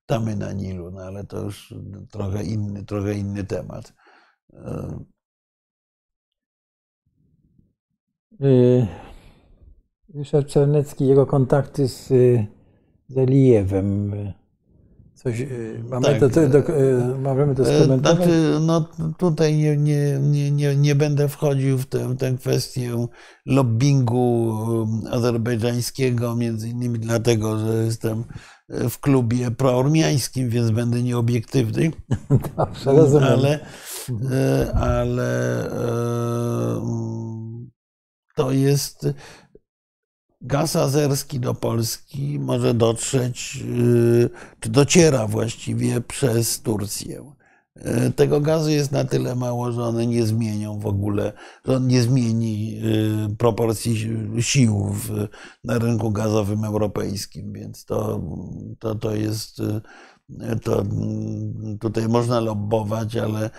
tamy 0.05 0.35
na 0.35 0.51
Nilu, 0.51 0.91
no 0.91 1.01
ale 1.01 1.23
to 1.23 1.41
już 1.41 1.73
trochę 2.11 2.43
inny, 2.43 2.85
trochę 2.85 3.13
inny 3.13 3.43
temat. 3.43 3.93
Y, 8.41 8.87
Ryszard 10.15 10.47
Czarnecki, 10.47 11.07
jego 11.07 11.25
kontakty 11.25 11.87
z, 11.87 12.11
y, 12.11 12.47
z 13.07 13.17
Elijewem. 13.17 14.11
Coś, 15.13 15.39
y, 15.39 15.83
mamy, 15.89 16.05
Tak. 16.05 16.19
to, 16.19 16.29
to, 16.29 16.49
do, 16.49 16.59
y, 16.59 17.19
możemy 17.19 17.55
to 17.55 17.65
skomentować? 17.65 18.17
Znaczy, 18.17 18.59
no 18.61 18.89
tutaj 19.17 19.57
nie, 19.57 19.77
nie, 19.77 20.51
nie, 20.51 20.75
nie, 20.75 20.95
będę 20.95 21.29
wchodził 21.29 21.77
w 21.77 21.85
tę, 21.85 22.17
tę 22.17 22.33
kwestię 22.33 23.07
lobbingu 23.45 24.47
um, 24.47 25.01
azerbejdżańskiego, 25.11 26.35
między 26.35 26.69
innymi 26.69 26.99
dlatego, 26.99 27.59
że 27.59 27.85
jestem 27.85 28.23
w 28.69 28.99
klubie 28.99 29.51
proormiańskim, 29.51 30.49
więc 30.49 30.71
będę 30.71 31.03
nieobiektywny. 31.03 31.91
Dobrze, 32.57 32.91
rozumiem. 32.91 33.27
Ale, 33.27 33.59
e, 34.31 34.73
ale 34.73 35.65
e, 35.71 36.81
to 38.35 38.51
jest 38.51 39.07
gaz 40.43 40.75
azerski 40.75 41.39
do 41.39 41.53
Polski 41.53 42.39
może 42.39 42.73
dotrzeć, 42.73 43.59
y, 43.61 44.29
czy 44.59 44.69
dociera 44.69 45.27
właściwie 45.27 46.01
przez 46.01 46.61
Turcję. 46.61 47.33
E, 47.75 48.11
Tego 48.11 48.41
gazu 48.41 48.69
jest 48.69 48.91
na 48.91 49.03
tyle 49.05 49.35
mało, 49.35 49.71
że 49.71 49.83
one 49.83 50.07
nie 50.07 50.25
zmienią 50.25 50.79
w 50.79 50.85
ogóle, 50.85 51.33
że 51.65 51.75
on 51.75 51.87
nie 51.87 52.01
zmieni 52.01 52.79
y, 53.31 53.35
proporcji 53.35 53.95
si- 53.97 54.43
sił 54.43 54.91
na 55.63 55.79
rynku 55.79 56.11
gazowym 56.11 56.63
europejskim, 56.63 57.53
więc 57.53 57.85
to, 57.85 58.21
to, 58.79 58.95
to 58.95 59.15
jest. 59.15 59.61
To 60.63 60.81
mm, 60.81 61.77
tutaj 61.79 62.07
można 62.07 62.39
lobbować, 62.39 63.17
ale 63.17 63.49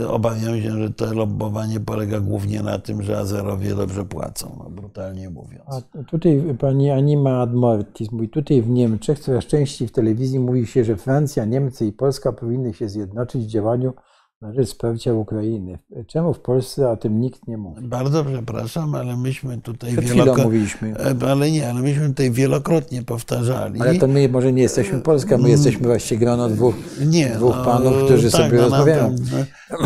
y, 0.00 0.08
obawiam 0.08 0.62
się, 0.62 0.70
że 0.70 0.90
to 0.90 1.14
lobbowanie 1.14 1.80
polega 1.80 2.20
głównie 2.20 2.62
na 2.62 2.78
tym, 2.78 3.02
że 3.02 3.18
Azerowie 3.18 3.74
dobrze 3.74 4.04
płacą, 4.04 4.56
no, 4.58 4.70
brutalnie 4.70 5.30
mówiąc. 5.30 5.64
A 5.66 6.02
tutaj 6.04 6.42
pani 6.58 6.90
Anima 6.90 7.40
Admortis 7.40 8.12
mówi, 8.12 8.28
tutaj 8.28 8.62
w 8.62 8.70
Niemczech 8.70 9.18
coraz 9.18 9.44
częściej 9.44 9.88
w 9.88 9.92
telewizji 9.92 10.40
mówi 10.40 10.66
się, 10.66 10.84
że 10.84 10.96
Francja, 10.96 11.44
Niemcy 11.44 11.86
i 11.86 11.92
Polska 11.92 12.32
powinny 12.32 12.74
się 12.74 12.88
zjednoczyć 12.88 13.44
w 13.44 13.48
działaniu 13.48 13.92
na 14.40 14.52
rzecz 14.52 14.68
wsparcia 14.68 15.14
Ukrainy. 15.14 15.78
Czemu 16.06 16.34
w 16.34 16.40
Polsce 16.40 16.90
o 16.90 16.96
tym 16.96 17.20
nikt 17.20 17.48
nie 17.48 17.56
mówi? 17.56 17.82
Bardzo 17.88 18.24
przepraszam, 18.24 18.94
ale 18.94 19.16
myśmy 19.16 19.60
tutaj 19.60 19.92
wielokrotnie. 19.96 20.44
mówiliśmy. 20.44 20.94
Ale 21.28 21.50
nie, 21.50 21.70
ale 21.70 21.80
myśmy 21.82 22.08
tutaj 22.08 22.30
wielokrotnie 22.30 23.02
powtarzali. 23.02 23.80
Ale 23.80 23.94
to 23.94 24.06
my 24.06 24.28
może 24.28 24.52
nie 24.52 24.62
jesteśmy 24.62 25.00
Polska, 25.00 25.38
my 25.38 25.50
jesteśmy 25.50 25.86
właściwie 25.86 26.18
grono 26.18 26.48
dwóch, 26.48 26.74
Nie, 27.06 27.28
dwóch 27.28 27.56
no, 27.56 27.64
panów, 27.64 28.04
którzy 28.04 28.30
tak, 28.30 28.40
sobie 28.40 28.56
no, 28.56 28.62
rozmawiają. 28.62 29.14
pewno. 29.16 29.38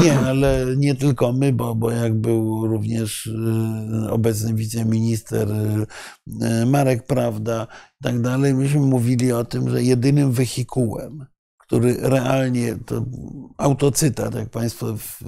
Nie, 0.04 0.18
ale 0.18 0.66
nie 0.76 0.94
tylko 0.94 1.32
my, 1.32 1.52
bo, 1.52 1.74
bo 1.74 1.90
jak 1.90 2.14
był 2.14 2.66
również 2.66 3.26
y, 3.26 4.10
obecny 4.10 4.54
wiceminister 4.54 5.48
y, 5.52 6.66
Marek 6.66 7.06
Prawda 7.06 7.66
i 8.00 8.04
tak 8.04 8.20
dalej, 8.20 8.54
myśmy 8.54 8.80
mówili 8.80 9.32
o 9.32 9.44
tym, 9.44 9.70
że 9.70 9.82
jedynym 9.82 10.32
wehikułem, 10.32 11.26
który 11.70 11.96
realnie, 12.00 12.76
to 12.86 13.04
autocytat, 13.58 14.34
jak 14.34 14.48
Państwo 14.48 14.96
w, 14.96 15.22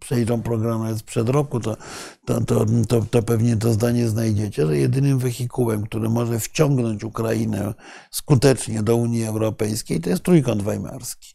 przejrzą 0.00 0.42
program 0.42 0.98
sprzed 0.98 1.28
roku, 1.28 1.60
to, 1.60 1.76
to, 2.24 2.40
to, 2.40 2.66
to, 2.88 3.02
to 3.10 3.22
pewnie 3.22 3.56
to 3.56 3.72
zdanie 3.72 4.08
znajdziecie, 4.08 4.66
że 4.66 4.78
jedynym 4.78 5.18
wehikułem, 5.18 5.82
który 5.82 6.08
może 6.08 6.40
wciągnąć 6.40 7.04
Ukrainę 7.04 7.74
skutecznie 8.10 8.82
do 8.82 8.96
Unii 8.96 9.24
Europejskiej, 9.24 10.00
to 10.00 10.10
jest 10.10 10.22
trójkąt 10.22 10.62
weimarski. 10.62 11.34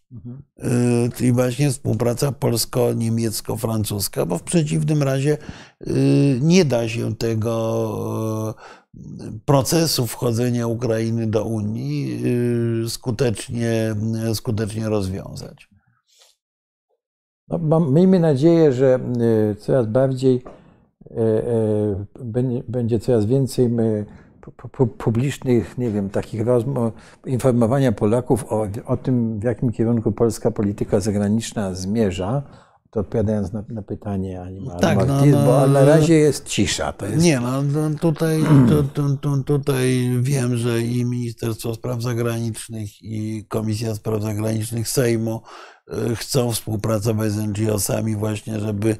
Y, 0.59 1.11
Czyli 1.15 1.31
właśnie 1.31 1.71
współpraca 1.71 2.31
polsko-niemiecko-francuska, 2.31 4.25
bo 4.25 4.37
w 4.37 4.43
przeciwnym 4.43 5.03
razie 5.03 5.37
y, 5.87 6.39
nie 6.41 6.65
da 6.65 6.89
się 6.89 7.15
tego 7.15 8.55
procesu 9.45 10.07
wchodzenia 10.07 10.67
Ukrainy 10.67 11.27
do 11.27 11.45
Unii 11.45 12.23
skutecznie, 12.89 13.95
skutecznie 14.33 14.89
rozwiązać. 14.89 15.69
No, 17.47 17.79
miejmy 17.79 18.19
nadzieję, 18.19 18.73
że 18.73 18.99
coraz 19.59 19.87
bardziej 19.87 20.43
będzie 22.67 22.99
coraz 22.99 23.25
więcej 23.25 23.69
publicznych, 24.97 25.77
nie 25.77 25.89
wiem, 25.89 26.09
takich 26.09 26.47
rozmów, 26.47 26.93
informowania 27.25 27.91
Polaków 27.91 28.45
o, 28.49 28.67
o 28.85 28.97
tym, 28.97 29.39
w 29.39 29.43
jakim 29.43 29.71
kierunku 29.71 30.11
polska 30.11 30.51
polityka 30.51 30.99
zagraniczna 30.99 31.73
zmierza, 31.73 32.43
to 32.93 32.99
odpowiadając 32.99 33.53
na, 33.53 33.63
na 33.69 33.81
pytanie 33.81 34.41
Ani 34.41 34.69
tak, 34.81 35.07
no, 35.07 35.25
no, 35.25 35.45
bo 35.45 35.67
na 35.67 35.85
razie 35.85 36.13
jest 36.13 36.45
cisza. 36.45 36.93
To 36.93 37.05
jest... 37.05 37.23
Nie, 37.23 37.39
no, 37.39 37.61
no 37.61 37.89
tutaj, 38.01 38.43
tu, 38.69 38.83
tu, 38.83 39.17
tu, 39.17 39.43
tutaj 39.43 40.11
wiem, 40.21 40.57
że 40.57 40.81
i 40.81 41.05
Ministerstwo 41.05 41.75
Spraw 41.75 42.01
Zagranicznych, 42.01 43.01
i 43.01 43.45
Komisja 43.47 43.95
Spraw 43.95 44.21
Zagranicznych 44.21 44.87
Sejmu 44.89 45.41
e, 45.87 46.15
chcą 46.15 46.51
współpracować 46.51 47.31
z 47.31 47.37
NGO-sami 47.37 48.15
właśnie, 48.15 48.59
żeby 48.59 48.95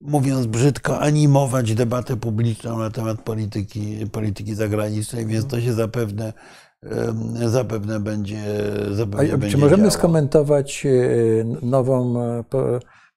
mówiąc 0.00 0.46
brzydko, 0.46 1.00
animować 1.00 1.74
debatę 1.74 2.16
publiczną 2.16 2.78
na 2.78 2.90
temat 2.90 3.22
polityki, 3.22 4.06
polityki 4.12 4.54
zagranicznej, 4.54 5.26
więc 5.26 5.46
to 5.46 5.60
się 5.60 5.72
zapewne, 5.72 6.32
zapewne 7.46 8.00
będzie. 8.00 8.42
Zapewne 8.90 9.34
A, 9.34 9.38
będzie 9.38 9.56
czy 9.56 9.58
możemy 9.58 9.90
skomentować 9.90 10.86
e, 10.86 11.44
nową 11.66 12.22
e, 12.22 12.44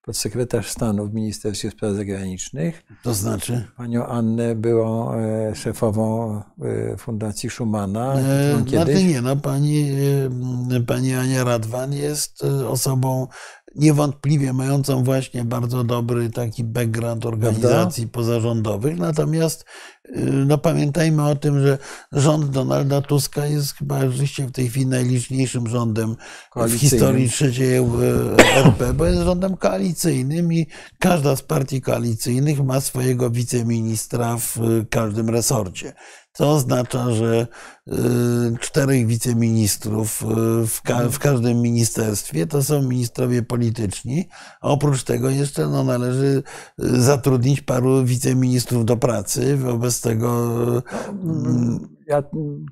podsekretarz 0.02 0.70
stanu 0.70 1.08
w 1.08 1.14
Ministerstwie 1.14 1.72
Spraw 1.72 1.94
Zagranicznych? 1.94 2.84
To 3.04 3.14
znaczy? 3.14 3.68
Panią 3.78 4.06
Annę 4.06 4.56
byłą 4.56 5.14
e, 5.14 5.56
szefową 5.56 6.42
Fundacji 6.98 7.50
Schumana. 7.50 8.16
Znaczy 8.68 9.04
nie, 9.04 9.22
no 9.22 9.36
pani, 9.36 9.92
pani 10.88 11.14
Ania 11.14 11.44
Radwan 11.44 11.94
jest 11.94 12.44
osobą 12.68 13.28
niewątpliwie 13.76 14.54
mającą 14.54 15.04
właśnie 15.04 15.44
bardzo 15.44 15.84
dobry 15.84 16.30
taki 16.30 16.64
background 16.64 17.26
organizacji 17.26 18.04
Prawda? 18.04 18.14
pozarządowych. 18.14 18.98
Natomiast 18.98 19.66
no, 20.46 20.58
pamiętajmy 20.58 21.30
o 21.30 21.36
tym, 21.36 21.62
że 21.62 21.78
rząd 22.12 22.50
Donalda 22.50 23.02
Tuska 23.02 23.46
jest 23.46 23.74
chyba 23.74 24.02
rzeczywiście 24.02 24.48
w 24.48 24.52
tej 24.52 24.70
chwili 24.70 24.86
najliczniejszym 24.86 25.68
rządem 25.68 26.16
w 26.56 26.72
historii 26.78 27.30
trzeciej 27.30 27.78
RP, 28.56 28.94
bo 28.94 29.06
jest 29.06 29.22
rządem 29.22 29.58
koalicyjnym 29.58 30.54
i 30.54 30.68
każda 31.00 31.36
z 31.36 31.42
partii 31.42 31.82
koalicyjnych 31.82 32.64
ma 32.64 32.82
swojego 32.82 33.30
wiceministra 33.30 34.38
w 34.38 34.60
każdym 34.90 35.30
resorcie 35.30 35.94
co 36.34 36.52
oznacza, 36.52 37.14
że 37.14 37.48
y, 37.88 37.94
czterech 38.60 39.08
wiceministrów 39.08 40.24
y, 40.24 40.68
w, 40.68 40.82
ka 40.82 41.10
w, 41.10 41.20
każdym 41.20 41.62
ministerstwie 41.62 42.48
to 42.48 42.64
są 42.64 42.82
ministrowie 42.82 43.44
polityczni, 43.44 44.28
a 44.62 44.68
oprócz 44.68 45.04
tego 45.04 45.30
jeszcze 45.30 45.68
no, 45.68 45.84
należy 45.84 46.44
y, 46.84 47.02
zatrudnić 47.02 47.62
paru 47.62 48.06
wiceministrów 48.06 48.86
do 48.86 48.98
pracy. 48.98 49.58
Wobec 49.58 49.93
tego. 50.02 50.58
Mm, 51.24 51.88
ja 52.08 52.24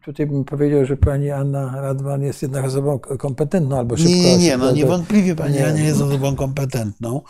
tutaj 0.06 0.27
bym 0.27 0.45
powiedział, 0.45 0.85
że 0.85 0.98
pani 0.98 1.31
Anna 1.31 1.81
Radwan 1.81 2.22
jest 2.22 2.41
jednak 2.41 2.65
osobą 2.65 2.99
kompetentną 2.99 3.77
albo 3.77 3.98
szybko. 3.98 4.11
Nie, 4.11 4.38
nie, 4.38 4.38
nie 4.38 4.57
no 4.57 4.72
niewątpliwie 4.72 5.35
pani 5.35 5.53
nie. 5.53 5.68
Ania 5.68 5.84
jest 5.84 6.02
osobą 6.02 6.35
kompetentną, 6.35 7.22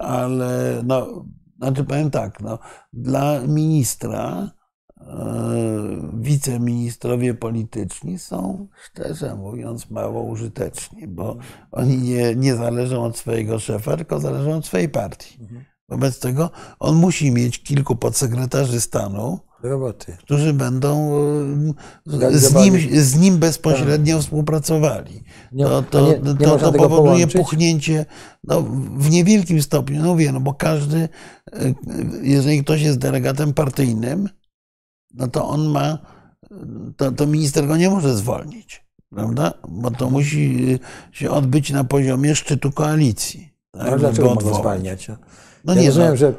ale 0.00 0.82
no, 0.84 1.24
znaczy 1.58 1.84
powiem 1.84 2.10
tak, 2.10 2.40
no, 2.40 2.58
dla 2.92 3.40
ministra 3.40 4.50
E, 5.08 6.10
wiceministrowie 6.14 7.34
polityczni 7.34 8.18
są, 8.18 8.68
szczerze 8.82 9.34
mówiąc, 9.34 9.90
mało 9.90 10.22
użyteczni, 10.22 11.08
bo 11.08 11.36
oni 11.72 11.96
nie, 11.96 12.34
nie 12.34 12.54
zależą 12.54 13.04
od 13.04 13.18
swojego 13.18 13.58
szefa, 13.58 13.96
tylko 13.96 14.20
zależą 14.20 14.56
od 14.56 14.66
swojej 14.66 14.88
partii. 14.88 15.38
Wobec 15.88 16.18
tego 16.18 16.50
on 16.78 16.96
musi 16.96 17.30
mieć 17.30 17.62
kilku 17.62 17.96
podsekretarzy 17.96 18.80
stanu, 18.80 19.38
Roboty. 19.62 20.16
którzy 20.18 20.52
będą 20.52 21.12
e, 22.22 22.38
z 22.38 22.54
nim, 22.54 22.74
z 22.92 23.18
nim 23.18 23.38
bezpośrednio 23.38 24.16
tak. 24.16 24.24
współpracowali. 24.24 25.24
To, 25.58 25.82
to, 25.82 26.06
nie 26.06 26.34
to, 26.34 26.58
to 26.58 26.72
powoduje 26.72 27.26
puchnięcie 27.26 28.06
no, 28.44 28.62
w 28.96 29.10
niewielkim 29.10 29.62
stopniu. 29.62 30.02
No 30.02 30.16
wie, 30.16 30.32
no 30.32 30.40
bo 30.40 30.54
każdy, 30.54 31.08
e, 31.52 31.74
jeżeli 32.22 32.64
ktoś 32.64 32.82
jest 32.82 32.98
delegatem 32.98 33.54
partyjnym, 33.54 34.28
no 35.14 35.28
to 35.28 35.48
on 35.48 35.68
ma, 35.68 35.98
to, 36.96 37.12
to 37.12 37.26
minister 37.26 37.66
go 37.66 37.76
nie 37.76 37.90
może 37.90 38.16
zwolnić, 38.16 38.84
prawda? 39.10 39.52
Bo 39.68 39.90
to 39.90 40.10
musi 40.10 40.78
się 41.12 41.30
odbyć 41.30 41.70
na 41.70 41.84
poziomie 41.84 42.36
szczytu 42.36 42.72
koalicji. 42.72 43.54
Tak? 43.70 43.82
Ale 43.82 43.98
dlaczego 43.98 44.34
mogą 44.34 44.54
zwalniać? 44.54 45.10
No 45.64 45.74
ja 45.74 45.80
nie, 45.80 45.86
rozumiem, 45.86 46.10
no, 46.10 46.16
że 46.16 46.32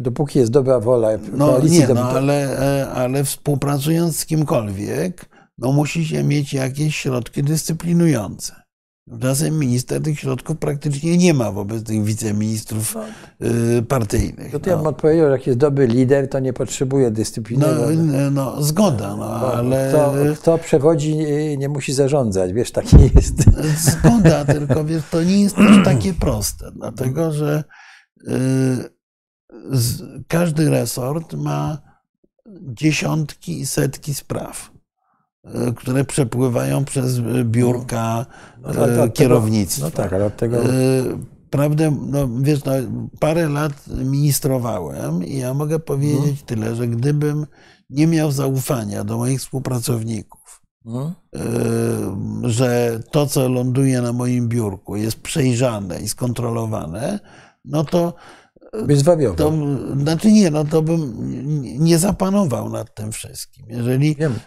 dopóki 0.00 0.38
jest 0.38 0.52
dobra 0.52 0.80
wola 0.80 1.08
no, 1.32 1.46
koalicji... 1.46 1.78
Nie, 1.78 1.88
no, 1.94 2.10
ale, 2.10 2.60
e, 2.82 2.90
ale 2.90 3.24
współpracując 3.24 4.16
z 4.16 4.26
kimkolwiek, 4.26 5.28
no 5.58 5.72
musi 5.72 6.06
się 6.06 6.24
mieć 6.24 6.54
jakieś 6.54 6.96
środki 6.96 7.42
dyscyplinujące. 7.42 8.62
Czasem 9.20 9.58
minister 9.58 10.02
tych 10.02 10.18
środków 10.18 10.58
praktycznie 10.58 11.18
nie 11.18 11.34
ma 11.34 11.52
wobec 11.52 11.82
tych 11.82 12.04
wiceministrów 12.04 12.94
no, 12.94 13.46
y, 13.78 13.82
partyjnych. 13.82 14.52
To, 14.52 14.60
to 14.60 14.70
ja 14.70 14.76
bym 14.76 14.86
odpowiedział, 14.86 15.26
że 15.26 15.32
jak 15.32 15.46
jest 15.46 15.58
dobry 15.58 15.86
lider, 15.86 16.28
to 16.28 16.40
nie 16.40 16.52
potrzebuje 16.52 17.10
dyscypliny. 17.10 17.66
No, 17.96 18.30
no 18.30 18.62
zgoda, 18.62 19.16
no, 19.16 19.24
ale... 19.24 19.88
Kto, 19.88 20.14
kto 20.40 20.58
przewodzi, 20.58 21.16
nie 21.58 21.68
musi 21.68 21.92
zarządzać, 21.92 22.52
wiesz, 22.52 22.70
taki 22.70 22.96
jest. 23.14 23.34
Zgoda, 23.78 24.44
tylko 24.54 24.84
wiesz, 24.84 25.02
to 25.10 25.22
nie 25.22 25.42
jest 25.42 25.56
też 25.56 25.84
takie 25.84 26.14
proste, 26.14 26.70
dlatego 26.74 27.32
że 27.32 27.64
każdy 30.28 30.70
resort 30.70 31.34
ma 31.34 31.78
dziesiątki 32.60 33.60
i 33.60 33.66
setki 33.66 34.14
spraw. 34.14 34.72
E, 35.44 35.72
które 35.72 36.04
przepływają 36.04 36.84
przez 36.84 37.20
biurka 37.44 38.26
no, 38.62 38.72
no, 38.72 38.86
no, 38.86 39.08
kierownictwa. 39.08 39.84
no 39.84 39.90
tak, 39.90 40.12
ale 40.12 40.24
od 40.24 40.36
tego... 40.36 40.56
Prawdę, 41.50 41.96
no 42.06 42.28
wiesz, 42.40 42.64
no, 42.64 42.72
parę 43.20 43.48
lat 43.48 43.72
ministrowałem 43.88 45.24
i 45.24 45.38
ja 45.38 45.54
mogę 45.54 45.78
powiedzieć 45.78 46.40
no. 46.40 46.46
tyle, 46.46 46.74
że 46.74 46.88
gdybym 46.88 47.46
nie 47.90 48.06
miał 48.06 48.32
zaufania 48.32 49.04
do 49.04 49.18
moich 49.18 49.40
współpracowników, 49.40 50.62
no. 50.84 51.12
że 52.42 53.00
to, 53.10 53.26
co 53.26 53.48
ląduje 53.48 54.02
na 54.02 54.12
moim 54.12 54.48
biurku, 54.48 54.96
jest 54.96 55.20
przejrzane 55.20 56.00
i 56.00 56.08
skontrolowane, 56.08 57.18
no 57.64 57.84
to 57.84 58.14
Byś 58.86 58.98
zwariował. 58.98 59.36
To, 59.36 59.52
znaczy 60.02 60.32
nie, 60.32 60.50
no 60.50 60.64
to 60.64 60.82
bym 60.82 61.14
nie 61.78 61.98
zapanował 61.98 62.68
nad 62.70 62.94
tym 62.94 63.12
wszystkim. 63.12 63.66
Jeżeli 63.68 64.16
Wiem. 64.16 64.32
Y, 64.32 64.38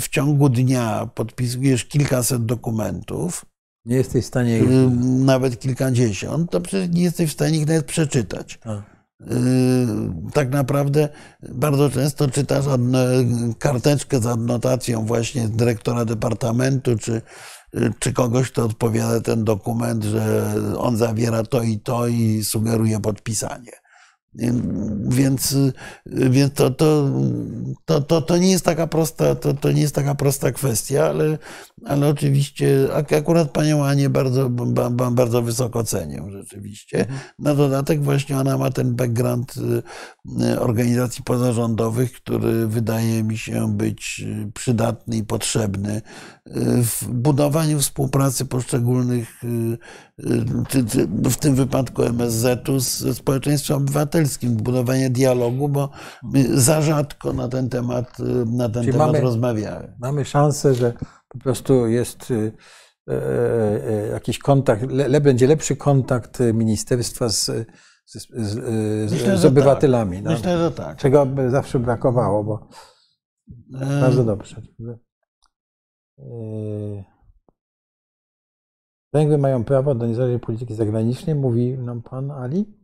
w 0.00 0.08
ciągu 0.08 0.48
dnia 0.48 1.08
podpisujesz 1.14 1.84
kilkaset 1.84 2.44
dokumentów, 2.44 3.44
nie 3.84 3.96
jesteś 3.96 4.24
w 4.24 4.28
stanie 4.28 4.58
ich... 4.58 4.70
Y, 4.70 4.90
nawet 5.24 5.60
kilkadziesiąt, 5.60 6.50
to 6.50 6.60
przecież 6.60 6.88
nie 6.96 7.02
jesteś 7.02 7.30
w 7.30 7.32
stanie 7.32 7.58
ich 7.58 7.66
nawet 7.66 7.86
przeczytać. 7.86 8.58
A. 8.64 8.76
Y, 8.76 8.82
tak 10.32 10.50
naprawdę 10.50 11.08
bardzo 11.48 11.90
często 11.90 12.30
czytasz 12.30 12.64
karteczkę 13.58 14.20
z 14.20 14.26
adnotacją 14.26 15.06
właśnie 15.06 15.48
dyrektora 15.48 16.04
departamentu 16.04 16.98
czy 16.98 17.22
czy 17.98 18.12
kogoś, 18.12 18.50
kto 18.50 18.64
odpowiada 18.64 19.20
ten 19.20 19.44
dokument, 19.44 20.04
że 20.04 20.54
on 20.78 20.96
zawiera 20.96 21.42
to 21.42 21.62
i 21.62 21.80
to 21.80 22.06
i 22.06 22.44
sugeruje 22.44 23.00
podpisanie. 23.00 23.72
Więc, 25.08 25.56
więc 26.06 26.52
to, 26.54 26.70
to, 26.70 27.10
to, 27.84 28.00
to, 28.00 28.22
to, 28.22 28.36
nie 28.36 28.50
jest 28.50 28.64
taka 28.64 28.86
prosta, 28.86 29.34
to, 29.34 29.54
to 29.54 29.72
nie 29.72 29.82
jest 29.82 29.94
taka 29.94 30.14
prosta 30.14 30.52
kwestia, 30.52 31.04
ale, 31.04 31.38
ale 31.84 32.08
oczywiście 32.08 32.88
akurat 33.18 33.50
panią 33.50 33.84
Anię 33.84 34.10
bardzo, 34.10 34.50
bardzo 35.10 35.42
wysoko 35.42 35.84
cenię 35.84 36.22
rzeczywiście. 36.30 36.98
Mhm. 37.00 37.18
Na 37.38 37.54
dodatek 37.54 38.02
właśnie 38.02 38.38
ona 38.38 38.58
ma 38.58 38.70
ten 38.70 38.94
background 38.94 39.54
y, 40.40 40.60
organizacji 40.60 41.24
pozarządowych, 41.24 42.12
który 42.12 42.66
wydaje 42.66 43.22
mi 43.22 43.38
się 43.38 43.76
być 43.76 44.24
przydatny 44.54 45.16
i 45.16 45.24
potrzebny 45.24 45.96
y, 45.96 46.02
w 46.82 47.04
budowaniu 47.08 47.80
współpracy 47.80 48.44
poszczególnych, 48.44 49.44
y, 49.44 49.78
w 51.30 51.36
tym 51.36 51.54
wypadku 51.54 52.02
MSZ-u 52.02 52.80
z 52.80 53.16
społeczeństwem 53.16 53.76
obywatelskim, 53.76 54.56
budowanie 54.56 55.10
dialogu, 55.10 55.68
bo 55.68 55.90
my 56.22 56.60
za 56.60 56.82
rzadko 56.82 57.32
na 57.32 57.48
ten 57.48 57.68
temat, 57.68 58.16
na 58.46 58.68
ten 58.68 58.84
temat 58.86 58.98
mamy, 58.98 59.20
rozmawiamy. 59.20 59.94
Mamy 59.98 60.24
szansę, 60.24 60.74
że 60.74 60.92
po 61.28 61.38
prostu 61.38 61.86
jest 61.86 62.30
y, 62.30 62.52
e, 63.08 63.14
e, 63.88 64.06
jakiś 64.06 64.38
kontakt, 64.38 64.82
le, 64.90 65.20
będzie 65.20 65.46
lepszy 65.46 65.76
kontakt 65.76 66.38
ministerstwa 66.54 67.28
z, 67.28 67.44
z, 68.04 68.28
z, 68.30 69.12
Myślę, 69.12 69.38
z 69.38 69.44
obywatelami. 69.44 70.22
No, 70.22 70.30
Myślę, 70.30 70.58
że 70.58 70.70
tak. 70.70 70.96
czego 70.96 71.26
by 71.26 71.50
zawsze 71.50 71.78
brakowało, 71.78 72.44
bo 72.44 72.68
E, 73.74 74.00
bardzo 74.00 74.24
dobrze. 74.24 74.62
Węgry 79.12 79.38
mają 79.38 79.64
prawo 79.64 79.94
do 79.94 80.06
niezależnej 80.06 80.40
polityki 80.40 80.74
zagranicznej, 80.74 81.36
mówi 81.36 81.78
nam 81.78 82.02
pan 82.02 82.30
Ali, 82.30 82.78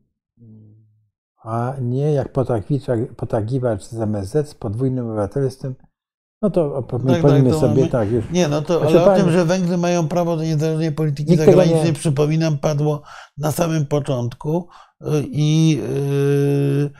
a 1.36 1.76
nie 1.80 2.12
jak 2.12 2.32
potakiwacz 3.16 3.84
z 3.84 4.00
MSZ 4.00 4.48
z 4.48 4.54
podwójnym 4.54 5.06
obywatelstwem. 5.06 5.74
No 6.44 6.50
to 6.50 6.82
pomyślimy 6.82 7.50
to 7.50 7.60
sobie 7.60 7.74
mamy- 7.74 7.88
tak 7.88 8.10
już. 8.10 8.24
Nie, 8.30 8.48
no 8.48 8.62
to 8.62 8.80
Proszę 8.80 9.02
ale 9.02 9.12
o 9.12 9.16
tym, 9.16 9.32
że 9.32 9.44
Węgry 9.44 9.76
mają 9.76 10.08
prawo 10.08 10.36
do 10.36 10.42
niezależnej 10.42 10.92
polityki 10.92 11.30
Nikt 11.30 11.44
zagranicznej, 11.44 11.84
nie- 11.84 11.92
przypominam, 11.92 12.58
padło 12.58 13.02
na 13.38 13.52
samym 13.52 13.86
początku 13.86 14.68
y, 15.02 15.06
i 15.26 15.70
yy, 16.80 16.90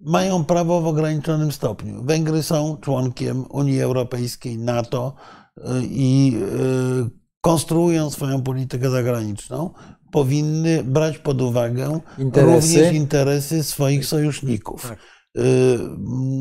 mają 0.00 0.44
prawo 0.44 0.80
w 0.80 0.86
ograniczonym 0.86 1.52
stopniu. 1.52 2.02
Węgry 2.02 2.42
są 2.42 2.76
członkiem 2.76 3.44
Unii 3.50 3.80
Europejskiej, 3.80 4.58
NATO 4.58 5.14
y, 5.58 5.62
i 5.82 6.32
yy, 6.32 7.10
konstruują 7.40 8.10
swoją 8.10 8.42
politykę 8.42 8.90
zagraniczną, 8.90 9.70
powinny 10.12 10.84
brać 10.84 11.18
pod 11.18 11.42
uwagę 11.42 12.00
Interesy. 12.18 12.74
również 12.76 12.94
interesy 12.94 13.62
swoich 13.64 14.06
sojuszników. 14.06 14.88
Tak. 14.88 14.98
Y, 15.38 15.78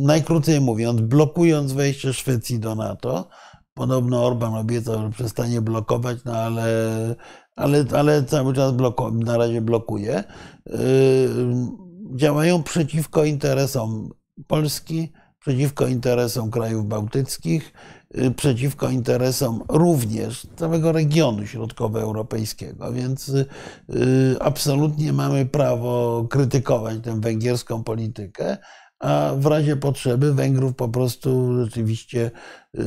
Najkrócej 0.04 0.62
mówiąc, 0.62 1.02
blokując 1.02 1.74
wejście 1.74 2.14
Szwecji 2.14 2.60
do 2.60 2.76
NATO, 2.76 3.30
podobno 3.74 4.26
Orban 4.26 4.56
obiecał, 4.56 5.02
że 5.02 5.10
przestanie 5.10 5.62
blokować, 5.62 6.18
no 6.26 6.34
ale, 6.34 6.66
ale, 7.56 7.86
ale 7.98 8.24
cały 8.24 8.54
czas 8.54 8.74
na 9.14 9.38
razie 9.38 9.62
blokuje, 9.62 10.24
y, 10.70 10.74
działają 12.16 12.64
przeciwko 12.64 13.26
interesom 13.26 14.10
Polski, 14.48 15.12
przeciwko 15.40 15.88
interesom 15.88 16.52
krajów 16.52 16.88
bałtyckich, 16.88 17.74
y, 18.18 18.32
przeciwko 18.32 18.90
interesom 18.90 19.64
również 19.70 20.48
całego 20.56 20.92
regionu 20.92 21.48
środkowoeuropejskiego, 21.48 22.94
więc 22.94 23.32
absolutnie 24.40 25.14
mamy 25.14 25.46
prawo 25.46 26.26
krytykować 26.30 26.98
tę 27.04 27.22
węgierską 27.22 27.84
politykę, 27.84 28.58
a 29.04 29.32
w 29.38 29.46
razie 29.46 29.76
potrzeby 29.76 30.34
Węgrów 30.34 30.76
po 30.76 30.90
prostu 30.90 31.60
rzeczywiście 31.66 32.32
y, 32.76 32.84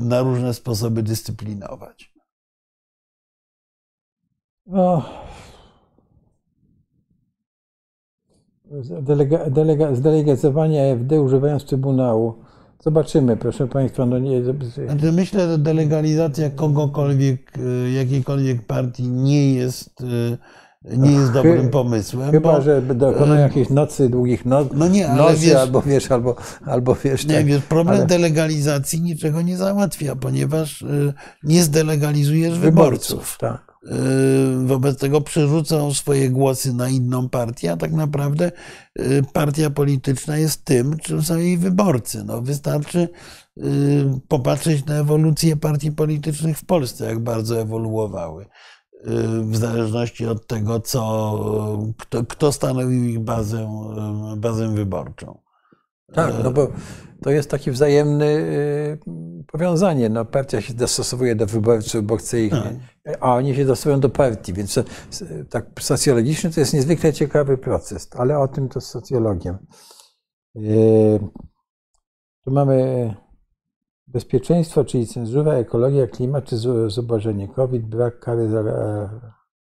na 0.00 0.20
różne 0.20 0.54
sposoby 0.54 1.02
dyscyplinować. 1.02 2.12
No. 4.66 5.02
Delega, 9.02 9.50
delega, 9.50 9.94
zdelegazowanie 9.94 10.92
AfD 10.92 11.20
używając 11.20 11.64
Trybunału. 11.64 12.34
Zobaczymy, 12.80 13.36
proszę 13.36 13.68
Państwa. 13.68 14.06
No 14.06 14.18
nie, 14.18 14.42
Znaczy 14.86 15.12
myślę, 15.12 15.48
że 15.48 15.58
delegalizacja 15.58 16.50
kogokolwiek, 16.50 17.58
y, 17.58 17.90
jakiejkolwiek 17.90 18.66
partii 18.66 19.08
nie 19.08 19.54
jest, 19.54 20.00
y, 20.00 20.38
nie 20.84 21.12
jest 21.12 21.26
Chy- 21.28 21.32
dobrym 21.34 21.68
pomysłem. 21.70 22.30
chyba, 22.30 22.52
bo, 22.52 22.62
że 22.62 22.82
dokonają 22.82 23.40
e, 23.40 23.40
jakiejś 23.42 23.70
nocy, 23.70 24.08
długich 24.08 24.44
no, 24.46 24.66
No 24.74 24.88
nie, 24.88 25.08
ale 25.08 25.22
nocy, 25.22 25.36
wiesz- 25.46 25.54
albo 25.56 25.82
wiesz, 25.82 26.10
albo, 26.10 26.36
albo 26.66 26.94
wiesz. 27.04 27.26
Nie, 27.26 27.34
tak. 27.34 27.46
wiesz, 27.46 27.62
problem 27.62 27.96
ale- 27.96 28.06
delegalizacji 28.06 29.00
niczego 29.00 29.42
nie 29.42 29.56
załatwia, 29.56 30.16
ponieważ 30.16 30.82
y, 30.82 31.12
nie 31.42 31.62
zdelegalizujesz 31.62 32.58
wyborców. 32.58 33.36
Tak. 33.40 33.72
Y, 33.86 34.66
Wobec 34.66 34.98
tego 34.98 35.20
przerzucą 35.20 35.94
swoje 35.94 36.30
głosy 36.30 36.74
na 36.74 36.88
inną 36.88 37.28
partię, 37.28 37.72
a 37.72 37.76
tak 37.76 37.92
naprawdę 37.92 38.52
partia 39.32 39.70
polityczna 39.70 40.36
jest 40.38 40.64
tym, 40.64 40.96
czym 40.98 41.22
są 41.22 41.36
jej 41.38 41.58
wyborcy. 41.58 42.24
No, 42.26 42.42
wystarczy 42.42 43.08
popatrzeć 44.28 44.84
na 44.86 44.94
ewolucję 44.94 45.56
partii 45.56 45.92
politycznych 45.92 46.58
w 46.58 46.64
Polsce, 46.64 47.04
jak 47.06 47.18
bardzo 47.20 47.60
ewoluowały. 47.60 48.46
Y, 49.06 49.42
W 49.42 49.56
zależności 49.56 50.26
od 50.26 50.46
tego, 50.46 50.80
co, 50.80 51.38
kto, 51.98 52.24
kto 52.24 52.52
stanowił 52.52 53.04
ich 53.04 53.20
bazę, 53.20 53.68
y, 54.34 54.36
bazę 54.36 54.74
wyborczą. 54.74 55.38
Tak, 56.14 56.34
no 56.44 56.50
bo 56.50 56.68
to 57.22 57.30
jest 57.30 57.50
takie 57.50 57.72
wzajemne 57.72 58.26
y, 58.26 58.98
powiązanie. 59.46 60.08
No, 60.08 60.24
partia 60.24 60.60
się 60.60 60.74
dostosowuje 60.74 61.36
do 61.36 61.46
wyborców, 61.46 62.04
bo 62.04 62.16
chce 62.16 62.40
ich, 62.40 62.50
Tak. 62.52 63.18
a 63.20 63.34
oni 63.34 63.54
się 63.54 63.64
dostosowują 63.64 64.00
do 64.00 64.08
partii, 64.10 64.52
więc 64.52 64.78
tak 65.50 65.66
socjologicznie 65.80 66.50
to 66.50 66.60
jest 66.60 66.74
niezwykle 66.74 67.12
ciekawy 67.12 67.58
proces, 67.58 68.08
ale 68.16 68.38
o 68.38 68.48
tym 68.48 68.68
to 68.68 68.80
z 68.80 68.86
socjologiem. 68.86 69.58
Y, 70.56 71.20
Tu 72.44 72.50
mamy 72.50 73.14
bezpieczeństwo, 74.12 74.84
czyli 74.84 75.06
cenzura, 75.06 75.52
ekologia, 75.52 76.06
klimat, 76.06 76.44
czy 76.44 76.56
zu- 76.56 76.90
zubożenie, 76.90 77.48
COVID, 77.48 77.82
brak 77.86 78.18
kary 78.20 78.48
za 78.50 78.60
e, 78.60 79.08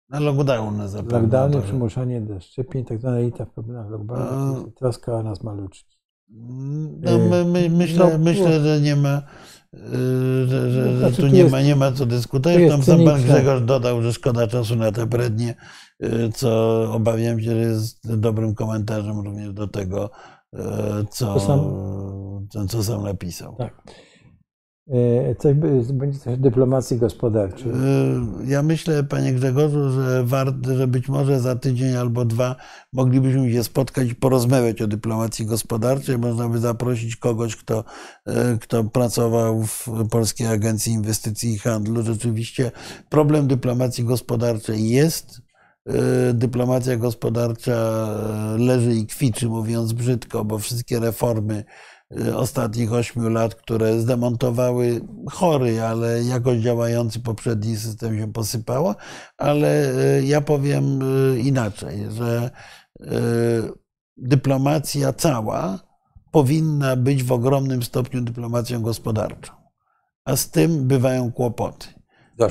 Na 0.10 0.20
lockdowny 0.20 0.90
zapewne. 0.90 1.20
lockdowny, 1.20 1.56
to- 1.56 1.62
przymuszanie 1.62 2.22
do 2.22 2.40
szczepień, 2.40 2.86
tak 2.86 3.00
zwana 3.00 3.18
elita 3.18 3.46
w 3.46 3.50
problemach 3.50 3.90
lockdownu, 3.90 4.66
A- 4.68 4.80
troska 4.80 5.14
o 5.14 5.24
nas 5.24 5.44
maluczki. 5.44 6.00
No, 7.02 7.18
my, 7.30 7.46
my, 7.46 7.70
myślę, 7.70 8.10
No, 8.14 8.18
myślę, 8.18 8.60
że 8.62 8.82
nie 8.82 8.96
ma, 8.96 9.22
że, 9.74 10.48
że, 10.48 10.72
że 10.72 10.98
Znaczy, 11.00 11.16
tu 11.16 11.22
tu 11.22 11.28
nie, 11.28 11.40
jest- 11.40 11.52
ma, 11.52 11.62
nie 11.62 11.76
ma 11.76 11.92
co 11.92 12.06
dyskutować. 12.06 12.60
Tam 12.70 12.84
sam 12.84 13.04
pan. 13.06 13.22
Grzegorz 13.24 13.62
dodał, 13.62 14.02
że 14.02 14.14
szkoda 14.14 14.48
czasu 14.48 14.76
na 14.76 14.92
te 14.92 15.06
brednie, 15.06 15.56
y, 16.04 16.30
co 16.36 16.82
obawiam 16.94 17.40
się, 17.40 17.52
że 17.52 17.58
jest 17.58 18.18
dobrym 18.18 18.56
komentarzem 18.56 19.20
również 19.20 19.54
do 19.54 19.68
tego, 19.68 20.10
co, 21.10 21.34
To 21.34 21.40
sam- 21.40 22.48
co, 22.50 22.66
co 22.68 22.84
sam 22.84 23.04
napisał. 23.04 23.56
Tak. 23.56 23.82
E, 24.90 25.36
Coś, 25.36 25.56
będzie 25.94 26.20
też 26.20 26.40
dyplomacji 26.40 26.98
gospodarczej. 26.98 27.72
Y, 27.72 27.76
Ja 28.48 28.64
myślę, 28.64 29.04
panie 29.04 29.34
Grzegorzu, 29.34 29.92
że 29.92 30.24
warto, 30.24 30.76
że 30.76 30.88
być 30.88 31.10
może 31.10 31.40
za 31.40 31.56
tydzień 31.56 31.96
albo 31.96 32.26
dwa 32.26 32.56
moglibyśmy 32.94 33.52
się 33.52 33.64
spotkać 33.64 34.10
i 34.10 34.16
porozmawiać 34.16 34.82
o 34.82 34.88
dyplomacji 34.88 35.46
gospodarczej. 35.46 36.18
Można 36.18 36.50
by 36.50 36.60
zaprosić 36.60 37.16
kogoś, 37.16 37.56
kto, 37.56 37.84
y, 38.28 38.58
kto 38.58 38.84
pracował 38.84 39.64
w 39.64 39.88
Polskiej 40.12 40.48
Agencji 40.48 40.94
Inwestycji 40.94 41.54
i 41.54 41.58
Handlu. 41.58 42.04
Rzeczywiście 42.04 42.72
problem 43.10 43.48
dyplomacji 43.48 44.04
gospodarczej 44.04 44.90
jest. 44.90 45.42
Dyplomacja 46.34 46.98
gospodarcza 46.98 48.08
leży 48.58 48.96
i 48.96 49.08
kwiczy, 49.08 49.50
mówiąc 49.50 49.94
brzydko, 49.94 50.46
bo 50.46 50.60
wszystkie 50.60 51.00
reformy 51.00 51.64
ostatnich 52.36 52.94
ośmiu 52.94 53.30
lat, 53.30 53.56
które 53.56 54.00
zdemontowały 54.00 55.02
chory, 55.32 55.82
ale 55.82 56.24
jakoś 56.24 56.60
działający 56.60 57.20
poprzedni 57.20 57.78
system 57.78 58.18
się 58.18 58.34
posypało, 58.34 58.96
ale 59.38 59.92
y, 60.18 60.26
ja 60.26 60.42
powiem 60.42 61.02
y, 61.02 61.40
inaczej, 61.40 62.06
że 62.12 62.52
y, 63.02 63.06
dyplomacja 64.18 65.14
cała 65.14 65.80
powinna 66.32 66.96
być 66.96 67.24
w 67.24 67.32
ogromnym 67.32 67.84
stopniu 67.84 68.22
dyplomacją 68.22 68.82
gospodarczą, 68.82 69.54
a 70.26 70.36
z 70.36 70.50
tym 70.50 70.88
bywają 70.88 71.32
kłopoty. 71.32 71.88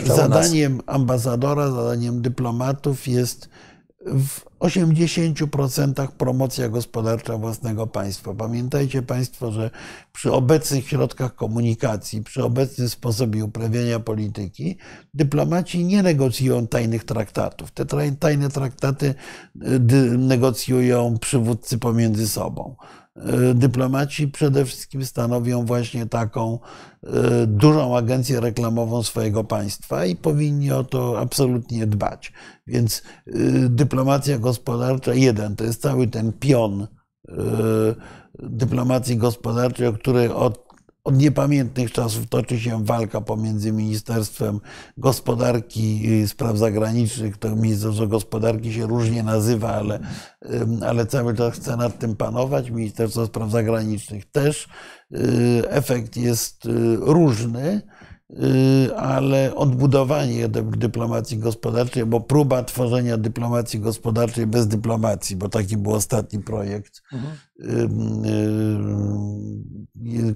Zadaniem 0.04 0.80
ambasadora, 0.86 1.70
zadaniem 1.70 2.22
dyplomatów 2.22 3.08
jest 3.08 3.48
w 4.06 4.47
80% 4.60 6.08
promocja 6.08 6.68
gospodarcza 6.68 7.38
własnego 7.38 7.86
państwa. 7.86 8.34
Pamiętajcie 8.34 9.02
Państwo, 9.02 9.52
że 9.52 9.70
przy 10.12 10.32
obecnych 10.32 10.88
środkach 10.88 11.34
komunikacji, 11.34 12.22
przy 12.22 12.44
obecnym 12.44 12.88
sposobie 12.88 13.44
uprawiania 13.44 14.00
polityki, 14.00 14.76
dyplomaci 15.14 15.84
nie 15.84 16.02
negocjują 16.02 16.66
tajnych 16.66 17.04
traktatów. 17.04 17.70
Te 17.70 17.86
tajne 18.20 18.48
traktaty 18.48 19.14
y, 19.62 19.80
negocjują 20.18 21.18
przywódcy 21.18 21.78
pomiędzy 21.78 22.28
sobą. 22.28 22.76
Y, 23.26 23.54
Dyplomaci 23.54 24.28
przede 24.28 24.64
wszystkim 24.64 25.04
stanowią 25.04 25.64
właśnie 25.64 26.06
taką 26.06 26.58
y, 27.04 27.08
dużą 27.46 27.96
agencję 27.96 28.40
reklamową 28.40 29.02
swojego 29.02 29.44
państwa 29.44 30.04
i 30.04 30.16
powinni 30.16 30.72
o 30.72 30.84
to 30.84 31.20
absolutnie 31.20 31.86
dbać. 31.86 32.32
Więc 32.66 33.02
y, 33.26 33.68
dyplomacja 33.68 34.38
gospodarcza, 34.38 35.14
jeden, 35.14 35.56
to 35.56 35.64
jest 35.64 35.82
cały 35.82 36.06
ten 36.06 36.32
pion 36.32 36.86
dyplomacji 38.38 39.16
gospodarczej, 39.16 39.86
o 39.86 39.92
której 39.92 40.28
od, 40.28 40.67
od 41.08 41.16
niepamiętnych 41.16 41.92
czasów 41.92 42.26
toczy 42.26 42.60
się 42.60 42.84
walka 42.84 43.20
pomiędzy 43.20 43.72
Ministerstwem 43.72 44.60
Gospodarki 44.96 46.08
Spraw 46.26 46.56
Zagranicznych. 46.56 47.36
To 47.36 47.56
Ministerstwo 47.56 48.06
Gospodarki 48.06 48.72
się 48.72 48.86
różnie 48.86 49.22
nazywa, 49.22 49.68
ale, 49.74 50.00
ale 50.86 51.06
cały 51.06 51.34
czas 51.34 51.54
chce 51.54 51.76
nad 51.76 51.98
tym 51.98 52.16
panować. 52.16 52.70
Ministerstwo 52.70 53.26
Spraw 53.26 53.50
Zagranicznych 53.50 54.30
też. 54.30 54.68
Y, 55.14 55.70
Efekt 55.70 56.16
jest 56.16 56.66
y, 56.66 56.96
różny. 56.96 57.82
Y, 58.30 58.96
ale 58.96 59.54
odbudowanie 59.54 60.48
dyplomacji 60.48 61.38
gospodarczej, 61.38 62.06
bo 62.06 62.20
próba 62.20 62.64
tworzenia 62.64 63.16
dyplomacji 63.16 63.80
gospodarczej 63.80 64.46
bez 64.46 64.66
dyplomacji, 64.66 65.36
bo 65.36 65.48
taki 65.48 65.76
był 65.76 65.92
ostatni 65.92 66.38
projekt, 66.38 67.02
mhm. 67.12 67.34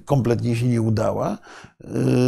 kompletnie 0.05 0.55
się 0.55 0.67
nie 0.67 0.81
udała. 0.81 1.37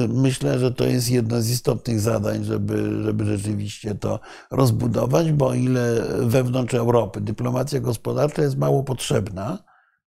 Myślę, 0.10 0.60
że 0.60 0.72
to 0.72 0.86
jest 0.86 1.12
jedno 1.12 1.42
z 1.42 1.50
istotnych 1.50 2.00
zadań, 2.00 2.44
żeby, 2.44 3.04
żeby 3.04 3.26
rzeczywiście 3.26 3.96
to 3.96 4.20
rozbudować, 4.52 5.32
bo 5.32 5.48
o 5.48 5.54
ile 5.54 6.04
wewnątrz 6.20 6.74
Europy 6.74 7.22
dyplomacja 7.22 7.80
gospodarcza 7.80 8.42
jest 8.42 8.58
mało 8.58 8.84
potrzebna, 8.84 9.64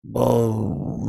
bo 0.04 0.54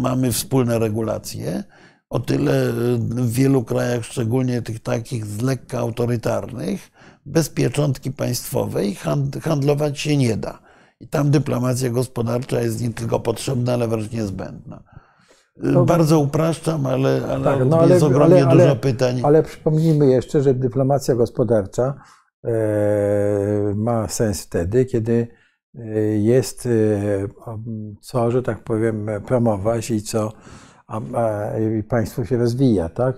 mamy 0.01 0.31
wspólne 0.31 0.79
regulacje, 0.79 1.63
o 2.11 2.19
tyle 2.19 2.71
w 2.99 3.31
wielu 3.31 3.63
krajach, 3.63 4.05
szczególnie 4.05 4.61
tych 4.61 4.79
takich 4.79 5.25
z 5.25 5.41
lekka 5.41 5.79
autorytarnych, 5.79 6.91
bez 7.25 7.49
pieczątki 7.49 8.11
państwowej 8.11 8.95
handlować 9.41 9.99
się 9.99 10.17
nie 10.17 10.37
da. 10.37 10.59
I 10.99 11.07
tam 11.07 11.31
dyplomacja 11.31 11.89
gospodarcza 11.89 12.61
jest 12.61 12.81
nie 12.81 12.89
tylko 12.93 13.19
potrzebna, 13.19 13.73
ale 13.73 13.87
wręcz 13.87 14.11
niezbędna. 14.11 14.83
No, 15.57 15.85
Bardzo 15.85 16.19
upraszczam, 16.19 16.85
ale, 16.85 17.21
ale 17.29 17.43
tak, 17.43 17.59
no, 17.65 17.87
jest 17.87 18.03
ale, 18.03 18.11
ogromnie 18.11 18.47
ale, 18.47 18.63
dużo 18.63 18.75
pytań. 18.75 19.21
Ale 19.23 19.43
przypomnijmy 19.43 20.07
jeszcze, 20.07 20.41
że 20.41 20.53
dyplomacja 20.53 21.15
gospodarcza 21.15 21.93
e, 22.43 22.51
ma 23.75 24.07
sens 24.07 24.41
wtedy, 24.41 24.85
kiedy 24.85 25.27
e, 25.75 25.81
jest 26.17 26.65
e, 26.65 26.69
co, 28.01 28.31
że 28.31 28.43
tak 28.43 28.63
powiem, 28.63 29.09
promować 29.25 29.91
i 29.91 30.01
co 30.01 30.31
a, 30.91 31.01
państwo 31.89 32.25
się 32.25 32.37
rozwija, 32.37 32.89
tak? 32.89 33.15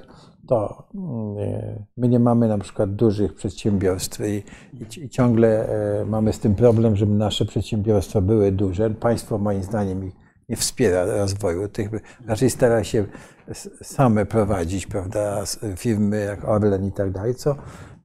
To 0.48 0.88
mm, 0.96 1.86
my 1.98 2.08
nie 2.08 2.20
mamy 2.20 2.48
na 2.48 2.58
przykład 2.58 2.96
dużych 2.96 3.34
przedsiębiorstw 3.34 4.20
i, 4.20 4.44
i, 5.04 5.10
ciągle 5.10 5.68
mamy 6.06 6.34
z 6.34 6.40
tym 6.40 6.56
problem, 6.56 6.96
żeby 6.96 7.14
nasze 7.14 7.46
przedsiębiorstwa 7.46 8.22
były 8.22 8.52
duże. 8.52 8.90
Państwo 8.90 9.38
moim 9.38 9.64
zdaniem 9.64 10.04
ich 10.06 10.14
nie 10.50 10.56
wspiera 10.56 11.06
rozwoju 11.06 11.68
tych, 11.68 11.90
raczej 12.28 12.50
stara 12.50 12.84
się 12.84 13.06
same 13.82 14.26
prowadzić, 14.26 14.88
prawda, 14.88 15.44
firmy 15.78 16.20
jak 16.20 16.46
Orlen 16.46 16.86
i 16.86 16.92
tak 16.92 17.12
dalej, 17.12 17.36
co, 17.36 17.56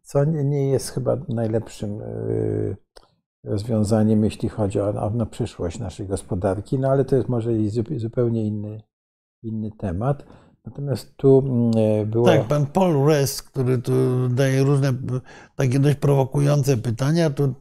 co 0.02 0.24
nie 0.24 0.68
jest 0.68 0.90
chyba 0.90 1.16
najlepszym 1.28 2.00
y, 2.00 2.76
rozwiązaniem, 3.44 4.24
jeśli 4.24 4.48
chodzi 4.48 4.80
o, 4.80 4.88
o, 4.88 5.26
przyszłość 5.26 5.78
naszej 5.78 6.06
gospodarki, 6.06 6.78
no 6.78 6.88
ale 6.88 7.04
to 7.04 7.16
jest 7.16 7.28
może 7.28 7.54
i 7.54 7.70
zupełnie 7.96 8.46
inny, 8.46 8.82
inny 9.42 9.70
temat. 9.78 10.24
Natomiast 10.64 11.16
tu 11.16 11.38
mm, 11.38 12.10
było. 12.10 12.26
Tak, 12.26 12.44
pan 12.44 12.66
Paul 12.66 13.06
Rest, 13.06 13.42
który 13.42 13.78
tu 13.78 13.92
daje 14.28 14.64
różne 14.64 14.92
takie 15.56 15.78
dość 15.78 15.96
prowokujące 15.96 16.76
pytania, 16.76 17.30
tu 17.30 17.54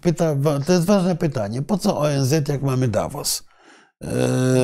pyta, 0.00 0.36
to 0.66 0.72
jest 0.72 0.86
ważne 0.86 1.16
pytanie. 1.16 1.62
Po 1.62 1.78
co 1.78 1.98
ONZ, 1.98 2.32
jak 2.48 2.62
mamy 2.62 2.88
Davos? 2.88 3.44
E, 4.00 4.08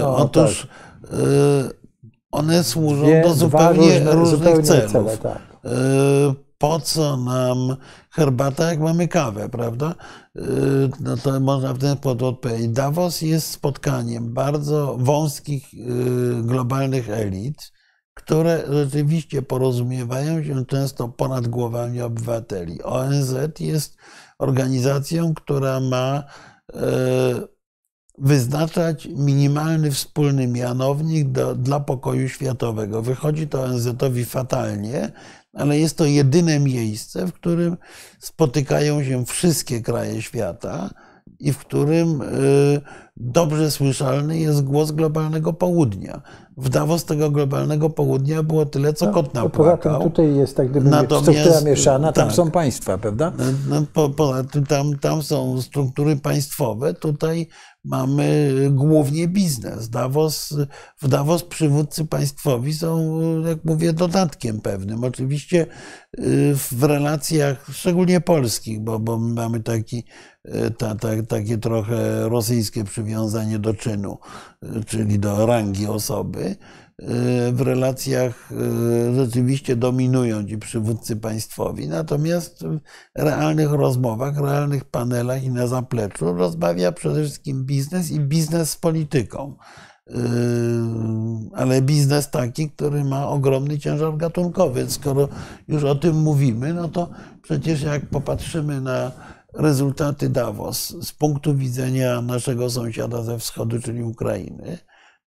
no, 0.01 0.17
Otóż 0.17 0.69
tak. 1.03 1.13
E, 1.13 1.17
one 2.31 2.65
służą 2.65 3.03
Dwie, 3.03 3.23
do 3.23 3.35
zupełnie 3.35 3.99
różne, 3.99 4.13
różnych 4.13 4.39
zupełnie 4.39 4.63
celów. 4.63 4.93
Cele, 4.93 5.17
tak. 5.17 5.39
E, 5.65 5.71
po 6.61 6.81
co 6.81 7.17
nam 7.17 7.77
herbata, 8.11 8.71
jak 8.71 8.81
mamy 8.81 9.09
kawę, 9.09 9.49
prawda? 9.49 9.95
No 11.01 11.17
to 11.17 11.41
można 11.41 11.75
w 11.75 11.79
ten 11.79 11.97
sposób 11.97 12.23
odpowiedzieć. 12.23 12.69
Davos 12.69 13.23
jest 13.23 13.51
spotkaniem 13.51 14.35
bardzo 14.35 14.97
wąskich 14.99 15.65
globalnych 16.43 17.11
elit, 17.11 17.73
które 18.15 18.65
rzeczywiście 18.71 19.43
porozumiewają 19.43 20.45
się 20.45 20.67
często 20.67 21.09
ponad 21.09 21.49
głowami 21.49 22.01
obywateli. 22.01 22.83
ONZ 22.83 23.35
jest 23.61 23.97
organizacją, 24.39 25.35
która 25.35 25.81
ma 25.81 26.25
wyznaczać 28.19 29.09
minimalny 29.17 29.91
wspólny 29.91 30.47
mianownik 30.47 31.29
do, 31.29 31.55
dla 31.55 31.81
pokoju 31.81 32.29
światowego. 32.29 33.03
Wychodzi 33.03 33.49
to 33.49 33.63
ONZ-owi 33.63 34.25
fatalnie, 34.25 35.13
ale 35.55 35.79
jest 35.79 35.97
to 35.97 36.05
jedyne 36.05 36.61
miejsce, 36.61 37.27
w 37.27 37.33
którym 37.33 37.77
spotykają 38.19 39.05
się 39.05 39.25
wszystkie 39.25 39.81
kraje 39.81 40.23
świata 40.23 40.91
i 41.41 41.53
w 41.53 41.59
którym 41.59 42.23
y, 42.23 42.81
dobrze 43.17 43.71
słyszalny 43.71 44.39
jest 44.39 44.65
głos 44.65 44.91
globalnego 44.91 45.53
południa. 45.53 46.23
W 46.57 46.69
Davos 46.69 47.05
tego 47.05 47.31
globalnego 47.31 47.91
południa 47.91 48.43
było 48.43 48.67
tyle, 48.67 48.93
co 48.93 49.07
no, 49.07 49.13
kot 49.13 49.35
napłakał. 49.35 49.77
Poza 49.77 49.99
tym 49.99 50.11
tutaj 50.11 50.37
jest 50.37 50.57
tak 50.57 50.71
gdyby 50.71 50.91
Natomiast, 50.91 51.39
struktura 51.39 51.71
mieszana, 51.71 52.13
tam 52.13 52.27
tak, 52.27 52.37
są 52.37 52.51
państwa, 52.51 52.99
prawda? 52.99 53.33
No, 53.39 53.45
no, 53.69 53.87
po, 53.93 54.11
poza 54.11 54.45
tym 54.45 54.67
tam, 54.67 54.99
tam 54.99 55.23
są 55.23 55.63
struktury 55.63 56.17
państwowe, 56.17 56.95
tutaj 56.95 57.49
mamy 57.85 58.53
głównie 58.71 59.29
biznes. 59.29 59.91
Davos, 59.91 60.55
w 61.03 61.09
Davos 61.09 61.45
przywódcy 61.45 62.07
państwowi 62.07 62.75
są, 62.75 63.21
jak 63.41 63.65
mówię, 63.65 63.93
dodatkiem 63.93 64.61
pewnym. 64.61 65.05
Oczywiście 65.05 65.67
y, 66.19 66.55
w 66.55 66.83
relacjach, 66.83 67.67
szczególnie 67.73 68.21
polskich, 68.21 68.81
bo, 68.81 68.99
bo 68.99 69.19
mamy 69.19 69.61
taki, 69.61 70.05
y, 70.49 70.71
ta, 70.71 70.95
ta, 70.95 71.09
takie 71.29 71.59
trochę 71.59 72.29
rosyjskie 72.29 72.85
przywiązanie 72.85 73.59
do 73.59 73.75
czynu, 73.75 74.19
y, 74.63 74.85
czyli 74.85 75.19
do 75.19 75.47
rangi 75.47 75.87
osoby 75.87 76.57
w 77.53 77.61
relacjach 77.61 78.53
e, 78.53 79.15
rzeczywiście 79.15 79.77
dominują 79.77 80.47
ci 80.47 80.59
przywódcy 80.59 81.17
państwowi, 81.17 81.89
natomiast 81.89 82.65
w 82.65 82.79
realnych 83.15 83.73
rozmowach, 83.73 84.39
realnych 84.39 84.85
panelach 84.85 85.45
i 85.45 85.51
na 85.51 85.67
zapleczu 85.67 86.33
rozmawia 86.33 86.93
przede 86.93 87.23
wszystkim 87.23 87.65
biznes 87.65 88.11
i 88.11 88.21
biznes 88.21 88.71
z 88.71 88.77
polityką. 88.77 89.57
E, 90.11 90.13
ale 91.55 91.83
biznes 91.83 92.31
taki, 92.31 92.71
który 92.71 93.05
ma 93.05 93.29
ogromny 93.29 93.79
ciężar 93.79 94.17
gatunkowy. 94.17 94.91
Skoro 94.91 95.29
już 95.69 95.85
o 95.85 95.95
tym 95.95 96.17
mówimy, 96.17 96.75
no 96.75 96.89
to 96.89 97.11
przecież 97.43 97.83
jak 97.83 98.07
popatrzymy 98.07 98.81
na 98.81 99.13
rezultaty 99.55 100.29
Davos 100.29 100.97
z 101.03 101.13
punktu 101.13 101.55
widzenia 101.55 102.23
naszego 102.23 102.71
sąsiada 102.71 103.23
ze 103.23 103.39
wschodu, 103.39 103.81
czyli 103.81 104.03
Ukrainy, 104.03 104.79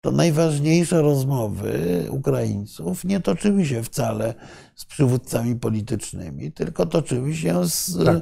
to 0.02 0.12
najważniejsze 0.12 1.02
rozmowy 1.02 2.06
Ukraińców 2.10 3.04
nie 3.04 3.20
toczyły 3.20 3.66
się 3.66 3.84
wcale 3.84 4.34
z 4.76 4.86
przywódcami 4.86 5.56
politycznymi, 5.56 6.52
tylko 6.52 6.86
toczyły 6.86 7.36
się 7.36 7.68
z 7.68 8.06
tak. 8.06 8.18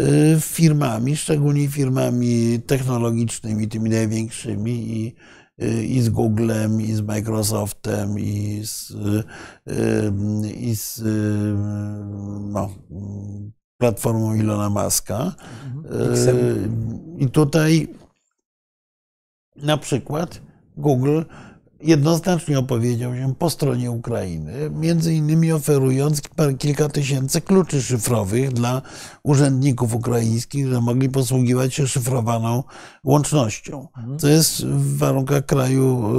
Y, 0.00 0.40
firmami, 0.40 1.16
szczególnie 1.16 1.68
firmami 1.68 2.60
technologicznymi, 2.66 3.68
tymi 3.68 3.90
największymi 3.90 4.72
i, 4.72 5.14
y, 5.64 5.84
i 5.84 6.00
z 6.00 6.08
Googlem, 6.08 6.80
i 6.80 6.92
z 6.92 7.00
Microsoftem, 7.00 8.18
i 8.18 8.62
z, 8.64 8.90
y, 8.90 9.24
i 10.54 10.76
z 10.76 11.02
no, 12.52 12.70
platformą 13.78 14.34
Ilona 14.34 14.70
Maska. 14.70 15.34
Mhm. 15.94 17.18
I 17.18 17.28
tutaj 17.28 17.88
na 19.56 19.76
przykład 19.76 20.40
Google 20.76 21.22
jednoznacznie 21.82 22.58
opowiedział 22.58 23.14
się 23.14 23.34
po 23.38 23.50
stronie 23.50 23.90
Ukrainy, 23.90 24.70
między 24.70 25.14
innymi 25.14 25.52
oferując 25.52 26.22
kilka 26.58 26.88
tysięcy 26.88 27.40
kluczy 27.40 27.82
szyfrowych 27.82 28.52
dla 28.52 28.82
urzędników 29.22 29.94
ukraińskich, 29.94 30.66
że 30.66 30.80
mogli 30.80 31.08
posługiwać 31.08 31.74
się 31.74 31.86
szyfrowaną 31.86 32.62
łącznością. 33.04 33.88
Mhm. 33.96 34.18
Co 34.18 34.28
jest 34.28 34.64
w 34.66 34.98
warunkach 34.98 35.46
kraju 35.46 36.12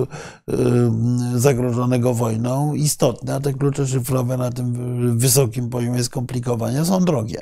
e, 0.47 0.53
e, 0.53 1.39
zagrożonego 1.39 2.13
wojną 2.13 2.73
istotne, 2.73 3.35
a 3.35 3.39
te 3.39 3.53
klucze 3.53 3.87
szyfrowe 3.87 4.37
na 4.37 4.51
tym 4.51 5.17
wysokim 5.17 5.69
poziomie 5.69 6.03
skomplikowania 6.03 6.85
są 6.85 7.05
drogie 7.05 7.41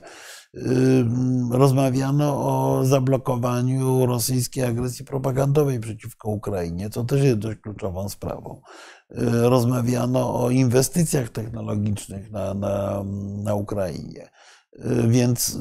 rozmawiano 1.51 2.33
o 2.33 2.85
zablokowaniu 2.85 4.05
rosyjskiej 4.05 4.63
agresji 4.63 5.05
propagandowej 5.05 5.79
przeciwko 5.79 6.29
Ukrainie, 6.29 6.89
co 6.89 7.03
też 7.03 7.23
jest 7.23 7.37
dość 7.37 7.59
kluczową 7.59 8.09
sprawą. 8.09 8.61
Rozmawiano 9.41 10.43
o 10.43 10.49
inwestycjach 10.49 11.29
technologicznych 11.29 12.31
na, 12.31 12.53
na, 12.53 13.03
na 13.43 13.55
Ukrainie. 13.55 14.29
Więc 15.07 15.57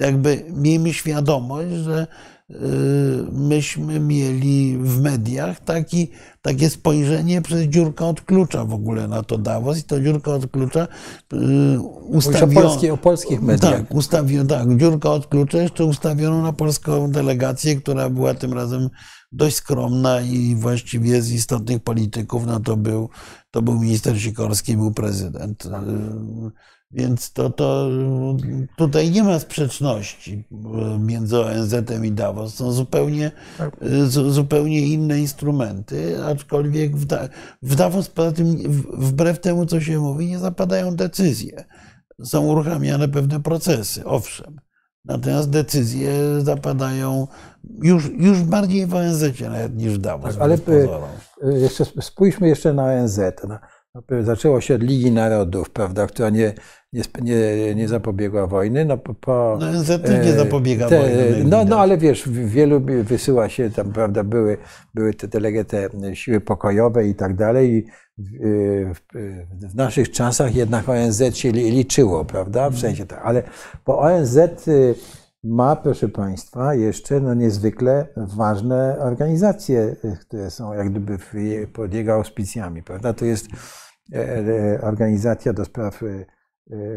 jakby 0.00 0.44
miejmy 0.50 0.92
świadomość, 0.92 1.70
że 1.70 2.06
myśmy 3.32 4.00
mieli 4.00 4.78
w 4.78 5.00
mediach 5.00 5.60
taki, 5.60 6.10
takie 6.42 6.70
spojrzenie 6.70 7.42
przez 7.42 7.62
dziurkę 7.62 8.06
od 8.06 8.20
klucza 8.20 8.64
w 8.64 8.74
ogóle 8.74 9.08
na 9.08 9.22
to 9.22 9.38
Davos 9.38 9.78
i 9.78 9.82
to 9.82 10.00
dziurka 10.00 10.34
od 10.34 10.50
klucza 10.50 10.88
ustawiono... 12.06 12.78
O, 12.90 12.92
o 12.92 12.96
polskich 12.96 13.42
mediach. 13.42 13.72
Tak, 13.72 13.94
ustawiono, 13.94 14.48
tak, 14.48 14.76
dziurka 14.76 15.10
od 15.10 15.26
klucza 15.26 15.58
jeszcze 15.58 15.84
ustawiono 15.84 16.42
na 16.42 16.52
polską 16.52 17.10
delegację, 17.10 17.76
która 17.76 18.10
była 18.10 18.34
tym 18.34 18.52
razem 18.52 18.90
dość 19.32 19.56
skromna 19.56 20.20
i 20.20 20.56
właściwie 20.56 21.22
z 21.22 21.32
istotnych 21.32 21.82
polityków, 21.82 22.46
no 22.46 22.60
to 22.60 22.76
był, 22.76 23.08
to 23.50 23.62
był 23.62 23.80
minister 23.80 24.20
Sikorski, 24.20 24.76
był 24.76 24.92
prezydent. 24.92 25.68
Więc 26.92 27.32
to, 27.32 27.50
to 27.50 27.90
tutaj 28.76 29.10
nie 29.10 29.22
ma 29.22 29.38
sprzeczności 29.38 30.44
między 30.98 31.40
ONZ-em 31.40 32.04
i 32.04 32.12
Davos. 32.12 32.54
Są 32.54 32.72
zupełnie, 32.72 33.30
tak. 33.58 33.76
zupełnie 34.28 34.80
inne 34.80 35.18
instrumenty, 35.18 36.24
aczkolwiek 36.24 36.96
w, 36.96 37.06
w 37.62 37.74
Davos, 37.74 38.08
poza 38.08 38.32
tym, 38.32 38.56
wbrew 38.92 39.40
temu, 39.40 39.66
co 39.66 39.80
się 39.80 39.98
mówi, 39.98 40.26
nie 40.26 40.38
zapadają 40.38 40.96
decyzje. 40.96 41.64
Są 42.24 42.46
uruchamiane 42.46 43.08
pewne 43.08 43.42
procesy, 43.42 44.04
owszem. 44.04 44.60
Natomiast 45.04 45.50
decyzje 45.50 46.12
zapadają 46.40 47.26
już, 47.82 48.10
już 48.18 48.42
bardziej 48.42 48.86
w 48.86 48.94
ONZ 48.94 49.40
nawet 49.40 49.76
niż 49.76 49.94
w 49.94 49.98
Davos. 49.98 50.34
Tak, 50.34 50.42
ale 50.42 50.58
e, 51.42 51.58
jeszcze 51.58 51.84
spójrzmy 52.00 52.48
jeszcze 52.48 52.74
na 52.74 52.84
ONZ. 52.84 53.20
Zaczęło 54.22 54.60
się 54.60 54.74
od 54.74 54.82
Ligi 54.82 55.12
Narodów, 55.12 55.70
prawda, 55.70 56.06
która 56.06 56.30
nie, 56.30 56.54
nie, 56.92 57.02
nie, 57.22 57.74
nie 57.74 57.88
zapobiegła 57.88 58.46
wojny. 58.46 58.84
No, 58.84 58.98
po, 58.98 59.58
no 59.60 59.66
ONZ 59.66 59.86
też 59.86 60.26
nie 60.26 60.32
e, 60.32 60.36
zapobiega 60.36 60.88
te, 60.88 61.00
wojny. 61.00 61.44
No, 61.44 61.64
no 61.64 61.78
ale 61.80 61.98
wiesz, 61.98 62.28
wielu 62.28 62.80
wysyła 63.04 63.48
się 63.48 63.70
tam, 63.70 63.92
prawda, 63.92 64.24
były, 64.24 64.58
były 64.94 65.14
te, 65.14 65.28
te, 65.28 65.64
te 65.64 66.16
siły 66.16 66.40
pokojowe 66.40 67.08
i 67.08 67.14
tak 67.14 67.36
dalej. 67.36 67.86
W, 68.18 68.94
w, 69.70 69.74
naszych 69.74 70.10
czasach 70.10 70.54
jednak 70.54 70.88
ONZ 70.88 71.22
się 71.34 71.52
liczyło, 71.52 72.24
prawda? 72.24 72.60
W 72.60 72.74
mhm. 72.74 72.80
sensie 72.80 73.06
tak, 73.06 73.20
ale 73.24 73.42
bo 73.86 73.98
ONZ 73.98 74.36
y, 74.68 74.94
ma, 75.44 75.76
proszę 75.76 76.08
Państwa, 76.08 76.74
jeszcze 76.74 77.20
no 77.20 77.34
niezwykle 77.34 78.06
ważne 78.16 78.96
organizacje, 79.00 79.96
które 80.20 80.50
są 80.50 80.72
jak 80.72 80.90
gdyby 80.90 81.18
pod 81.72 81.94
jego 81.94 82.14
auspicjami, 82.14 82.82
prawda? 82.82 83.12
To 83.12 83.24
jest 83.24 83.46
e, 83.46 83.48
e, 83.56 83.81
organizacja 84.82 85.52
do 85.52 85.64
spraw 85.64 86.02
y, 86.02 86.26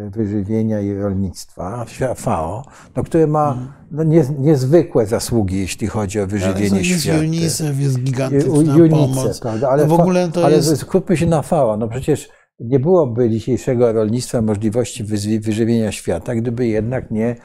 wyżywienia 0.09 0.81
i 0.81 0.93
rolnictwa, 0.93 1.85
FAO, 2.15 2.63
no, 2.95 3.03
które 3.03 3.27
ma 3.27 3.51
mhm. 3.51 3.67
no, 3.91 4.03
nie, 4.03 4.23
niezwykłe 4.39 5.05
zasługi, 5.05 5.59
jeśli 5.59 5.87
chodzi 5.87 6.19
o 6.19 6.27
wyżywienie 6.27 6.79
jest 6.79 7.01
świata. 7.01 7.19
UNICEF 7.19 7.79
jest 7.79 7.99
gigantyczna 7.99 8.53
UNICEF, 8.53 8.89
pomoc. 8.89 9.39
Prawda? 9.39 9.69
Ale, 9.69 9.87
no 9.87 9.97
w 9.97 9.99
ogóle 9.99 10.31
to 10.31 10.45
ale 10.45 10.55
jest... 10.55 10.77
skupmy 10.77 11.17
się 11.17 11.25
na 11.25 11.41
FAO. 11.41 11.77
No 11.77 11.87
przecież 11.87 12.29
nie 12.59 12.79
byłoby 12.79 13.29
dzisiejszego 13.29 13.93
rolnictwa 13.93 14.41
możliwości 14.41 15.03
wyżywienia 15.39 15.91
świata, 15.91 16.35
gdyby 16.35 16.67
jednak 16.67 17.11
nie 17.11 17.35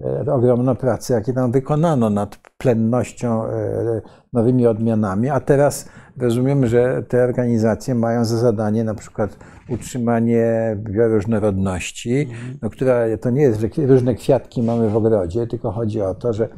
e, 0.00 0.32
ogromna 0.32 0.74
praca, 0.74 1.14
jakie 1.14 1.32
tam 1.32 1.52
wykonano 1.52 2.10
nad 2.10 2.36
plennością, 2.58 3.46
e, 3.46 4.00
nowymi 4.32 4.66
odmianami, 4.66 5.28
a 5.28 5.40
teraz 5.40 5.88
rozumiem, 6.18 6.66
że 6.66 7.02
te 7.08 7.24
organizacje 7.24 7.94
mają 7.94 8.24
za 8.24 8.36
zadanie 8.36 8.84
na 8.84 8.94
przykład 8.94 9.36
utrzymanie 9.68 10.76
bioróżnorodności, 10.78 12.18
mhm. 12.18 12.58
no, 12.62 12.70
która 12.70 13.16
to 13.20 13.30
nie 13.30 13.42
jest, 13.42 13.60
że 13.60 13.68
różne 13.86 14.14
kwiatki 14.14 14.62
mamy 14.62 14.90
w 14.90 14.96
ogrodzie, 14.96 15.46
tylko 15.46 15.70
chodzi 15.72 16.00
o 16.00 16.14
to, 16.14 16.32
że 16.32 16.48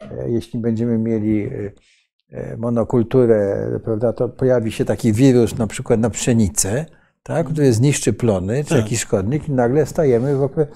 e, 0.00 0.30
jeśli 0.30 0.60
będziemy 0.60 0.98
mieli 0.98 1.50
monokulturę, 2.58 3.68
prawda, 3.84 4.12
to 4.12 4.28
pojawi 4.28 4.72
się 4.72 4.84
taki 4.84 5.12
wirus 5.12 5.58
na 5.58 5.66
przykład 5.66 6.00
na 6.00 6.10
pszenicę, 6.10 6.86
tak, 7.22 7.46
który 7.46 7.72
zniszczy 7.72 8.12
plony, 8.12 8.64
czy 8.64 8.70
tak. 8.70 8.78
jakiś 8.78 9.00
szkodnik 9.00 9.48
i 9.48 9.52
nagle 9.52 9.86
stajemy 9.86 10.36
w 10.36 10.42
ogóle. 10.42 10.66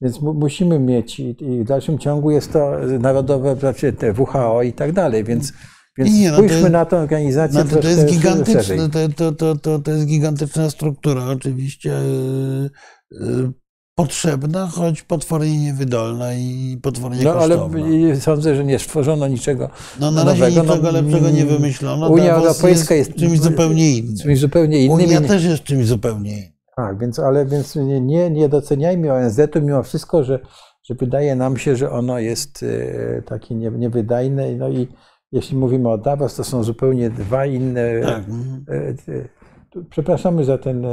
Więc 0.00 0.20
musimy 0.20 0.78
mieć 0.78 1.20
i 1.20 1.34
w 1.40 1.64
dalszym 1.64 1.98
ciągu 1.98 2.30
jest 2.30 2.52
to 2.52 2.72
narodowe, 3.00 3.56
znaczy 3.56 3.92
te 3.92 4.12
WHO 4.12 4.62
i 4.62 4.72
tak 4.72 4.92
dalej, 4.92 5.24
więc, 5.24 5.52
więc 5.98 6.16
nie, 6.16 6.30
no 6.30 6.36
spójrzmy 6.36 6.58
jest, 6.58 6.70
na 6.70 6.84
tę 6.84 6.96
organizację 6.98 7.64
no 7.64 7.70
to, 7.70 7.82
to 7.82 7.88
jest 7.88 8.06
gigantyczne, 8.06 8.88
to, 9.16 9.32
to, 9.32 9.56
to, 9.56 9.78
to 9.78 9.90
jest 9.90 10.06
gigantyczna 10.06 10.70
struktura 10.70 11.24
oczywiście 11.24 11.92
y, 11.92 12.70
y, 13.12 13.52
potrzebna, 13.94 14.66
choć 14.66 15.02
potwornie 15.02 15.58
niewydolna 15.58 16.34
i 16.34 16.78
potwornie 16.82 17.24
no, 17.24 17.32
kosztowna. 17.32 17.84
ale 17.84 18.16
sądzę, 18.16 18.56
że 18.56 18.64
nie 18.64 18.78
stworzono 18.78 19.28
niczego 19.28 19.70
No 20.00 20.10
na 20.10 20.24
razie 20.24 20.40
nowego. 20.40 20.62
niczego 20.62 20.92
no, 20.92 21.00
lepszego 21.00 21.30
nie 21.30 21.44
wymyślono. 21.44 22.08
Unia 22.08 22.34
Europejska 22.34 22.94
jest, 22.94 23.10
jest, 23.10 23.20
czymś 23.20 23.40
zupełnie 23.40 23.96
innym. 23.96 24.16
Czymś 24.16 24.38
zupełnie 24.38 24.84
innym. 24.84 25.06
Unia 25.06 25.20
też 25.20 25.44
jest 25.44 25.62
czymś 25.62 25.86
zupełnie 25.86 26.38
innym. 26.38 26.52
Tak, 26.76 26.98
więc, 26.98 27.18
ale 27.18 27.46
więc 27.46 27.76
nie, 28.00 28.30
nie 28.30 28.48
doceniajmy 28.48 29.12
ONZ-u 29.12 29.60
mimo 29.60 29.82
wszystko, 29.82 30.24
że, 30.24 30.38
że 30.84 30.94
wydaje 30.94 31.36
nam 31.36 31.56
się, 31.56 31.76
że 31.76 31.90
ono 31.90 32.18
jest 32.18 32.62
e, 32.62 33.22
takie 33.22 33.54
niewydajne. 33.54 34.52
No 34.56 34.68
i 34.68 34.88
jeśli 35.32 35.56
mówimy 35.56 35.88
o 35.88 35.98
Davos, 35.98 36.34
to 36.34 36.44
są 36.44 36.62
zupełnie 36.62 37.10
dwa 37.10 37.46
inne. 37.46 38.00
Tak. 38.02 38.22
E, 38.68 39.78
e, 39.78 39.84
przepraszamy 39.90 40.44
za 40.44 40.58
ten, 40.58 40.86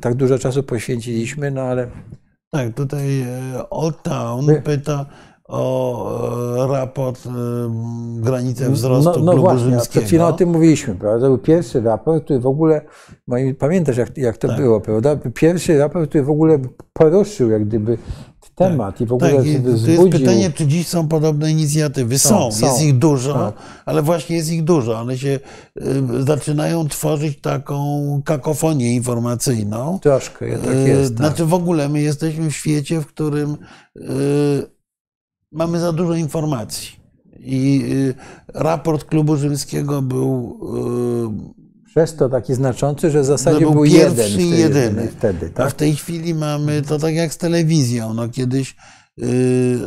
tak 0.00 0.14
dużo 0.14 0.38
czasu 0.38 0.62
poświęciliśmy, 0.62 1.50
no 1.50 1.60
ale 1.60 1.90
tak, 2.50 2.74
tutaj 2.74 3.20
e, 3.20 3.70
Old 3.70 4.02
Town 4.02 4.46
pyta 4.64 5.06
o 5.48 6.66
raport 6.70 7.28
granice 8.16 8.64
no, 8.64 8.70
wzrostu 8.70 9.10
no, 9.10 9.24
no 9.24 9.32
klubu 9.32 9.48
właśnie, 9.48 9.70
rzymskiego. 9.70 9.90
Przed 9.90 10.04
chwilą 10.04 10.26
o 10.26 10.32
tym 10.32 10.48
mówiliśmy, 10.48 10.94
prawda? 10.94 11.26
Był 11.26 11.38
pierwszy 11.38 11.80
raport, 11.80 12.24
który 12.24 12.40
w 12.40 12.46
ogóle, 12.46 12.80
pamiętasz 13.58 13.96
jak, 13.96 14.18
jak 14.18 14.36
to 14.36 14.48
tak. 14.48 14.56
było, 14.56 14.80
prawda? 14.80 15.16
Pierwszy 15.34 15.78
raport, 15.78 16.08
który 16.08 16.24
w 16.24 16.30
ogóle 16.30 16.58
poruszył 16.92 17.50
jak 17.50 17.64
gdyby 17.64 17.98
temat 18.68 18.94
tak, 18.94 19.00
i 19.00 19.06
w 19.06 19.12
ogóle 19.12 19.30
tak, 19.30 19.40
zbudził. 19.44 19.96
To 19.96 20.02
jest 20.02 20.12
pytanie, 20.12 20.50
czy 20.50 20.66
dziś 20.66 20.88
są 20.88 21.08
podobne 21.08 21.50
inicjatywy. 21.50 22.18
Są, 22.18 22.52
są 22.52 22.66
jest 22.66 22.82
ich 22.82 22.98
dużo, 22.98 23.34
tak. 23.34 23.54
ale 23.86 24.02
właśnie 24.02 24.36
jest 24.36 24.52
ich 24.52 24.64
dużo. 24.64 25.00
One 25.00 25.18
się 25.18 25.28
y, 25.28 26.22
zaczynają 26.24 26.88
tworzyć 26.88 27.40
taką 27.40 28.22
kakofonię 28.24 28.94
informacyjną. 28.94 29.98
Troszkę, 30.02 30.58
tak 30.58 30.74
y, 30.74 30.88
jest. 30.88 31.16
Tak. 31.16 31.26
Znaczy 31.26 31.46
w 31.46 31.54
ogóle 31.54 31.88
my 31.88 32.00
jesteśmy 32.00 32.50
w 32.50 32.56
świecie, 32.56 33.00
w 33.00 33.06
którym 33.06 33.56
y, 33.96 34.02
mamy 35.52 35.80
za 35.80 35.92
dużo 35.92 36.14
informacji. 36.14 37.02
I 37.44 37.84
raport 38.54 39.04
klubu 39.04 39.36
rzymskiego 39.36 40.02
był 40.02 40.60
przez 41.94 42.16
to 42.16 42.28
taki 42.28 42.54
znaczący, 42.54 43.10
że 43.10 43.20
w 43.20 43.24
zasadzie 43.24 43.60
no, 43.60 43.66
był, 43.66 43.72
był 43.72 43.84
jeden 43.84 44.40
i 44.40 44.50
jedyny. 44.50 45.08
Wtedy, 45.08 45.50
tak? 45.50 45.66
A 45.66 45.70
w 45.70 45.74
tej 45.74 45.96
chwili 45.96 46.34
mamy 46.34 46.82
to 46.82 46.98
tak 46.98 47.14
jak 47.14 47.34
z 47.34 47.38
telewizją. 47.38 48.14
No, 48.14 48.28
kiedyś 48.28 48.76
yy, 49.16 49.26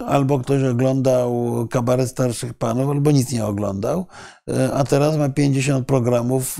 albo 0.07 0.39
ktoś 0.39 0.63
oglądał 0.63 1.57
kabaret 1.71 2.09
starszych 2.09 2.53
panów, 2.53 2.89
albo 2.89 3.11
nic 3.11 3.31
nie 3.31 3.45
oglądał, 3.45 4.05
yy, 4.47 4.73
a 4.73 4.83
teraz 4.83 5.17
ma 5.17 5.29
50 5.29 5.87
programów 5.87 6.59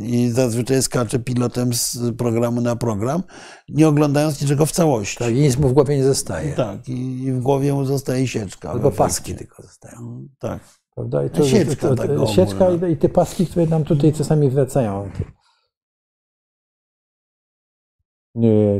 yy, 0.00 0.06
i 0.06 0.30
zazwyczaj 0.30 0.82
skacze 0.82 1.18
pilotem 1.18 1.74
z 1.74 1.98
programu 2.18 2.60
na 2.60 2.76
program, 2.76 3.22
nie 3.68 3.88
oglądając 3.88 4.42
niczego 4.42 4.66
w 4.66 4.72
całości. 4.72 5.18
Tak, 5.18 5.34
i 5.34 5.40
nic 5.40 5.56
mu 5.58 5.68
w 5.68 5.72
głowie 5.72 5.96
nie 5.96 6.04
zostaje. 6.04 6.52
Tak, 6.52 6.88
i 6.88 7.32
w 7.32 7.40
głowie 7.40 7.74
mu 7.74 7.84
zostaje 7.84 8.28
sieczka. 8.28 8.70
Albo 8.70 8.90
paski 8.90 9.34
tylko 9.34 9.62
zostają. 9.62 10.28
Tak. 10.38 10.60
Prawda? 10.96 11.24
I 11.24 11.30
to, 11.30 11.44
sieczka, 11.44 11.94
to, 11.94 12.08
to, 12.08 12.26
sieczka 12.26 12.70
i, 12.70 12.92
i 12.92 12.96
te 12.96 13.08
paski, 13.08 13.46
które 13.46 13.66
nam 13.66 13.84
tutaj 13.84 14.12
czasami 14.12 14.50
wracają. 14.50 15.10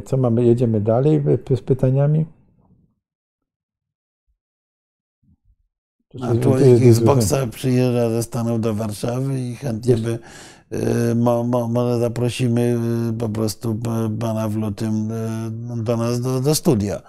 Co 0.05 0.17
mamy? 0.17 0.45
Jedziemy 0.45 0.81
dalej 0.81 1.23
z 1.57 1.61
pytaniami. 1.61 2.27
A 6.23 6.35
tu 6.35 6.55
Xboxa 6.91 7.47
przyjeżdża 7.47 8.11
ze 8.11 8.23
Stanów 8.23 8.61
do 8.61 8.75
Warszawy 8.75 9.41
i 9.41 9.55
chętnie 9.55 9.97
by 9.97 10.19
może 11.69 11.99
zaprosimy 11.99 12.79
y, 13.11 13.19
po 13.19 13.29
prostu 13.29 13.79
pana 14.21 14.49
w 14.49 14.57
lutym 14.57 15.11
y, 15.11 15.83
do 15.83 15.97
nas 15.97 16.21
do, 16.21 16.41
do 16.41 16.55
studia. 16.55 17.03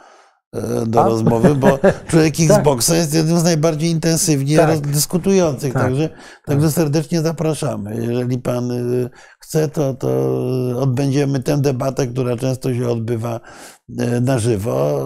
E, 0.57 0.85
do 0.85 1.01
A? 1.03 1.07
rozmowy, 1.07 1.55
bo 1.55 1.79
człowiek 2.09 2.35
tak. 2.35 2.57
Xboxa 2.57 2.95
jest 2.95 3.13
jednym 3.13 3.39
z 3.39 3.43
najbardziej 3.43 3.89
intensywnie 3.91 4.57
tak. 4.57 4.87
dyskutujących, 4.87 5.73
tak. 5.73 5.83
Także, 5.83 6.09
także 6.45 6.67
tak. 6.67 6.75
serdecznie 6.75 7.21
zapraszamy. 7.21 8.05
Jeżeli 8.09 8.39
pan 8.39 8.71
y, 8.71 9.09
chce, 9.39 9.67
to, 9.67 9.93
to 9.93 10.09
odbędziemy 10.79 11.43
tę 11.43 11.61
debatę, 11.61 12.07
która 12.07 12.37
często 12.37 12.73
się 12.73 12.87
odbywa 12.87 13.39
e, 13.99 14.21
na 14.21 14.39
żywo. 14.39 14.99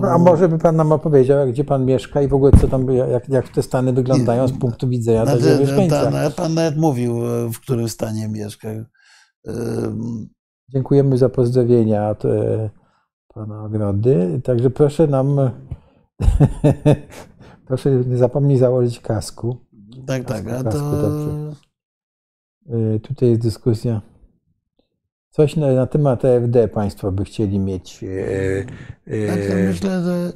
No, 0.00 0.08
a 0.08 0.18
może 0.18 0.48
by 0.48 0.58
pan 0.58 0.76
nam 0.76 0.92
opowiedział, 0.92 1.48
gdzie 1.48 1.64
pan 1.64 1.84
mieszka 1.84 2.22
i 2.22 2.28
w 2.28 2.34
ogóle 2.34 2.52
co 2.60 2.68
tam, 2.68 2.86
jak, 2.92 3.28
jak 3.28 3.48
te 3.48 3.62
stany 3.62 3.92
wyglądają 3.92 4.48
z 4.48 4.58
punktu 4.58 4.88
widzenia 4.88 5.24
znaczy, 5.24 5.42
tego 5.42 5.60
mieszkańca. 5.60 6.10
Ta, 6.10 6.30
pan 6.30 6.54
nawet 6.54 6.76
mówił, 6.76 7.26
e, 7.26 7.48
w 7.52 7.60
którym 7.60 7.88
stanie 7.88 8.28
mieszka. 8.28 8.68
Dziękujemy 10.68 11.18
za 11.18 11.28
pozdrowienia 11.28 12.14
pana 13.34 13.64
Ogrody. 13.64 14.40
Także 14.44 14.70
proszę 14.70 15.06
nam 15.06 15.36
Proszę 17.66 17.90
nie 17.90 18.16
zapomnij 18.18 18.58
założyć 18.58 19.00
kasku. 19.00 19.56
Tak, 20.06 20.24
tak. 20.24 20.46
A 20.48 20.62
Kasku, 20.64 20.80
to... 20.90 21.02
dobrze. 21.02 21.54
Y, 22.96 23.00
Tutaj 23.00 23.28
jest 23.28 23.40
dyskusja. 23.42 24.02
Coś 25.30 25.56
na, 25.56 25.72
na 25.72 25.86
temat 25.86 26.24
EFD 26.24 26.68
Państwo 26.68 27.12
by 27.12 27.24
chcieli 27.24 27.58
mieć. 27.58 28.02
y, 28.02 28.06
y, 29.08 29.26
Tak, 29.28 29.38
myślę, 29.68 30.02
że, 30.04 30.32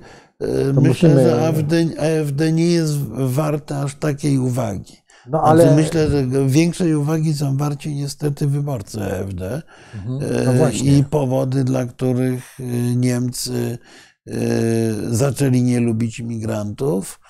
myślę, 0.73 0.83
musimy- 0.89 1.25
że 1.25 1.49
AfD, 1.49 1.73
AfD 1.99 2.53
nie 2.53 2.67
jest 2.67 2.99
warte 3.09 3.79
aż 3.79 3.95
takiej 3.95 4.39
uwagi. 4.39 4.97
No 5.31 5.43
Ale 5.43 5.77
myślę, 5.77 6.11
że 6.11 6.27
większej 6.47 6.95
uwagi 6.95 7.35
są 7.35 7.57
warci 7.57 7.95
niestety 7.95 8.47
wyborcy 8.47 9.03
AfD 9.03 9.63
Mhm. 9.95 10.19
No 10.45 10.53
e, 10.53 10.57
właśnie. 10.57 10.99
i 10.99 11.05
powody, 11.05 11.65
dla 11.65 11.87
których 11.87 12.61
e, 12.61 12.65
Niemcy 12.97 13.79
e, 14.27 14.33
zaczęli 15.11 15.63
nie 15.63 15.81
lubić 15.81 16.19
imigrantów 16.19 17.21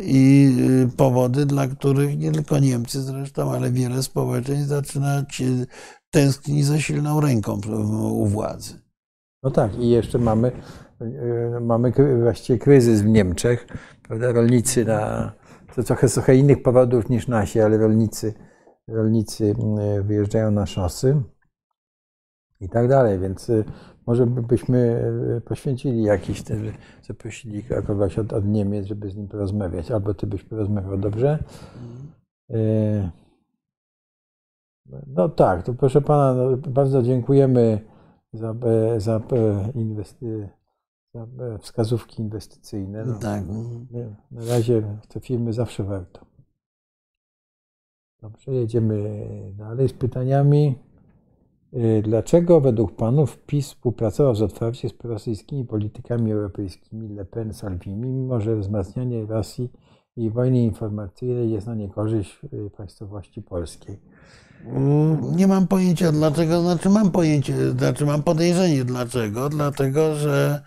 i 0.00 0.56
powody, 0.96 1.46
dla 1.46 1.66
których 1.66 2.18
nie 2.18 2.32
tylko 2.32 2.58
Niemcy 2.58 3.02
zresztą, 3.02 3.52
ale 3.52 3.70
wiele 3.70 4.02
społeczeństw 4.02 4.68
zaczyna 4.68 5.24
tęsknić 6.10 6.66
za 6.66 6.80
silną 6.80 7.20
ręką 7.20 7.60
u 8.12 8.26
władzy. 8.26 8.74
No 9.42 9.50
tak, 9.50 9.78
i 9.78 9.88
jeszcze 9.88 10.18
mamy, 10.18 10.52
mamy 11.60 11.92
właściwie 12.22 12.58
kryzys 12.58 13.02
w 13.02 13.06
Niemczech. 13.06 13.66
Prawda? 14.02 14.32
Rolnicy 14.32 14.84
na. 14.84 15.32
To 15.78 15.82
trochę, 15.84 16.08
trochę 16.08 16.36
innych 16.36 16.62
powodów 16.62 17.08
niż 17.08 17.28
nasi, 17.28 17.60
ale 17.60 17.78
rolnicy, 17.78 18.34
rolnicy 18.88 19.54
y, 19.98 20.02
wyjeżdżają 20.02 20.50
na 20.50 20.66
szosy 20.66 21.22
i 22.60 22.68
tak 22.68 22.88
dalej, 22.88 23.18
więc 23.18 23.50
y, 23.50 23.64
może 24.06 24.26
by- 24.26 24.42
byśmy 24.42 24.78
y, 25.36 25.40
poświęcili 25.40 26.02
jakiś, 26.02 26.42
zaprosili 27.02 27.62
kogoś 27.86 28.18
od, 28.18 28.32
od 28.32 28.44
Niemiec, 28.46 28.86
żeby 28.86 29.10
z 29.10 29.16
nim 29.16 29.28
porozmawiać, 29.28 29.90
albo 29.90 30.14
ty 30.14 30.26
byś 30.26 30.42
porozmawiał, 30.44 30.98
dobrze? 30.98 31.44
No 35.06 35.28
tak, 35.28 35.62
to 35.62 35.74
proszę 35.74 36.00
pana, 36.00 36.34
no, 36.34 36.56
bardzo 36.56 37.02
dziękujemy 37.02 37.80
za, 38.32 38.54
e, 38.94 39.00
za, 39.00 39.16
e, 39.16 39.72
inwesty, 39.74 40.26
za 40.26 40.44
e, 40.44 40.57
wskazówki 41.60 42.22
inwestycyjne. 42.22 43.04
No, 43.04 43.18
Tak. 43.18 43.44
nie, 43.90 44.14
Na 44.30 44.44
razie 44.44 44.82
te 45.08 45.20
firmy 45.20 45.52
zawsze 45.52 45.84
warto. 45.84 46.26
Dobrze, 48.22 48.52
jedziemy 48.52 49.20
dalej 49.56 49.88
z 49.88 49.92
pytaniami. 49.92 50.78
Y, 51.74 52.02
Dlaczego 52.04 52.60
według 52.60 52.96
panów 52.96 53.38
PiS 53.38 53.66
współpracował 53.68 54.34
z 54.34 54.42
otwarcie 54.42 54.88
z 54.88 54.92
prorosyjskimi 54.92 55.64
politykami 55.64 56.32
europejskimi 56.32 57.08
Le 57.08 57.24
Pen, 57.24 57.54
Salvini, 57.54 57.96
mimo 57.96 58.40
że 58.40 58.56
wzmacnianie 58.56 59.26
Rosji 59.26 59.72
i 60.16 60.30
wojny 60.30 60.62
informacyjnej 60.62 61.50
jest 61.50 61.66
na 61.66 61.74
niekorzyść 61.74 62.40
y, 62.52 62.70
państwowości 62.70 63.42
polskiej? 63.42 64.00
Mm, 64.66 65.36
Nie 65.36 65.46
mam 65.46 65.66
pojęcia 65.66 66.12
dlaczego, 66.12 66.60
znaczy 66.62 66.90
mam 66.90 67.10
pojęcie, 67.10 67.70
znaczy 67.70 68.06
mam 68.06 68.22
podejrzenie 68.22 68.84
dlaczego, 68.84 69.48
dlatego 69.48 70.14
że 70.14 70.62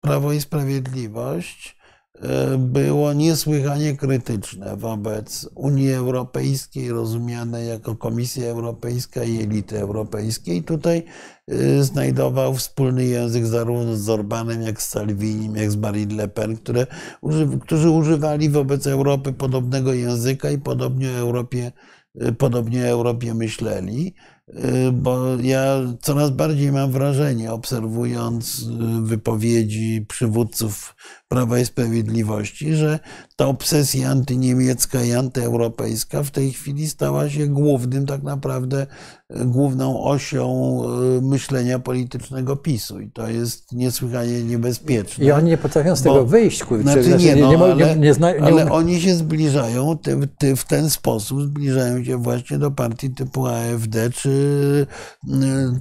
Prawo 0.00 0.32
i 0.32 0.40
Sprawiedliwość 0.40 1.76
yy, 2.14 2.58
było 2.58 3.12
niesłychanie 3.12 3.96
krytyczne 3.96 4.76
wobec 4.76 5.48
Unii 5.54 5.92
Europejskiej, 5.92 6.90
rozumianej 6.90 7.68
jako 7.68 7.96
Komisja 7.96 8.46
Europejska 8.46 9.24
i 9.24 9.42
elity 9.42 9.80
europejskiej. 9.80 10.62
Tutaj 10.62 11.04
yy, 11.48 11.84
znajdował 11.84 12.54
wspólny 12.54 13.04
język 13.04 13.46
zarówno 13.46 13.96
z 13.96 14.08
Orbanem, 14.08 14.62
jak 14.62 14.82
z 14.82 14.88
Salvinim, 14.88 15.56
jak 15.56 15.70
z 15.70 15.76
Marine 15.76 16.14
Le 16.14 16.28
Pen, 16.28 16.56
które, 16.56 16.86
którzy 17.60 17.90
używali 17.90 18.50
wobec 18.50 18.86
Europy 18.86 19.32
podobnego 19.32 19.92
języka 19.92 20.50
i 20.50 20.58
podobnie 20.58 21.10
o 21.10 21.16
Europie, 21.16 21.72
podobnie 22.38 22.84
o 22.84 22.88
Europie 22.88 23.34
myśleli. 23.34 24.14
Y, 24.48 24.92
Bo 24.92 25.36
ja 25.42 25.80
coraz 26.02 26.30
bardziej 26.30 26.72
mam 26.72 26.92
wrażenie, 26.92 27.52
obserwując 27.52 28.58
y, 28.58 28.66
wypowiedzi 29.02 30.04
przywódców 30.08 30.94
Prawa 31.28 31.58
i 31.58 31.64
Sprawiedliwości, 31.66 32.74
że 32.74 32.98
ta 33.36 33.46
obsesja 33.46 34.10
antyniemiecka 34.10 35.02
i 35.02 35.12
antyeuropejska 35.12 36.22
w 36.22 36.30
tej 36.30 36.52
chwili 36.52 36.88
stała 36.88 37.28
się 37.28 37.46
głównym, 37.46 38.06
tak 38.06 38.22
naprawdę 38.22 38.82
y, 38.82 39.44
główną 39.44 40.04
osią 40.04 40.80
y, 41.18 41.22
myślenia 41.22 41.78
politycznego 41.78 42.56
PiSu. 42.56 43.00
I 43.00 43.10
to 43.10 43.28
jest 43.28 43.72
niesłychanie 43.72 44.42
niebezpieczne. 44.42 45.24
I 45.24 45.32
oni 45.32 45.50
nie 45.50 45.58
potrafią 45.58 45.96
z 45.96 46.02
tego 46.02 46.14
Bo- 46.14 46.26
wyjść, 46.26 46.64
kurczę. 46.64 46.82
Znaczy 46.82 47.24
nie, 47.24 47.36
no, 47.36 47.52
mo- 47.58 47.64
ale, 47.64 47.96
nie, 47.96 48.14
zna, 48.14 48.32
nie, 48.32 48.42
ale 48.42 48.72
oni 48.72 49.00
się 49.00 49.14
zbliżają 49.14 49.98
ty, 49.98 50.28
ty, 50.38 50.56
w 50.56 50.64
ten 50.64 50.90
sposób, 50.90 51.42
zbliżają 51.42 52.04
się 52.04 52.16
właśnie 52.16 52.58
do 52.58 52.70
partii 52.70 53.10
typu 53.10 53.46
AfD 53.46 54.10
czy, 54.10 54.86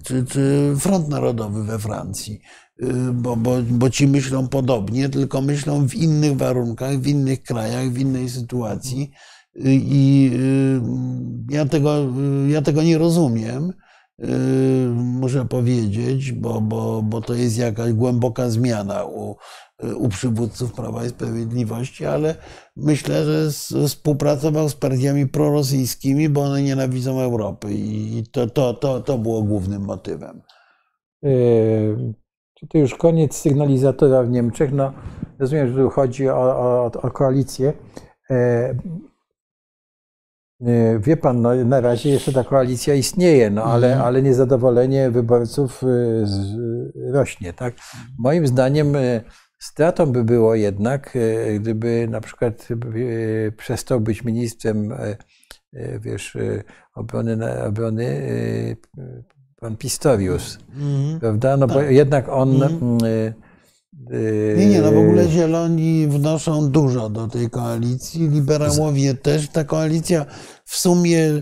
czy, 0.04 0.26
czy 0.26 0.74
Front 0.80 1.10
Narodowy 1.10 1.64
we 1.64 1.80
Francji. 1.80 2.42
Y, 2.84 3.14
Bo, 3.14 3.36
bo, 3.36 3.52
bo 3.70 3.90
ci 3.90 4.08
myślą 4.08 4.48
podobnie, 4.48 5.10
tylko 5.10 5.42
myślą 5.42 5.88
w 5.88 5.96
innych 5.96 6.38
warunkach, 6.38 6.98
w 6.98 7.08
innych 7.08 7.44
krajach, 7.44 7.90
w 7.90 7.98
innej 8.00 8.30
sytuacji. 8.30 9.12
Y, 9.56 9.62
I 9.74 10.32
y, 10.34 10.82
ja 11.50 11.66
tego, 11.66 11.96
ja 12.48 12.62
tego 12.62 12.84
nie 12.84 12.98
rozumiem, 12.98 13.74
muszę 14.94 15.46
powiedzieć, 15.46 16.32
bo, 16.32 16.62
bo, 16.62 17.02
bo 17.02 17.22
to 17.22 17.34
jest 17.34 17.58
jakaś 17.58 17.94
głęboka 17.94 18.50
zmiana 18.50 19.06
u, 19.06 19.36
u 19.96 20.10
przywódców 20.10 20.74
Prawa 20.74 21.06
i 21.06 21.10
Sprawiedliwości, 21.10 22.06
ale 22.06 22.36
myślę, 22.76 23.26
że 23.26 23.52
współpracował 23.88 24.70
z 24.70 24.76
partiami 24.76 25.28
prorosyjskimi, 25.28 26.30
bo 26.30 26.42
one 26.42 26.62
nienawidzą 26.64 27.20
Europy 27.20 27.74
i 27.74 28.24
to, 28.32 28.48
to, 28.48 28.74
to, 28.74 29.02
to 29.02 29.18
było 29.18 29.42
głównym 29.44 29.82
motywem. 29.82 30.42
To 32.70 32.78
już 32.78 32.96
koniec 32.96 33.36
sygnalizatora 33.36 34.24
w 34.24 34.30
Niemczech? 34.30 34.72
No, 34.74 34.94
rozumiem, 35.40 35.68
że 35.70 35.76
tu 35.84 35.90
chodzi 35.90 36.30
o, 36.30 36.36
o, 36.60 36.92
o 37.02 37.12
koalicję. 37.12 37.74
E, 38.30 38.36
e, 40.62 41.00
Wie 41.00 41.18
pan, 41.18 41.42
no, 41.42 41.56
na 41.56 41.82
razie 41.82 42.10
jeszcze 42.10 42.34
ta 42.34 42.44
koalicja 42.44 42.94
istnieje, 42.94 43.50
no, 43.50 43.64
ale, 43.64 43.88
Mhm. 43.88 44.06
ale 44.08 44.22
niezadowolenie 44.22 45.12
wyborców 45.12 45.82
z- 46.24 47.14
rośnie. 47.14 47.54
Tak? 47.54 47.74
Moim 48.20 48.48
zdaniem 48.48 48.96
y, 48.96 49.22
stratą 49.60 50.06
by 50.06 50.24
było 50.24 50.56
jednak, 50.56 51.18
gdyby 51.60 52.08
na 52.10 52.22
przykład 52.22 52.68
przestał 53.58 54.00
być 54.02 54.24
ministrem 54.24 54.94
wiesz, 56.00 56.38
obrony, 56.96 57.64
obrony 57.64 58.06
pan 59.66 59.78
Pistorius 59.78 60.58
prawda? 61.20 61.58
No 61.58 61.68
bo 61.68 61.74
Tak. 61.74 61.92
jednak 61.92 62.30
on. 62.30 62.64
Y, 62.64 63.34
y, 64.12 64.56
Nie, 64.58 64.66
nie, 64.66 64.82
no 64.82 64.92
w 64.92 64.98
ogóle 64.98 65.28
Zieloni 65.28 66.08
wnoszą 66.08 66.72
dużo 66.72 67.10
do 67.10 67.28
tej 67.28 67.50
koalicji, 67.50 68.30
liberałowie 68.30 69.14
też. 69.14 69.50
Ta 69.50 69.64
koalicja 69.64 70.26
w 70.66 70.76
sumie, 70.76 71.42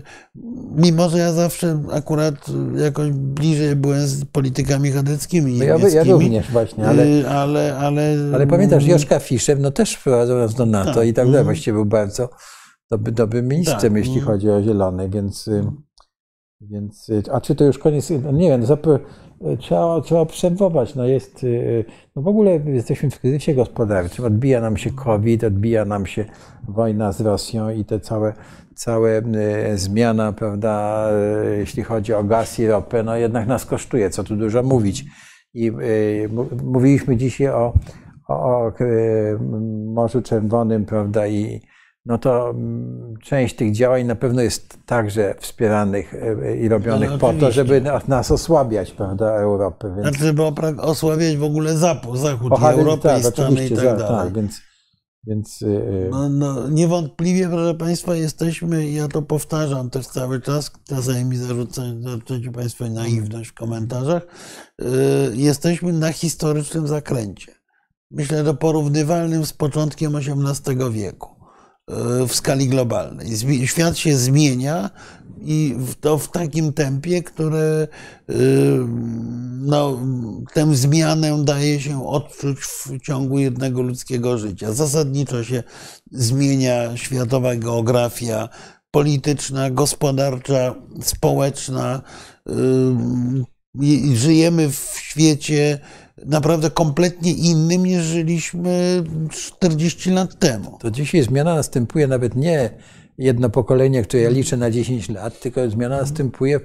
mimo 0.76 1.08
że 1.08 1.18
ja 1.18 1.32
zawsze 1.32 1.82
akurat 1.92 2.34
jakoś 2.76 3.10
bliżej 3.10 3.76
byłem 3.76 4.06
z 4.06 4.24
politykami 4.24 4.90
chadeckimi 4.90 5.58
No 5.58 5.64
ja, 5.64 5.88
ja 5.88 6.04
również 6.04 6.50
właśnie, 6.50 6.86
ale, 6.88 7.06
y, 7.06 7.28
ale, 7.28 7.76
ale, 7.76 8.16
ale 8.34 8.46
pamiętasz, 8.46 8.86
Joszka 8.86 9.18
Fischer 9.18 9.58
no 9.60 9.70
też 9.70 9.94
wprowadzał 9.94 10.38
nas 10.38 10.54
do 10.54 10.66
NATO 10.66 10.94
Tak. 10.94 11.06
i 11.06 11.12
tak 11.12 11.24
dalej. 11.26 11.40
Mhm. 11.40 11.44
Właściwie 11.44 11.72
był 11.72 11.84
bardzo 11.84 12.28
dobry, 12.90 13.12
dobrym 13.12 13.48
ministrem, 13.48 13.94
Tak. 13.94 14.06
jeśli 14.06 14.20
chodzi 14.20 14.50
o 14.50 14.62
zielonych, 14.62 15.10
więc, 15.10 15.48
y, 15.48 15.64
więc. 16.60 17.08
y, 17.08 17.22
A 17.32 17.40
czy 17.40 17.54
to 17.54 17.64
już 17.64 17.78
koniec? 17.78 18.10
No 18.22 18.32
nie 18.32 18.48
wiem, 18.48 18.62
trzeba, 19.58 20.00
trzeba 20.00 20.20
obserwować. 20.20 20.94
No 20.94 21.04
jest, 21.04 21.44
y, 21.44 21.84
no 22.16 22.22
w 22.22 22.28
ogóle 22.28 22.60
jesteśmy 22.66 23.10
w 23.10 23.20
kryzysie 23.20 23.54
gospodarczym. 23.54 24.24
Odbija 24.24 24.60
nam 24.60 24.76
się 24.76 24.90
COVID, 24.90 25.44
odbija 25.44 25.84
nam 25.84 26.06
się 26.06 26.24
wojna 26.68 27.12
z 27.12 27.20
Rosją 27.20 27.70
i 27.70 27.84
te 27.84 28.00
całe, 28.00 28.32
całe 28.74 29.22
y, 29.72 29.78
zmiana, 29.78 30.32
prawda, 30.32 31.08
jeśli 31.58 31.82
chodzi 31.82 32.14
o 32.14 32.24
gaz 32.24 32.58
i 32.58 32.66
ropę, 32.66 33.02
no 33.02 33.16
jednak 33.16 33.46
nas 33.46 33.66
kosztuje, 33.66 34.10
co 34.10 34.24
tu 34.24 34.36
dużo 34.36 34.62
mówić. 34.62 35.04
I 35.54 35.72
mówiliśmy 36.64 37.16
dzisiaj 37.16 37.48
o, 37.48 37.74
o, 38.28 38.34
o 38.34 38.72
Morzu 39.84 40.22
Czerwonym, 40.22 40.84
prawda, 40.84 41.26
i 41.26 41.60
no 42.06 42.18
to 42.18 42.50
mm, 42.50 43.14
część 43.22 43.56
tych 43.56 43.72
działań 43.72 44.04
na 44.06 44.14
pewno 44.14 44.42
jest 44.42 44.78
także 44.86 45.34
wspieranych 45.40 46.14
y, 46.14 46.56
i 46.56 46.68
robionych 46.68 47.10
No, 47.10 47.18
po 47.18 47.32
to, 47.32 47.50
żeby 47.52 47.82
nas, 48.08 48.30
osłabiać, 48.30 48.90
prawda, 48.92 49.26
Europę. 49.34 49.94
Więc 50.02 50.16
Znaczy, 50.16 50.34
pra- 50.34 50.80
osłabiać 50.80 51.36
w 51.36 51.42
ogóle 51.42 51.76
Zachód, 51.76 52.18
Zachód 52.18 52.52
i 52.52 52.54
Ochary- 52.54 52.78
Europę 52.78 53.08
tak, 53.08 53.20
i 53.20 53.24
Stany 53.24 53.66
i 53.66 53.68
tak 53.70 53.78
za- 53.78 53.96
dalej. 53.96 54.24
tak, 54.24 54.34
więc, 54.34 54.60
więc 55.26 55.62
y, 55.62 55.66
y, 55.66 56.08
No, 56.10 56.28
no, 56.28 56.68
niewątpliwie, 56.68 57.48
proszę 57.48 57.74
Państwa, 57.74 58.14
jesteśmy, 58.14 58.90
ja 58.90 59.08
to 59.08 59.22
powtarzam 59.22 59.90
też 59.90 60.06
cały 60.06 60.40
czas, 60.40 60.72
czasami 60.88 61.24
mi 61.24 61.36
zarzucacie 61.36 62.50
Państwo 62.54 62.88
naiwność 62.88 63.50
w 63.50 63.54
komentarzach, 63.54 64.22
y, 64.82 64.86
jesteśmy 65.34 65.92
na 65.92 66.12
historycznym 66.12 66.86
zakręcie. 66.88 67.52
myślę, 68.10 68.44
że 68.44 68.54
porównywalnym 68.54 69.46
z 69.46 69.52
początkiem 69.52 70.16
XVIII 70.16 70.90
wieku 70.92 71.28
e, 71.30 71.33
w 72.28 72.34
skali 72.34 72.68
globalnej. 72.68 73.28
Świat 73.66 73.98
się 73.98 74.16
zmienia 74.16 74.90
i 75.40 75.76
to 76.00 76.18
w 76.18 76.30
takim 76.30 76.72
tempie, 76.72 77.22
które 77.22 77.88
e, 78.28 78.34
no, 79.60 80.00
tę 80.54 80.76
zmianę 80.76 81.44
daje 81.44 81.80
się 81.80 82.08
odczuć 82.08 82.58
w 82.60 83.00
ciągu 83.02 83.38
jednego 83.38 83.82
ludzkiego 83.82 84.38
życia. 84.38 84.72
Zasadniczo 84.72 85.44
się 85.44 85.62
zmienia 86.12 86.96
światowa 86.96 87.56
geografia 87.56 88.48
polityczna, 88.90 89.70
gospodarcza, 89.70 90.74
społeczna. 91.02 92.02
Żyjemy 94.14 94.70
w 94.70 94.96
świecie 94.98 95.78
naprawdę 96.24 96.70
kompletnie 96.70 97.32
innym 97.32 97.86
niż 97.86 98.02
żyliśmy 98.02 99.04
40 99.30 100.10
lat 100.10 100.38
temu. 100.38 100.78
To 100.80 100.90
dzisiaj 100.90 101.22
zmiana 101.22 101.54
następuje 101.54 102.06
nawet 102.06 102.34
nie 102.34 102.70
jedno 103.18 103.50
pokolenie, 103.50 104.02
które 104.02 104.22
ja 104.22 104.30
liczę 104.30 104.56
na 104.56 104.70
10 104.70 105.08
lat, 105.08 105.40
tylko 105.40 105.70
zmiana 105.70 105.96
następuje, 106.00 106.60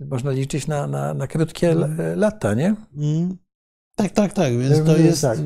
można 0.00 0.30
liczyć 0.30 0.66
na, 0.66 0.86
na, 0.86 1.14
na 1.14 1.26
krótkie 1.26 1.74
lata, 2.16 2.54
nie? 2.54 2.74
Mm. 2.96 3.36
Tak, 3.96 4.12
tak, 4.12 4.32
tak, 4.32 4.58
więc 4.58 4.86
to 4.86 4.96
jest... 4.96 5.22
Tak. 5.22 5.38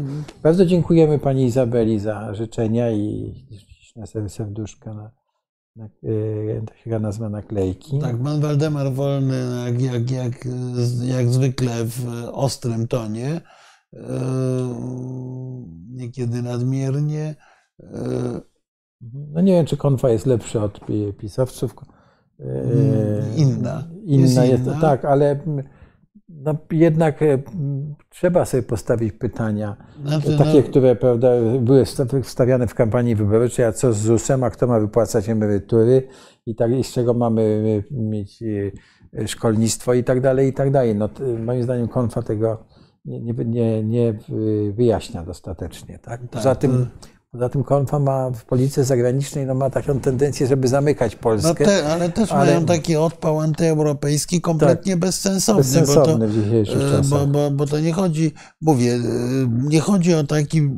Bardzo 0.42 0.66
dziękujemy 0.66 1.18
Pani 1.18 1.44
Izabeli 1.44 1.98
za 1.98 2.34
życzenia 2.34 2.90
i 2.90 3.34
na 3.96 4.28
serduszka 4.28 4.94
na, 4.94 5.10
e, 5.84 6.90
się 6.90 6.98
nazwa 6.98 7.28
naklejki. 7.28 7.98
Tak, 7.98 8.22
pan 8.22 8.40
Waldemar 8.40 8.92
Wolny, 8.92 9.36
jak, 9.66 9.82
jak, 9.82 10.10
jak, 10.10 10.48
jak 11.02 11.28
zwykle 11.28 11.84
w 11.84 12.28
ostrym 12.32 12.88
tonie, 12.88 13.40
e, 13.92 14.00
niekiedy 15.90 16.42
nadmiernie. 16.42 17.34
E, 17.80 18.40
no 19.10 19.40
nie 19.40 19.52
wiem, 19.52 19.66
czy 19.66 19.76
konfa 19.76 20.08
jest 20.08 20.26
lepsza 20.26 20.64
od 20.64 20.80
pisowców. 21.18 21.74
Inna. 23.36 23.88
Inna 24.04 24.44
jest, 24.44 24.52
jest 24.52 24.64
inna. 24.64 24.80
tak, 24.80 25.04
ale 25.04 25.40
no, 26.46 26.56
jednak 26.70 27.22
e, 27.22 27.38
trzeba 28.10 28.44
sobie 28.44 28.62
postawić 28.62 29.12
pytania, 29.12 29.76
znaczy, 30.04 30.38
takie, 30.38 30.62
no... 30.62 30.62
które 30.62 30.96
prawda, 30.96 31.28
były 31.60 31.84
wstawiane 32.22 32.66
w 32.66 32.74
kampanii 32.74 33.14
wyborczej, 33.14 33.64
a 33.64 33.72
co 33.72 33.92
z 33.92 33.96
ZUS-em, 33.96 34.44
a 34.44 34.50
kto 34.50 34.66
ma 34.66 34.80
wypłacać 34.80 35.28
emerytury 35.28 36.08
i, 36.46 36.54
tak, 36.54 36.72
i 36.72 36.84
z 36.84 36.92
czego 36.92 37.14
mamy 37.14 37.42
e, 37.90 37.94
mieć 37.94 38.42
e, 38.42 39.28
szkolnictwo 39.28 39.94
i 39.94 40.04
tak 40.04 40.20
dalej, 40.20 40.48
i 40.48 40.52
tak 40.52 40.70
dalej. 40.70 40.94
No, 40.94 41.08
moim 41.44 41.62
zdaniem 41.62 41.88
konfa 41.88 42.22
tego 42.22 42.64
nie, 43.04 43.34
nie, 43.44 43.84
nie 43.84 44.18
wyjaśnia 44.72 45.22
dostatecznie. 45.22 45.98
Tak? 45.98 46.20
Poza 46.30 46.50
tak, 46.50 46.58
tym 46.58 46.86
Poza 47.36 47.48
tym 47.48 47.64
konfa 47.64 47.98
ma 47.98 48.30
w 48.30 48.44
polityce 48.44 48.84
zagranicznej 48.84 49.46
no 49.46 49.54
ma 49.54 49.70
taką 49.70 50.00
tendencję, 50.00 50.46
żeby 50.46 50.68
zamykać 50.68 51.16
Polskę. 51.16 51.48
No 51.48 51.54
te, 51.54 51.86
ale 51.88 52.08
też 52.08 52.32
ale... 52.32 52.46
mają 52.46 52.66
taki 52.66 52.96
odpał 52.96 53.40
antyeuropejski 53.40 54.40
kompletnie 54.40 54.92
tak, 54.92 55.00
bezsensowny. 55.00 55.62
Bezsensowny 55.62 56.12
bo 56.12 56.18
to, 56.18 56.28
w 56.28 56.44
dzisiejszych 56.44 56.76
e, 56.76 56.90
czasach. 56.90 57.08
Bo, 57.08 57.26
bo, 57.26 57.50
bo 57.50 57.66
to 57.66 57.80
nie 57.80 57.92
chodzi, 57.92 58.32
mówię, 58.60 58.94
e, 58.94 59.00
nie 59.48 59.80
chodzi 59.80 60.14
o 60.14 60.24
taki 60.24 60.68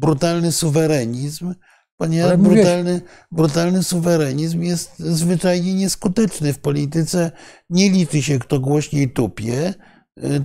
brutalny 0.00 0.52
suwerenizm, 0.52 1.54
ponieważ 1.96 2.36
brutalny, 2.36 3.00
brutalny 3.32 3.82
suwerenizm 3.82 4.62
jest 4.62 4.98
zwyczajnie 4.98 5.74
nieskuteczny. 5.74 6.52
W 6.52 6.58
polityce 6.58 7.30
nie 7.70 7.90
liczy 7.90 8.22
się, 8.22 8.38
kto 8.38 8.60
głośniej 8.60 9.10
tupie, 9.10 9.74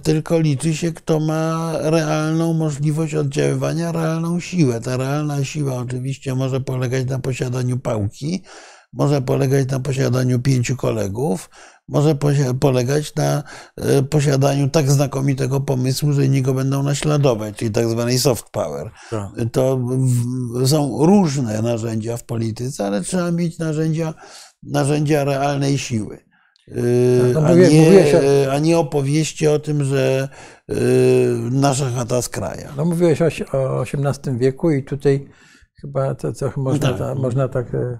tylko 0.03 0.39
liczy 0.39 0.75
się, 0.75 0.91
kto 0.91 1.19
ma 1.19 1.73
realną 1.77 2.53
możliwość 2.53 3.15
oddziaływania, 3.15 3.91
realną 3.91 4.39
siłę. 4.39 4.81
Ta 4.81 4.97
realna 4.97 5.43
siła 5.45 5.75
oczywiście 5.75 6.35
może 6.35 6.61
polegać 6.61 7.07
na 7.07 7.19
posiadaniu 7.19 7.79
pałki, 7.79 8.43
może 8.93 9.21
polegać 9.21 9.67
na 9.69 9.79
posiadaniu 9.79 10.39
pięciu 10.39 10.75
kolegów, 10.75 11.49
może 11.87 12.15
polegać 12.59 13.15
na 13.15 13.43
y, 13.99 14.03
posiadaniu 14.03 14.69
tak 14.69 14.91
znakomitego 14.91 15.61
pomysłu, 15.61 16.13
że 16.13 16.25
inni 16.25 16.41
go 16.41 16.53
będą 16.53 16.83
naśladować, 16.83 17.55
czyli 17.55 17.71
tak 17.71 17.87
zwanej 17.87 18.19
soft 18.19 18.49
power. 18.49 18.91
Tak. 19.09 19.29
To 19.51 19.79
są 20.65 21.05
różne 21.05 21.61
narzędzia 21.61 22.17
w 22.17 22.23
polityce, 22.23 22.87
ale 22.87 23.01
trzeba 23.01 23.31
mieć 23.31 23.59
narzędzia, 23.59 24.13
narzędzia 24.63 25.23
realnej 25.23 25.77
siły. 25.77 26.30
Yy, 26.67 27.33
no, 27.33 27.41
a, 27.41 27.53
nie, 27.53 28.51
a 28.51 28.59
nie 28.59 28.77
opowieści 28.77 29.47
o 29.47 29.59
tym, 29.59 29.83
że 29.83 30.29
yy, 30.67 30.75
nasza 31.51 31.89
chata 31.89 32.21
z 32.21 32.29
kraja. 32.29 32.73
No 32.77 32.85
mówiłeś 32.85 33.21
o, 33.21 33.25
o 33.53 33.81
XVIII 33.81 34.37
wieku 34.37 34.71
i 34.71 34.83
tutaj 34.83 35.27
chyba 35.81 36.15
to, 36.15 36.33
to 36.33 36.51
można, 36.57 36.89
tak. 36.89 36.97
Ta, 36.97 37.15
można 37.15 37.47
tak 37.47 37.75
e, 37.75 37.99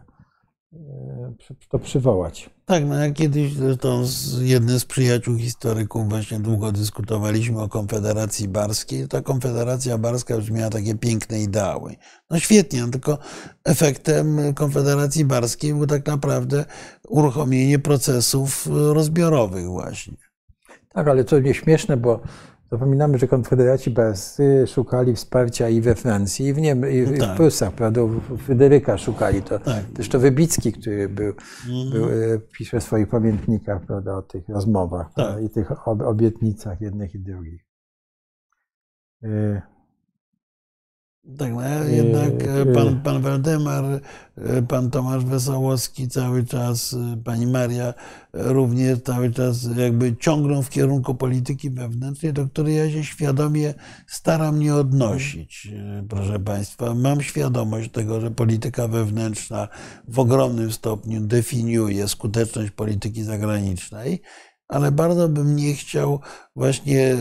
to 1.69 1.79
przywołać. 1.79 2.49
Tak, 2.72 2.85
no 2.85 2.95
ja 2.95 3.11
kiedyś 3.11 3.53
zresztą 3.53 4.06
z 4.06 4.41
jednym 4.41 4.80
z 4.80 4.85
przyjaciół 4.85 5.38
historyków 5.38 6.10
właśnie 6.10 6.39
długo 6.39 6.72
dyskutowaliśmy 6.72 7.61
o 7.61 7.69
Konfederacji 7.69 8.48
Barskiej. 8.48 9.07
Ta 9.07 9.22
Konfederacja 9.22 9.98
Barska 9.98 10.35
już 10.35 10.52
miała 10.52 10.69
takie 10.69 10.95
piękne 10.95 11.41
ideały. 11.41 11.95
No 12.30 12.39
świetnie, 12.39 12.81
no 12.81 12.88
tylko 12.88 13.18
efektem 13.64 14.53
Konfederacji 14.53 15.26
Barskiej 15.26 15.73
było 15.73 15.88
tak 15.88 16.06
naprawdę 16.06 16.65
uruchomienie 17.10 17.80
procesów 17.80 18.68
rozbiorowych 18.72 19.65
właśnie. 19.65 20.18
Tak, 20.93 21.07
ale 21.07 21.23
to 21.23 21.39
nieśmieszne, 21.39 21.98
bo 21.98 22.22
Zapominamy, 22.72 23.18
że 23.18 23.27
konfederaci 23.27 23.91
Bascy 23.91 24.68
szukali 24.68 25.15
wsparcia 25.15 25.69
i 25.69 25.81
we 25.81 25.95
Francji, 25.95 26.45
i 26.45 26.53
w, 26.53 26.57
Niem 26.57 26.91
i 26.91 27.03
w, 27.03 27.19
tak. 27.19 27.38
Prusach, 27.38 27.73
prawda? 27.73 28.02
Fryderyka 28.38 28.98
szukali. 28.98 29.41
To, 29.41 29.60
tak. 29.60 29.84
To 30.11 30.19
Wybicki, 30.19 30.73
który 30.73 31.10
był, 31.10 31.34
mm. 31.69 31.91
był, 31.91 32.06
e, 32.06 32.39
pisze 32.57 32.80
w 32.80 32.84
swoich 32.84 33.07
pamiętnikach 33.07 33.85
prawda, 33.85 34.18
o 34.18 34.22
tych 34.22 34.49
rozmowach 34.49 35.14
tak. 35.15 35.43
i 35.43 35.49
tych 35.49 35.88
obietnicach 35.88 36.81
jednych 36.81 37.15
i 37.15 37.19
drugich. 37.19 37.65
Tak, 41.38 41.53
no 41.53 41.84
jednak 41.84 42.43
e, 42.43 42.65
pan, 42.73 43.02
pan 43.02 43.22
Waldemar, 43.22 43.85
e, 44.38 44.61
pan 44.61 44.89
Tomasz 44.91 45.26
Wesołowski 45.26 46.07
cały 46.07 46.45
czas, 46.45 46.93
e, 46.93 47.18
pani 47.23 47.48
Maria 47.48 47.93
również 48.34 48.99
cały 48.99 49.31
czas 49.31 49.77
jakby 49.77 50.15
ciągną 50.15 50.61
w 50.61 50.69
kierunku 50.69 51.15
polityki 51.15 51.69
wewnętrznej, 51.69 52.34
do 52.34 52.48
której 52.48 52.76
ja 52.76 52.91
się 52.91 53.03
świadomie 53.03 53.73
staram 54.07 54.60
nie 54.60 54.76
odnosić, 54.76 55.68
proszę 56.10 56.39
Państwa. 56.39 56.95
Mam 56.95 57.22
świadomość 57.22 57.91
tego, 57.91 58.22
że 58.22 58.31
polityka 58.31 58.88
wewnętrzna 58.88 59.68
w 60.07 60.19
ogromnym 60.19 60.72
stopniu 60.72 61.22
definiuje 61.22 62.07
skuteczność 62.07 62.72
polityki 62.72 63.23
zagranicznej 63.23 64.22
ale 64.72 64.91
bardzo 64.91 65.30
bym 65.30 65.56
nie 65.56 65.73
chciał 65.73 66.19
właśnie 66.56 67.15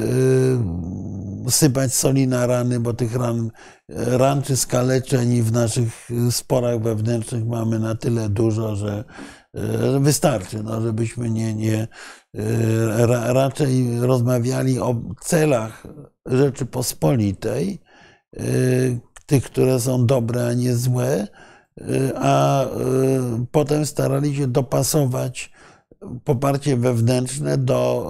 y, 1.46 1.50
sypać 1.50 1.94
soli 1.94 2.28
na 2.28 2.46
rany, 2.46 2.80
bo 2.80 2.94
tych 2.94 3.16
ran, 3.16 3.50
ran 3.88 4.42
czy 4.42 4.56
skaleczeń 4.56 5.42
w 5.42 5.52
naszych 5.52 6.08
sporach 6.30 6.80
wewnętrznych 6.80 7.46
mamy 7.46 7.78
na 7.78 7.94
tyle 7.94 8.28
dużo, 8.28 8.76
że 8.76 9.04
y, 9.96 10.00
wystarczy, 10.00 10.62
no, 10.62 10.80
żebyśmy 10.80 11.30
nie, 11.30 11.54
nie 11.54 11.82
y, 11.82 13.06
raczej 13.32 14.00
rozmawiali 14.00 14.78
o 14.78 14.96
celach 15.20 15.86
Rzeczypospolitej, 16.26 17.80
tych, 19.26 19.44
które 19.44 19.80
są 19.80 20.06
dobre, 20.06 20.46
a 20.46 20.52
nie 20.52 20.76
złe, 20.76 21.28
a 22.14 22.66
potem 23.50 23.86
starali 23.86 24.36
się 24.36 24.46
dopasować 24.46 25.50
poparcie 26.24 26.76
wewnętrzne 26.76 27.58
do 27.58 28.06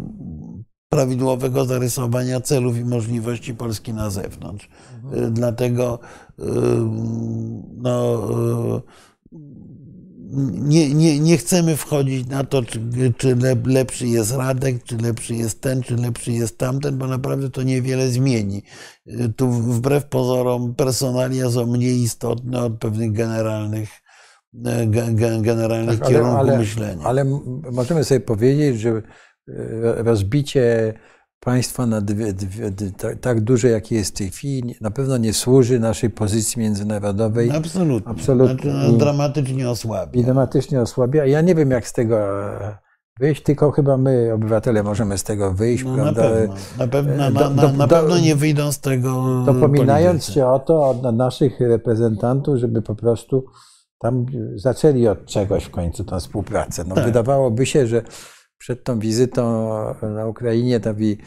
e, 0.00 0.74
prawidłowego 0.88 1.64
zarysowania 1.64 2.40
celów 2.40 2.76
i 2.76 2.84
możliwości 2.84 3.54
Polski 3.54 3.94
na 3.94 4.10
zewnątrz. 4.10 4.68
Mhm. 5.04 5.24
E, 5.24 5.30
dlatego 5.30 5.98
e, 6.38 6.44
no, 7.76 8.22
nie, 10.52 10.94
nie, 10.94 11.20
nie 11.20 11.36
chcemy 11.36 11.76
wchodzić 11.76 12.26
na 12.28 12.44
to, 12.44 12.62
czy, 12.62 12.80
czy 13.16 13.36
lepszy 13.66 14.06
jest 14.06 14.32
Radek, 14.32 14.84
czy 14.84 14.96
lepszy 14.96 15.34
jest 15.34 15.60
ten, 15.60 15.82
czy 15.82 15.96
lepszy 15.96 16.32
jest 16.32 16.58
tamten, 16.58 16.98
bo 16.98 17.06
naprawdę 17.06 17.50
to 17.50 17.62
niewiele 17.62 18.08
zmieni. 18.08 18.62
Tu 19.36 19.50
wbrew 19.50 20.06
pozorom 20.06 20.74
personalia 20.74 21.50
są 21.50 21.66
mniej 21.66 22.02
istotne 22.02 22.64
od 22.64 22.78
pewnych 22.78 23.12
generalnych 23.12 24.03
generalnych 25.40 25.98
tak, 25.98 26.08
kierunków 26.08 26.38
ale, 26.38 26.58
myślenia. 26.58 27.04
Ale 27.04 27.24
możemy 27.72 28.04
sobie 28.04 28.20
powiedzieć, 28.20 28.80
że 28.80 28.90
e, 28.90 29.02
rozbicie 30.02 30.94
państwa 31.40 31.86
na 31.86 32.00
dwie, 32.00 32.32
dwie, 32.32 32.70
tak, 32.98 33.20
tak 33.20 33.40
duże, 33.40 33.68
jakie 33.68 33.96
jest 33.96 34.14
w 34.14 34.18
tej 34.18 34.30
chwili, 34.30 34.74
na 34.80 34.90
pewno 34.90 35.16
nie 35.16 35.32
służy 35.32 35.80
naszej 35.80 36.10
pozycji 36.10 36.62
międzynarodowej. 36.62 37.50
Absolutnie. 37.50 38.12
Absolutnie. 38.12 38.70
Znaczy, 38.70 38.98
dramatycznie 38.98 39.70
osłabia. 39.70 40.20
I 40.20 40.24
dramatycznie 40.24 40.80
osłabia. 40.80 41.26
Ja 41.26 41.40
nie 41.40 41.54
wiem, 41.54 41.70
jak 41.70 41.88
z 41.88 41.92
tego 41.92 42.16
wyjść, 43.20 43.42
tylko 43.42 43.70
chyba 43.70 43.96
my, 43.96 44.32
obywatele, 44.34 44.82
możemy 44.82 45.18
z 45.18 45.24
tego 45.24 45.52
wyjść, 45.52 45.84
No, 45.84 45.96
na 45.96 46.12
pewno, 46.12 46.54
na, 46.78 46.88
pewno, 46.88 47.30
na, 47.30 47.50
na, 47.50 47.72
na 47.72 47.88
pewno 47.88 48.18
nie 48.18 48.36
wyjdą 48.36 48.72
z 48.72 48.80
tego 48.80 49.42
Dopominając 49.46 50.10
politycy. 50.10 50.32
się 50.32 50.46
o 50.46 50.58
to 50.58 50.88
od 50.88 51.16
naszych 51.16 51.60
reprezentantów, 51.60 52.56
żeby 52.56 52.82
po 52.82 52.94
prostu 52.94 53.44
tam 54.04 54.26
zaczęli 54.54 55.08
od 55.08 55.24
czegoś 55.26 55.64
w 55.64 55.70
końcu 55.70 56.04
tą 56.04 56.20
współpracę. 56.20 56.84
No, 56.88 56.94
Tak. 56.94 57.04
Wydawałoby 57.04 57.66
się, 57.66 57.86
że 57.86 58.02
przed 58.58 58.84
tą 58.84 58.98
wizytą 58.98 59.68
na 60.02 60.26
Ukrainie 60.26 60.80
ta 60.80 60.94
wi, 60.94 61.18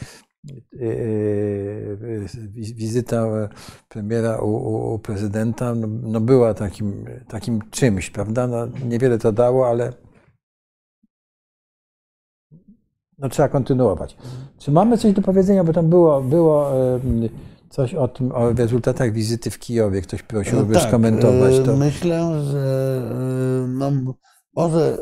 yy, 0.73 1.97
wi- 2.49 2.75
wizyta 2.75 3.25
premiera 3.89 4.39
u, 4.41 4.49
u, 4.93 4.99
prezydenta 4.99 5.75
no, 5.75 5.87
no 5.87 6.21
była 6.21 6.53
takim, 6.53 7.05
takim 7.27 7.61
czymś, 7.71 8.09
prawda? 8.09 8.47
No, 8.47 8.67
niewiele 8.85 9.17
to 9.17 9.31
dało, 9.31 9.67
ale 9.69 9.93
no, 13.17 13.29
trzeba 13.29 13.49
kontynuować. 13.49 14.17
Czy 14.57 14.71
mamy 14.71 14.97
coś 14.97 15.13
do 15.13 15.21
powiedzenia, 15.21 15.63
bo 15.63 15.73
tam 15.73 15.89
było, 15.89 16.21
było 16.21 16.71
coś 17.69 17.93
o 17.93 18.07
tym, 18.07 18.31
o 18.31 18.53
rezultatach 18.53 19.11
wizyty 19.11 19.51
w 19.51 19.59
Kijowie. 19.59 20.01
Ktoś 20.01 20.23
prosił, 20.23 20.57
żeby 20.57 20.73
Tak, 20.73 20.87
skomentować 20.87 21.53
e, 21.53 21.63
to. 21.63 21.75
Myślę, 21.75 22.43
że 22.43 23.01
e, 23.63 23.67
no, 23.67 23.91
może 24.55 24.97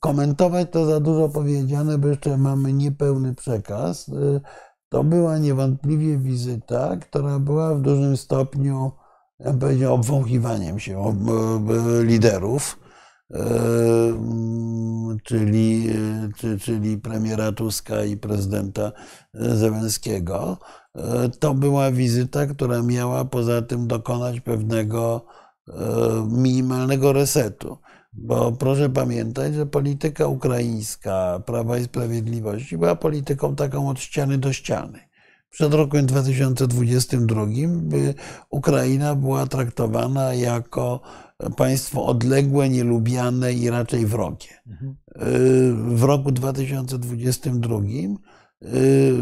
komentować 0.00 0.68
to 0.70 0.86
za 0.86 1.00
dużo 1.00 1.28
powiedziane, 1.28 1.98
bo 1.98 2.08
jeszcze 2.08 2.38
mamy 2.38 2.72
niepełny 2.72 3.34
przekaz. 3.34 4.08
E, 4.08 4.40
To 4.88 5.04
była 5.04 5.38
niewątpliwie 5.38 6.18
wizyta, 6.18 6.96
która 6.96 7.38
była 7.38 7.74
w 7.74 7.80
dużym 7.80 8.16
stopniu, 8.16 8.92
ja 9.38 9.50
bym 9.50 9.58
powiedział, 9.58 9.94
obwąchiwaniem 9.94 10.80
się 10.80 11.16
liderów, 12.02 12.78
mm, 13.30 15.18
czyli, 15.24 15.88
czy, 16.36 16.58
czyli 16.58 16.98
premiera 16.98 17.52
Tuska 17.52 18.04
i 18.04 18.16
prezydenta 18.16 18.92
Zełenskiego. 19.34 20.58
E, 20.60 20.81
To 21.40 21.54
była 21.54 21.90
wizyta, 21.90 22.46
która 22.46 22.82
miała 22.82 23.24
poza 23.24 23.62
tym 23.62 23.86
dokonać 23.86 24.40
pewnego 24.40 25.24
e, 25.68 25.72
minimalnego 26.30 27.12
resetu. 27.12 27.78
Bo 28.12 28.52
proszę 28.52 28.90
pamiętać, 28.90 29.54
że 29.54 29.66
polityka 29.66 30.26
ukraińska 30.26 31.42
Prawa 31.46 31.78
i 31.78 31.84
Sprawiedliwości 31.84 32.78
była 32.78 32.94
polityką 32.94 33.56
taką 33.56 33.88
od 33.88 34.00
ściany 34.00 34.38
do 34.38 34.52
ściany. 34.52 34.98
Przed 35.50 35.74
rokiem 35.74 36.06
2022 36.06 37.46
by 37.66 38.14
Ukraina 38.50 39.14
była 39.14 39.46
traktowana 39.46 40.34
jako 40.34 41.00
państwo 41.56 42.06
odległe, 42.06 42.68
nielubiane 42.68 43.52
i 43.52 43.70
raczej 43.70 44.06
wrogie. 44.06 44.48
W 45.86 46.02
roku 46.02 46.32
2022 46.32 47.76
y, 47.76 48.16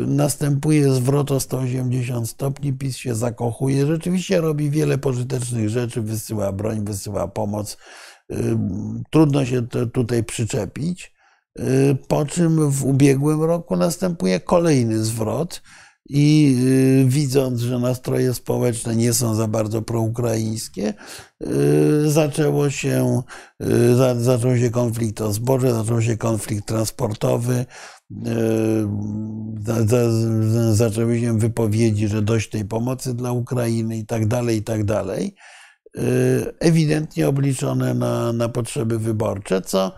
następuje 0.07 0.93
zwrot 0.93 1.31
o 1.31 1.41
180 1.41 2.31
stopni, 2.31 2.73
PiS 2.73 2.97
się 2.97 3.15
zakochuje, 3.15 3.87
rzeczywiście 3.87 4.41
robi 4.41 4.71
wiele 4.71 4.99
pożytecznych 4.99 5.69
rzeczy, 5.69 6.03
wysyła 6.03 6.53
broń, 6.53 6.85
wysyła 6.85 7.29
pomoc. 7.29 7.77
Y, 8.33 8.37
Trudno 9.11 9.45
się 9.45 9.67
tutaj 9.93 10.25
przyczepić. 10.25 11.13
Y, 11.59 11.97
Po 12.09 12.27
czym 12.27 12.71
w 12.71 12.85
ubiegłym 12.85 13.43
roku 13.43 13.77
następuje 13.77 14.41
kolejny 14.41 15.05
zwrot. 15.05 15.63
I 16.13 16.57
widząc, 17.07 17.61
że 17.61 17.79
nastroje 17.79 18.35
społeczne 18.35 18.97
nie 18.97 19.13
są 19.13 19.35
za 19.35 19.49
bardzo 19.49 19.83
proukraińskie, 19.83 20.95
zaczęło 22.07 22.71
się, 22.71 23.23
za, 23.97 24.15
zaczął 24.15 24.57
się 24.57 24.71
konflikt 24.71 25.21
o 25.21 25.33
zboże, 25.33 25.75
zaczął 25.75 26.03
się 26.03 26.17
konflikt 26.17 26.67
transportowy, 26.69 27.67
zaczęły 30.73 31.21
się 31.21 31.39
wypowiedzi, 31.39 32.09
że 32.09 32.23
dość 32.23 32.51
tej 32.51 32.65
pomocy 32.65 33.15
dla 33.15 33.33
Ukrainy 33.33 33.99
i 33.99 34.07
tak 34.07 34.27
dalej, 34.27 34.57
i 34.57 34.63
tak 34.63 34.85
dalej. 34.85 35.35
Y, 35.99 36.55
Ewidentnie 36.61 37.29
obliczone 37.29 37.95
na, 37.95 38.33
na 38.33 38.49
potrzeby 38.49 38.99
wyborcze, 38.99 39.63
co 39.63 39.93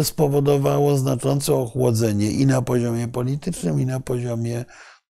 y, 0.00 0.04
spowodowało 0.04 0.96
znaczące 0.96 1.54
ochłodzenie 1.54 2.30
i 2.30 2.46
na 2.46 2.62
poziomie 2.62 3.08
politycznym, 3.08 3.80
i 3.80 3.86
na 3.86 4.00
poziomie 4.00 4.64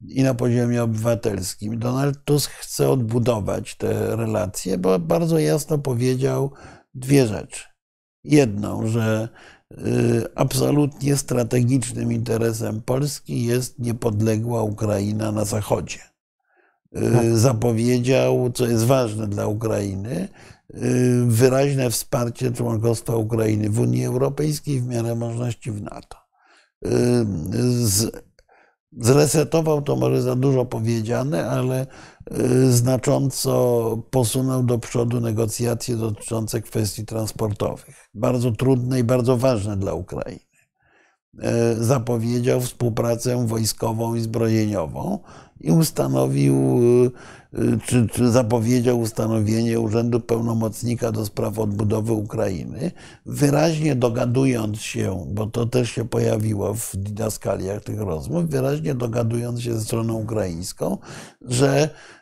i 0.08 0.24
na 0.24 0.34
poziomie 0.34 0.84
obywatelskim. 0.84 1.80
Donald 1.80 2.24
Tusk 2.26 2.52
chce 2.52 2.90
odbudować 2.90 3.76
te 3.76 4.16
relacje, 4.16 4.78
bo 4.78 5.00
bardzo 5.00 5.40
jasno 5.40 5.78
powiedział 5.78 6.52
dwie 6.94 7.28
rzeczy. 7.28 7.64
Jedną, 8.24 8.88
że 8.88 9.30
absolutnie 10.36 11.18
strategicznym 11.18 12.12
interesem 12.12 12.82
Polski 12.82 13.46
jest 13.46 13.80
niepodległa 13.80 14.64
Ukraina 14.64 15.32
na 15.32 15.46
zachodzie. 15.46 16.00
Y, 16.98 17.38
Zapowiedział, 17.38 18.52
co 18.54 18.66
jest 18.66 18.86
ważne 18.86 19.28
dla 19.28 19.48
Ukrainy, 19.48 20.28
y, 20.74 21.26
wyraźne 21.28 21.90
wsparcie 21.90 22.52
członkostwa 22.52 23.16
Ukrainy 23.16 23.70
w 23.70 23.80
Unii 23.80 24.06
Europejskiej 24.06 24.82
w 24.82 24.88
miarę 24.88 25.16
możliwości 25.16 25.72
w 25.72 25.82
NATO. 25.82 26.18
Y, 26.86 26.90
zresetował, 28.98 29.82
to 29.82 29.96
może 29.96 30.22
za 30.22 30.36
dużo 30.36 30.66
powiedziane, 30.66 31.50
ale 31.50 31.82
y, 31.82 31.88
znacząco 32.70 34.04
posunął 34.10 34.64
do 34.64 34.80
przodu 34.80 35.22
negocjacje 35.22 35.96
dotyczące 35.96 36.62
kwestii 36.62 37.06
transportowych. 37.06 38.10
Bardzo 38.14 38.52
trudne 38.52 39.00
i 39.00 39.04
bardzo 39.04 39.38
ważne 39.38 39.78
dla 39.78 39.94
Ukrainy. 39.94 40.40
E, 41.40 41.76
Zapowiedział 41.76 42.62
współpracę 42.62 43.48
wojskową 43.48 44.16
i 44.16 44.22
zbrojeniową 44.22 45.20
i 45.62 45.72
ustanowił, 45.72 46.80
y, 47.54 47.60
y, 47.60 47.80
czy, 47.86 48.08
czy 48.08 48.32
zapowiedział 48.32 49.00
ustanowienie 49.00 49.80
Urzędu 49.80 50.20
Pełnomocnika 50.20 51.12
do 51.12 51.26
spraw 51.26 51.60
odbudowy 51.60 52.14
Ukrainy, 52.14 52.92
wyraźnie 53.26 53.96
dogadując 53.96 54.82
się, 54.82 55.26
bo 55.32 55.48
to 55.48 55.66
też 55.66 55.92
się 55.92 56.08
pojawiło 56.08 56.74
w 56.74 56.96
didaskaliach 56.96 57.84
tych 57.84 58.00
rozmów, 58.00 58.50
wyraźnie 58.50 58.96
dogadując 58.96 59.62
się 59.62 59.74
ze 59.74 59.82
stroną 59.82 60.14
ukraińską, 60.14 60.98
że 61.42 61.84
y, 61.84 62.19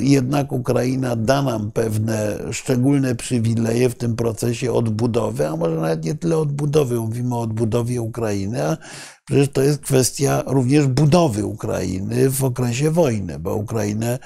jednak 0.00 0.52
Ukraina 0.52 1.16
da 1.16 1.42
nam 1.42 1.70
pewne 1.70 2.38
szczególne 2.52 3.14
przywileje 3.14 3.88
w 3.88 3.94
tym 3.94 4.16
procesie 4.16 4.72
odbudowy, 4.72 5.48
a 5.48 5.56
może 5.56 5.76
nawet 5.76 6.04
nie 6.04 6.14
tyle 6.14 6.38
odbudowy, 6.38 7.00
mówimy 7.00 7.34
o 7.34 7.40
odbudowie 7.40 8.02
Ukrainy, 8.02 8.64
a 8.64 8.76
przecież 9.24 9.48
to 9.48 9.62
jest 9.62 9.80
kwestia 9.80 10.42
również 10.46 10.86
budowy 10.86 11.44
Ukrainy 11.44 12.30
w 12.30 12.44
okresie 12.44 12.90
wojny, 12.90 13.38
bo 13.38 13.54
Ukrainę, 13.54 14.18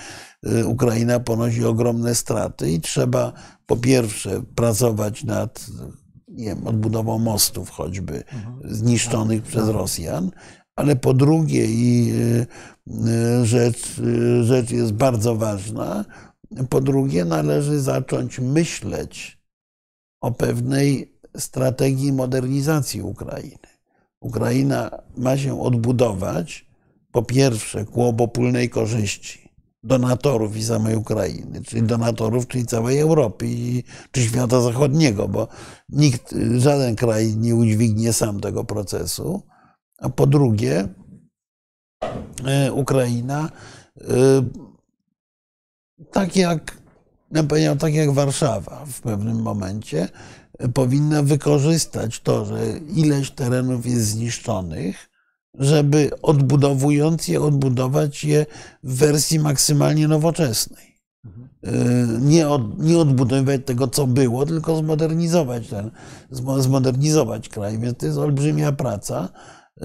y, 0.47 0.67
Ukraina 0.67 1.21
ponosi 1.21 1.65
ogromne 1.65 2.15
straty 2.15 2.71
i 2.71 2.81
trzeba 2.81 3.33
po 3.67 3.77
pierwsze 3.77 4.43
pracować 4.55 5.25
nad 5.25 5.67
nie 6.29 6.45
wiem, 6.45 6.67
odbudową 6.67 7.19
mostów 7.19 7.71
choćby 7.71 8.25
zniszczonych 8.65 9.43
przez 9.43 9.69
Rosjan, 9.69 10.31
ale 10.77 10.97
po 10.97 11.15
drugie 11.15 11.67
i 11.67 12.13
y, 12.13 12.17
y, 12.17 12.47
rzecz, 13.43 13.99
y, 13.99 14.45
rzecz 14.45 14.71
jest 14.71 14.93
bardzo 14.93 15.37
ważna, 15.37 16.05
po 16.69 16.81
drugie 16.81 17.25
należy 17.25 17.81
zacząć 17.81 18.39
myśleć 18.39 19.39
o 20.21 20.33
pewnej 20.33 21.19
strategii 21.37 22.13
modernizacji 22.13 23.03
Ukrainy. 23.03 23.73
Ukraina 24.21 24.91
ma 25.17 25.37
się 25.37 25.63
odbudować 25.63 26.67
po 27.13 27.23
pierwsze 27.23 27.85
ku 27.85 28.03
obopólnej 28.03 28.71
korzyści 28.71 29.43
donatorów 29.83 30.57
i 30.57 30.65
samej 30.65 30.97
Ukrainy, 30.97 31.63
czyli 31.63 31.83
donatorów, 31.83 32.49
czyli 32.49 32.67
całej 32.67 32.99
Europy 32.99 33.47
i, 33.49 33.85
czy 34.11 34.23
świata 34.23 34.61
zachodniego, 34.61 35.29
bo 35.29 35.49
nikt, 35.89 36.35
żaden 36.59 36.97
kraj 36.97 37.37
nie 37.37 37.55
udźwignie 37.55 38.13
sam 38.13 38.41
tego 38.41 38.65
procesu. 38.65 39.43
A 39.99 40.09
po 40.09 40.27
drugie, 40.27 40.89
Ukraina, 42.73 43.51
e, 44.01 44.05
tak 46.13 46.37
jak, 46.37 46.77
ja 47.33 47.43
powiedział, 47.43 47.77
tak 47.77 47.95
jak 47.95 48.11
Warszawa 48.11 48.85
w 48.87 49.01
pewnym 49.01 49.43
momencie, 49.43 50.09
e, 50.59 50.69
powinna 50.69 51.23
wykorzystać 51.23 52.21
to, 52.21 52.45
że 52.45 52.79
ileś 52.79 53.31
terenów 53.31 53.87
jest 53.87 54.07
zniszczonych, 54.07 55.11
żeby 55.55 56.11
odbudowując 56.23 57.29
je, 57.29 57.41
odbudować 57.41 58.25
je 58.25 58.47
w 58.83 58.97
wersji 58.97 59.39
maksymalnie 59.39 60.09
nowoczesnej. 60.09 60.93
Nie, 62.21 62.49
od, 62.49 62.79
nie 62.83 62.99
odbudowywać 62.99 63.61
tego, 63.65 63.89
co 63.89 64.07
było, 64.07 64.47
tylko 64.47 64.77
zmodernizować 64.77 65.69
ten, 65.69 65.91
zmo- 66.33 66.61
zmodernizować 66.61 67.49
kraj. 67.49 67.79
Więc 67.79 67.99
to 67.99 68.07
jest 68.07 68.19
olbrzymia 68.19 68.73
praca 68.73 69.29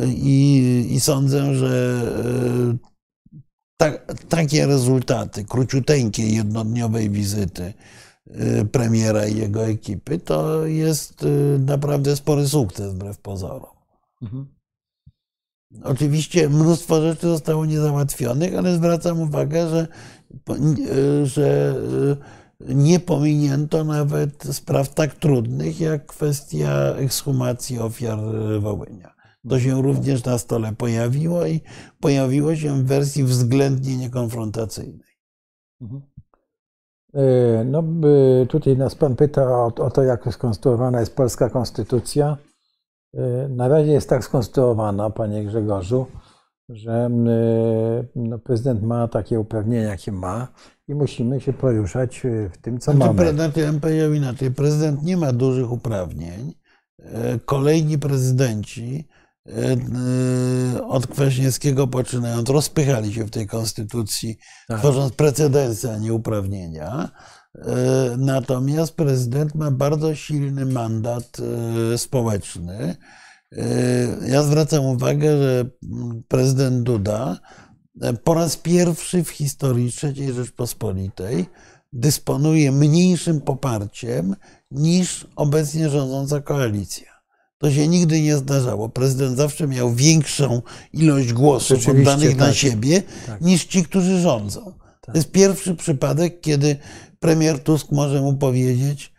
i, 0.07 0.87
i 0.91 0.99
sądzę, 0.99 1.55
że 1.55 2.01
y, 2.73 2.77
tak, 3.77 4.13
takie 4.29 4.65
rezultaty 4.65 5.45
króciuteńkiej, 5.45 6.35
jednodniowej 6.35 7.09
wizyty 7.09 7.73
y, 8.27 8.65
premiera 8.65 9.27
i 9.27 9.37
jego 9.37 9.65
ekipy, 9.65 10.19
to 10.19 10.65
jest 10.65 11.23
y, 11.23 11.59
naprawdę 11.59 12.15
spory 12.15 12.47
sukces 12.47 12.93
wbrew 12.93 13.17
pozorom. 13.17 13.75
Mhm. 14.21 14.47
Oczywiście 15.83 16.49
mnóstwo 16.49 17.01
rzeczy 17.01 17.27
zostało 17.27 17.65
niezałatwionych, 17.65 18.55
ale 18.55 18.75
zwracam 18.75 19.21
uwagę, 19.21 19.69
że, 19.69 19.87
że 21.23 21.75
nie 22.59 22.99
pominięto 22.99 23.83
nawet 23.83 24.43
spraw 24.43 24.93
tak 24.93 25.15
trudnych 25.15 25.79
jak 25.79 26.05
kwestia 26.05 26.93
ekshumacji 26.95 27.79
ofiar 27.79 28.19
Wołynia. 28.59 29.16
To 29.49 29.59
się 29.59 29.81
również 29.81 30.23
na 30.23 30.37
stole 30.37 30.73
pojawiło 30.75 31.45
i 31.45 31.61
pojawiło 31.99 32.55
się 32.55 32.83
w 32.83 32.85
wersji 32.85 33.23
względnie 33.23 33.97
niekonfrontacyjnej. 33.97 35.17
Mhm. 35.81 36.01
E, 37.13 37.63
no, 37.65 37.83
tutaj 38.49 38.77
nas 38.77 38.95
pan 38.95 39.15
pyta 39.15 39.41
o, 39.41 39.65
o 39.65 39.89
to, 39.89 40.03
jak 40.03 40.33
skonstruowana 40.33 40.99
jest 40.99 41.15
polska 41.15 41.49
konstytucja. 41.49 42.37
E, 43.13 43.47
na 43.49 43.67
razie 43.67 43.91
jest 43.91 44.09
tak 44.09 44.23
skonstruowana, 44.23 45.09
panie 45.09 45.45
Grzegorzu, 45.45 46.05
że 46.69 46.91
e, 46.91 47.09
no, 48.15 48.39
prezydent 48.39 48.83
ma 48.83 49.07
takie 49.07 49.39
uprawnienia, 49.39 49.87
jakie 49.87 50.11
ma 50.11 50.47
i 50.87 50.95
musimy 50.95 51.41
się 51.41 51.53
poruszać 51.53 52.21
w 52.53 52.57
tym, 52.61 52.79
co 52.79 52.91
znaczy, 52.91 53.13
mamy. 53.13 53.33
Znaczy, 53.33 53.59
ja 53.59 53.71
bym 53.71 53.81
powiedział 53.81 54.13
inaczej. 54.13 54.51
Prezydent 54.51 55.03
nie 55.03 55.17
ma 55.17 55.33
dużych 55.33 55.71
uprawnień. 55.71 56.53
Kolejni 57.45 57.97
prezydenci 57.97 59.07
od 60.87 61.07
Kwaśniewskiego 61.07 61.87
poczynając 61.87 62.49
rozpychali 62.49 63.13
się 63.13 63.23
w 63.23 63.29
tej 63.29 63.47
konstytucji, 63.47 64.37
tak. 64.67 64.79
tworząc 64.79 65.13
precedensy, 65.13 65.91
a 65.91 65.97
nie 65.97 66.13
uprawnienia. 66.13 67.09
Natomiast 68.17 68.93
prezydent 68.93 69.55
ma 69.55 69.71
bardzo 69.71 70.15
silny 70.15 70.65
mandat 70.65 71.37
społeczny. 71.97 72.95
Ja 74.27 74.43
zwracam 74.43 74.85
uwagę, 74.85 75.37
że 75.37 75.65
prezydent 76.27 76.83
Duda 76.83 77.39
po 78.23 78.33
raz 78.33 78.57
pierwszy 78.57 79.23
w 79.23 79.29
historii 79.29 79.91
III 80.03 80.33
Rzeczpospolitej 80.33 81.45
dysponuje 81.93 82.71
mniejszym 82.71 83.41
poparciem 83.41 84.35
niż 84.71 85.27
obecnie 85.35 85.89
rządząca 85.89 86.41
koalicja. 86.41 87.16
To 87.57 87.71
się 87.71 87.87
nigdy 87.87 88.21
nie 88.21 88.37
zdarzało. 88.37 88.89
Prezydent 88.89 89.37
zawsze 89.37 89.67
miał 89.67 89.93
większą 89.93 90.61
ilość 90.93 91.33
głosów 91.33 91.87
oddanych 91.89 92.29
tak. 92.29 92.37
na 92.37 92.53
siebie 92.53 93.03
tak. 93.25 93.41
niż 93.41 93.65
ci, 93.65 93.83
którzy 93.83 94.19
rządzą. 94.21 94.73
Tak. 95.01 95.01
To 95.01 95.11
jest 95.15 95.31
pierwszy 95.31 95.75
przypadek, 95.75 96.41
kiedy 96.41 96.75
premier 97.19 97.63
Tusk 97.63 97.91
może 97.91 98.21
mu 98.21 98.33
powiedzieć: 98.33 99.13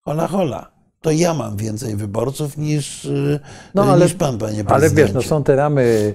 hola, 0.00 0.26
hola. 0.26 0.79
To 1.00 1.10
ja 1.10 1.34
mam 1.34 1.56
więcej 1.56 1.96
wyborców 1.96 2.56
niż, 2.56 3.08
no, 3.74 3.84
ale, 3.84 4.04
niż 4.04 4.14
pan, 4.14 4.38
panie 4.38 4.64
prezydencie. 4.64 4.74
Ale 4.74 4.90
wiesz, 4.90 5.12
no 5.12 5.22
są 5.22 5.44
te 5.44 5.56
ramy 5.56 6.14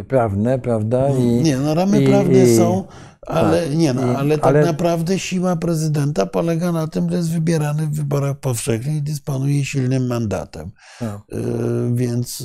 y, 0.00 0.04
prawne, 0.08 0.58
prawda? 0.58 1.08
I, 1.08 1.22
nie, 1.22 1.56
no 1.56 1.74
ramy 1.74 2.02
i, 2.02 2.06
prawne 2.06 2.44
i, 2.44 2.56
są 2.56 2.84
ale 3.26 3.62
tak. 3.62 3.76
nie 3.76 3.94
no, 3.94 4.02
ale 4.02 4.38
tak 4.38 4.46
ale... 4.46 4.64
naprawdę 4.64 5.18
siła 5.18 5.56
prezydenta 5.56 6.26
polega 6.26 6.72
na 6.72 6.86
tym, 6.86 7.10
że 7.10 7.16
jest 7.16 7.30
wybierany 7.30 7.86
w 7.86 7.90
wyborach 7.90 8.38
powszechnych 8.38 8.96
i 8.96 9.02
dysponuje 9.02 9.64
silnym 9.64 10.06
mandatem. 10.06 10.70
No. 11.00 11.22
Więc 11.92 12.40
y, 12.40 12.44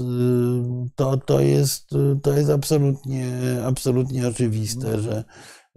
to, 0.95 1.18
to, 1.18 1.40
jest, 1.40 1.90
to 2.23 2.34
jest 2.34 2.49
absolutnie, 2.49 3.27
absolutnie 3.68 4.27
oczywiste, 4.27 4.88
no. 4.91 4.99
że, 4.99 5.23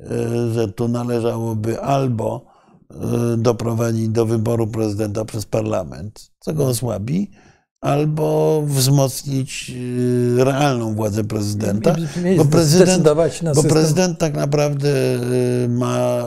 y, 0.01 0.53
że 0.53 0.69
tu 0.69 0.89
należałoby 0.89 1.81
albo 1.81 2.58
doprowadzić 3.39 4.09
do 4.09 4.27
wyboru 4.27 4.67
prezydenta 4.67 5.25
przez 5.25 5.47
parlament, 5.47 6.31
co 6.41 6.53
go 6.53 6.67
osłabi, 6.67 7.31
albo 7.81 8.63
wzmocnić 8.67 9.73
y, 10.39 10.45
realną 10.45 10.95
władzę 10.95 11.25
prezydenta. 11.25 11.97
Bo 12.37 12.45
prezydent, 12.45 13.09
bo 13.55 13.63
prezydent 13.63 14.19
tak 14.19 14.35
naprawdę 14.35 14.89
y, 15.65 15.69
ma 15.69 16.25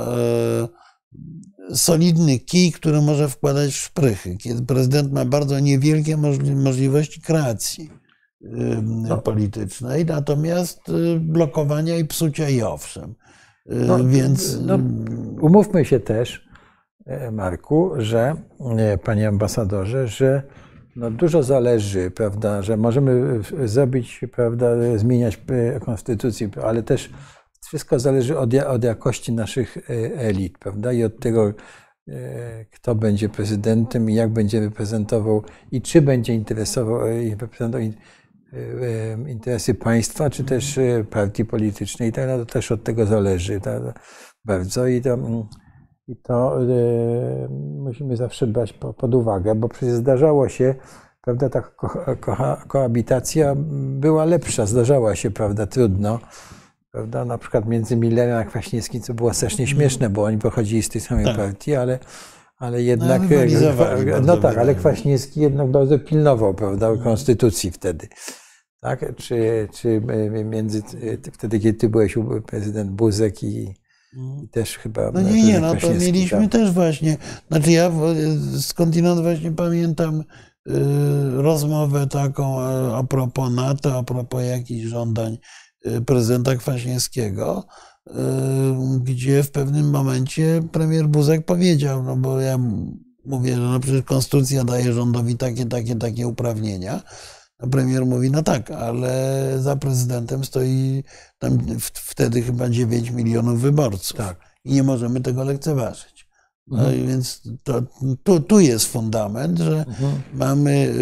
y, 1.69 1.75
solidny 1.77 2.39
kij, 2.39 2.71
który 2.71 3.01
może 3.01 3.29
wkładać 3.29 3.71
w 3.71 3.75
szprychy. 3.75 4.37
Kiedy 4.37 4.61
prezydent 4.61 5.13
ma 5.13 5.25
bardzo 5.25 5.59
niewielkie 5.59 6.17
możliwości 6.55 7.21
kreacji 7.21 7.89
no. 8.83 9.17
politycznej, 9.17 10.05
natomiast 10.05 10.79
blokowania 11.19 11.97
i 11.97 12.05
psucia 12.05 12.49
i 12.49 12.61
owszem. 12.61 13.15
No, 13.65 14.05
Więc 14.05 14.57
no, 14.61 14.79
umówmy 15.41 15.85
się 15.85 15.99
też, 15.99 16.50
Marku, 17.31 17.91
że 17.97 18.35
panie 19.03 19.27
ambasadorze, 19.27 20.07
że 20.07 20.43
no 20.95 21.11
dużo 21.11 21.43
zależy, 21.43 22.11
prawda, 22.11 22.61
że 22.61 22.77
możemy 22.77 23.39
zrobić, 23.65 24.21
prawda, 24.31 24.67
zmieniać 24.95 25.41
e, 25.47 25.79
konstytucję, 25.79 26.49
ale 26.63 26.83
też 26.83 27.09
wszystko 27.65 27.99
zależy 27.99 28.37
od, 28.37 28.53
od 28.53 28.83
jakości 28.83 29.33
naszych 29.33 29.77
e, 29.77 29.81
elit, 30.17 30.57
prawda, 30.57 30.93
i 30.93 31.03
od 31.03 31.19
tego, 31.19 31.53
e, 32.07 32.65
kto 32.65 32.95
będzie 32.95 33.29
prezydentem 33.29 34.09
i 34.09 34.15
jak 34.15 34.29
będzie 34.29 34.59
reprezentował 34.59 35.43
i 35.71 35.81
czy 35.81 36.01
będzie 36.01 36.33
interesował, 36.33 36.99
reprezentował 37.39 37.81
interesy 39.27 39.73
państwa, 39.73 40.29
czy 40.29 40.43
też 40.43 40.79
partii 41.09 41.45
politycznej. 41.45 42.11
Tak, 42.11 42.29
to 42.29 42.45
też 42.45 42.71
od 42.71 42.83
tego 42.83 43.05
zależy 43.05 43.61
tak, 43.61 43.81
bardzo. 44.45 44.87
I 44.87 45.01
to, 45.01 45.13
mm, 45.13 45.43
i 46.07 46.15
to 46.15 46.61
y, 46.61 47.49
musimy 47.77 48.17
zawsze 48.17 48.47
brać 48.47 48.73
pod 48.73 49.15
uwagę, 49.15 49.55
bo 49.55 49.69
przecież 49.69 49.93
zdarzało 49.93 50.49
się, 50.49 50.75
prawda, 51.21 51.49
ta 51.49 51.61
ko 51.61 52.15
ko 52.19 52.57
koabitacja 52.67 53.53
była 53.99 54.25
lepsza, 54.25 54.65
zdarzała 54.65 55.15
się, 55.15 55.31
prawda, 55.31 55.67
trudno. 55.67 56.19
Prawda, 56.91 57.25
na 57.25 57.37
przykład 57.37 57.65
między 57.65 57.95
Millerem 57.95 58.37
a 58.37 58.43
Kwaśniewskim, 58.43 59.01
co 59.01 59.13
było 59.13 59.33
strasznie 59.33 59.67
śmieszne, 59.67 60.09
bo 60.09 60.23
oni 60.23 60.37
pochodzili 60.37 60.83
z 60.83 60.89
tej 60.89 61.01
samej 61.01 61.25
tak. 61.25 61.37
partii, 61.37 61.75
ale, 61.75 61.99
ale 62.57 62.77
no, 62.77 62.83
jednak. 62.83 63.21
No, 64.11 64.19
no 64.21 64.37
tak, 64.37 64.57
ale 64.57 64.75
Kwaśniewski 64.75 65.41
jednak 65.41 65.71
bardzo 65.71 65.99
pilnował, 65.99 66.53
prawda, 66.53 66.87
mhm. 66.87 67.03
konstytucji 67.03 67.71
wtedy. 67.71 68.07
Tak? 68.81 69.15
Czy, 69.15 69.67
czy 69.73 70.01
między 70.45 70.81
wtedy, 71.33 71.59
kiedy 71.59 71.77
ty 71.77 71.89
byłeś 71.89 72.17
prezydent 72.45 72.91
Buzek 72.91 73.43
i, 73.43 73.75
i 74.13 74.47
też 74.51 74.77
chyba. 74.77 75.11
No 75.11 75.21
nie, 75.21 75.43
nie, 75.43 75.59
no 75.59 75.75
to 75.75 75.93
mieliśmy 75.93 76.39
tam. 76.39 76.49
też 76.49 76.71
właśnie. 76.71 77.17
Znaczy 77.51 77.71
ja 77.71 77.91
skądinąd 78.59 79.21
właśnie 79.21 79.51
pamiętam 79.51 80.19
y, 80.19 80.23
rozmowę 81.31 82.07
taką 82.07 82.59
a 82.95 83.03
propos 83.03 83.51
NATO, 83.51 83.97
a 83.97 84.03
propos 84.03 84.43
jakichś 84.43 84.87
żądań 84.87 85.37
prezydenta 86.05 86.55
Kwaśniewskiego, 86.55 87.65
y, 88.07 88.11
gdzie 89.01 89.43
w 89.43 89.51
pewnym 89.51 89.89
momencie 89.89 90.63
premier 90.71 91.07
Buzek 91.07 91.45
powiedział, 91.45 92.03
no 92.03 92.15
bo 92.15 92.39
ja 92.39 92.57
mówię, 93.25 93.55
że 93.55 93.61
no 93.61 93.79
przecież 93.79 94.03
konstytucja 94.03 94.63
daje 94.63 94.93
rządowi 94.93 95.37
takie, 95.37 95.65
takie, 95.65 95.95
takie 95.95 96.27
uprawnienia. 96.27 97.01
A 97.61 97.67
premier 97.67 98.05
mówi, 98.05 98.31
no 98.31 98.43
tak, 98.43 98.71
ale 98.71 99.45
za 99.59 99.75
prezydentem 99.75 100.45
stoi 100.45 101.03
tam 101.39 101.57
wtedy 101.93 102.41
chyba 102.41 102.69
9 102.69 103.09
milionów 103.09 103.61
wyborców. 103.61 104.17
Tak. 104.17 104.37
I 104.65 104.73
nie 104.73 104.83
możemy 104.83 105.21
tego 105.21 105.43
lekceważyć. 105.43 106.27
No 106.67 106.79
mhm. 106.79 107.07
więc 107.07 107.41
to, 107.63 107.81
tu, 108.23 108.39
tu 108.39 108.59
jest 108.59 108.85
fundament, 108.85 109.59
że 109.59 109.85
mhm. 109.87 110.21
mamy, 110.33 110.93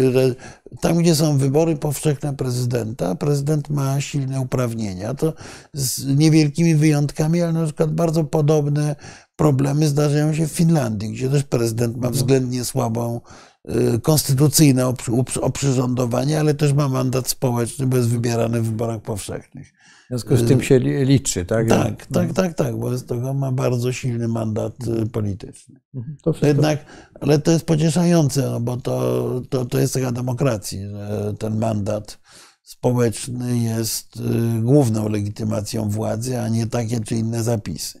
tam 0.80 0.98
gdzie 0.98 1.14
są 1.14 1.38
wybory 1.38 1.76
powszechne 1.76 2.36
prezydenta, 2.36 3.14
prezydent 3.14 3.70
ma 3.70 4.00
silne 4.00 4.40
uprawnienia. 4.40 5.14
To 5.14 5.32
z 5.72 6.06
niewielkimi 6.16 6.74
wyjątkami, 6.74 7.42
ale 7.42 7.52
na 7.52 7.64
przykład 7.64 7.92
bardzo 7.92 8.24
podobne 8.24 8.96
problemy 9.36 9.88
zdarzają 9.88 10.34
się 10.34 10.48
w 10.48 10.52
Finlandii, 10.52 11.12
gdzie 11.12 11.28
też 11.28 11.42
prezydent 11.42 11.92
ma 11.92 12.06
mhm. 12.06 12.14
względnie 12.14 12.64
słabą 12.64 13.20
Y, 13.68 14.00
konstytucyjne 14.00 14.94
oprzyrządowanie, 15.40 16.40
ale 16.40 16.54
też 16.54 16.72
ma 16.72 16.88
mandat 16.88 17.28
społeczny, 17.28 17.86
bo 17.86 17.96
jest 17.96 18.08
wybierany 18.08 18.60
w 18.60 18.66
wyborach 18.66 19.02
powszechnych. 19.02 19.72
W 20.04 20.08
związku 20.08 20.36
z 20.36 20.48
tym 20.48 20.62
się 20.62 20.78
liczy, 20.78 21.44
tak? 21.44 21.68
Tak, 21.68 22.06
tak, 22.06 22.32
tak, 22.32 22.54
tak, 22.54 22.76
bo 22.76 22.98
z 22.98 23.06
tego 23.06 23.34
ma 23.34 23.52
bardzo 23.52 23.92
silny 23.92 24.28
mandat 24.28 24.74
y, 25.02 25.06
polityczny. 25.06 25.80
Mhm, 25.94 26.16
to 26.22 26.34
Jednak, 26.42 26.84
ale 27.20 27.38
to 27.38 27.50
jest 27.50 27.64
pocieszające, 27.64 28.50
no 28.50 28.60
bo 28.60 28.76
to, 28.76 29.42
to, 29.50 29.64
to 29.64 29.78
jest 29.78 29.94
taka 29.94 30.12
demokracji, 30.12 30.88
że 30.90 31.34
ten 31.38 31.58
mandat 31.58 32.18
społeczny 32.62 33.58
jest 33.58 34.16
y, 34.16 34.62
główną 34.62 35.08
legitymacją 35.08 35.88
władzy, 35.88 36.40
a 36.40 36.48
nie 36.48 36.66
takie 36.66 37.00
czy 37.00 37.14
inne 37.14 37.42
zapisy. 37.42 38.00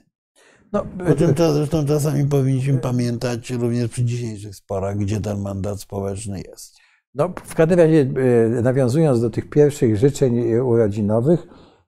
No, 0.72 0.86
o 1.12 1.14
tym 1.14 1.34
to 1.34 1.52
zresztą 1.52 1.86
czasami 1.86 2.24
powinniśmy 2.24 2.78
pamiętać 2.78 3.50
również 3.50 3.90
przy 3.90 4.04
dzisiejszych 4.04 4.56
sporach, 4.56 4.98
gdzie 4.98 5.20
ten 5.20 5.40
mandat 5.40 5.80
społeczny 5.80 6.40
jest. 6.40 6.76
No, 7.14 7.34
w 7.44 7.54
każdym 7.54 7.78
razie, 7.78 8.10
e, 8.58 8.62
nawiązując 8.62 9.20
do 9.20 9.30
tych 9.30 9.50
pierwszych 9.50 9.96
życzeń 9.96 10.54
urodzinowych, 10.54 11.46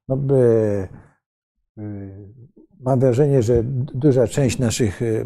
no, 0.09 0.19
e, 0.37 0.89
mam 2.81 3.01
wrażenie, 3.01 3.43
że 3.43 3.63
duża 3.95 4.27
część 4.27 4.59
naszych 4.59 5.03
e, 5.03 5.25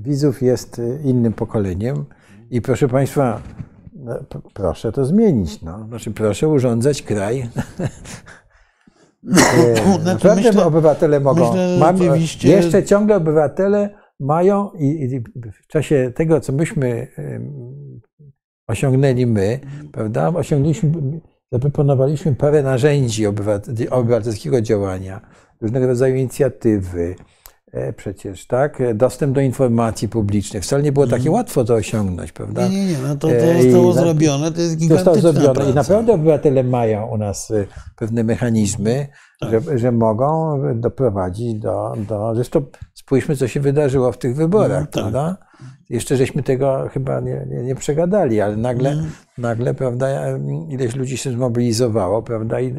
widzów 0.00 0.42
jest 0.42 0.80
innym 1.04 1.32
pokoleniem. 1.32 2.04
I 2.50 2.60
proszę 2.60 2.88
Państwa, 2.88 3.42
no, 3.94 4.14
proszę 4.54 4.92
to 4.92 5.04
zmienić. 5.04 5.62
No. 5.62 5.86
Znaczy, 5.88 6.10
proszę 6.10 6.48
urządzać 6.48 7.02
kraj. 7.02 7.48
E, 9.28 9.74
Znaczy, 9.76 10.04
Naprawdę 10.04 10.42
myślę- 10.48 10.64
obywatele 10.64 11.20
mogą. 11.20 11.48
myślę 11.48 11.76
Mam, 11.80 11.96
rzeczywiście- 11.98 12.48
jeszcze 12.48 12.84
ciągle 12.84 13.16
obywatele 13.16 13.90
mają 14.20 14.70
i, 14.78 14.86
i 14.86 15.20
w 15.52 15.66
czasie 15.66 16.12
tego, 16.14 16.40
co 16.40 16.52
myśmy 16.52 17.06
osiągnęli 18.68 19.26
my, 19.26 19.60
prawda? 19.92 20.28
Osiągnęliśmy, 20.28 20.92
zaproponowaliśmy 21.52 22.34
parę 22.34 22.62
narzędzi 22.62 23.26
obywat- 23.26 23.86
obywatelskiego 23.90 24.60
działania, 24.60 25.20
różnego 25.60 25.86
rodzaju 25.86 26.16
inicjatywy, 26.16 27.14
e, 27.18 27.24
przecież, 27.96 28.46
tak? 28.46 28.80
E, 28.80 28.94
Dostęp 28.94 29.34
do 29.34 29.40
informacji 29.40 30.08
publicznych. 30.08 30.62
Wcale 30.62 30.82
nie 30.82 30.92
było 30.92 31.06
takie 31.06 31.30
łatwo 31.30 31.64
to 31.64 31.74
osiągnąć, 31.74 32.32
prawda? 32.32 32.68
Nie, 32.68 32.84
nie, 32.86 32.92
nie, 32.92 32.98
no 33.08 33.16
to, 33.16 33.28
to 33.28 33.34
E, 33.34 33.58
i 33.58 33.62
zostało 33.62 33.94
na- 33.94 34.00
zrobione, 34.00 34.52
to 34.52 34.60
jest 34.60 34.72
Zostało 34.80 34.98
gigantyczna 35.16 35.32
zrobione 35.32 35.54
praca. 35.54 35.70
i 35.70 35.74
naprawdę 35.74 36.12
obywatele 36.12 36.64
mają 36.64 37.06
u 37.06 37.16
nas 37.18 37.50
y, 37.50 37.66
pewne 37.96 38.24
mechanizmy, 38.24 39.06
Tak. 39.40 39.50
że, 39.50 39.78
że 39.78 39.92
mogą 39.92 40.60
doprowadzić 40.74 41.54
do, 41.54 41.92
do. 42.08 42.34
Zresztą 42.34 42.62
spójrzmy, 42.94 43.36
co 43.36 43.48
się 43.48 43.60
wydarzyło 43.60 44.12
w 44.12 44.18
tych 44.18 44.36
wyborach, 44.36 44.80
No, 44.80 44.86
tak. 44.86 44.90
prawda? 44.92 45.36
Jeszcze 45.90 46.16
żeśmy 46.16 46.42
tego 46.42 46.88
chyba 46.92 47.20
nie, 47.20 47.46
nie, 47.50 47.62
nie 47.62 47.74
przegadali, 47.74 48.40
ale 48.40 48.56
nagle, 48.56 48.90
Mhm. 48.90 49.10
nagle, 49.38 49.74
prawda, 49.74 50.08
ileś 50.68 50.96
ludzi 50.96 51.16
się 51.16 51.30
zmobilizowało, 51.32 52.22
prawda, 52.22 52.60
i 52.60 52.74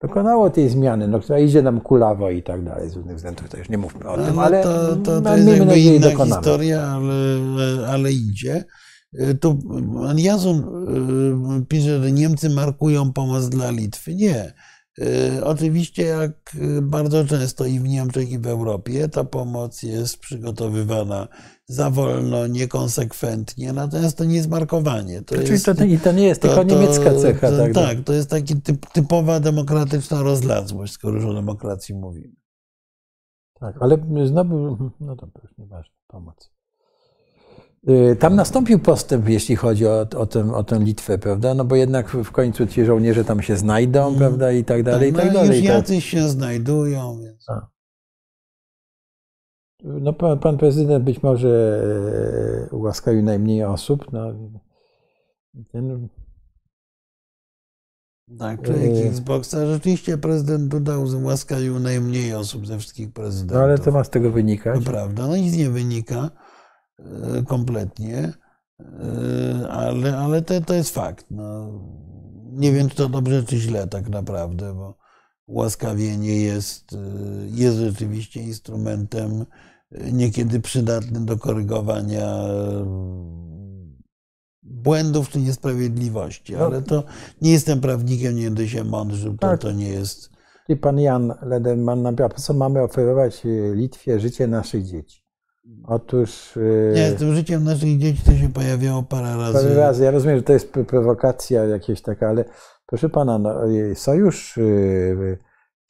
dokonało 0.00 0.50
tej 0.50 0.68
zmiany, 0.68 1.08
no, 1.08 1.20
która 1.20 1.38
idzie 1.38 1.62
nam 1.62 1.80
kulawo 1.80 2.30
i 2.30 2.42
tak 2.42 2.64
dalej, 2.64 2.90
z 2.90 2.96
różnych 2.96 3.16
względów, 3.16 3.48
to 3.48 3.56
już 3.56 3.68
nie 3.68 3.78
mówmy 3.78 4.08
o 4.08 4.16
tym, 4.16 4.38
Ale 4.38 4.38
ale 4.38 4.62
to, 4.62 4.96
to, 4.96 5.20
no, 5.20 5.20
to 5.30 5.36
jest 5.36 5.48
jakby 5.48 5.78
inna 5.80 6.10
dokonamy. 6.10 6.34
historia, 6.34 6.82
ale, 6.82 7.88
ale 7.88 8.12
idzie. 8.12 8.64
Tu 9.40 9.58
pan 10.02 10.18
Jazun 10.18 10.58
y, 11.62 11.66
pisze, 11.66 12.02
że 12.02 12.12
Niemcy 12.12 12.50
markują 12.50 13.12
pomoc 13.12 13.48
dla 13.48 13.70
Litwy. 13.70 14.14
Nie. 14.14 14.52
Y, 14.98 15.44
Oczywiście, 15.44 16.02
jak 16.02 16.56
bardzo 16.82 17.24
często 17.24 17.66
i 17.66 17.80
w 17.80 17.88
Niemczech, 17.88 18.30
i 18.30 18.38
w 18.38 18.46
Europie, 18.46 19.08
ta 19.08 19.24
pomoc 19.24 19.82
jest 19.82 20.18
przygotowywana 20.18 21.28
za 21.66 21.90
wolno, 21.90 22.46
niekonsekwentnie, 22.46 23.72
natomiast 23.72 24.18
to 24.18 24.24
nie 24.24 24.36
jest 24.36 24.48
markowanie. 24.50 25.22
To 25.22 25.34
Czyli 25.34 25.50
jest, 25.50 25.64
to, 25.64 25.84
i 25.84 25.98
to 25.98 26.12
nie 26.12 26.26
jest 26.26 26.42
tylko 26.42 26.62
niemiecka 26.62 27.14
cecha. 27.14 27.50
to, 27.50 27.56
tak, 27.58 27.74
tak, 27.74 27.98
to 28.04 28.12
jest 28.12 28.30
taki 28.30 28.60
typ, 28.62 28.86
typowa 28.92 29.40
demokratyczna 29.40 30.22
rozlazłość, 30.22 30.92
skoro 30.92 31.16
już 31.16 31.24
o 31.24 31.34
demokracji 31.34 31.94
mówimy. 31.94 32.34
Tak, 33.60 33.76
ale 33.80 33.98
znowu, 34.24 34.76
no 35.00 35.16
dobra, 35.16 35.40
już 35.42 35.58
nieważne, 35.58 35.94
pomoc. 36.06 36.50
Y, 37.88 38.16
Tam 38.16 38.36
nastąpił 38.36 38.78
postęp, 38.78 39.28
jeśli 39.28 39.56
chodzi 39.56 39.86
o, 39.86 40.00
o, 40.16 40.26
tę, 40.26 40.54
o 40.54 40.64
tę 40.64 40.78
Litwę, 40.78 41.18
prawda? 41.18 41.54
No 41.54 41.64
bo 41.64 41.76
jednak 41.76 42.08
w 42.08 42.30
końcu 42.30 42.66
ci 42.66 42.84
żołnierze 42.84 43.24
tam 43.24 43.42
się 43.42 43.56
znajdą, 43.56 44.16
prawda? 44.18 44.52
I 44.52 44.64
tak 44.64 44.82
dalej, 44.82 45.10
i 45.10 45.12
no 45.12 45.18
tak 45.18 45.26
już 45.26 45.34
dalej. 45.34 45.62
tak. 45.62 45.76
jacyś 45.76 46.04
się 46.04 46.28
znajdują, 46.28 47.18
więc... 47.18 47.46
No 49.86 50.12
pan, 50.12 50.38
pan 50.38 50.58
prezydent 50.58 51.04
być 51.04 51.22
może 51.22 51.82
e, 52.72 52.76
ułaskawił 52.76 53.22
najmniej 53.22 53.64
osób. 53.64 54.12
No, 54.12 54.32
ten, 55.72 56.08
Tak, 58.38 58.62
człowiek 58.62 58.94
Yy. 58.94 59.08
Xboxa. 59.08 59.66
Rzeczywiście 59.66 60.18
prezydent 60.18 60.68
Duda 60.68 60.98
ułaskawił 60.98 61.78
najmniej 61.78 62.34
osób 62.34 62.66
ze 62.66 62.78
wszystkich 62.78 63.12
prezydentów. 63.12 63.56
no 63.56 63.62
ale 63.62 63.78
to 63.78 63.92
ma 63.92 64.04
z 64.04 64.10
tego 64.10 64.30
wynikać. 64.30 64.84
To 64.84 64.90
prawda, 64.90 65.26
no 65.26 65.36
nic 65.36 65.56
nie 65.56 65.70
wynika 65.70 66.30
e, 66.98 67.42
kompletnie, 67.42 68.32
e, 68.80 69.68
ale, 69.70 70.18
ale 70.18 70.42
to, 70.42 70.60
to 70.60 70.74
jest 70.74 70.90
fakt. 70.94 71.26
No. 71.30 71.72
Nie 72.52 72.72
wiem, 72.72 72.88
czy 72.88 72.96
to 72.96 73.08
dobrze, 73.08 73.42
czy 73.42 73.56
źle 73.56 73.86
tak 73.86 74.08
naprawdę, 74.08 74.74
bo 74.74 74.98
ułaskawienie 75.46 76.40
jest, 76.40 76.92
e, 76.92 76.96
jest 77.46 77.76
rzeczywiście 77.76 78.42
instrumentem 78.42 79.40
e, 79.40 79.46
niekiedy 80.12 80.60
przydatnym 80.60 81.26
do 81.26 81.36
korygowania 81.38 82.26
e, 82.26 82.86
błędów 84.62 85.28
czy 85.28 85.40
niesprawiedliwości, 85.40 86.52
No. 86.52 86.58
ale 86.66 86.82
to 86.82 87.04
nie 87.42 87.52
jestem 87.52 87.80
prawnikiem, 87.80 88.36
nie 88.36 88.44
będę 88.44 88.68
się 88.68 88.84
mądrzył, 88.84 89.32
to, 89.32 89.38
Tak. 89.38 89.60
to 89.60 89.72
nie 89.72 89.88
jest... 89.88 90.30
I 90.68 90.76
pan 90.76 90.98
Jan 91.00 91.34
Lederman 91.42 92.02
napisał, 92.02 92.28
po 92.28 92.40
co 92.40 92.54
mamy 92.54 92.82
oferować 92.82 93.46
e, 93.46 93.74
Litwie 93.74 94.20
życie 94.20 94.46
naszych 94.46 94.84
dzieci? 94.84 95.22
Otóż... 95.84 96.56
e, 96.56 96.94
Nie, 96.94 97.10
z 97.10 97.14
tym 97.14 97.34
życiem 97.34 97.64
naszych 97.64 97.98
dzieci 97.98 98.22
to 98.26 98.32
się 98.32 98.48
pojawiało 98.52 99.02
parę 99.02 99.36
razy. 99.36 99.52
Parę 99.52 99.74
razy. 99.74 100.04
Ja 100.04 100.10
rozumiem, 100.10 100.36
że 100.36 100.42
to 100.42 100.52
jest 100.52 100.72
prowokacja 100.88 101.64
jakaś 101.64 102.00
taka, 102.02 102.28
ale 102.28 102.44
proszę 102.86 103.08
pana, 103.08 103.38
no, 103.38 103.54
sojusz 103.94 104.58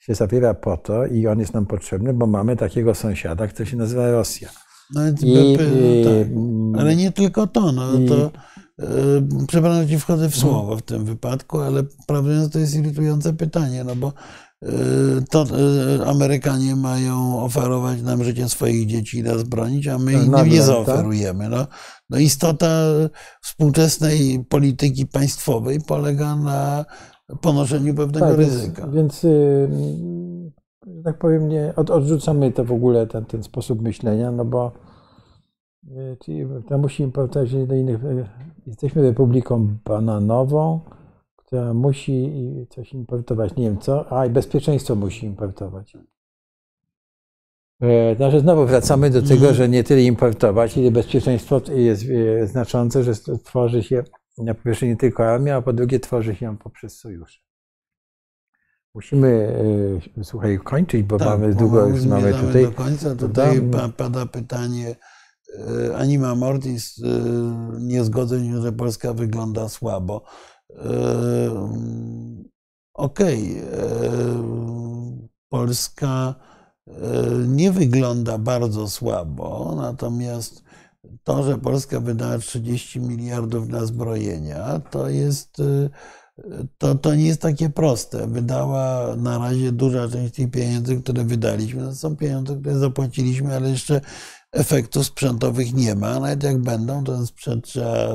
się 0.06 0.14
zawiera 0.14 0.54
po 0.54 0.76
to 0.76 1.06
i 1.06 1.26
on 1.26 1.40
jest 1.40 1.54
nam 1.54 1.66
potrzebny, 1.66 2.12
bo 2.14 2.26
mamy 2.26 2.56
takiego 2.56 2.94
sąsiada, 2.94 3.46
który 3.46 3.66
się 3.66 3.76
nazywa 3.76 4.10
Rosja. 4.10 4.48
No, 4.94 5.04
więc 5.04 5.22
I, 5.22 5.34
no 5.34 5.40
tak. 6.04 6.26
mm, 6.26 6.74
Ale 6.78 6.96
nie 6.96 7.12
tylko 7.12 7.46
to, 7.46 7.72
no 7.72 7.98
i- 7.98 8.08
to 8.08 8.30
e, 8.82 8.86
przepraszam, 9.48 9.82
że 9.82 9.88
ci 9.88 9.98
wchodzę 9.98 10.28
w 10.30 10.36
słowo 10.36 10.76
w 10.76 10.82
tym 10.82 11.04
wypadku, 11.04 11.60
ale 11.60 11.82
prawdę 12.06 12.30
mówiąc 12.34 12.52
to 12.52 12.58
jest 12.58 12.74
irytujące 12.76 13.32
pytanie, 13.32 13.84
no 13.84 13.96
bo 13.96 14.12
e, 14.62 14.68
to 15.30 15.44
e, 16.02 16.06
Amerykanie 16.06 16.76
mają 16.76 17.40
oferować 17.44 18.02
nam 18.02 18.24
życie 18.24 18.48
swoich 18.48 18.86
dzieci 18.86 19.18
i 19.18 19.22
nas 19.22 19.42
bronić, 19.42 19.86
a 19.88 19.98
my 19.98 20.12
Tak, 20.12 20.20
innym 20.20 20.30
nagle, 20.32 20.52
nie 20.52 20.56
tak. 20.58 20.66
zaoferujemy. 20.66 21.48
No, 21.48 21.66
no 22.10 22.18
istota 22.18 22.68
współczesnej 23.42 24.44
polityki 24.48 25.06
państwowej 25.06 25.80
polega 25.86 26.36
na 26.36 26.84
ponoszeniu 27.40 27.94
pewnego 27.94 28.26
tak, 28.26 28.36
ryzyka. 28.36 28.82
Więc, 28.82 28.94
więc 28.94 29.24
y, 29.24 29.68
że 30.96 31.02
tak 31.02 31.18
powiem, 31.18 31.48
nie, 31.48 31.72
od, 31.76 31.90
odrzucamy 31.90 32.52
to 32.52 32.64
w 32.64 32.72
ogóle, 32.72 33.06
ten, 33.06 33.24
ten 33.24 33.42
sposób 33.42 33.82
myślenia, 33.82 34.32
no 34.32 34.44
bo 34.44 34.72
y, 36.28 36.62
to 36.68 36.78
musimy 36.78 37.12
powtarzać 37.12 37.66
do 37.66 37.74
innych. 37.74 38.04
y, 38.04 38.26
Jesteśmy 38.66 39.02
republiką 39.02 39.68
bananową, 39.84 40.80
która 41.36 41.74
musi 41.74 42.32
coś 42.70 42.92
importować. 42.92 43.56
Nie 43.56 43.64
wiem 43.64 43.78
co, 43.78 44.12
a 44.18 44.26
i 44.26 44.30
bezpieczeństwo 44.30 44.94
musi 44.94 45.26
importować. 45.26 45.96
Znaczy 48.16 48.40
znowu 48.40 48.66
wracamy 48.66 49.10
do 49.10 49.22
tego, 49.22 49.34
Mhm. 49.34 49.54
że 49.54 49.68
nie 49.68 49.84
tyle 49.84 50.02
importować, 50.02 50.76
ile 50.76 50.90
bezpieczeństwo 50.90 51.60
jest 51.74 52.06
znaczące, 52.44 53.02
że 53.04 53.12
tworzy 53.44 53.82
się 53.82 54.04
na 54.38 54.54
po 54.54 54.62
pierwsze 54.62 54.86
nie 54.86 54.96
tylko 54.96 55.26
armia, 55.30 55.56
a 55.56 55.62
po 55.62 55.72
drugie 55.72 56.00
tworzy 56.00 56.34
się 56.34 56.46
ją 56.46 56.56
poprzez 56.56 56.98
sojusze. 56.98 57.40
Musimy, 58.94 59.56
e, 60.18 60.24
słuchaj, 60.24 60.58
kończyć, 60.64 61.02
bo 61.02 61.18
Tak, 61.18 61.28
mamy 61.28 61.52
bo 61.54 61.58
długo, 61.60 61.80
mamy- 61.80 61.96
już 61.96 62.06
mamy 62.06 62.34
tutaj. 62.34 62.62
do 62.64 62.72
końca. 62.72 63.16
Tutaj 63.16 63.62
pada 63.96 64.26
pytanie 64.26 64.96
e, 65.88 65.96
Anima 65.96 66.34
Mortis. 66.34 67.02
e, 67.04 67.06
Nie 67.80 68.04
zgodzę 68.04 68.44
się, 68.44 68.62
że 68.62 68.72
Polska 68.72 69.14
wygląda 69.14 69.68
słabo. 69.68 70.22
Mm, 70.70 72.44
Okej, 72.94 73.58
e, 73.58 73.62
Polska 75.48 76.34
nie 77.48 77.72
wygląda 77.72 78.38
bardzo 78.38 78.90
słabo, 78.90 79.74
natomiast 79.76 80.62
to, 81.24 81.42
że 81.42 81.58
Polska 81.58 82.00
wydała 82.00 82.38
30 82.38 83.00
miliardów 83.00 83.68
na 83.68 83.86
zbrojenia, 83.86 84.80
to 84.90 85.08
jest 85.08 85.60
e, 85.60 85.88
to, 86.78 86.94
to 86.94 87.14
nie 87.14 87.26
jest 87.26 87.40
takie 87.40 87.70
proste. 87.70 88.26
Wydała 88.26 89.16
na 89.16 89.38
razie 89.38 89.72
duża 89.72 90.08
część 90.08 90.34
tych 90.34 90.50
pieniędzy, 90.50 90.96
które 91.02 91.24
wydaliśmy, 91.24 91.82
to 91.82 91.94
są 91.94 92.16
pieniądze, 92.16 92.56
które 92.56 92.78
zapłaciliśmy, 92.78 93.56
ale 93.56 93.70
jeszcze 93.70 94.00
efektów 94.52 95.06
sprzętowych 95.06 95.74
nie 95.74 95.94
ma. 95.94 96.14
Nawet 96.14 96.42
jak 96.42 96.58
będą, 96.58 97.04
to 97.04 97.12
ten 97.12 97.26
sprzęt 97.26 97.64
trzeba 97.64 98.08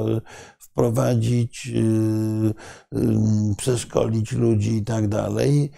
wprowadzić, 0.60 1.66
yy, 1.66 2.54
yy, 2.92 3.56
przeszkolić 3.58 4.32
ludzi 4.32 4.76
i 4.76 4.84
tak 4.84 5.08
dalej. 5.08 5.72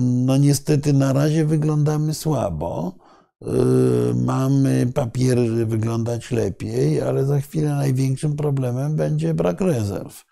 No 0.00 0.36
niestety 0.36 0.92
na 0.92 1.12
razie 1.12 1.44
wyglądamy 1.44 2.14
słabo. 2.14 2.94
Yy, 3.46 4.14
Mamy 4.14 4.86
papiery, 4.94 5.66
wyglądać 5.66 6.30
lepiej, 6.30 7.00
ale 7.00 7.24
za 7.24 7.40
chwilę 7.40 7.74
największym 7.74 8.36
problemem 8.36 8.96
będzie 8.96 9.34
brak 9.34 9.60
rezerw 9.60 10.24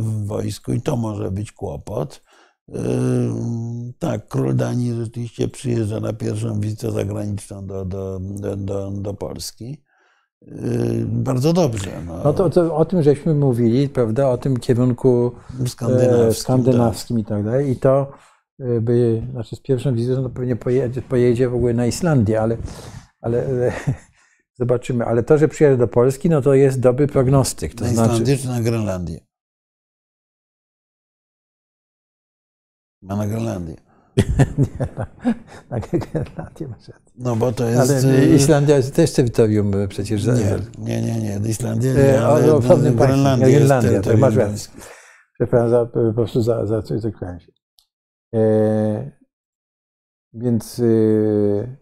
w 0.00 0.26
wojsku 0.26 0.72
i 0.72 0.80
to 0.80 0.96
może 0.96 1.30
być 1.30 1.52
kłopot. 1.52 2.22
Yy, 2.68 2.78
Tak, 3.98 4.28
król 4.28 4.56
Danii 4.56 4.94
rzeczywiście 4.94 5.48
przyjeżdża 5.48 6.00
na 6.00 6.12
pierwszą 6.12 6.60
wizytę 6.60 6.92
zagraniczną 6.92 7.66
do, 7.66 7.84
do, 7.84 8.20
do, 8.56 8.90
do, 8.90 9.14
Polski. 9.14 9.82
Bardzo 11.06 11.52
dobrze. 11.52 11.90
No, 12.06 12.20
No 12.24 12.32
to, 12.32 12.50
to 12.50 12.76
o 12.76 12.84
tym 12.84 13.02
żeśmy 13.02 13.34
mówili, 13.34 13.88
prawda, 13.88 14.28
o 14.28 14.38
tym 14.38 14.56
kierunku 14.56 15.32
e, 15.64 15.68
skandynawskim. 15.68 16.42
skandynawskim 16.42 17.18
i 17.18 17.24
tak 17.24 17.44
dalej. 17.44 17.70
I 17.70 17.76
to 17.76 18.12
by, 18.80 19.22
znaczy 19.30 19.56
z 19.56 19.60
pierwszą 19.60 19.94
wizytą 19.94 20.22
to 20.22 20.30
pewnie 20.30 20.56
pojedzie, 20.56 21.02
pojedzie 21.02 21.48
w 21.48 21.54
ogóle 21.54 21.74
na 21.74 21.86
Islandię, 21.86 22.40
ale, 22.40 22.56
ale 23.20 23.46
e, 23.46 23.72
Zobaczymy. 24.60 25.04
Ale 25.04 25.22
to, 25.22 25.38
że 25.38 25.48
przyjeżdża 25.48 25.78
do 25.78 25.88
Polski, 25.88 26.30
no 26.30 26.42
to 26.42 26.54
jest 26.54 26.80
dobry 26.80 27.06
prognostyk. 27.06 27.74
To 27.74 27.84
na 27.84 27.90
znaczy, 27.90 28.12
Islandię 28.12 28.36
czy 28.36 28.48
na 28.48 28.60
Grenlandię? 28.60 29.20
Ma 33.02 33.16
na 33.16 33.26
Grenlandię. 33.26 33.76
nie, 34.58 34.86
na, 34.96 35.06
na 35.70 35.80
Grenlandię 35.80 36.68
masz 36.68 36.88
rację. 36.88 37.12
No 37.16 37.36
bo 37.36 37.52
to 37.52 37.68
jest... 37.68 37.80
Ale 37.80 38.22
y, 38.22 38.34
Islandia 38.34 38.76
jest 38.76 38.94
też 38.94 39.12
terytorium 39.12 39.72
przecież. 39.88 40.26
Nie, 40.26 41.02
nie, 41.02 41.02
nie, 41.02 41.40
nie. 41.40 41.48
Islandia 41.48 41.90
E, 41.90 41.94
nie, 41.94 42.22
ale 42.22 42.54
o 42.54 42.60
pewnym 42.60 42.96
państwie. 42.96 43.06
Grenlandia 43.06 43.48
jest 43.48 43.58
Grenlandia, 43.58 43.90
tak, 43.90 44.02
terytorium 44.02 44.20
masz 44.20 44.36
rację. 44.36 44.70
Przepraszam, 45.34 45.70
za, 45.70 45.86
po 45.86 46.12
prostu 46.14 46.42
za, 46.42 46.66
za 46.66 46.82
coś. 46.82 47.04
E, 47.04 47.59
więc 50.32 50.78
y, 50.78 51.76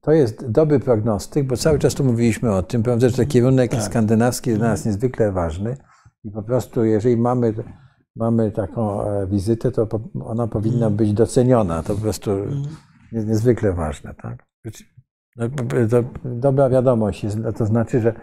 to 0.00 0.12
jest 0.12 0.50
dobry 0.50 0.80
prognostyk, 0.80 1.46
bo 1.46 1.56
cały 1.56 1.78
czas 1.78 1.94
tu 1.94 2.04
mówiliśmy 2.04 2.52
o 2.52 2.62
tym, 2.62 2.82
prawda, 2.82 3.08
że 3.08 3.16
ten 3.16 3.26
kierunek 3.26 3.70
Tak. 3.70 3.82
skandynawski 3.82 4.50
jest 4.50 4.60
dla 4.60 4.68
nas 4.68 4.84
niezwykle 4.84 5.32
ważny 5.32 5.76
i 6.24 6.30
po 6.30 6.42
prostu 6.42 6.84
jeżeli 6.84 7.16
mamy, 7.16 7.54
mamy 8.16 8.52
taką 8.52 9.02
e, 9.02 9.26
wizytę, 9.26 9.70
to 9.70 9.88
ona 10.24 10.46
powinna 10.46 10.90
być 10.90 11.12
doceniona. 11.12 11.82
To 11.82 11.94
po 11.94 12.00
prostu 12.00 12.30
jest 13.12 13.28
niezwykle 13.28 13.72
ważne. 13.72 14.14
Tak? 14.14 14.46
No, 15.36 15.48
to 15.90 16.04
dobra 16.24 16.68
wiadomość 16.68 17.24
jest, 17.24 17.38
to 17.56 17.66
znaczy, 17.66 18.00
że 18.00 18.08
e, 18.10 18.14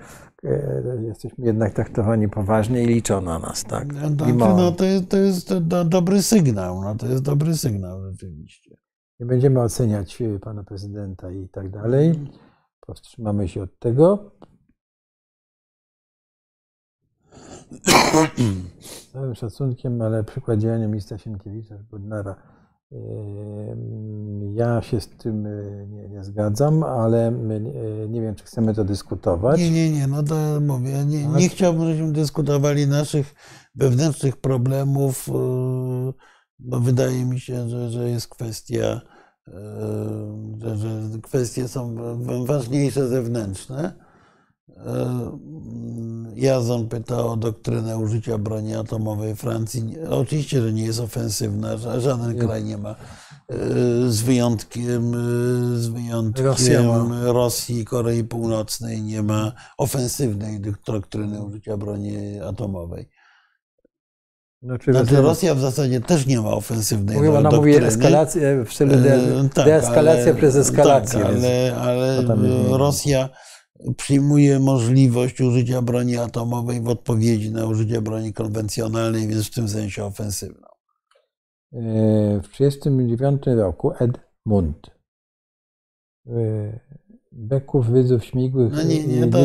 jesteśmy 1.01 1.45
jednak 1.45 1.73
traktowani 1.73 2.29
poważnie 2.29 2.83
i 2.83 2.87
liczą 2.87 3.21
na 3.21 3.39
nas. 3.39 3.63
Tak? 3.63 3.93
No, 3.93 4.09
to, 4.17 4.25
Mimo- 4.25 4.57
no, 4.57 4.71
to, 4.71 4.85
jest, 4.85 5.09
to 5.09 5.17
jest 5.17 5.57
do, 5.57 5.85
dobry 5.85 6.21
sygnał. 6.21 6.81
No, 6.81 6.95
to 6.95 7.07
jest 7.07 7.23
dobry 7.23 7.53
sygnał 7.53 8.01
rzeczywiście. 8.11 8.77
Nie 9.19 9.25
będziemy 9.25 9.61
oceniać 9.61 10.21
y, 10.21 10.39
pana 10.39 10.63
prezydenta 10.63 11.31
i 11.31 11.49
tak 11.49 11.69
dalej. 11.69 12.31
Powstrzymamy 12.79 13.47
się 13.47 13.61
od 13.61 13.79
tego. 13.79 14.31
Z 18.79 19.11
całym 19.11 19.35
szacunkiem, 19.35 20.01
ale 20.01 20.23
przykład 20.23 20.59
działania 20.59 20.87
ministra 20.87 21.17
Sienkiewicza 21.17 21.75
Bodnara. 21.91 22.56
Ja 24.53 24.81
się 24.81 25.01
z 25.01 25.07
tym 25.07 25.45
y, 25.45 25.87
nie, 25.89 26.09
nie 26.09 26.23
zgadzam, 26.23 26.83
ale 26.83 27.29
y, 27.29 28.07
nie 28.09 28.21
wiem, 28.21 28.35
czy 28.35 28.43
chcemy 28.43 28.73
to 28.73 28.83
dyskutować. 28.83 29.59
Nie, 29.59 29.71
nie, 29.71 29.91
nie, 29.91 30.07
no 30.07 30.23
to 30.23 30.35
mówię, 30.61 31.05
nie, 31.05 31.27
nie 31.27 31.49
chciałbym, 31.49 31.87
żebyśmy 31.87 32.11
dyskutowali 32.11 32.87
naszych 32.87 33.35
wewnętrznych 33.75 34.37
problemów, 34.37 35.29
bo 36.59 36.79
wydaje 36.79 37.25
mi 37.25 37.39
się, 37.39 37.69
że, 37.69 37.89
że 37.89 38.09
jest 38.09 38.27
kwestia, 38.27 39.01
że, 40.57 40.77
że 40.77 41.19
kwestie 41.23 41.67
są 41.67 41.95
ważniejsze 42.45 43.07
zewnętrzne. 43.07 44.06
Yy, 44.67 44.75
Jazon 46.35 46.87
pytał 46.89 47.31
o 47.31 47.37
doktrynę 47.37 47.97
użycia 47.97 48.37
broni 48.37 48.75
atomowej 48.75 49.35
Francji. 49.35 49.95
Oczywiście, 50.09 50.61
że 50.61 50.73
nie 50.73 50.85
jest 50.85 50.99
ofensywna, 50.99 51.77
ża- 51.77 51.99
żaden 51.99 52.37
kraj 52.39 52.63
nie 52.63 52.77
ma. 52.77 52.95
yy, 53.49 54.11
Z 54.11 54.21
wyjątkiem, 54.21 55.11
yy, 55.11 55.77
z 55.77 55.87
wyjątkiem 55.87 56.45
Rosja 56.45 56.83
ma. 56.83 57.21
Rosji 57.31 57.79
i 57.79 57.85
Korei 57.85 58.23
Północnej 58.23 59.01
nie 59.01 59.23
ma 59.23 59.51
ofensywnej 59.77 60.61
doktryny 60.87 61.41
użycia 61.43 61.77
broni 61.77 62.39
atomowej. 62.39 63.09
Znaczy, 64.63 64.91
Znaczy 64.93 65.21
Rosja 65.21 65.55
w 65.55 65.59
zasadzie 65.59 66.01
też 66.01 66.25
nie 66.25 66.41
ma 66.41 66.49
ofensywnej 66.49 67.15
Mówię, 67.17 67.37
ona 67.37 67.51
mówi 67.51 67.75
eskalację 67.75 68.63
w 68.65 68.73
stylu 68.73 68.95
de, 68.95 69.15
E, 69.15 69.49
tak, 69.53 69.65
deeskalacja 69.65 70.23
ale- 70.23 70.35
przez 70.35 70.55
eskalację. 70.55 71.19
Tak, 71.19 71.29
ale, 71.29 71.75
ale 71.81 72.21
Rosja 72.77 73.29
przyjmuje 73.97 74.59
możliwość 74.59 75.41
użycia 75.41 75.81
broni 75.81 76.17
atomowej 76.17 76.81
w 76.81 76.87
odpowiedzi 76.87 77.51
na 77.51 77.65
użycie 77.65 78.01
broni 78.01 78.33
konwencjonalnej, 78.33 79.27
więc 79.27 79.47
w 79.47 79.53
tym 79.53 79.69
sensie 79.69 80.03
ofensywną. 80.05 80.67
E, 81.73 82.39
W 82.43 82.47
1939 82.47 83.41
roku 83.59 83.91
Edmund 83.99 84.91
e, 86.27 86.79
Beków, 87.31 87.87
Wyzów, 87.89 88.25
Śmigłych 88.25 88.73
No 88.73 88.83
nie, 88.83 89.07
nie, 89.07 89.25
i 89.25 89.29
to- 89.29 89.37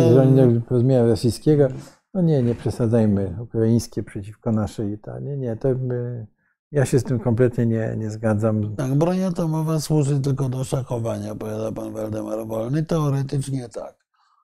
porozumienia 0.68 1.06
rosyjskiego. 1.06 1.68
No 2.14 2.22
nie, 2.22 2.42
nie 2.42 2.54
przesadzajmy. 2.54 3.36
Ukraińskie 3.40 4.02
przeciwko 4.02 4.52
naszej. 4.52 4.98
Ta, 4.98 5.18
nie, 5.20 5.56
to 5.56 5.68
my, 5.68 6.26
ja 6.72 6.84
się 6.86 6.98
z 6.98 7.04
tym 7.04 7.18
kompletnie 7.20 7.66
nie, 7.66 7.94
nie 7.98 8.10
zgadzam. 8.10 8.76
Tak, 8.76 8.94
broń 8.94 9.22
atomowa 9.22 9.80
służy 9.80 10.20
tylko 10.20 10.48
do 10.48 10.64
szachowania, 10.64 11.34
powiada 11.34 11.72
pan 11.72 11.92
Waldemar 11.92 12.46
Wolny. 12.46 12.82
Teoretycznie 12.82 13.68
tak. 13.68 14.01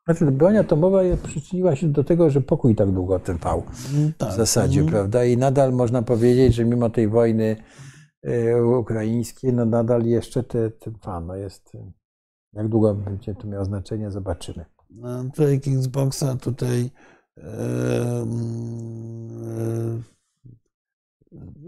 Znaczy, 0.08 0.26
broń 0.32 0.56
atomowa 0.56 1.00
przyczyniła 1.22 1.76
się 1.76 1.88
do 1.88 2.04
tego, 2.04 2.30
że 2.30 2.40
pokój 2.40 2.74
tak 2.74 2.90
długo 2.92 3.18
trwał. 3.18 3.62
tak. 4.18 4.28
w 4.30 4.36
zasadzie, 4.36 4.80
Mhm. 4.80 4.92
prawda? 4.92 5.24
I 5.24 5.36
nadal 5.36 5.72
można 5.72 6.02
powiedzieć, 6.02 6.54
że 6.54 6.64
mimo 6.64 6.90
tej 6.90 7.08
wojny 7.08 7.56
e, 8.22 8.62
ukraińskiej, 8.64 9.52
no 9.52 9.64
nadal 9.64 10.02
jeszcze 10.06 10.42
te, 10.42 10.70
te. 10.70 10.90
No 11.26 11.36
jest, 11.36 11.74
e, 11.74 11.92
jak 12.52 12.68
długo 12.68 12.94
będzie 12.94 13.34
to 13.34 13.46
miało 13.46 13.64
znaczenie, 13.64 14.10
zobaczymy. 14.10 14.64
No, 14.90 15.24
Człowiek 15.34 15.68
Xboxa 15.68 16.36
tutaj 16.36 16.90
mm, 17.36 18.28
e, 19.42 20.17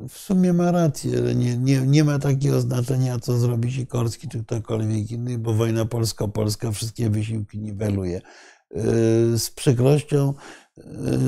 w 0.08 0.18
sumie 0.18 0.52
ma 0.52 0.72
rację, 0.72 1.18
że 1.26 1.34
nie, 1.34 1.56
nie, 1.56 1.80
nie 1.80 2.04
ma 2.04 2.18
takiego 2.18 2.60
znaczenia, 2.60 3.18
co 3.18 3.38
zrobi 3.38 3.72
Sikorski 3.72 4.28
czy 4.28 4.44
ktokolwiek 4.44 5.10
inny, 5.10 5.38
bo 5.38 5.54
wojna 5.54 5.84
polsko-polska 5.84 6.70
wszystkie 6.72 7.10
wysiłki 7.10 7.58
niweluje. 7.58 8.20
E, 8.74 8.82
Z 9.38 9.50
przykrością 9.50 10.34
e, 10.78 10.82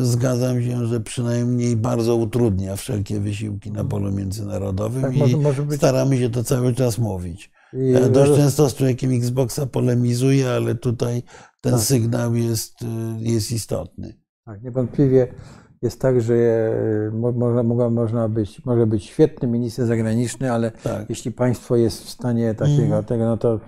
zgadzam 0.05 0.63
się, 0.63 0.87
że 0.87 1.01
przynajmniej 1.01 1.77
bardzo 1.77 2.17
utrudnia 2.17 2.77
wszelkie 2.77 3.21
wysiłki 3.21 3.71
na 3.73 3.85
polu 3.85 4.13
międzynarodowym 4.13 5.03
Tak, 5.03 5.17
i 5.17 5.19
może, 5.19 5.37
może 5.37 5.63
być. 5.63 5.77
staramy 5.77 6.19
się 6.19 6.31
to 6.31 6.45
cały 6.45 6.75
czas 6.75 6.99
mówić. 6.99 7.51
I, 7.73 8.11
dość 8.13 8.33
często 8.33 8.71
z 8.71 8.75
człowiekiem 8.75 9.13
Xboxa 9.13 9.67
polemizuję, 9.67 10.51
ale 10.51 10.75
tutaj 10.75 11.23
ten 11.61 11.73
Tak. 11.73 11.83
sygnał 11.83 12.35
jest, 12.35 12.83
y, 12.83 12.87
jest 13.21 13.53
istotny. 13.53 14.19
tak, 14.45 14.63
niewątpliwie 14.63 15.35
jest 15.83 16.01
tak, 16.01 16.21
że 16.21 16.35
e, 16.35 17.11
mo, 17.11 17.33
można, 17.33 17.91
można 17.91 18.29
być, 18.29 18.65
może 18.65 18.87
być 18.87 19.05
świetny 19.05 19.49
minister 19.49 19.87
zagraniczny, 19.87 20.53
ale 20.53 20.71
Tak. 20.71 21.11
jeśli 21.11 21.33
państwo 21.33 21.77
jest 21.77 22.05
w 22.05 22.09
stanie 22.09 22.55
takiego, 22.55 22.83
Mhm. 22.83 23.05
tego, 23.05 23.25
no 23.25 23.37
to 23.37 23.61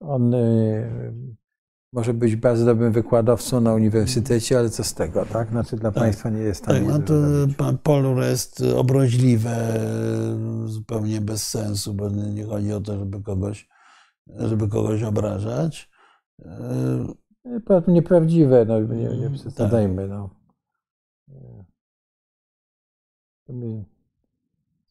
on 0.00 0.34
e, 0.34 0.38
może 1.92 2.14
być 2.14 2.36
bardzo 2.36 2.64
dobrym 2.66 2.92
wykładowcą 2.92 3.60
na 3.60 3.74
uniwersytecie, 3.74 4.58
ale 4.58 4.70
co 4.70 4.84
z 4.84 4.94
tego, 4.94 5.26
tak? 5.26 5.48
Znaczy 5.50 5.76
dla 5.76 5.92
państwa 5.92 6.30
nie 6.30 6.40
jest 6.40 6.64
Tak, 6.64 6.82
no 6.88 6.98
to 6.98 7.14
pan 7.56 7.78
Polur 7.78 8.22
jest 8.22 8.62
obroźliwe, 8.76 9.56
zupełnie 10.64 11.20
bez 11.20 11.48
sensu, 11.48 11.94
bo 11.94 12.08
nie 12.08 12.44
chodzi 12.44 12.72
o 12.72 12.80
to, 12.80 12.98
żeby 12.98 13.22
kogoś, 13.22 13.68
żeby 14.38 14.68
kogoś 14.68 15.02
obrażać. 15.02 15.90
Y, 16.40 16.44
E, 17.70 17.82
Nieprawdziwe, 17.92 18.64
no 18.64 18.80
nie, 18.80 18.94
nie 18.96 19.08
Mm, 19.26 19.32
przesadzajmy. 19.32 20.08
No. 20.08 20.30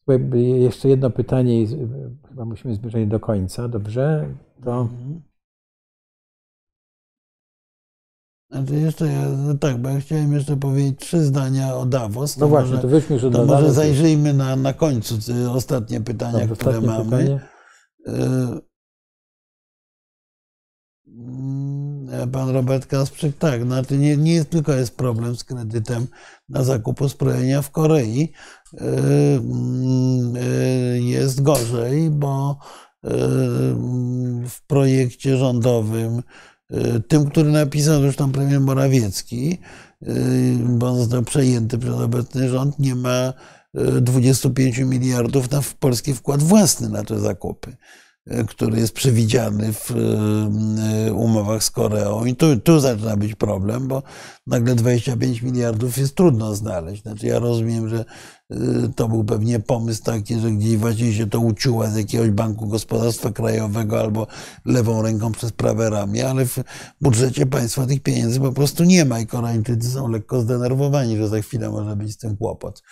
Słuchaj, 0.04 0.42
jeszcze 0.60 0.88
jedno 0.88 1.10
pytanie 1.10 1.62
i 1.62 1.66
chyba 2.28 2.44
musimy 2.44 2.74
zbliżać 2.74 3.06
do 3.06 3.20
końca, 3.20 3.68
dobrze? 3.68 4.34
To 4.64 4.80
Mhm. 4.80 5.22
Znaczy 8.50 8.74
jeszcze, 8.74 9.06
ja- 9.06 9.28
no 9.28 9.54
tak, 9.58 9.78
bo 9.82 9.88
ja 9.88 10.00
chciałem 10.00 10.32
jeszcze 10.32 10.56
powiedzieć 10.56 11.00
trzy 11.00 11.24
zdania 11.24 11.74
o 11.76 11.86
Davos. 11.86 12.36
no 12.38 12.48
właśnie, 12.48 12.70
może, 12.70 12.82
to 12.82 12.88
wróćmy 12.88 13.16
już 13.16 13.30
do 13.30 13.46
może 13.46 13.72
zajrzyjmy 13.72 14.34
na, 14.34 14.56
na 14.56 14.72
końcu 14.72 15.14
ostatnie 15.50 16.00
pytania, 16.00 16.38
Dobrze, 16.38 16.56
które 16.56 16.78
ostatnie 16.78 16.88
mamy. 16.88 17.10
pytanie. 17.10 17.40
Mm, 21.06 22.01
Pan 22.32 22.50
Robert 22.50 22.86
Kasprzyk, 22.86 23.38
tak, 23.38 23.62
znaczy 23.62 23.98
nie, 23.98 24.16
nie 24.16 24.44
tylko 24.44 24.72
jest 24.72 24.96
problem 24.96 25.36
z 25.36 25.44
kredytem 25.44 26.06
na 26.48 26.64
zakup 26.64 27.00
uzbrojenia 27.00 27.62
w 27.62 27.70
Korei. 27.70 28.32
Yy, 28.72 28.80
yy, 30.94 31.02
Jest 31.02 31.42
gorzej, 31.42 32.10
bo 32.10 32.58
yy, 33.02 33.10
w 34.48 34.56
projekcie 34.66 35.36
rządowym, 35.36 36.22
tym, 37.08 37.30
który 37.30 37.50
napisał 37.50 38.00
zresztą 38.00 38.32
premier 38.32 38.60
Morawiecki, 38.60 39.58
bo 40.58 40.88
on 40.88 40.98
został 40.98 41.22
przejęty 41.22 41.78
przez 41.78 41.94
obecny 41.94 42.48
rząd, 42.48 42.78
nie 42.78 42.94
ma 42.94 43.32
yy, 43.74 44.00
25 44.00 44.78
miliardów 44.78 45.50
na 45.50 45.60
polski 45.78 46.14
wkład 46.14 46.42
własny 46.42 46.88
na 46.88 47.04
te 47.04 47.20
zakupy. 47.20 47.76
Który 48.48 48.80
jest 48.80 48.92
przewidziany 48.92 49.72
w 49.72 49.90
umowach 51.14 51.64
z 51.64 51.70
Koreą. 51.70 52.24
I 52.24 52.36
tu, 52.36 52.60
tu 52.60 52.80
zaczyna 52.80 53.16
być 53.16 53.34
problem, 53.34 53.88
bo 53.88 54.02
nagle 54.46 54.74
25 54.74 55.42
miliardów 55.42 55.98
jest 55.98 56.14
trudno 56.14 56.54
znaleźć. 56.54 57.02
Znaczy 57.02 57.26
ja 57.26 57.38
rozumiem, 57.38 57.88
że 57.88 58.04
to 58.96 59.08
był 59.08 59.24
pewnie 59.24 59.60
pomysł 59.60 60.02
taki, 60.02 60.40
że 60.40 60.50
gdzieś 60.50 60.76
właśnie 60.76 61.12
się 61.12 61.26
to 61.26 61.40
uciuła 61.40 61.90
z 61.90 61.96
jakiegoś 61.96 62.30
Banku 62.30 62.66
Gospodarstwa 62.66 63.30
Krajowego 63.30 64.00
albo 64.00 64.26
lewą 64.64 65.02
ręką 65.02 65.32
przez 65.32 65.52
prawe 65.52 65.90
ramię, 65.90 66.28
ale 66.28 66.46
w 66.46 66.58
budżecie 67.00 67.46
państwa 67.46 67.86
tych 67.86 68.02
pieniędzy 68.02 68.40
po 68.40 68.52
prostu 68.52 68.84
nie 68.84 69.04
ma 69.04 69.20
i 69.20 69.26
Koreańczycy 69.26 69.90
są 69.90 70.08
lekko 70.08 70.40
zdenerwowani, 70.40 71.16
że 71.16 71.28
za 71.28 71.40
chwilę 71.40 71.70
może 71.70 71.96
być 71.96 72.12
z 72.12 72.18
tym 72.18 72.36
kłopot. 72.36 72.82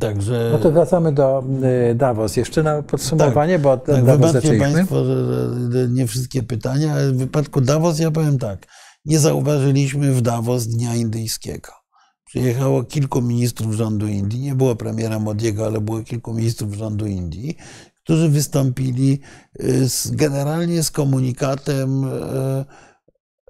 Także... 0.00 0.48
No 0.52 0.58
to 0.58 0.72
wracamy 0.72 1.12
do 1.12 1.44
y, 1.90 1.94
Davos. 1.94 2.36
Jeszcze 2.36 2.62
na 2.62 2.82
podsumowanie, 2.82 3.52
tak, 3.52 3.62
bo 3.62 3.76
tak, 3.76 4.04
Davos 4.04 4.32
zaczęliśmy. 4.32 4.72
Państwo, 4.72 5.04
że 5.04 5.88
nie 5.88 6.06
wszystkie 6.06 6.42
pytania, 6.42 6.92
ale 6.92 7.12
w 7.12 7.16
wypadku 7.16 7.60
Davos 7.60 7.98
ja 7.98 8.10
powiem 8.10 8.38
tak. 8.38 8.66
Nie 9.04 9.18
zauważyliśmy 9.18 10.12
w 10.12 10.20
Davos 10.20 10.66
Dnia 10.66 10.94
Indyjskiego. 10.94 11.72
Przyjechało 12.24 12.84
kilku 12.84 13.22
ministrów 13.22 13.74
rządu 13.74 14.06
Indii, 14.06 14.40
nie 14.40 14.54
było 14.54 14.76
premiera 14.76 15.18
Modiego, 15.18 15.66
ale 15.66 15.80
było 15.80 16.02
kilku 16.02 16.34
ministrów 16.34 16.74
rządu 16.74 17.06
Indii, 17.06 17.56
którzy 18.04 18.28
wystąpili 18.28 19.20
y, 19.60 19.88
z, 19.88 20.10
generalnie 20.10 20.82
z 20.82 20.90
komunikatem 20.90 22.04
y, 22.04 22.64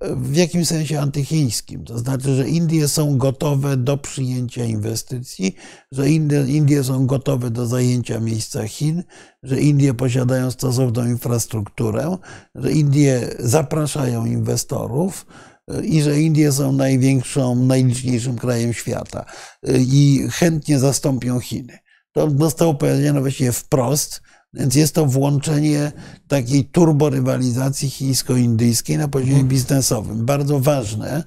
w 0.00 0.36
jakimś 0.36 0.68
sensie 0.68 1.00
antychińskim. 1.00 1.84
To 1.84 1.98
znaczy, 1.98 2.34
że 2.34 2.48
Indie 2.48 2.88
są 2.88 3.18
gotowe 3.18 3.76
do 3.76 3.96
przyjęcia 3.96 4.64
inwestycji, 4.64 5.56
że 5.92 6.10
Indie, 6.10 6.44
Indie 6.48 6.84
są 6.84 7.06
gotowe 7.06 7.50
do 7.50 7.66
zajęcia 7.66 8.20
miejsca 8.20 8.68
Chin, 8.68 9.04
że 9.42 9.60
Indie 9.60 9.94
posiadają 9.94 10.50
stosowną 10.50 11.06
infrastrukturę, 11.06 12.16
że 12.54 12.72
Indie 12.72 13.20
zapraszają 13.38 14.26
inwestorów 14.26 15.26
e, 15.70 15.84
i 15.84 16.02
że 16.02 16.20
Indie 16.20 16.52
są 16.52 16.72
największą, 16.72 17.54
najliczniejszym 17.54 18.36
krajem 18.38 18.72
świata 18.72 19.24
e, 19.62 19.78
i 19.78 20.28
chętnie 20.30 20.78
zastąpią 20.78 21.40
Chiny. 21.40 21.78
To 22.12 22.30
zostało 22.30 22.74
powiedziane 22.74 23.20
właściwie 23.20 23.52
wprost 23.52 24.20
więc 24.56 24.74
jest 24.74 24.94
to 24.94 25.06
włączenie 25.06 25.92
takiej 26.28 26.64
turborywalizacji 26.64 27.90
chińsko-indyjskiej 27.90 28.98
na 28.98 29.08
poziomie 29.08 29.32
mhm. 29.32 29.48
biznesowym. 29.48 30.26
Bardzo 30.26 30.60
ważne 30.60 31.24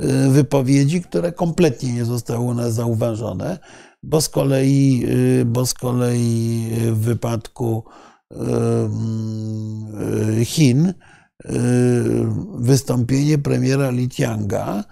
y, 0.00 0.30
wypowiedzi, 0.30 1.02
które 1.02 1.32
kompletnie 1.32 1.92
nie 1.92 2.04
zostały 2.04 2.44
u 2.44 2.54
nas 2.54 2.74
zauważone, 2.74 3.58
bo 4.02 4.20
z 4.20 4.28
kolei, 4.28 5.04
y, 5.40 5.44
bo 5.44 5.66
z 5.66 5.74
kolei 5.74 6.68
w 6.92 6.98
wypadku 6.98 7.84
y, 8.32 8.36
Chin 10.44 10.94
wystąpienie 12.58 13.38
premiera 13.38 13.90
Li 13.90 14.08
Tianga 14.08 14.84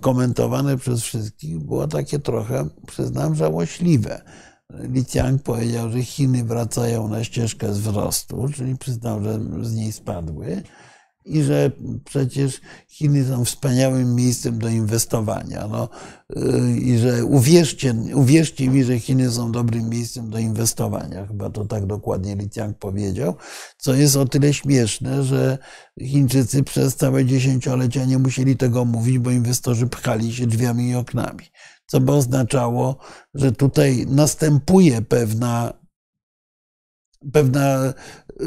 komentowane 0.00 0.76
przez 0.76 1.02
wszystkich 1.02 1.58
było 1.58 1.88
takie 1.88 2.18
trochę, 2.18 2.68
przyznam, 2.86 3.34
żałośliwe. 3.34 4.22
Li 4.82 5.04
Qiang 5.04 5.42
powiedział, 5.42 5.90
że 5.90 6.02
Chiny 6.02 6.44
wracają 6.44 7.08
na 7.08 7.24
ścieżkę 7.24 7.68
wzrostu, 7.68 8.48
czyli 8.54 8.78
przyznał, 8.78 9.22
że 9.22 9.40
z 9.62 9.74
niej 9.74 9.92
spadły 9.92 10.62
i 11.24 11.42
że 11.42 11.70
przecież 12.04 12.60
Chiny 12.88 13.24
są 13.24 13.44
wspaniałym 13.44 14.14
miejscem 14.14 14.58
do 14.58 14.68
inwestowania. 14.68 15.68
No, 15.68 15.88
I 16.76 16.98
że 16.98 17.24
uwierzcie, 17.24 17.94
uwierzcie 18.14 18.68
mi, 18.68 18.84
że 18.84 19.00
Chiny 19.00 19.30
są 19.30 19.52
dobrym 19.52 19.88
miejscem 19.88 20.30
do 20.30 20.38
inwestowania. 20.38 21.26
Chyba 21.26 21.50
to 21.50 21.64
tak 21.64 21.86
dokładnie 21.86 22.34
Li 22.34 22.50
Qiang 22.50 22.78
powiedział, 22.78 23.34
co 23.78 23.94
jest 23.94 24.16
o 24.16 24.24
tyle 24.24 24.54
śmieszne, 24.54 25.24
że 25.24 25.58
Chińczycy 26.00 26.62
przez 26.62 26.96
całe 26.96 27.24
dziesięciolecia 27.24 28.04
nie 28.04 28.18
musieli 28.18 28.56
tego 28.56 28.84
mówić, 28.84 29.18
bo 29.18 29.30
inwestorzy 29.30 29.86
pchali 29.86 30.34
się 30.34 30.46
drzwiami 30.46 30.88
i 30.88 30.94
oknami 30.94 31.44
co 31.86 32.00
by 32.00 32.12
oznaczało, 32.12 32.96
że 33.34 33.52
tutaj 33.52 34.06
następuje 34.08 35.02
pewna, 35.02 35.72
pewna 37.32 37.94
y, 38.40 38.44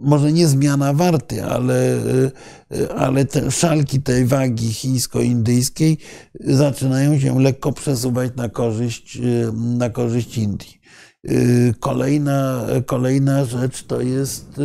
może 0.00 0.32
nie 0.32 0.48
zmiana 0.48 0.92
warty, 0.92 1.44
ale, 1.44 1.96
y, 2.72 2.92
ale 2.96 3.24
te 3.24 3.50
szalki 3.50 4.02
tej 4.02 4.26
wagi 4.26 4.72
chińsko-indyjskiej 4.72 5.98
zaczynają 6.40 7.20
się 7.20 7.40
lekko 7.40 7.72
przesuwać 7.72 8.32
na 8.36 8.48
korzyść, 8.48 9.16
y, 9.16 9.52
na 9.54 9.90
korzyść 9.90 10.38
Indii. 10.38 10.80
Kolejna, 11.80 12.66
kolejna 12.86 13.44
rzecz 13.44 13.84
to 13.86 14.00
jest 14.00 14.60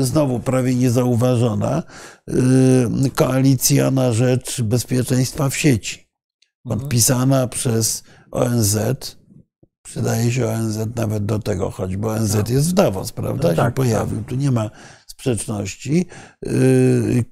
znowu 0.00 0.40
prawie 0.40 0.74
niezauważona 0.74 1.82
koalicja 3.14 3.90
na 3.90 4.12
rzecz 4.12 4.62
bezpieczeństwa 4.62 5.48
w 5.48 5.56
sieci 5.56 6.07
podpisana 6.62 7.48
przez 7.48 8.02
ONZ. 8.30 8.78
Przydaje 9.82 10.32
się 10.32 10.46
ONZ 10.46 10.78
nawet 10.96 11.26
do 11.26 11.38
tego, 11.38 11.70
choćby 11.70 12.08
ONZ 12.08 12.34
no. 12.34 12.42
jest 12.48 12.70
w 12.70 12.72
Davos, 12.72 13.12
prawda? 13.12 13.48
No, 13.48 13.54
tak, 13.54 13.66
się 13.66 13.74
pojawił. 13.74 14.18
Tak. 14.18 14.28
Tu 14.28 14.36
nie 14.36 14.50
ma 14.50 14.70
sprzeczności. 15.06 16.06
Yy, 16.42 17.24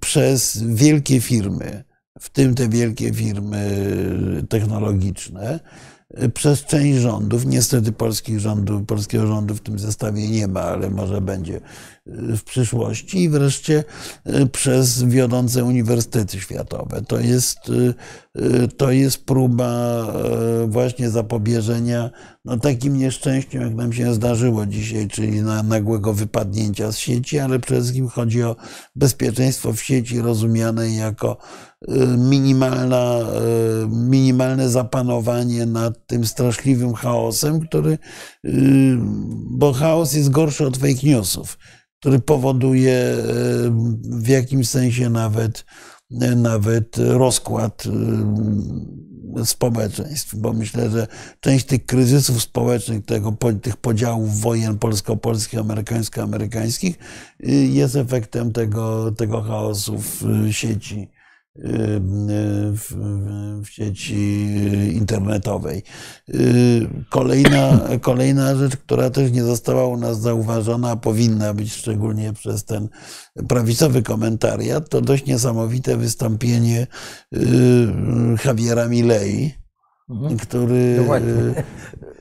przez 0.00 0.62
wielkie 0.66 1.20
firmy, 1.20 1.84
w 2.20 2.30
tym 2.30 2.54
te 2.54 2.68
wielkie 2.68 3.12
firmy 3.12 3.86
technologiczne, 4.48 5.60
przez 6.34 6.64
część 6.64 6.98
rządów, 6.98 7.46
niestety 7.46 7.92
polskich 7.92 8.40
rządów, 8.40 8.86
polskiego 8.86 9.26
rządu 9.26 9.54
w 9.54 9.60
tym 9.60 9.78
zestawie 9.78 10.28
nie 10.28 10.48
ma, 10.48 10.60
ale 10.60 10.90
może 10.90 11.20
będzie 11.20 11.60
w 12.06 12.42
przyszłości 12.42 13.22
i 13.22 13.28
wreszcie 13.28 13.84
y, 14.26 14.46
przez 14.46 15.04
wiodące 15.04 15.64
uniwersytety 15.64 16.40
światowe. 16.40 17.02
To 17.02 17.20
jest, 17.20 17.58
y, 17.68 17.94
y, 18.42 18.68
to 18.68 18.90
jest 18.90 19.24
próba 19.24 19.72
właśnie 20.66 21.10
zapobieżenia 21.10 22.10
no, 22.44 22.58
takim 22.58 22.96
nieszczęściom, 22.96 23.62
jak 23.62 23.74
nam 23.74 23.92
się 23.92 24.14
zdarzyło 24.14 24.66
dzisiaj, 24.66 25.08
czyli 25.08 25.42
na 25.42 25.62
nagłego 25.62 26.12
wypadnięcia 26.12 26.92
z 26.92 26.98
sieci, 26.98 27.38
ale 27.38 27.58
przede 27.58 27.80
wszystkim 27.80 28.08
chodzi 28.08 28.42
o 28.42 28.56
bezpieczeństwo 28.96 29.72
w 29.72 29.80
sieci 29.80 30.20
rozumiane 30.20 30.90
jako 30.90 31.36
minimalna, 32.18 33.18
minimalne 33.88 34.68
zapanowanie 34.68 35.66
nad 35.66 36.06
tym 36.06 36.26
straszliwym 36.26 36.94
chaosem, 36.94 37.60
który, 37.60 37.98
bo 39.50 39.72
chaos 39.72 40.12
jest 40.12 40.30
gorszy 40.30 40.66
od 40.66 40.76
fake 40.76 41.02
newsów 41.02 41.58
który 42.02 42.18
powoduje 42.18 42.92
e, 42.92 43.16
w 44.02 44.28
jakimś 44.28 44.68
sensie 44.68 45.10
nawet, 45.10 45.64
e, 46.20 46.36
nawet 46.36 46.96
rozkład 46.98 47.84
e, 49.36 49.44
społeczeństw, 49.46 50.34
bo 50.36 50.52
myślę, 50.52 50.90
że 50.90 51.06
część 51.40 51.66
tych 51.66 51.86
kryzysów 51.86 52.42
społecznych, 52.42 53.04
tego, 53.04 53.36
tych 53.62 53.76
podziałów 53.76 54.40
wojen 54.40 54.78
polsko-polskich, 54.78 55.58
amerykańsko-amerykańskich 55.58 56.98
jest 57.72 57.96
efektem 57.96 58.52
tego, 58.52 59.12
tego 59.12 59.42
chaosu 59.42 59.98
w 59.98 60.22
sieci 60.50 61.08
w, 61.54 62.94
w 63.64 63.68
sieci 63.68 64.48
internetowej. 64.94 65.82
Kolejna, 67.10 67.80
kolejna 68.00 68.56
rzecz, 68.56 68.76
która 68.76 69.10
też 69.10 69.32
nie 69.32 69.42
została 69.42 69.86
u 69.86 69.96
nas 69.96 70.20
zauważona, 70.20 70.90
a 70.90 70.96
powinna 70.96 71.54
być 71.54 71.72
szczególnie 71.72 72.32
przez 72.32 72.64
ten 72.64 72.88
prawicowy 73.48 74.02
komentariat, 74.02 74.88
to 74.88 75.00
dość 75.00 75.26
niesamowite 75.26 75.96
wystąpienie 75.96 76.86
y, 77.34 77.38
Javiera 78.44 78.88
Milei, 78.88 79.54
mhm. 80.10 80.36
który 80.36 81.04
no 81.06 81.14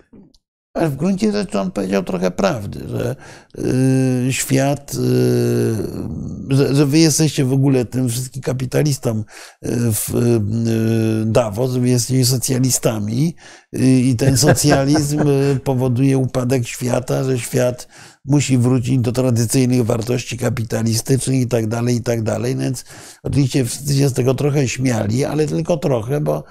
ale 0.74 0.90
w 0.90 0.96
gruncie 0.96 1.32
rzeczy 1.32 1.60
on 1.60 1.72
powiedział 1.72 2.04
trochę 2.04 2.32
prawdy, 2.32 2.80
że 2.88 3.16
y, 4.28 4.34
świat, 4.34 4.94
y, 4.94 4.98
że, 6.50 6.76
że, 6.76 6.86
wy 6.86 7.00
jesteście 7.00 7.46
w 7.46 7.54
ogóle 7.54 7.86
tym 7.86 8.10
wszystkim 8.10 8.42
kapitalistom 8.42 9.20
y, 9.20 9.24
w 9.92 10.40
Davos, 11.26 11.72
wy 11.72 11.90
jesteście 11.90 12.26
socjalistami 12.26 13.36
i 13.74 14.16
ten 14.18 14.38
socjalizm 14.38 15.22
powoduje 15.64 16.18
upadek 16.18 16.68
świata, 16.68 17.24
że 17.24 17.40
świat 17.40 17.88
musi 18.26 18.58
wrócić 18.58 19.00
do 19.00 19.12
tradycyjnych 19.12 19.86
wartości 19.86 20.38
kapitalistycznych 20.38 21.42
i 21.42 21.48
tak 21.48 21.68
dalej, 21.68 21.96
i 21.96 22.02
tak 22.02 22.24
dalej. 22.24 22.56
Więc 22.56 22.86
oczywiście 23.24 23.66
wszyscy 23.66 23.96
się 23.96 24.10
z 24.10 24.14
tego 24.14 24.34
trochę 24.34 24.68
śmiali, 24.68 25.26
ale 25.26 25.48
tylko 25.48 25.78
trochę, 25.78 26.22
bo 26.22 26.44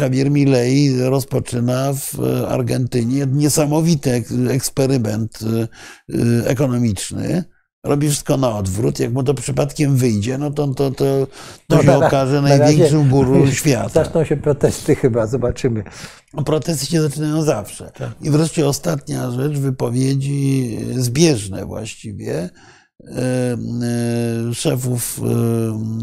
Javier 0.00 0.30
Milei 0.30 0.96
rozpoczyna 1.00 1.92
w 1.92 2.14
Argentynie 2.48 3.26
niesamowity 3.32 4.24
eksperyment 4.50 5.38
y, 5.42 6.46
ekonomiczny, 6.46 7.44
robi 7.84 8.08
wszystko 8.08 8.36
na 8.36 8.56
odwrót. 8.58 9.00
Jak 9.00 9.12
mu 9.12 9.22
to 9.22 9.34
przypadkiem 9.34 9.96
wyjdzie, 9.96 10.38
no 10.38 10.50
to, 10.50 10.66
to, 10.68 10.90
to, 10.90 11.26
to 11.68 11.76
No 11.76 11.82
się 11.82 11.86
na- 11.86 12.06
okaże 12.06 12.42
na 12.42 12.48
największym 12.56 13.08
guru 13.08 13.46
świata. 13.52 14.04
Zaczną 14.04 14.24
się 14.24 14.36
protesty 14.36 14.94
chyba, 14.96 15.26
zobaczymy. 15.26 15.84
No, 16.34 16.44
Protesty 16.44 16.86
się 16.86 17.02
zaczynają 17.02 17.42
zawsze. 17.42 17.90
Tak. 17.98 18.10
I 18.22 18.30
wreszcie 18.30 18.68
ostatnia 18.68 19.30
rzecz, 19.30 19.58
wypowiedzi 19.58 20.78
zbieżne 20.96 21.66
właściwie 21.66 22.34
e, 22.34 22.42
e, 22.44 22.50
szefów 24.54 25.20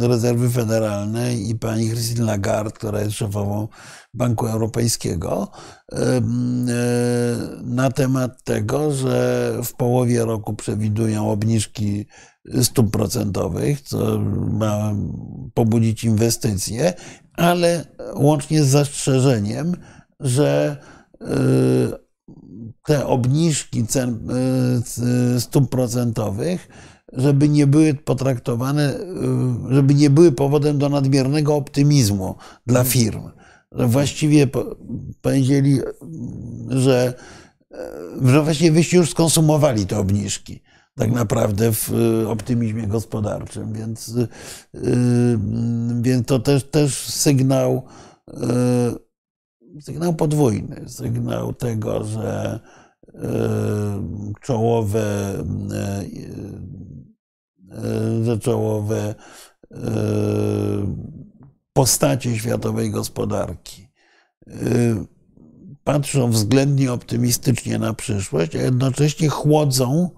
e, 0.02 0.08
Rezerwy 0.08 0.50
Federalnej 0.50 1.50
i 1.50 1.56
pani 1.56 1.90
Christine 1.90 2.26
Lagarde, 2.26 2.72
która 2.72 3.02
jest 3.02 3.18
szefową 3.18 3.68
Banku 4.14 4.48
Europejskiego, 4.48 5.48
e, 5.92 5.98
e, 5.98 6.22
na 7.64 7.92
temat 7.92 8.44
tego, 8.44 8.92
że 8.92 9.54
w 9.64 9.74
połowie 9.74 10.26
roku 10.26 10.54
przewidują 10.54 11.32
obniżki 11.32 12.06
stóp 12.62 12.92
procentowych, 12.92 13.82
co 13.82 14.20
ma 14.50 14.94
pobudzić 15.54 16.04
inwestycje, 16.04 16.94
ale 17.34 17.86
łącznie 18.16 18.64
z 18.64 18.68
zastrzeżeniem, 18.68 19.76
że 20.20 20.78
te 22.86 23.08
obniżki 23.08 23.88
cen 23.88 24.30
y, 24.80 24.82
c- 24.82 25.42
stóp 25.42 25.70
procentowych, 25.70 26.68
żeby 27.14 27.50
nie 27.50 27.68
były 27.68 27.94
potraktowane, 27.94 28.96
y, 28.96 29.00
żeby 29.70 29.94
nie 29.96 30.10
były 30.10 30.32
powodem 30.32 30.78
do 30.78 30.90
nadmiernego 30.90 31.56
optymizmu 31.56 32.36
dla 32.68 32.84
firm. 32.84 33.30
Że 33.72 33.88
właściwie 33.88 34.48
po- 34.48 34.76
powiedzieli, 35.22 35.80
że, 36.70 37.14
y, 38.24 38.28
że 38.30 38.44
właściwie 38.44 38.72
wyście 38.72 38.98
już 38.98 39.10
skonsumowali 39.12 39.86
te 39.86 40.00
obniżki. 40.00 40.62
Tak 40.96 41.12
naprawdę 41.12 41.72
w 41.74 41.92
y, 42.24 42.30
optymizmie 42.30 42.88
gospodarczym, 42.88 43.74
więc, 43.74 44.08
y, 44.10 44.28
y, 44.76 45.38
więc 46.02 46.28
to 46.28 46.40
też, 46.40 46.64
też 46.64 46.96
sygnał, 47.08 47.84
y, 48.30 48.34
sygnał 49.80 50.14
podwójny, 50.14 50.90
sygnał 50.90 51.54
tego, 51.54 52.04
że 52.04 52.60
y, 53.08 53.20
czołowe, 54.42 55.36
y, 55.72 56.16
y, 57.86 58.26
że 58.26 58.40
czołowe 58.40 59.16
postacie 61.74 62.38
światowej 62.40 62.92
gospodarki. 62.92 63.88
Patrzą 65.84 66.32
względnie 66.32 66.94
optymistycznie 66.94 67.80
na 67.80 67.94
przyszłość, 67.94 68.56
a 68.56 68.62
jednocześnie 68.62 69.30
chłodzą 69.30 70.10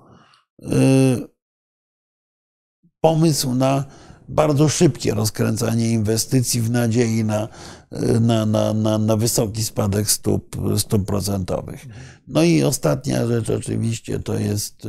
pomysł 3.02 3.54
na 3.56 3.86
bardzo 4.34 4.70
szybkie 4.70 5.14
rozkręcanie 5.14 5.92
inwestycji 5.92 6.62
w 6.62 6.72
nadziei 6.72 7.24
na, 7.24 7.48
y, 7.94 8.20
na, 8.20 8.46
na, 8.46 8.74
na, 8.74 8.98
na 8.98 9.18
wysoki 9.18 9.64
spadek 9.64 10.12
stóp, 10.12 10.56
stóp 10.78 11.06
procentowych. 11.06 11.86
No 12.28 12.44
i 12.44 12.64
ostatnia 12.64 13.28
rzecz 13.28 13.50
oczywiście 13.50 14.20
to 14.20 14.34
jest 14.34 14.88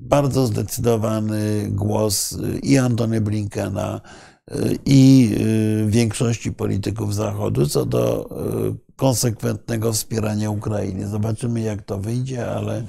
bardzo 0.00 0.46
zdecydowany 0.46 1.68
głos 1.70 2.32
y, 2.32 2.58
i 2.58 2.78
Antony 2.78 3.20
Blinkena, 3.20 4.00
y, 4.50 4.78
i 4.86 5.30
większości 5.86 6.52
polityków 6.52 7.14
Zachodu 7.14 7.66
co 7.66 7.84
do 7.86 8.28
konsekwentnego 8.96 9.92
wspierania 9.92 10.50
Ukrainy. 10.50 11.08
Zobaczymy, 11.08 11.60
jak 11.60 11.82
to 11.82 11.98
wyjdzie, 11.98 12.50
ale, 12.50 12.82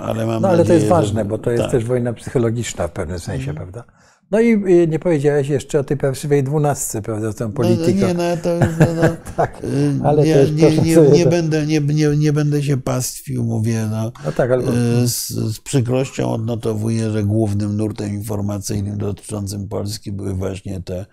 ale 0.00 0.26
mam 0.26 0.42
No 0.42 0.48
ale 0.48 0.58
nadzieję, 0.58 0.66
to 0.66 0.72
jest 0.72 0.84
że- 0.86 0.90
ważne, 0.90 1.24
bo 1.24 1.38
to 1.38 1.50
jest 1.50 1.62
tak. 1.62 1.72
też 1.72 1.84
wojna 1.84 2.12
psychologiczna 2.12 2.88
w 2.88 2.92
pewnym 2.92 3.20
sensie, 3.20 3.54
prawda? 3.54 3.84
No 4.30 4.40
i 4.40 4.58
nie 4.88 4.98
powiedziałeś 4.98 5.48
jeszcze 5.48 5.78
o 5.80 5.84
tej 5.84 5.96
parszywej 5.96 6.42
dwunastce, 6.44 7.02
prawda, 7.02 7.32
tą 7.32 7.44
No, 7.44 7.50
polityką. 7.50 8.06
nie, 8.06 8.14
no, 8.14 8.22
to, 8.42 8.58
no, 8.58 8.66
no, 9.02 9.08
Tak, 9.36 9.62
ale 10.04 10.24
nie, 10.24 10.34
to 10.34 10.40
już 10.40 10.50
nie, 10.84 10.96
nie, 11.18 11.26
będę, 11.26 11.66
nie, 11.66 11.80
nie, 11.80 12.16
nie 12.16 12.32
będę 12.32 12.62
się 12.62 12.76
pastwił, 12.76 13.44
mówię, 13.44 13.86
no, 13.90 14.12
No 14.24 14.32
tak, 14.32 14.50
ale 14.50 14.62
y, 15.02 15.08
z, 15.08 15.28
z 15.28 15.60
przykrością 15.60 16.30
odnotowuję, 16.32 17.10
że 17.10 17.24
głównym 17.24 17.76
nurtem 17.76 18.14
informacyjnym 18.14 18.98
dotyczącym 18.98 19.68
Polski 19.68 20.12
były 20.12 20.34
właśnie 20.34 20.80
te 20.80 21.06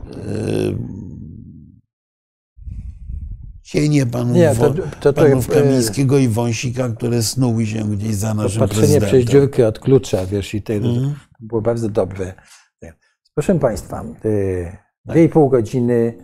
y, 0.00 0.78
cienie 3.62 4.06
panów, 4.06 4.36
Nie, 4.36 4.54
to- 4.54 4.74
to- 4.74 4.82
to- 5.00 5.12
panów 5.12 5.50
e, 5.50 5.52
Kamińskiego 5.54 6.18
i 6.18 6.28
Wąsika, 6.28 6.88
które 6.88 7.22
snuły 7.22 7.66
się 7.66 7.90
gdzieś 7.90 8.14
za 8.14 8.34
naszym 8.34 8.60
patrzenie 8.60 8.86
przez 8.86 8.98
prezydentem. 9.00 9.32
dziurkę 9.32 9.66
od 9.68 9.78
klucza, 9.78 10.26
wiesz, 10.26 10.54
i 10.54 10.62
tego, 10.62 10.88
to 10.94 11.00
było 11.40 11.62
bardzo 11.62 11.88
dobre. 11.88 12.34
Proszę 13.38 13.58
Państwa, 13.58 14.04
y, 14.24 14.72
Tak. 15.06 15.14
dwie 15.14 15.24
i 15.24 15.28
pół 15.28 15.48
godziny. 15.48 16.14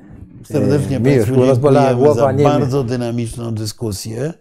Serdecznie 0.44 0.96
y, 0.96 1.00
mi 1.00 1.12
już 1.12 1.28
rozbolała 1.28 1.94
głowa, 1.94 2.14
za 2.14 2.32
nie 2.32 2.44
bardzo 2.44 2.84
dynamiczną 2.84 3.54
dyskusję. 3.54 4.32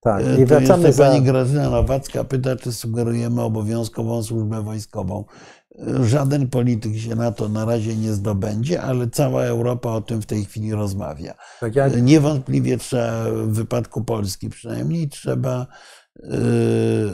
Tak, 0.00 0.24
E, 0.26 0.40
i 0.40 0.46
wracamy 0.46 0.92
za... 0.92 1.04
Pani 1.04 1.22
Grażyna 1.22 1.70
Nowacka 1.70 2.24
pyta, 2.24 2.56
czy 2.56 2.72
sugerujemy 2.72 3.42
obowiązkową 3.42 4.22
służbę 4.22 4.62
wojskową. 4.62 5.24
Żaden 6.04 6.48
polityk 6.48 6.96
się 6.96 7.14
na 7.14 7.32
to 7.32 7.48
na 7.48 7.64
razie 7.64 7.96
nie 7.96 8.12
zdobędzie, 8.12 8.82
ale 8.82 9.10
cała 9.10 9.42
Europa 9.42 9.90
o 9.90 10.00
tym 10.00 10.22
w 10.22 10.26
tej 10.26 10.44
chwili 10.44 10.72
rozmawia. 10.72 11.34
Tak, 11.60 11.76
ja, 11.76 11.84
E, 11.86 12.02
Niewątpliwie 12.02 12.78
trzeba, 12.78 13.24
w 13.24 13.52
wypadku 13.52 14.04
Polski 14.04 14.48
przynajmniej, 14.48 15.08
trzeba 15.08 15.66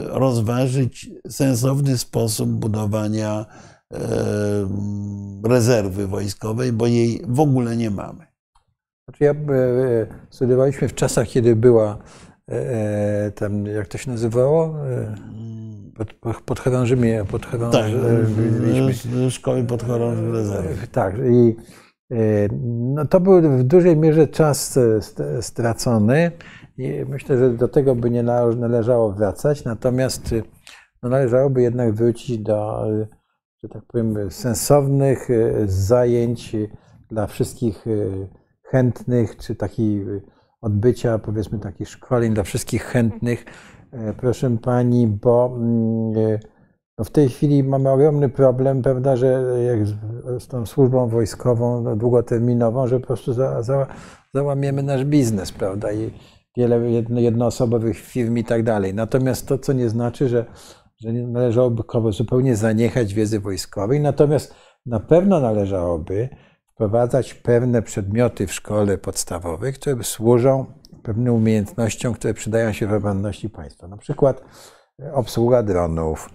rozważyć 0.07 1.09
sensowny 1.29 1.97
sposób 1.97 2.49
budowania 2.49 3.45
rezerwy 5.43 6.07
wojskowej, 6.07 6.71
bo 6.73 6.87
jej 6.87 7.21
w 7.27 7.39
ogóle 7.39 7.77
nie 7.77 7.91
mamy. 7.91 8.25
Znaczy 9.07 9.23
ja, 9.23 9.31
e, 9.31 9.35
e, 9.55 10.07
studiowaliśmy 10.29 10.87
w 10.87 10.95
czasach, 10.95 11.27
kiedy 11.27 11.55
była 11.55 11.97
e, 12.51 13.31
tam, 13.31 13.65
jak 13.65 13.87
to 13.87 13.97
się 13.97 14.11
nazywało? 14.11 14.75
Pod, 15.97 16.13
pod, 16.13 16.41
podchorążymie, 16.41 17.25
podchorąży, 17.31 17.77
Tak, 17.79 17.91
mieliśmy- 18.67 19.25
e, 19.25 19.31
szkoły 19.31 19.63
podchorążych 19.63 20.33
rezerwy. 20.33 20.87
Tak, 20.87 21.15
i 21.31 21.55
no 22.95 23.05
to 23.05 23.19
był 23.19 23.41
w 23.57 23.63
dużej 23.63 23.97
mierze 23.97 24.27
czas 24.27 24.79
st- 25.01 25.21
stracony 25.41 26.31
i 26.77 27.05
myślę, 27.09 27.37
że 27.37 27.49
do 27.53 27.67
tego 27.67 27.95
by 27.95 28.09
nie 28.09 28.23
nale- 28.23 28.55
należało 28.55 29.11
wracać, 29.13 29.63
natomiast 29.63 30.35
no, 31.03 31.09
należałoby 31.09 31.61
jednak 31.61 31.93
wrócić 31.93 32.37
do, 32.39 32.85
że 33.63 33.69
tak 33.69 33.85
powiem, 33.85 34.31
sensownych 34.31 35.29
e, 35.29 35.67
zajęć 35.67 36.55
e, 36.55 36.67
dla 37.11 37.27
wszystkich 37.27 37.87
e, 37.87 37.91
chętnych, 38.63 39.37
czy 39.37 39.55
takich 39.55 40.07
e, 40.07 40.21
odbycia, 40.61 41.19
powiedzmy, 41.19 41.59
takich 41.59 41.89
szkoleń 41.89 42.33
dla 42.33 42.43
wszystkich 42.43 42.83
chętnych. 42.83 43.45
Proszę 44.17 44.57
Pani, 44.61 45.07
bo 45.07 45.53
mm, 45.55 46.39
no 46.97 47.03
w 47.03 47.09
tej 47.09 47.29
chwili 47.29 47.63
mamy 47.63 47.89
ogromny 47.89 48.29
problem, 48.29 48.81
prawda, 48.81 49.15
że 49.15 49.43
jak 49.65 49.87
z, 50.41 50.47
tą 50.47 50.65
służbą 50.65 51.07
wojskową 51.07 51.81
no, 51.81 51.95
długoterminową, 51.95 52.87
że 52.87 52.99
po 52.99 53.07
prostu 53.07 53.33
za, 53.33 53.63
za, 53.63 53.87
załamiemy 54.33 54.83
nasz 54.83 55.05
biznes, 55.05 55.51
prawda, 55.51 55.91
i 55.91 56.11
wiele 56.57 56.91
jedno, 56.91 57.19
jednoosobowych 57.19 57.97
firm 57.97 58.37
i 58.37 58.43
tak 58.43 58.63
dalej. 58.63 58.93
Natomiast 58.93 59.47
to, 59.47 59.57
co 59.57 59.73
nie 59.73 59.89
znaczy, 59.89 60.29
że, 60.29 60.45
że 60.99 61.13
nie 61.13 61.27
należałoby 61.27 61.83
zupełnie 62.11 62.55
zaniechać 62.55 63.13
wiedzy 63.13 63.39
wojskowej, 63.39 63.99
natomiast 63.99 64.55
na 64.85 64.99
pewno 64.99 65.39
należałoby 65.39 66.29
wprowadzać 66.65 67.33
pewne 67.33 67.81
przedmioty 67.81 68.47
w 68.47 68.53
szkole 68.53 68.97
podstawowej, 68.97 69.73
które 69.73 70.03
służą 70.03 70.65
pewnym 71.03 71.33
umiejętnościom, 71.33 72.13
które 72.13 72.33
przydają 72.33 72.73
się 72.73 72.87
w 72.87 72.93
obronności 72.93 73.49
państwa. 73.49 73.87
Na 73.87 73.97
przykład 73.97 74.41
obsługa 75.13 75.63
dronów, 75.63 76.29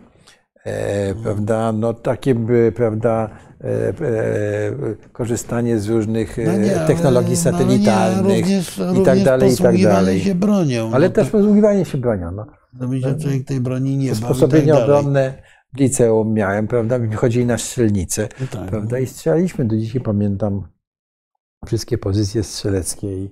prawda, 1.23 1.73
no 1.73 1.95
takie, 1.95 2.35
by, 2.35 2.73
prawda, 2.77 3.31
e, 3.61 3.89
e, 3.89 3.93
korzystanie 5.13 5.79
z 5.79 5.89
różnych 5.89 6.39
e, 6.39 6.45
No 6.45 6.53
nie, 6.59 6.77
ale- 6.79 6.87
technologii 6.87 7.31
no 7.31 7.37
satelitarnych 7.37 8.27
nie, 8.27 8.57
również, 8.57 8.81
i 9.01 9.05
tak 9.05 9.23
dalej, 9.23 9.53
i 9.53 9.57
tak 9.57 9.83
dalej. 9.83 10.21
się 10.21 10.35
bronią. 10.35 10.91
Ale 10.93 11.09
no 11.09 11.15
też 11.15 11.31
posługiwanie 11.31 11.85
się 11.85 11.99
bronią. 11.99 12.31
No. 12.31 12.47
To 12.81 12.89
by 12.89 13.01
się 13.01 13.15
człowiek 13.15 13.45
tej 13.47 13.61
broni 13.61 13.97
nie 13.97 14.07
i 14.07 14.11
tak 14.11 14.83
obronne 14.83 15.43
w 15.75 15.79
liceum 15.81 16.33
miałem, 16.33 16.67
prawda, 16.69 16.99
wychodzili 16.99 17.47
na 17.47 17.59
strzelnicę, 17.59 18.29
Tak. 18.51 18.67
prawda, 18.71 18.99
i 18.99 19.07
strzelaliśmy. 19.07 19.65
Do 19.65 19.77
dzisiaj 19.77 20.01
pamiętam 20.01 20.69
wszystkie 21.67 21.99
pozycje 21.99 22.43
strzeleckie 22.43 23.07
i, 23.25 23.31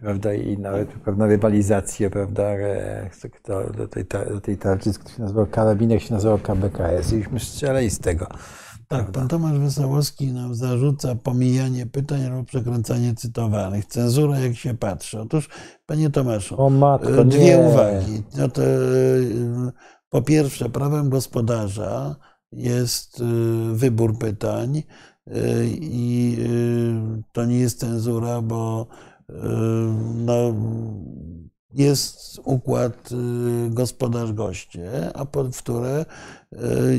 prawda, 0.00 0.34
i 0.34 0.58
nawet 0.58 0.88
pewną 0.88 1.26
rywalizację, 1.26 2.10
prawda, 2.10 2.42
e, 2.42 3.10
kto 3.32 3.70
do 3.72 3.88
tej, 3.88 4.04
do 4.28 4.40
tej 4.40 4.58
tarczy, 4.58 4.92
który 4.92 5.14
się 5.14 5.22
nazywał 5.22 5.46
karabinek, 5.46 6.02
się 6.02 6.14
nazywał 6.14 6.38
KBKS 6.38 7.12
i 7.12 7.24
strzelali 7.38 7.90
z 7.90 7.98
tego. 7.98 8.26
Tak, 8.88 9.10
pan 9.10 9.28
Tomasz 9.28 9.58
Wesołowski 9.58 10.32
nam 10.32 10.54
zarzuca 10.54 11.14
pomijanie 11.14 11.86
pytań 11.86 12.24
albo 12.24 12.44
przekręcanie 12.44 13.14
cytowanych. 13.14 13.84
Cenzura, 13.84 14.38
jak 14.38 14.56
się 14.56 14.76
patrzy. 14.76 15.20
Otóż, 15.20 15.48
panie 15.86 16.10
Tomaszu, 16.10 16.62
O 16.62 16.70
matko, 16.70 17.20
e, 17.20 17.24
dwie 17.24 17.44
nie. 17.44 17.58
uwagi. 17.58 18.22
No 18.36 18.48
to, 18.48 18.62
e, 18.62 18.68
Po 20.10 20.22
pierwsze, 20.22 20.68
prawem 20.70 21.10
gospodarza 21.10 22.16
jest 22.52 23.20
y, 23.20 23.24
wybór 23.74 24.18
pytań 24.18 24.82
i 25.80 26.38
to 27.32 27.44
nie 27.44 27.58
jest 27.58 27.80
cenzura, 27.80 28.42
bo 28.42 28.86
no, 30.14 30.54
jest 31.74 32.40
układ 32.44 33.08
gospodarz-goście, 33.70 35.12
a 35.14 35.24
pod 35.24 35.56
które 35.56 36.04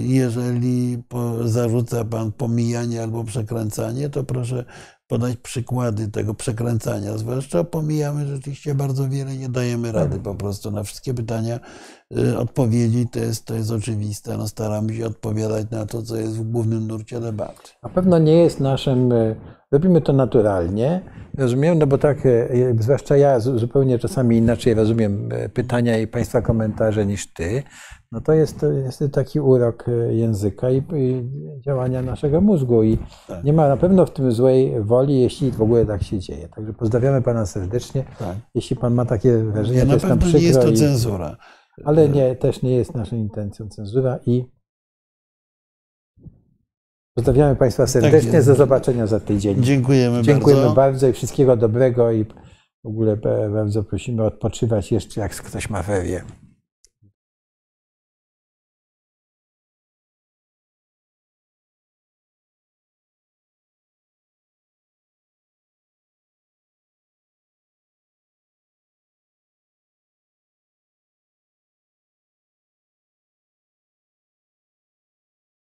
jeżeli 0.01 1.03
zarzuca 1.43 2.06
pan 2.06 2.32
pomijanie 2.32 3.03
albo 3.03 3.24
przekręcanie, 3.24 4.09
to 4.09 4.24
proszę 4.24 4.66
podać 5.09 5.38
przykłady 5.38 6.08
tego 6.08 6.33
przekręcania. 6.33 7.17
Zwłaszcza 7.17 7.64
pomijamy 7.64 8.27
rzeczywiście 8.27 8.75
bardzo 8.75 9.09
wiele, 9.09 9.38
nie 9.38 9.49
dajemy 9.49 9.91
rady 9.91 10.19
po 10.19 10.35
prostu 10.35 10.72
na 10.72 10.83
wszystkie 10.83 11.14
pytania 11.14 11.59
y, 12.17 12.38
odpowiedzi. 12.38 13.08
To 13.11 13.19
jest, 13.19 13.45
to 13.45 13.56
jest 13.56 13.72
oczywiste. 13.72 14.38
No, 14.38 14.48
staramy 14.48 14.93
się 14.93 15.06
odpowiadać 15.06 15.69
na 15.72 15.85
to, 15.85 16.01
co 16.01 16.16
jest 16.16 16.38
w 16.38 16.51
głównym 16.51 16.88
nurcie 16.88 17.19
debaty. 17.19 17.69
Na 17.83 17.90
pewno 17.90 18.19
nie 18.19 18.33
jest 18.33 18.59
naszym, 18.59 19.11
y, 19.11 19.35
robimy 19.72 20.01
to 20.01 20.14
naturalnie, 20.14 21.01
rozumiem, 21.38 21.80
no 21.80 21.88
bo 21.88 21.98
tak, 21.98 22.25
y, 22.25 22.75
zwłaszcza 22.80 23.17
ja 23.17 23.39
zupełnie 23.39 23.99
czasami 23.99 24.38
inaczej 24.38 24.73
rozumiem 24.73 25.30
pytania 25.53 25.98
i 25.98 26.07
Państwa 26.07 26.41
komentarze 26.41 27.06
niż 27.06 27.33
Ty. 27.33 27.64
No 28.11 28.22
to 28.22 28.33
jest, 28.33 28.65
jest 28.83 29.03
taki 29.14 29.39
urok 29.39 29.85
e, 29.88 30.14
języka 30.14 30.69
i, 30.69 30.83
i 30.95 31.23
działania 31.61 32.01
naszego 32.01 32.41
mózgu 32.41 32.83
i 32.83 32.98
tak. 33.27 33.43
nie 33.43 33.53
ma 33.53 33.67
na 33.67 33.77
pewno 33.77 34.06
w 34.06 34.11
tym 34.11 34.31
złej 34.31 34.83
woli, 34.83 35.22
jeśli 35.22 35.51
w 35.51 35.61
ogóle 35.61 35.85
tak 35.85 36.03
się 36.03 36.19
dzieje. 36.19 36.48
Także 36.48 36.73
pozdrawiamy 36.73 37.22
Pana 37.22 37.45
serdecznie. 37.45 38.03
Tak. 38.19 38.35
Jeśli 38.56 38.75
Pan 38.75 38.93
ma 38.93 39.06
takie 39.06 39.38
wrażenie, 39.38 39.80
ja 39.80 39.85
to 39.85 39.93
jest 39.93 40.07
nam 40.07 40.19
przykro. 40.19 40.39
Nie 40.39 40.45
jest 40.45 40.61
to 40.61 40.72
cenzura. 40.72 41.38
I, 41.77 41.83
ale 41.83 42.09
nie, 42.09 42.35
też 42.35 42.61
nie 42.61 42.75
jest 42.75 42.95
naszą 42.95 43.15
intencją 43.15 43.69
cenzura 43.69 44.19
i 44.25 44.45
pozdrawiamy 47.19 47.56
Państwa 47.56 47.83
tak 47.83 47.89
serdecznie. 47.89 48.31
Tak 48.31 48.45
Do 48.45 48.56
zobaczenia 48.56 49.07
za 49.07 49.19
tydzień. 49.19 49.64
Dziękujemy, 49.64 50.22
Dziękujemy 50.22 50.61
bardzo. 50.61 50.75
bardzo 50.75 51.07
i 51.07 51.14
wszystkiego 51.14 51.57
dobrego 51.57 52.11
i 52.11 52.25
w 52.83 52.88
ogóle 52.88 53.17
bardzo 53.53 53.83
prosimy 53.83 54.23
odpoczywać 54.23 54.91
jeszcze, 54.91 55.22
jak 55.22 55.35
ktoś 55.35 55.69
ma 55.69 55.83
ferie. 55.83 56.22